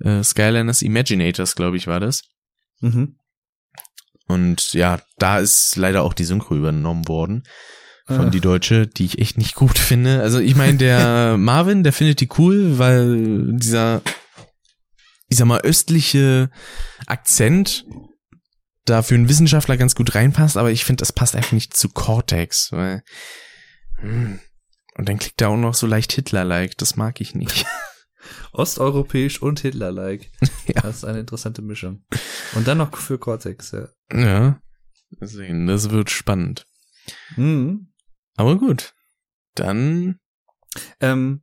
äh, 0.00 0.22
Skylanders 0.22 0.82
Imaginators, 0.82 1.54
glaube 1.54 1.76
ich, 1.76 1.86
war 1.86 2.00
das. 2.00 2.22
Mhm. 2.80 3.16
Und 4.26 4.72
ja, 4.72 5.00
da 5.18 5.38
ist 5.38 5.76
leider 5.76 6.02
auch 6.02 6.12
die 6.12 6.24
Synchro 6.24 6.56
übernommen 6.56 7.06
worden 7.08 7.44
von 8.06 8.26
Ah. 8.26 8.30
die 8.30 8.40
Deutsche, 8.40 8.86
die 8.86 9.04
ich 9.04 9.18
echt 9.18 9.36
nicht 9.38 9.54
gut 9.54 9.78
finde. 9.78 10.22
Also 10.22 10.38
ich 10.38 10.54
meine, 10.54 10.78
der 10.78 11.36
Marvin, 11.38 11.82
der 11.82 11.92
findet 11.92 12.20
die 12.20 12.28
cool, 12.38 12.78
weil 12.78 13.56
dieser, 13.56 14.02
ich 15.28 15.36
sag 15.36 15.46
mal, 15.46 15.60
östliche 15.60 16.50
Akzent 17.06 17.84
da 18.84 19.02
für 19.02 19.16
einen 19.16 19.28
Wissenschaftler 19.28 19.76
ganz 19.76 19.96
gut 19.96 20.14
reinpasst, 20.14 20.56
aber 20.56 20.70
ich 20.70 20.84
finde, 20.84 21.00
das 21.00 21.12
passt 21.12 21.34
einfach 21.34 21.52
nicht 21.52 21.76
zu 21.76 21.88
Cortex, 21.88 22.70
weil 22.70 23.02
hm, 24.00 24.38
und 24.96 25.08
dann 25.08 25.18
klickt 25.18 25.42
er 25.42 25.48
auch 25.50 25.56
noch 25.56 25.74
so 25.74 25.86
leicht 25.86 26.12
Hitler-like, 26.12 26.78
das 26.78 26.96
mag 26.96 27.20
ich 27.20 27.34
nicht. 27.34 27.66
Osteuropäisch 28.56 29.42
und 29.42 29.60
Hitler-like. 29.60 30.30
Ja. 30.66 30.82
Das 30.82 30.96
ist 30.96 31.04
eine 31.04 31.20
interessante 31.20 31.62
Mischung. 31.62 32.04
Und 32.56 32.66
dann 32.66 32.78
noch 32.78 32.96
für 32.96 33.18
Cortex, 33.18 33.70
ja. 33.70 33.88
ja, 34.12 34.60
deswegen, 35.20 35.68
das 35.68 35.90
wird 35.90 36.10
spannend. 36.10 36.66
Mhm. 37.36 37.92
Aber 38.36 38.56
gut, 38.56 38.94
dann 39.54 40.18
Ähm, 40.98 41.42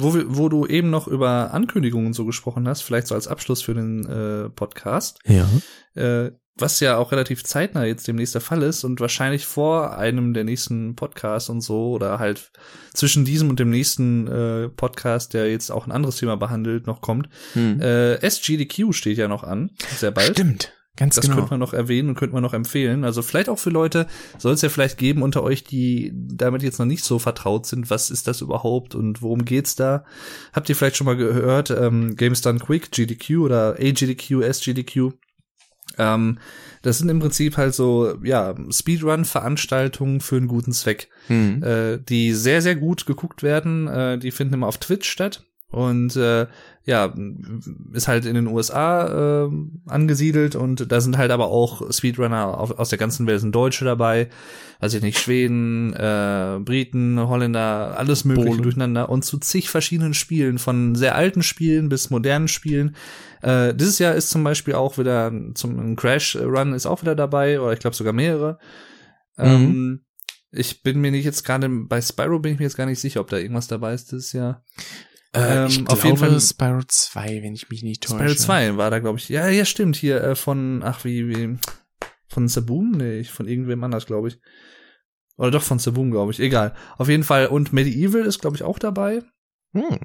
wo, 0.00 0.14
wo 0.26 0.48
du 0.48 0.66
eben 0.66 0.90
noch 0.90 1.08
über 1.08 1.52
Ankündigungen 1.52 2.12
so 2.12 2.24
gesprochen 2.24 2.68
hast, 2.68 2.82
vielleicht 2.82 3.06
so 3.06 3.14
als 3.14 3.28
Abschluss 3.28 3.62
für 3.62 3.74
den 3.74 4.06
äh, 4.06 4.48
Podcast, 4.50 5.18
ja. 5.26 5.48
äh, 5.94 6.32
was 6.60 6.80
ja 6.80 6.96
auch 6.96 7.12
relativ 7.12 7.44
zeitnah 7.44 7.84
jetzt 7.84 8.08
demnächst 8.08 8.34
der 8.34 8.40
Fall 8.40 8.62
ist 8.62 8.84
und 8.84 9.00
wahrscheinlich 9.00 9.46
vor 9.46 9.96
einem 9.96 10.34
der 10.34 10.44
nächsten 10.44 10.96
Podcasts 10.96 11.48
und 11.48 11.60
so 11.60 11.90
oder 11.90 12.18
halt 12.18 12.50
zwischen 12.94 13.24
diesem 13.24 13.48
und 13.50 13.60
dem 13.60 13.70
nächsten 13.70 14.26
äh, 14.26 14.68
Podcast, 14.68 15.34
der 15.34 15.50
jetzt 15.50 15.70
auch 15.70 15.86
ein 15.86 15.92
anderes 15.92 16.16
Thema 16.16 16.36
behandelt, 16.36 16.86
noch 16.86 17.00
kommt. 17.00 17.28
Hm. 17.52 17.80
Äh, 17.80 18.16
SGDQ 18.16 18.92
steht 18.92 19.18
ja 19.18 19.28
noch 19.28 19.44
an, 19.44 19.70
sehr 19.96 20.10
bald. 20.10 20.32
Stimmt, 20.32 20.72
ganz 20.98 21.14
Das 21.14 21.24
genau. 21.24 21.36
könnte 21.36 21.50
man 21.52 21.60
noch 21.60 21.72
erwähnen 21.72 22.10
und 22.10 22.14
könnte 22.16 22.34
man 22.34 22.42
noch 22.42 22.54
empfehlen. 22.54 23.04
Also 23.04 23.22
vielleicht 23.22 23.48
auch 23.48 23.58
für 23.58 23.70
Leute, 23.70 24.06
soll 24.36 24.52
es 24.52 24.62
ja 24.62 24.68
vielleicht 24.68 24.98
geben 24.98 25.22
unter 25.22 25.42
euch, 25.42 25.64
die 25.64 26.12
damit 26.14 26.62
jetzt 26.62 26.78
noch 26.78 26.86
nicht 26.86 27.04
so 27.04 27.18
vertraut 27.18 27.66
sind. 27.66 27.88
Was 27.88 28.10
ist 28.10 28.26
das 28.26 28.40
überhaupt 28.40 28.94
und 28.94 29.22
worum 29.22 29.44
geht's 29.44 29.76
da? 29.76 30.04
Habt 30.52 30.68
ihr 30.68 30.76
vielleicht 30.76 30.96
schon 30.96 31.06
mal 31.06 31.16
gehört, 31.16 31.70
ähm, 31.70 32.16
Games 32.16 32.40
Done 32.42 32.58
Quick, 32.58 32.90
GDQ 32.90 33.38
oder 33.38 33.76
AGDQ, 33.80 34.42
SGDQ? 34.42 35.12
Ähm, 35.96 36.38
das 36.82 36.98
sind 36.98 37.08
im 37.08 37.18
Prinzip 37.18 37.56
halt 37.56 37.74
so, 37.74 38.16
ja, 38.22 38.54
Speedrun-Veranstaltungen 38.70 40.20
für 40.20 40.36
einen 40.36 40.48
guten 40.48 40.72
Zweck 40.72 41.08
Hm. 41.28 41.62
äh, 41.62 41.98
die 41.98 42.32
sehr, 42.32 42.62
sehr 42.62 42.76
gut 42.76 43.06
geguckt 43.06 43.42
werden. 43.42 43.88
Äh, 43.88 44.18
die 44.18 44.30
finden 44.30 44.54
immer 44.54 44.66
auf 44.68 44.78
Twitch 44.78 45.08
statt. 45.08 45.44
Und 45.70 46.16
äh, 46.16 46.46
ja, 46.84 47.14
ist 47.92 48.08
halt 48.08 48.24
in 48.24 48.34
den 48.34 48.46
USA 48.46 49.44
äh, 49.44 49.50
angesiedelt 49.84 50.56
und 50.56 50.90
da 50.90 51.02
sind 51.02 51.18
halt 51.18 51.30
aber 51.30 51.48
auch 51.48 51.92
Speedrunner 51.92 52.58
auf, 52.58 52.78
aus 52.78 52.88
der 52.88 52.96
ganzen 52.96 53.26
Welt, 53.26 53.40
sind 53.40 53.54
Deutsche 53.54 53.84
dabei, 53.84 54.30
weiß 54.80 54.94
ich 54.94 55.02
nicht, 55.02 55.18
Schweden, 55.18 55.92
äh, 55.92 56.58
Briten, 56.60 57.20
Holländer, 57.20 57.98
alles 57.98 58.24
mögliche 58.24 58.48
Polen. 58.48 58.62
durcheinander 58.62 59.10
und 59.10 59.26
zu 59.26 59.36
zig 59.36 59.68
verschiedenen 59.68 60.14
Spielen, 60.14 60.58
von 60.58 60.94
sehr 60.94 61.14
alten 61.14 61.42
Spielen 61.42 61.90
bis 61.90 62.08
modernen 62.08 62.48
Spielen. 62.48 62.96
Äh, 63.42 63.74
dieses 63.74 63.98
Jahr 63.98 64.14
ist 64.14 64.30
zum 64.30 64.42
Beispiel 64.42 64.74
auch 64.74 64.96
wieder 64.96 65.30
zum 65.52 65.96
Crash 65.96 66.36
Run 66.36 66.72
ist 66.72 66.86
auch 66.86 67.02
wieder 67.02 67.14
dabei, 67.14 67.60
oder 67.60 67.74
ich 67.74 67.80
glaube 67.80 67.96
sogar 67.96 68.14
mehrere. 68.14 68.58
Ähm, 69.36 70.00
ich 70.50 70.82
bin 70.82 71.00
mir 71.02 71.10
nicht 71.10 71.26
jetzt 71.26 71.44
gerade, 71.44 71.68
bei 71.68 72.00
Spyro 72.00 72.38
bin 72.38 72.54
ich 72.54 72.58
mir 72.58 72.64
jetzt 72.64 72.78
gar 72.78 72.86
nicht 72.86 73.00
sicher, 73.00 73.20
ob 73.20 73.28
da 73.28 73.36
irgendwas 73.36 73.68
dabei 73.68 73.92
ist 73.92 74.10
dieses 74.10 74.32
Jahr. 74.32 74.64
Äh, 75.34 75.40
Ähm, 75.64 75.66
ich 75.68 75.78
auf 75.80 76.00
glaube 76.00 76.04
jeden 76.06 76.16
Fall- 76.16 76.40
Spyro 76.40 76.80
2, 76.86 77.42
wenn 77.42 77.54
ich 77.54 77.68
mich 77.68 77.82
nicht 77.82 78.02
täusche. 78.04 78.18
Spyro 78.30 78.34
2 78.34 78.76
war 78.76 78.90
da, 78.90 78.98
glaube 78.98 79.18
ich. 79.18 79.28
Ja, 79.28 79.48
ja, 79.48 79.64
stimmt, 79.64 79.96
hier 79.96 80.22
äh, 80.22 80.34
von, 80.34 80.82
ach, 80.82 81.04
wie, 81.04 81.28
wie, 81.28 81.58
von 82.28 82.48
Saboom? 82.48 82.92
Nee, 82.92 83.24
von 83.24 83.46
irgendwem 83.46 83.82
anders, 83.84 84.06
glaube 84.06 84.28
ich. 84.28 84.38
Oder 85.36 85.50
doch 85.52 85.62
von 85.62 85.78
Saboom, 85.78 86.10
glaube 86.10 86.32
ich. 86.32 86.40
Egal. 86.40 86.74
Auf 86.96 87.08
jeden 87.08 87.24
Fall. 87.24 87.46
Und 87.46 87.72
Medieval 87.72 88.22
ist, 88.22 88.40
glaube 88.40 88.56
ich, 88.56 88.62
auch 88.62 88.78
dabei. 88.78 89.22
Hm, 89.72 89.98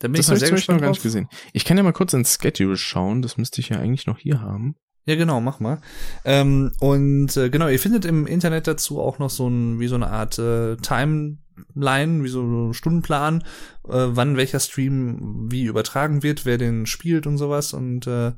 Da 0.00 0.08
bin 0.08 0.14
das 0.14 0.26
ich 0.26 0.28
mal 0.28 0.34
habe 0.34 0.36
ich 0.36 0.40
sehr 0.40 0.50
Beispiel 0.50 0.50
noch 0.50 0.56
gespannt 0.56 0.80
gar 0.82 0.88
nicht 0.90 1.02
gesehen. 1.02 1.28
Ich 1.52 1.64
kann 1.64 1.76
ja 1.76 1.82
mal 1.84 1.92
kurz 1.92 2.12
ins 2.12 2.36
Schedule 2.40 2.76
schauen, 2.76 3.22
das 3.22 3.36
müsste 3.38 3.60
ich 3.60 3.68
ja 3.70 3.78
eigentlich 3.78 4.06
noch 4.06 4.18
hier 4.18 4.40
haben. 4.40 4.74
Ja, 5.06 5.16
genau, 5.16 5.40
mach 5.40 5.60
mal. 5.60 5.80
Ähm, 6.24 6.72
und 6.80 7.36
äh, 7.36 7.50
genau, 7.50 7.68
ihr 7.68 7.78
findet 7.78 8.06
im 8.06 8.26
Internet 8.26 8.66
dazu 8.66 9.00
auch 9.00 9.18
noch 9.18 9.28
so 9.28 9.48
ein, 9.48 9.78
wie 9.78 9.86
so 9.86 9.96
eine 9.96 10.08
Art 10.08 10.38
äh, 10.38 10.76
Timeline, 10.76 12.24
wie 12.24 12.28
so 12.28 12.42
ein 12.42 12.72
Stundenplan, 12.72 13.42
äh, 13.86 13.92
wann 13.92 14.38
welcher 14.38 14.60
Stream 14.60 15.50
wie 15.50 15.64
übertragen 15.64 16.22
wird, 16.22 16.46
wer 16.46 16.56
den 16.56 16.86
spielt 16.86 17.26
und 17.26 17.36
sowas. 17.36 17.74
Und 17.74 18.06
äh, 18.06 18.32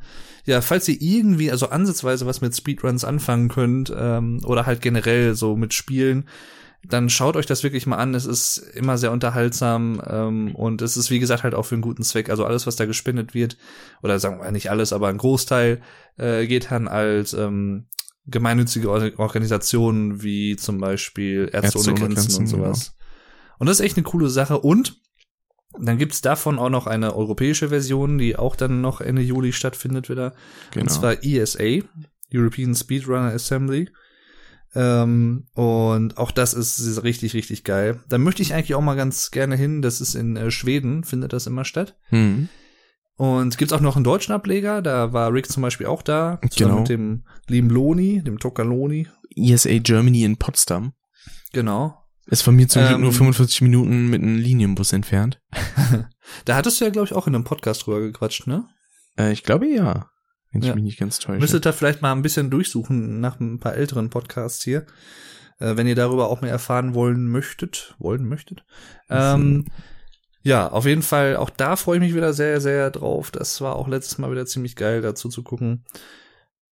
ja, 0.44 0.60
falls 0.60 0.88
ihr 0.88 1.00
irgendwie, 1.00 1.52
also 1.52 1.68
ansatzweise 1.68 2.26
was 2.26 2.40
mit 2.40 2.56
Speedruns 2.56 3.04
anfangen 3.04 3.48
könnt, 3.48 3.94
ähm, 3.96 4.40
oder 4.44 4.66
halt 4.66 4.80
generell 4.80 5.36
so 5.36 5.56
mit 5.56 5.72
Spielen, 5.72 6.24
dann 6.88 7.10
schaut 7.10 7.36
euch 7.36 7.46
das 7.46 7.62
wirklich 7.62 7.86
mal 7.86 7.96
an. 7.96 8.14
Es 8.14 8.26
ist 8.26 8.58
immer 8.58 8.98
sehr 8.98 9.12
unterhaltsam 9.12 10.00
ähm, 10.06 10.54
und 10.54 10.82
es 10.82 10.96
ist, 10.96 11.10
wie 11.10 11.18
gesagt, 11.18 11.42
halt 11.42 11.54
auch 11.54 11.64
für 11.64 11.74
einen 11.74 11.82
guten 11.82 12.02
Zweck. 12.02 12.30
Also 12.30 12.44
alles, 12.44 12.66
was 12.66 12.76
da 12.76 12.86
gespendet 12.86 13.34
wird, 13.34 13.56
oder 14.02 14.18
sagen 14.18 14.40
wir 14.40 14.50
nicht 14.52 14.70
alles, 14.70 14.92
aber 14.92 15.08
ein 15.08 15.18
Großteil 15.18 15.82
äh, 16.16 16.46
geht 16.46 16.70
dann 16.70 16.88
als 16.88 17.32
ähm, 17.32 17.88
gemeinnützige 18.26 18.88
Or- 18.90 19.18
Organisationen 19.18 20.22
wie 20.22 20.56
zum 20.56 20.78
Beispiel 20.78 21.50
Ärzte, 21.52 21.78
Ärzte 21.78 21.78
ohne 21.78 21.94
Grenzen, 22.00 22.14
Grenzen, 22.14 22.40
und 22.40 22.46
sowas. 22.46 22.96
Und 23.58 23.68
das 23.68 23.80
ist 23.80 23.86
echt 23.86 23.96
eine 23.96 24.04
coole 24.04 24.28
Sache. 24.28 24.58
Und 24.58 25.00
dann 25.78 25.98
gibt's 25.98 26.20
davon 26.20 26.58
auch 26.58 26.70
noch 26.70 26.86
eine 26.86 27.14
europäische 27.14 27.68
Version, 27.68 28.18
die 28.18 28.36
auch 28.36 28.56
dann 28.56 28.80
noch 28.80 29.00
Ende 29.00 29.22
Juli 29.22 29.52
stattfindet 29.52 30.08
wieder. 30.08 30.34
Genau. 30.72 30.84
Und 30.84 30.90
zwar 30.90 31.22
ESA, 31.22 31.82
European 32.32 32.74
Speedrunner 32.74 33.32
Assembly. 33.32 33.90
Ähm, 34.76 35.46
und 35.54 36.18
auch 36.18 36.30
das 36.30 36.52
ist 36.52 37.02
richtig, 37.02 37.32
richtig 37.32 37.64
geil. 37.64 38.00
Da 38.10 38.18
möchte 38.18 38.42
ich 38.42 38.52
eigentlich 38.52 38.74
auch 38.74 38.82
mal 38.82 38.94
ganz 38.94 39.30
gerne 39.30 39.56
hin. 39.56 39.80
Das 39.80 40.02
ist 40.02 40.14
in 40.14 40.36
äh, 40.36 40.50
Schweden, 40.50 41.02
findet 41.02 41.32
das 41.32 41.46
immer 41.46 41.64
statt. 41.64 41.96
Hm. 42.10 42.50
Und 43.16 43.56
gibt's 43.56 43.72
auch 43.72 43.80
noch 43.80 43.96
einen 43.96 44.04
deutschen 44.04 44.34
Ableger, 44.34 44.82
da 44.82 45.14
war 45.14 45.32
Rick 45.32 45.50
zum 45.50 45.62
Beispiel 45.62 45.86
auch 45.86 46.02
da, 46.02 46.38
Genau. 46.54 46.80
mit 46.80 46.90
dem 46.90 47.24
lieben 47.48 47.70
Loni, 47.70 48.22
dem 48.22 48.38
Tokaloni. 48.38 49.08
ESA 49.34 49.78
Germany 49.78 50.24
in 50.24 50.36
Potsdam. 50.36 50.92
Genau. 51.54 51.96
Ist 52.26 52.42
von 52.42 52.54
mir 52.54 52.68
zum 52.68 52.82
Glück 52.82 52.96
Ähm, 52.96 53.00
nur 53.00 53.12
45 53.14 53.62
Minuten 53.62 54.08
mit 54.10 54.20
einem 54.22 54.36
Linienbus 54.36 54.92
entfernt. 54.92 55.40
Da 56.44 56.56
hattest 56.56 56.80
du 56.80 56.84
ja, 56.84 56.90
glaube 56.90 57.06
ich, 57.06 57.12
auch 57.14 57.28
in 57.28 57.34
einem 57.36 57.44
Podcast 57.44 57.86
drüber 57.86 58.00
gequatscht, 58.00 58.48
ne? 58.48 58.68
Äh, 59.16 59.32
ich 59.32 59.44
glaube 59.44 59.68
ja. 59.68 60.10
Wenn 60.56 60.62
ich 60.62 60.68
Ja. 60.68 60.74
mich 60.74 60.84
nicht 60.84 60.98
ganz 60.98 61.18
täusche. 61.18 61.40
Müsstet 61.40 61.66
ihr 61.66 61.72
vielleicht 61.72 62.02
mal 62.02 62.12
ein 62.12 62.22
bisschen 62.22 62.50
durchsuchen 62.50 63.20
nach 63.20 63.38
ein 63.40 63.58
paar 63.60 63.74
älteren 63.74 64.10
Podcasts 64.10 64.62
hier, 64.64 64.86
äh, 65.58 65.76
wenn 65.76 65.86
ihr 65.86 65.94
darüber 65.94 66.28
auch 66.28 66.40
mehr 66.40 66.50
erfahren 66.50 66.94
wollen 66.94 67.28
möchtet, 67.28 67.94
wollen 67.98 68.26
möchtet. 68.28 68.64
Ähm, 69.08 69.66
ja, 70.42 70.68
auf 70.68 70.86
jeden 70.86 71.02
Fall, 71.02 71.36
auch 71.36 71.50
da 71.50 71.76
freue 71.76 71.96
ich 71.96 72.02
mich 72.02 72.14
wieder 72.14 72.32
sehr, 72.32 72.60
sehr 72.60 72.90
drauf. 72.90 73.30
Das 73.30 73.60
war 73.60 73.76
auch 73.76 73.88
letztes 73.88 74.18
Mal 74.18 74.30
wieder 74.30 74.46
ziemlich 74.46 74.76
geil, 74.76 75.00
dazu 75.02 75.28
zu 75.28 75.42
gucken. 75.42 75.84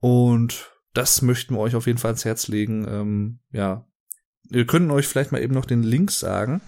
Und 0.00 0.70
das 0.92 1.22
möchten 1.22 1.54
wir 1.54 1.60
euch 1.60 1.74
auf 1.74 1.86
jeden 1.86 1.98
Fall 1.98 2.10
ans 2.10 2.24
Herz 2.24 2.48
legen. 2.48 2.86
Ähm, 2.88 3.38
ja, 3.50 3.86
wir 4.48 4.66
können 4.66 4.90
euch 4.90 5.08
vielleicht 5.08 5.32
mal 5.32 5.42
eben 5.42 5.54
noch 5.54 5.64
den 5.64 5.82
Link 5.82 6.10
sagen. 6.10 6.60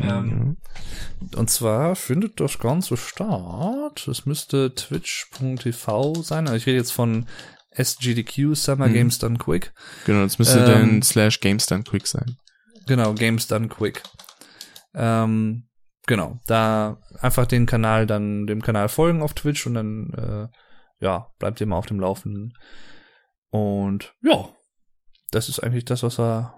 Ähm, 0.00 0.56
und 1.36 1.50
zwar 1.50 1.96
findet 1.96 2.40
das 2.40 2.58
Ganze 2.58 2.96
statt. 2.96 4.06
Es 4.08 4.26
müsste 4.26 4.74
twitch.tv 4.74 6.14
sein. 6.22 6.46
Also 6.46 6.56
ich 6.56 6.66
rede 6.66 6.78
jetzt 6.78 6.92
von 6.92 7.26
SGDQ, 7.70 8.54
Summer 8.54 8.88
Mhm. 8.88 8.92
Games 8.94 9.18
Done 9.18 9.38
Quick. 9.38 9.72
Genau, 10.04 10.22
das 10.22 10.38
müsste 10.38 10.60
Ähm, 10.60 10.66
dann 10.66 11.02
slash 11.02 11.40
Games 11.40 11.66
Done 11.66 11.84
Quick 11.84 12.06
sein. 12.06 12.36
Genau, 12.86 13.14
Games 13.14 13.46
Done 13.46 13.68
Quick. 13.68 14.02
Ähm, 14.94 15.68
genau, 16.06 16.38
da 16.46 16.98
einfach 17.20 17.46
den 17.46 17.66
Kanal 17.66 18.06
dann, 18.06 18.46
dem 18.46 18.60
Kanal 18.62 18.88
folgen 18.88 19.22
auf 19.22 19.34
Twitch 19.34 19.66
und 19.66 19.74
dann, 19.74 20.10
äh, 20.12 20.48
ja, 21.04 21.28
bleibt 21.38 21.60
ihr 21.60 21.66
mal 21.66 21.76
auf 21.76 21.86
dem 21.86 22.00
Laufenden. 22.00 22.52
Und 23.50 24.14
ja, 24.22 24.48
das 25.30 25.48
ist 25.48 25.60
eigentlich 25.60 25.84
das, 25.84 26.02
was 26.02 26.18
wir, 26.18 26.54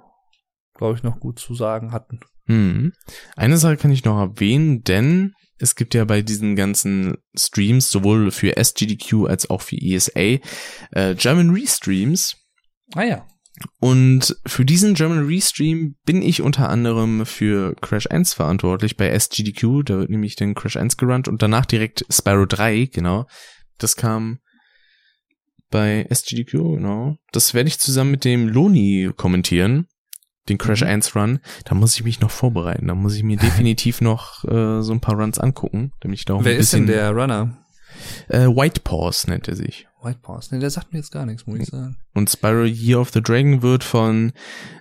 glaube 0.74 0.97
ich, 0.97 1.02
noch 1.02 1.20
gut 1.20 1.39
zu 1.39 1.55
sagen 1.55 1.93
hatten. 1.93 2.20
Hm. 2.46 2.92
Eine 3.36 3.56
Sache 3.56 3.76
kann 3.76 3.90
ich 3.90 4.04
noch 4.04 4.18
erwähnen, 4.18 4.82
denn 4.82 5.32
es 5.58 5.76
gibt 5.76 5.94
ja 5.94 6.04
bei 6.04 6.20
diesen 6.20 6.56
ganzen 6.56 7.16
Streams 7.34 7.90
sowohl 7.90 8.30
für 8.30 8.56
SGDQ 8.56 9.26
als 9.26 9.48
auch 9.48 9.62
für 9.62 9.76
ESA 9.76 10.40
äh, 10.90 11.14
German 11.16 11.50
Restreams. 11.50 12.36
Ah 12.94 13.04
ja. 13.04 13.26
Und 13.78 14.36
für 14.46 14.64
diesen 14.64 14.94
German 14.94 15.26
Restream 15.26 15.94
bin 16.04 16.22
ich 16.22 16.42
unter 16.42 16.68
anderem 16.68 17.24
für 17.24 17.74
Crash 17.76 18.08
1 18.08 18.34
verantwortlich 18.34 18.96
bei 18.96 19.08
SGDQ. 19.10 19.84
Da 19.84 19.98
wird 19.98 20.10
nämlich 20.10 20.34
dann 20.34 20.54
Crash 20.54 20.76
1 20.76 20.96
gerannt 20.96 21.28
und 21.28 21.40
danach 21.40 21.64
direkt 21.64 22.04
Spyro 22.10 22.46
3, 22.46 22.86
genau. 22.92 23.26
Das 23.78 23.96
kam 23.96 24.40
bei 25.70 26.06
SGDQ, 26.10 26.50
genau. 26.76 27.16
Das 27.32 27.54
werde 27.54 27.68
ich 27.68 27.78
zusammen 27.78 28.10
mit 28.10 28.24
dem 28.24 28.48
Loni 28.48 29.10
kommentieren. 29.16 29.86
Den 30.48 30.58
Crash 30.58 30.82
Mhm. 30.82 30.88
1 30.88 31.16
Run. 31.16 31.40
Da 31.64 31.74
muss 31.74 31.94
ich 31.96 32.04
mich 32.04 32.20
noch 32.20 32.30
vorbereiten. 32.30 32.86
Da 32.88 32.94
muss 32.94 33.14
ich 33.16 33.22
mir 33.22 33.36
definitiv 33.38 34.00
noch 34.00 34.44
äh, 34.44 34.82
so 34.82 34.92
ein 34.92 35.00
paar 35.00 35.14
Runs 35.18 35.38
angucken, 35.38 35.92
damit 36.00 36.18
ich 36.18 36.24
da 36.24 36.34
auch 36.34 36.44
Wer 36.44 36.54
ein 36.54 36.58
ist 36.60 36.72
denn 36.72 36.86
bisschen. 36.86 37.00
der 37.00 37.10
Runner? 37.12 37.58
Äh, 38.28 38.46
White 38.48 38.80
Paws 38.82 39.26
nennt 39.26 39.48
er 39.48 39.56
sich. 39.56 39.86
White 40.02 40.18
Paws. 40.20 40.50
Nee, 40.50 40.58
der 40.58 40.70
sagt 40.70 40.92
mir 40.92 40.98
jetzt 40.98 41.12
gar 41.12 41.24
nichts, 41.24 41.46
muss 41.46 41.60
ich 41.60 41.66
sagen. 41.68 41.96
Und 42.12 42.28
Spyro 42.28 42.64
Year 42.64 43.00
of 43.00 43.10
the 43.12 43.22
Dragon 43.22 43.62
wird 43.62 43.84
von 43.84 44.32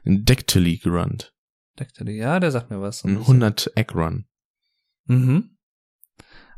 Dectily 0.03 0.77
gerannt. 0.77 1.33
Dactyli. 1.77 2.17
Ja, 2.17 2.39
der 2.39 2.51
sagt 2.51 2.69
mir 2.69 2.81
was. 2.81 3.03
Ein 3.03 3.17
100 3.17 3.71
Egg 3.75 3.93
Run. 3.95 4.25
Mhm. 5.05 5.57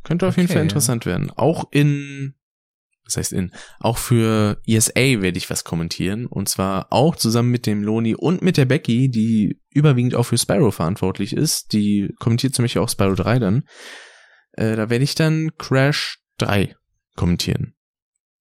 Könnte 0.03 0.27
auf 0.27 0.35
jeden 0.37 0.47
Okay. 0.47 0.53
Fall 0.55 0.63
interessant 0.63 1.05
werden. 1.05 1.31
Auch 1.31 1.65
in, 1.71 2.35
was 3.05 3.17
heißt 3.17 3.33
in, 3.33 3.51
auch 3.79 3.97
für 3.97 4.59
ESA 4.65 4.93
werde 5.21 5.37
ich 5.37 5.49
was 5.49 5.63
kommentieren. 5.63 6.25
Und 6.25 6.49
zwar 6.49 6.91
auch 6.91 7.15
zusammen 7.15 7.51
mit 7.51 7.65
dem 7.65 7.83
Loni 7.83 8.15
und 8.15 8.41
mit 8.41 8.57
der 8.57 8.65
Becky, 8.65 9.09
die 9.09 9.59
überwiegend 9.69 10.15
auch 10.15 10.23
für 10.23 10.37
Spyro 10.37 10.71
verantwortlich 10.71 11.33
ist. 11.33 11.73
Die 11.73 12.13
kommentiert 12.19 12.55
zum 12.55 12.63
Beispiel 12.63 12.81
auch 12.81 12.89
Spyro 12.89 13.13
3 13.15 13.39
dann. 13.39 13.63
Äh, 14.53 14.75
da 14.75 14.89
werde 14.89 15.03
ich 15.03 15.15
dann 15.15 15.51
Crash 15.57 16.19
3 16.39 16.75
kommentieren. 17.15 17.73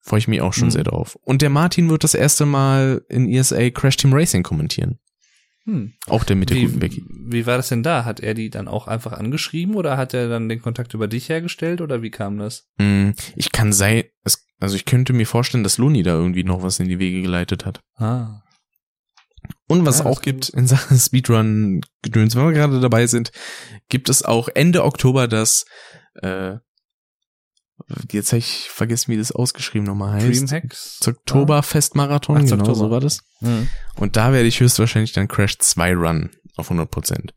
Freue 0.01 0.19
ich 0.19 0.29
mich 0.29 0.41
auch 0.41 0.53
schon 0.53 0.69
Mhm. 0.69 0.73
sehr 0.73 0.85
drauf. 0.85 1.17
Und 1.23 1.43
der 1.43 1.51
Martin 1.51 1.89
wird 1.91 2.05
das 2.05 2.15
erste 2.15 2.45
Mal 2.47 3.03
in 3.09 3.29
ESA 3.29 3.71
Crash 3.71 3.97
Team 3.97 4.13
Racing 4.13 4.43
kommentieren. 4.43 4.99
Hm. 5.67 5.95
Auch 6.09 6.25
der 6.25 6.37
mit 6.37 6.51
der 6.51 6.59
Wie, 6.59 6.67
guten 6.67 6.79
Becky. 6.79 7.03
wie 7.09 7.47
war 7.47 7.57
das 7.57 7.71
denn 7.71 7.83
da? 7.83 8.05
Hat 8.05 8.21
er 8.21 8.35
die 8.35 8.51
dann 8.51 8.69
auch 8.69 8.87
einfach 8.87 9.13
angeschrieben 9.15 9.77
oder 9.77 9.97
hat 9.97 10.13
er 10.13 10.29
dann 10.29 10.51
den 10.51 10.61
Kontakt 10.61 10.93
über 10.93 11.09
dich 11.09 11.31
hergestellt 11.31 11.81
oder 11.81 12.03
wie 12.03 12.11
kam 12.11 12.37
das? 12.37 12.69
Mm, 12.77 13.13
Ich 13.35 13.51
kann 13.51 13.73
sei, 13.73 14.13
es, 14.25 14.44
also 14.61 14.77
ich 14.77 14.85
könnte 14.85 15.13
mir 15.13 15.27
vorstellen, 15.27 15.65
dass 15.65 15.79
Luni 15.79 16.03
da 16.03 16.13
irgendwie 16.13 16.45
noch 16.45 16.63
was 16.63 16.81
in 16.81 16.89
die 16.89 16.99
Wege 16.99 17.23
geleitet 17.23 17.65
hat. 17.67 17.81
Ah. 17.97 18.43
Und 19.67 19.85
was 19.85 19.99
Ja, 19.99 20.05
das 20.05 20.13
auch 20.13 20.23
gibt 20.23 20.49
in 20.51 20.67
Sachen 20.67 20.99
Speedrun-Gedöns, 20.99 22.37
wenn 22.37 22.47
wir 22.47 22.53
gerade 22.53 22.81
dabei 22.81 23.07
sind, 23.07 23.31
gibt 23.89 24.09
es 24.09 24.23
auch 24.23 24.49
Ende 24.49 24.85
Oktober 24.85 25.29
das, 25.29 25.65
äh, 26.23 26.57
jetzt 28.11 28.33
habe 28.33 28.39
ich 28.39 28.69
vergessen, 28.71 29.13
wie 29.13 29.17
das 29.17 29.33
ausgeschrieben 29.33 29.87
nochmal 29.87 30.13
heißt. 30.13 30.51
Dreamhacks? 30.51 31.01
Oktoberfest-Marathon, 31.07 32.37
Ach, 32.37 32.43
genau 32.43 32.57
Oktober. 32.57 32.75
so 32.75 32.91
war 32.91 33.01
das. 33.01 33.21
Hm. 33.41 33.69
Und 33.97 34.17
da 34.17 34.33
werde 34.33 34.49
ich 34.49 34.61
höchstwahrscheinlich 34.61 35.13
dann 35.13 35.29
Crash 35.29 35.59
2 35.59 35.95
Run 35.95 36.31
auf 36.57 36.67
100 36.67 36.91
Prozent. 36.91 37.35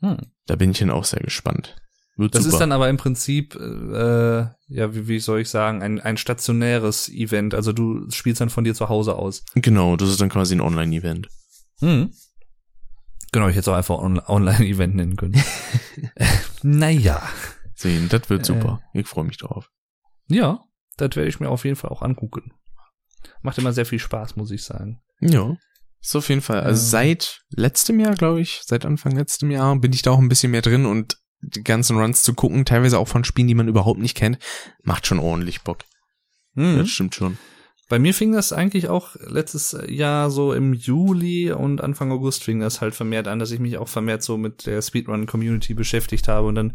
Hm. 0.00 0.18
Da 0.46 0.56
bin 0.56 0.70
ich 0.70 0.78
dann 0.78 0.90
auch 0.90 1.04
sehr 1.04 1.20
gespannt. 1.20 1.76
Wird 2.16 2.34
Das 2.34 2.44
super. 2.44 2.54
ist 2.54 2.60
dann 2.60 2.72
aber 2.72 2.88
im 2.88 2.96
Prinzip, 2.96 3.54
äh, 3.56 4.38
ja, 4.68 4.94
wie, 4.94 5.06
wie 5.08 5.18
soll 5.18 5.40
ich 5.40 5.50
sagen, 5.50 5.82
ein, 5.82 6.00
ein 6.00 6.16
stationäres 6.16 7.08
Event. 7.10 7.54
Also 7.54 7.72
du 7.72 8.08
spielst 8.10 8.40
dann 8.40 8.48
von 8.50 8.64
dir 8.64 8.74
zu 8.74 8.88
Hause 8.88 9.16
aus. 9.16 9.44
genau, 9.54 9.96
das 9.96 10.08
ist 10.08 10.20
dann 10.20 10.30
quasi 10.30 10.54
ein 10.54 10.60
Online-Event. 10.62 11.28
Hm. 11.80 12.10
Genau, 13.32 13.48
ich 13.48 13.52
hätte 13.56 13.60
es 13.60 13.68
auch 13.68 13.74
einfach 13.76 13.98
on 13.98 14.18
Online-Event 14.18 14.94
nennen 14.94 15.16
können. 15.16 15.42
naja. 16.62 17.22
Sehen, 17.74 18.08
das 18.08 18.30
wird 18.30 18.42
Äh. 18.42 18.44
super. 18.44 18.80
Ich 18.94 19.06
freue 19.06 19.24
mich 19.24 19.36
drauf. 19.36 19.70
Ja, 20.28 20.60
das 20.96 21.14
werde 21.16 21.28
ich 21.28 21.40
mir 21.40 21.50
auf 21.50 21.64
jeden 21.64 21.76
Fall 21.76 21.90
auch 21.90 22.00
angucken. 22.02 22.52
Macht 23.42 23.58
immer 23.58 23.72
sehr 23.74 23.84
viel 23.86 23.98
Spaß, 23.98 24.36
muss 24.36 24.50
ich 24.50 24.64
sagen. 24.64 25.02
Ja. 25.20 25.54
Ist 26.00 26.16
auf 26.16 26.28
jeden 26.30 26.40
Fall. 26.40 26.60
Also 26.60 26.80
Ja. 26.82 26.88
seit 26.90 27.42
letztem 27.50 28.00
Jahr, 28.00 28.14
glaube 28.14 28.40
ich, 28.40 28.62
seit 28.64 28.86
Anfang 28.86 29.12
letztem 29.12 29.50
Jahr 29.50 29.76
bin 29.78 29.92
ich 29.92 30.02
da 30.02 30.12
auch 30.12 30.18
ein 30.18 30.28
bisschen 30.28 30.52
mehr 30.52 30.62
drin 30.62 30.86
und 30.86 31.18
die 31.54 31.64
ganzen 31.64 31.98
Runs 31.98 32.22
zu 32.22 32.34
gucken, 32.34 32.64
teilweise 32.64 32.98
auch 32.98 33.08
von 33.08 33.24
Spielen, 33.24 33.48
die 33.48 33.54
man 33.54 33.68
überhaupt 33.68 34.00
nicht 34.00 34.16
kennt, 34.16 34.38
macht 34.82 35.06
schon 35.06 35.18
ordentlich 35.18 35.62
Bock. 35.62 35.78
Hm. 36.54 36.78
Das 36.78 36.88
stimmt 36.88 37.14
schon. 37.14 37.38
Bei 37.88 38.00
mir 38.00 38.14
fing 38.14 38.32
das 38.32 38.52
eigentlich 38.52 38.88
auch 38.88 39.14
letztes 39.26 39.76
Jahr 39.88 40.30
so 40.30 40.52
im 40.52 40.74
Juli 40.74 41.52
und 41.52 41.80
Anfang 41.80 42.10
August 42.10 42.42
fing 42.42 42.58
das 42.58 42.80
halt 42.80 42.96
vermehrt 42.96 43.28
an, 43.28 43.38
dass 43.38 43.52
ich 43.52 43.60
mich 43.60 43.78
auch 43.78 43.86
vermehrt 43.86 44.24
so 44.24 44.36
mit 44.36 44.66
der 44.66 44.82
Speedrun-Community 44.82 45.74
beschäftigt 45.74 46.26
habe. 46.26 46.48
Und 46.48 46.56
dann 46.56 46.72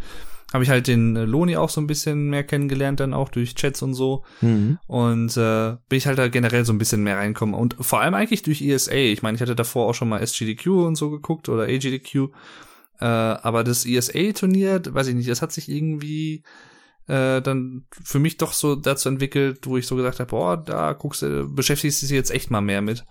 habe 0.54 0.64
ich 0.64 0.70
halt 0.70 0.88
den 0.88 1.16
Loni 1.16 1.58
auch 1.58 1.70
so 1.70 1.82
ein 1.82 1.88
bisschen 1.88 2.30
mehr 2.30 2.46
kennengelernt, 2.46 3.02
dann 3.02 3.14
auch 3.14 3.28
durch 3.28 3.56
Chats 3.56 3.82
und 3.82 3.94
so. 3.94 4.24
Mhm. 4.40 4.80
Und 4.88 5.36
äh, 5.36 5.76
bin 5.90 5.98
ich 5.98 6.08
halt 6.08 6.18
da 6.18 6.30
generell 6.30 6.64
so 6.64 6.72
ein 6.72 6.78
bisschen 6.78 7.04
mehr 7.04 7.18
reinkommen. 7.18 7.56
Und 7.56 7.76
vor 7.82 8.00
allem 8.00 8.14
eigentlich 8.14 8.44
durch 8.44 8.62
ESA. 8.62 8.94
Ich 8.94 9.22
meine, 9.22 9.36
ich 9.36 9.42
hatte 9.42 9.56
davor 9.56 9.90
auch 9.90 9.96
schon 9.96 10.08
mal 10.08 10.22
SGDQ 10.22 10.68
und 10.68 10.96
so 10.96 11.10
geguckt 11.10 11.50
oder 11.50 11.64
AGDQ. 11.64 12.30
Äh, 13.02 13.06
aber 13.06 13.64
das 13.64 13.86
ESA-Turnier, 13.86 14.82
weiß 14.88 15.08
ich 15.08 15.16
nicht, 15.16 15.30
das 15.30 15.42
hat 15.42 15.52
sich 15.52 15.68
irgendwie 15.70 16.44
äh, 17.08 17.42
dann 17.42 17.86
für 17.92 18.20
mich 18.20 18.38
doch 18.38 18.54
so 18.54 18.76
dazu 18.76 19.10
entwickelt, 19.10 19.66
wo 19.66 19.78
ich 19.78 19.88
so 19.88 19.96
gesagt 19.96 20.20
habe, 20.20 20.30
boah, 20.30 20.58
da 20.58 20.94
guckst 20.94 21.24
du, 21.24 21.48
beschäftigst 21.48 22.02
du 22.02 22.08
dich 22.08 22.16
jetzt 22.16 22.32
echt 22.32 22.52
mal 22.52 22.62
mehr 22.62 22.82
mit 22.82 23.06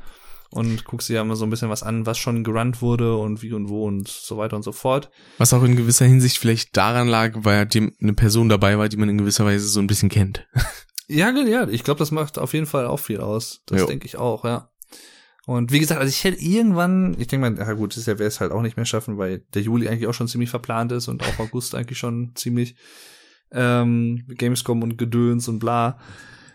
und 0.51 0.85
guckst 0.85 1.09
dir 1.09 1.15
ja 1.15 1.25
mal 1.25 1.37
so 1.37 1.45
ein 1.45 1.51
bisschen 1.51 1.71
was 1.71 1.83
an, 1.83 2.07
was 2.07 2.19
schon 2.19 2.45
gerannt 2.45 2.83
wurde 2.83 3.17
und 3.17 3.43
wie 3.43 3.53
und 3.53 3.69
wo 3.69 3.87
und 3.87 4.09
so 4.09 4.37
weiter 4.37 4.57
und 4.57 4.63
so 4.63 4.73
fort. 4.73 5.11
Was 5.39 5.53
auch 5.53 5.63
in 5.63 5.77
gewisser 5.77 6.07
Hinsicht 6.07 6.39
vielleicht 6.39 6.77
daran 6.77 7.09
lag, 7.09 7.33
weil 7.39 7.69
eine 7.75 8.13
Person 8.15 8.49
dabei 8.49 8.79
war, 8.79 8.89
die 8.89 8.97
man 8.97 9.09
in 9.09 9.19
gewisser 9.19 9.45
Weise 9.45 9.67
so 9.67 9.81
ein 9.81 9.87
bisschen 9.87 10.09
kennt. 10.09 10.47
Ja, 11.13 11.31
ja, 11.33 11.67
ich 11.69 11.83
glaube, 11.83 11.99
das 11.99 12.13
macht 12.13 12.39
auf 12.39 12.55
jeden 12.55 12.67
Fall 12.67 12.87
auch 12.87 12.99
viel 12.99 13.19
aus. 13.19 13.63
Das 13.67 13.85
denke 13.87 14.07
ich 14.07 14.17
auch, 14.17 14.45
ja. 14.45 14.71
Und 15.51 15.73
wie 15.73 15.81
gesagt, 15.81 16.01
also 16.01 16.09
ich 16.09 16.23
hätte 16.23 16.41
irgendwann, 16.41 17.17
ich 17.19 17.27
denke 17.27 17.51
mal, 17.51 17.59
ja 17.59 17.73
gut, 17.73 17.97
das 17.97 18.07
werde 18.07 18.23
es 18.23 18.39
halt 18.39 18.53
auch 18.53 18.63
nicht 18.63 18.77
mehr 18.77 18.87
schaffen, 18.87 19.19
weil 19.19 19.43
der 19.53 19.63
Juli 19.63 19.89
eigentlich 19.89 20.07
auch 20.07 20.15
schon 20.15 20.29
ziemlich 20.29 20.49
verplant 20.49 20.93
ist 20.93 21.09
und 21.09 21.25
auch 21.25 21.41
August 21.41 21.75
eigentlich 21.75 21.99
schon 21.99 22.31
ziemlich 22.37 22.77
ähm, 23.51 24.23
Gamescom 24.29 24.81
und 24.81 24.97
Gedöns 24.97 25.49
und 25.49 25.59
bla. 25.59 25.99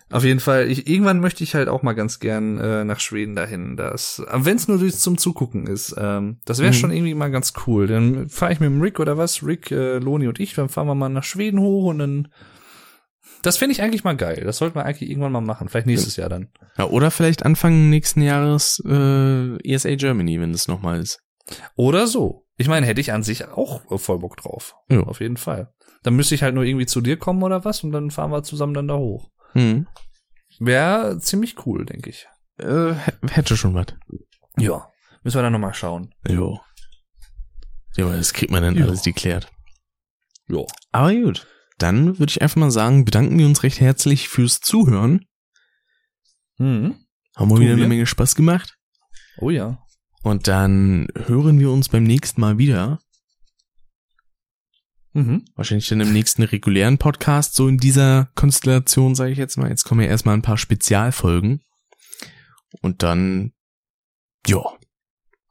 Auf 0.10 0.24
jeden 0.24 0.40
Fall, 0.40 0.72
ich, 0.72 0.88
irgendwann 0.88 1.20
möchte 1.20 1.44
ich 1.44 1.56
halt 1.56 1.68
auch 1.68 1.84
mal 1.84 1.92
ganz 1.92 2.20
gern 2.20 2.58
äh, 2.58 2.86
nach 2.86 3.02
Schweden 3.02 3.36
dahin. 3.36 3.76
Das, 3.76 4.24
wenn 4.32 4.56
es 4.56 4.70
nur 4.70 4.80
zum 4.90 5.18
Zugucken 5.18 5.68
ist, 5.68 5.94
ähm, 5.98 6.38
das 6.46 6.60
wäre 6.60 6.72
Mhm. 6.72 6.76
schon 6.76 6.92
irgendwie 6.92 7.16
mal 7.16 7.32
ganz 7.32 7.52
cool. 7.68 7.88
Dann 7.88 8.30
fahre 8.30 8.54
ich 8.54 8.62
mit 8.62 8.70
dem 8.70 8.82
Rick 8.82 9.02
oder 9.02 9.18
was, 9.18 9.46
Rick, 9.46 9.72
äh, 9.72 9.98
Loni 9.98 10.30
und 10.30 10.40
ich, 10.40 10.54
dann 10.54 10.70
fahren 10.70 10.88
wir 10.88 10.96
mal 10.96 11.10
nach 11.10 11.26
Schweden 11.26 11.60
hoch 11.60 11.88
und 11.88 12.00
dann 12.00 12.30
das 13.46 13.58
fände 13.58 13.74
ich 13.74 13.82
eigentlich 13.82 14.04
mal 14.04 14.16
geil. 14.16 14.42
Das 14.46 14.58
sollten 14.58 14.76
wir 14.76 14.86
eigentlich 14.86 15.10
irgendwann 15.10 15.32
mal 15.32 15.42
machen. 15.42 15.70
Vielleicht 15.70 15.88
nächstes 15.88 16.16
Jahr 16.16 16.30
dann. 16.30 16.50
Ja, 16.78 16.86
oder 16.86 17.12
vielleicht 17.12 17.46
Anfang 17.46 17.90
nächsten 17.90 18.22
Jahres 18.22 18.82
äh, 18.86 19.58
ESA 19.64 19.96
Germany, 19.96 20.40
wenn 20.40 20.52
das 20.52 20.68
nochmal 20.68 21.00
ist. 21.00 21.22
Oder 21.76 22.08
so. 22.08 22.46
Ich 22.58 22.68
meine, 22.68 22.86
hätte 22.86 23.02
ich 23.02 23.12
an 23.12 23.24
sich 23.24 23.48
auch 23.48 23.90
äh, 23.92 23.98
voll 23.98 24.20
Bock 24.20 24.38
drauf. 24.38 24.76
Ja. 24.90 25.02
Auf 25.02 25.20
jeden 25.20 25.38
Fall. 25.38 25.74
Dann 26.04 26.16
müsste 26.16 26.36
ich 26.36 26.44
halt 26.44 26.56
nur 26.56 26.64
irgendwie 26.64 26.86
zu 26.86 27.02
dir 27.02 27.18
kommen 27.18 27.44
oder 27.44 27.66
was 27.66 27.84
und 27.84 27.92
dann 27.92 28.12
fahren 28.12 28.32
wir 28.32 28.44
zusammen 28.44 28.74
dann 28.74 28.88
da 28.88 28.96
hoch. 28.98 29.30
Mhm. 29.54 29.88
Wäre 30.60 31.18
ziemlich 31.20 31.66
cool, 31.66 31.86
denke 31.86 32.10
ich. 32.10 32.28
Äh, 32.58 32.94
hä- 32.94 33.12
hätte 33.30 33.58
schon 33.58 33.74
was. 33.74 33.88
Ja. 34.58 34.90
Müssen 35.24 35.38
wir 35.38 35.42
dann 35.44 35.54
nochmal 35.54 35.74
schauen. 35.74 36.14
Jo. 36.28 36.60
Ja, 37.98 38.06
aber 38.06 38.16
das 38.18 38.34
kriegt 38.34 38.52
man 38.52 38.62
dann 38.64 38.76
Jo. 38.76 38.86
alles 38.86 39.04
geklärt. 39.04 39.50
Ja. 40.48 40.62
Aber 40.92 41.14
gut. 41.14 41.48
Dann 41.78 42.20
würde 42.20 42.32
ich 42.32 42.42
einfach 42.42 42.58
mal 42.58 42.72
sagen, 42.72 43.06
bedanken 43.06 43.38
wir 43.38 43.46
uns 43.46 43.64
recht 43.64 43.80
herzlich 43.80 44.30
fürs 44.30 44.60
Zuhören. 44.60 45.26
Mhm. 46.58 46.96
Haben 47.36 47.50
wir 47.50 47.60
wieder 47.60 47.74
eine. 47.74 47.88
Menge 47.88 48.06
Spaß 48.06 48.36
gemacht. 48.36 48.78
Oh 49.40 49.50
ja. 49.50 49.80
Und 50.24 50.48
dann 50.48 51.08
hören 51.28 51.60
wir 51.60 51.70
uns 51.72 51.90
beim 51.90 52.04
nächsten 52.04 52.42
Mal 52.42 52.58
wieder. 52.58 53.00
Mhm. 55.14 55.46
Wahrscheinlich 55.56 55.88
dann 55.88 56.02
im 56.02 56.14
nächsten 56.14 56.44
regulären 56.44 56.98
Podcast, 56.98 57.56
so 57.56 57.68
in 57.68 57.78
dieser 57.78 58.30
Konstellation, 58.36 59.16
sage 59.16 59.32
ich 59.32 59.38
jetzt 59.38 59.58
mal. 59.58 59.70
Jetzt 59.70 59.84
kommen 59.84 60.02
ja 60.02 60.08
erstmal 60.08 60.36
ein 60.36 60.42
paar 60.42 60.58
Spezialfolgen. 60.58 61.62
Und 62.82 63.04
dann, 63.04 63.54
ja, 64.48 64.62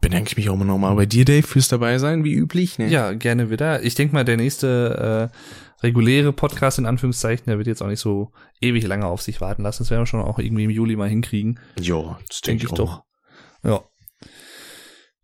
bedanke 0.01 0.29
ich 0.29 0.37
mich 0.37 0.51
auch 0.51 0.57
mal 0.57 0.95
bei 0.95 1.07
dir, 1.07 1.25
Dave, 1.25 1.47
fürs 1.47 1.69
dabei 1.69 1.99
sein, 1.99 2.25
wie 2.25 2.35
üblich. 2.35 2.79
Ne? 2.79 2.89
Ja, 2.89 3.13
gerne 3.13 3.49
wieder. 3.49 3.83
Ich 3.83 3.95
denke 3.95 4.15
mal, 4.15 4.25
der 4.25 4.37
nächste 4.37 5.31
äh, 5.33 5.37
reguläre 5.85 6.33
Podcast 6.33 6.79
in 6.79 6.87
Anführungszeichen, 6.87 7.45
der 7.47 7.59
wird 7.59 7.69
jetzt 7.69 7.83
auch 7.83 7.89
nicht 7.89 8.01
so 8.01 8.33
ewig 8.61 8.85
lange 8.87 9.07
auf 9.07 9.23
sich 9.23 9.41
warten 9.41 9.63
lassen. 9.63 9.83
Das 9.85 9.91
werden 9.91 10.03
wir 10.03 10.07
schon 10.07 10.23
auch 10.23 10.39
irgendwie 10.39 10.65
im 10.65 10.71
Juli 10.71 10.97
mal 10.97 11.09
hinkriegen. 11.09 11.61
ja 11.79 12.19
das 12.29 12.41
Denke 12.41 12.65
ich 12.65 12.73
doch. 12.73 13.05
Ja. 13.63 13.83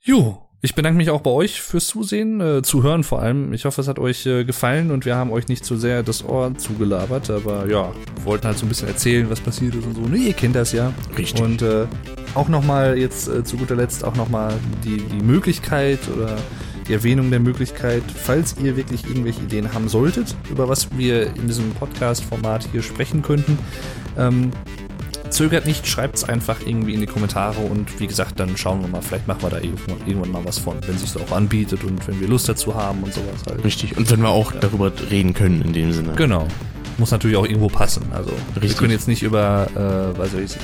Jo, 0.02 0.50
ich 0.62 0.74
bedanke 0.74 0.98
mich 0.98 1.08
auch 1.08 1.22
bei 1.22 1.30
euch 1.30 1.62
fürs 1.62 1.86
Zusehen, 1.86 2.40
äh, 2.40 2.62
Zuhören 2.62 3.02
vor 3.02 3.22
allem. 3.22 3.54
Ich 3.54 3.64
hoffe, 3.64 3.80
es 3.80 3.88
hat 3.88 3.98
euch 3.98 4.26
äh, 4.26 4.44
gefallen 4.44 4.90
und 4.90 5.06
wir 5.06 5.16
haben 5.16 5.32
euch 5.32 5.48
nicht 5.48 5.64
zu 5.64 5.76
sehr 5.76 6.02
das 6.02 6.22
Ohr 6.22 6.54
zugelabert, 6.56 7.30
aber 7.30 7.66
ja, 7.66 7.92
wir 8.16 8.24
wollten 8.24 8.46
halt 8.46 8.58
so 8.58 8.66
ein 8.66 8.68
bisschen 8.68 8.88
erzählen, 8.88 9.30
was 9.30 9.40
passiert 9.40 9.74
ist 9.74 9.86
und 9.86 9.94
so. 9.94 10.02
Ne, 10.02 10.18
ihr 10.18 10.34
kennt 10.34 10.56
das 10.56 10.72
ja. 10.72 10.92
Richtig. 11.16 11.40
Und 11.40 11.62
äh, 11.62 11.86
auch 12.34 12.48
nochmal 12.48 12.98
jetzt 12.98 13.28
äh, 13.28 13.42
zu 13.42 13.56
guter 13.56 13.76
Letzt 13.76 14.04
auch 14.04 14.16
nochmal 14.16 14.52
die, 14.84 14.98
die 14.98 15.22
Möglichkeit 15.22 16.00
oder 16.14 16.36
die 16.90 16.94
Erwähnung 16.94 17.30
der 17.30 17.38
Möglichkeit, 17.38 18.02
falls 18.12 18.56
ihr 18.60 18.76
wirklich 18.76 19.06
irgendwelche 19.06 19.40
Ideen 19.42 19.72
haben 19.72 19.88
solltet, 19.88 20.34
über 20.50 20.68
was 20.68 20.88
wir 20.98 21.28
in 21.36 21.46
diesem 21.46 21.70
Podcast-Format 21.70 22.68
hier 22.72 22.82
sprechen 22.82 23.22
könnten, 23.22 23.56
ähm, 24.18 24.50
zögert 25.28 25.66
nicht, 25.66 25.86
schreibt 25.86 26.16
es 26.16 26.24
einfach 26.24 26.56
irgendwie 26.66 26.92
in 26.94 27.00
die 27.00 27.06
Kommentare 27.06 27.60
und 27.60 28.00
wie 28.00 28.08
gesagt, 28.08 28.40
dann 28.40 28.56
schauen 28.56 28.80
wir 28.80 28.88
mal, 28.88 29.02
vielleicht 29.02 29.28
machen 29.28 29.42
wir 29.42 29.50
da 29.50 29.58
irgendwann, 29.60 30.32
mal 30.32 30.44
was 30.44 30.58
von, 30.58 30.78
wenn 30.84 30.98
sich 30.98 31.14
auch 31.16 31.30
anbietet 31.30 31.84
und 31.84 32.08
wenn 32.08 32.20
wir 32.20 32.26
Lust 32.26 32.48
dazu 32.48 32.74
haben 32.74 33.04
und 33.04 33.14
sowas 33.14 33.44
halt. 33.48 33.62
Richtig. 33.62 33.96
Und 33.96 34.10
wenn 34.10 34.20
wir 34.20 34.30
auch 34.30 34.50
darüber 34.50 34.90
reden 35.12 35.32
können 35.32 35.62
in 35.62 35.72
dem 35.72 35.92
Sinne. 35.92 36.14
Genau. 36.16 36.48
Muss 36.98 37.12
natürlich 37.12 37.36
auch 37.36 37.46
irgendwo 37.46 37.68
passen. 37.68 38.02
Also 38.12 38.32
wir 38.54 38.62
Richtig. 38.62 38.80
können 38.80 38.90
jetzt 38.90 39.06
nicht 39.06 39.22
über, 39.22 39.68
äh, 39.76 40.18
weiß 40.18 40.34
ich, 40.34 40.56
äh, 40.56 40.58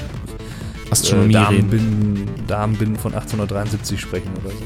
Astronomie 0.91 1.37
reden. 1.37 1.71
Damenbinden, 1.71 2.47
Damenbinden 2.47 2.97
von 2.97 3.15
1873 3.15 4.01
sprechen 4.01 4.31
oder 4.43 4.51
so. 4.51 4.65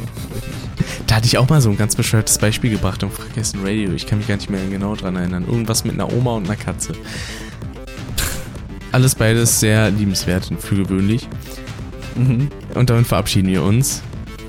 Da 1.07 1.17
hatte 1.17 1.27
ich 1.27 1.39
auch 1.39 1.49
mal 1.49 1.61
so 1.61 1.71
ein 1.71 1.77
ganz 1.77 1.97
bescheuertes 1.97 2.39
Beispiel 2.39 2.71
gebracht 2.71 3.03
im 3.03 3.11
Fragessen 3.11 3.61
Radio. 3.65 3.93
Ich 3.93 4.07
kann 4.07 4.19
mich 4.19 4.29
gar 4.29 4.37
nicht 4.37 4.51
mehr 4.51 4.65
genau 4.69 4.95
dran 4.95 5.17
erinnern. 5.17 5.45
Irgendwas 5.47 5.85
mit 5.85 5.95
einer 5.95 6.13
Oma 6.13 6.37
und 6.37 6.45
einer 6.47 6.57
Katze. 6.57 6.93
Alles 8.93 9.15
beides 9.15 9.61
sehr 9.61 9.91
liebenswert 9.91 10.51
und 10.51 10.61
für 10.61 10.77
gewöhnlich. 10.77 11.29
Mhm. 12.17 12.49
Und 12.75 12.91
damit 12.91 13.07
verabschieden 13.07 13.49
wir 13.49 13.63
uns. 13.63 14.03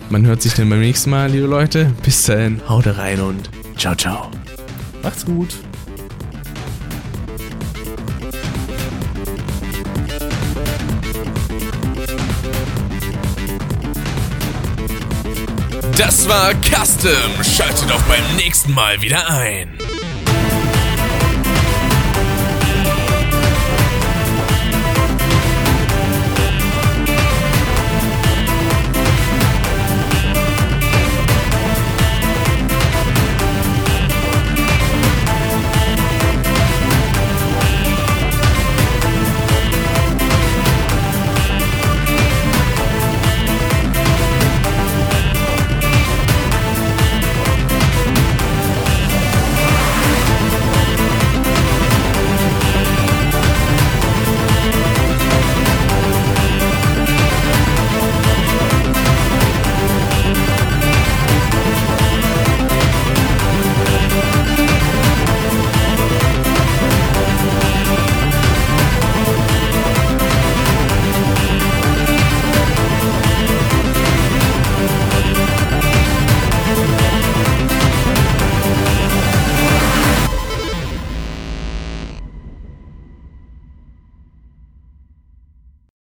Man 0.10 0.26
hört 0.26 0.42
sich 0.42 0.54
dann 0.54 0.70
beim 0.70 0.82
nächsten 0.82 1.10
Mal, 1.10 1.32
liebe 1.32 1.48
Leute. 1.48 1.92
Bis 2.04 2.24
dahin, 2.24 2.62
haut 2.68 2.86
rein 2.86 3.22
und 3.22 3.50
ciao, 3.78 3.96
ciao. 3.96 4.30
Macht's 5.04 5.26
gut. 5.26 5.56
Das 16.12 16.28
war 16.28 16.52
Custom. 16.56 17.42
Schaltet 17.42 17.90
auch 17.90 18.02
beim 18.02 18.36
nächsten 18.36 18.74
Mal 18.74 19.02
wieder 19.02 19.30
ein. 19.30 19.81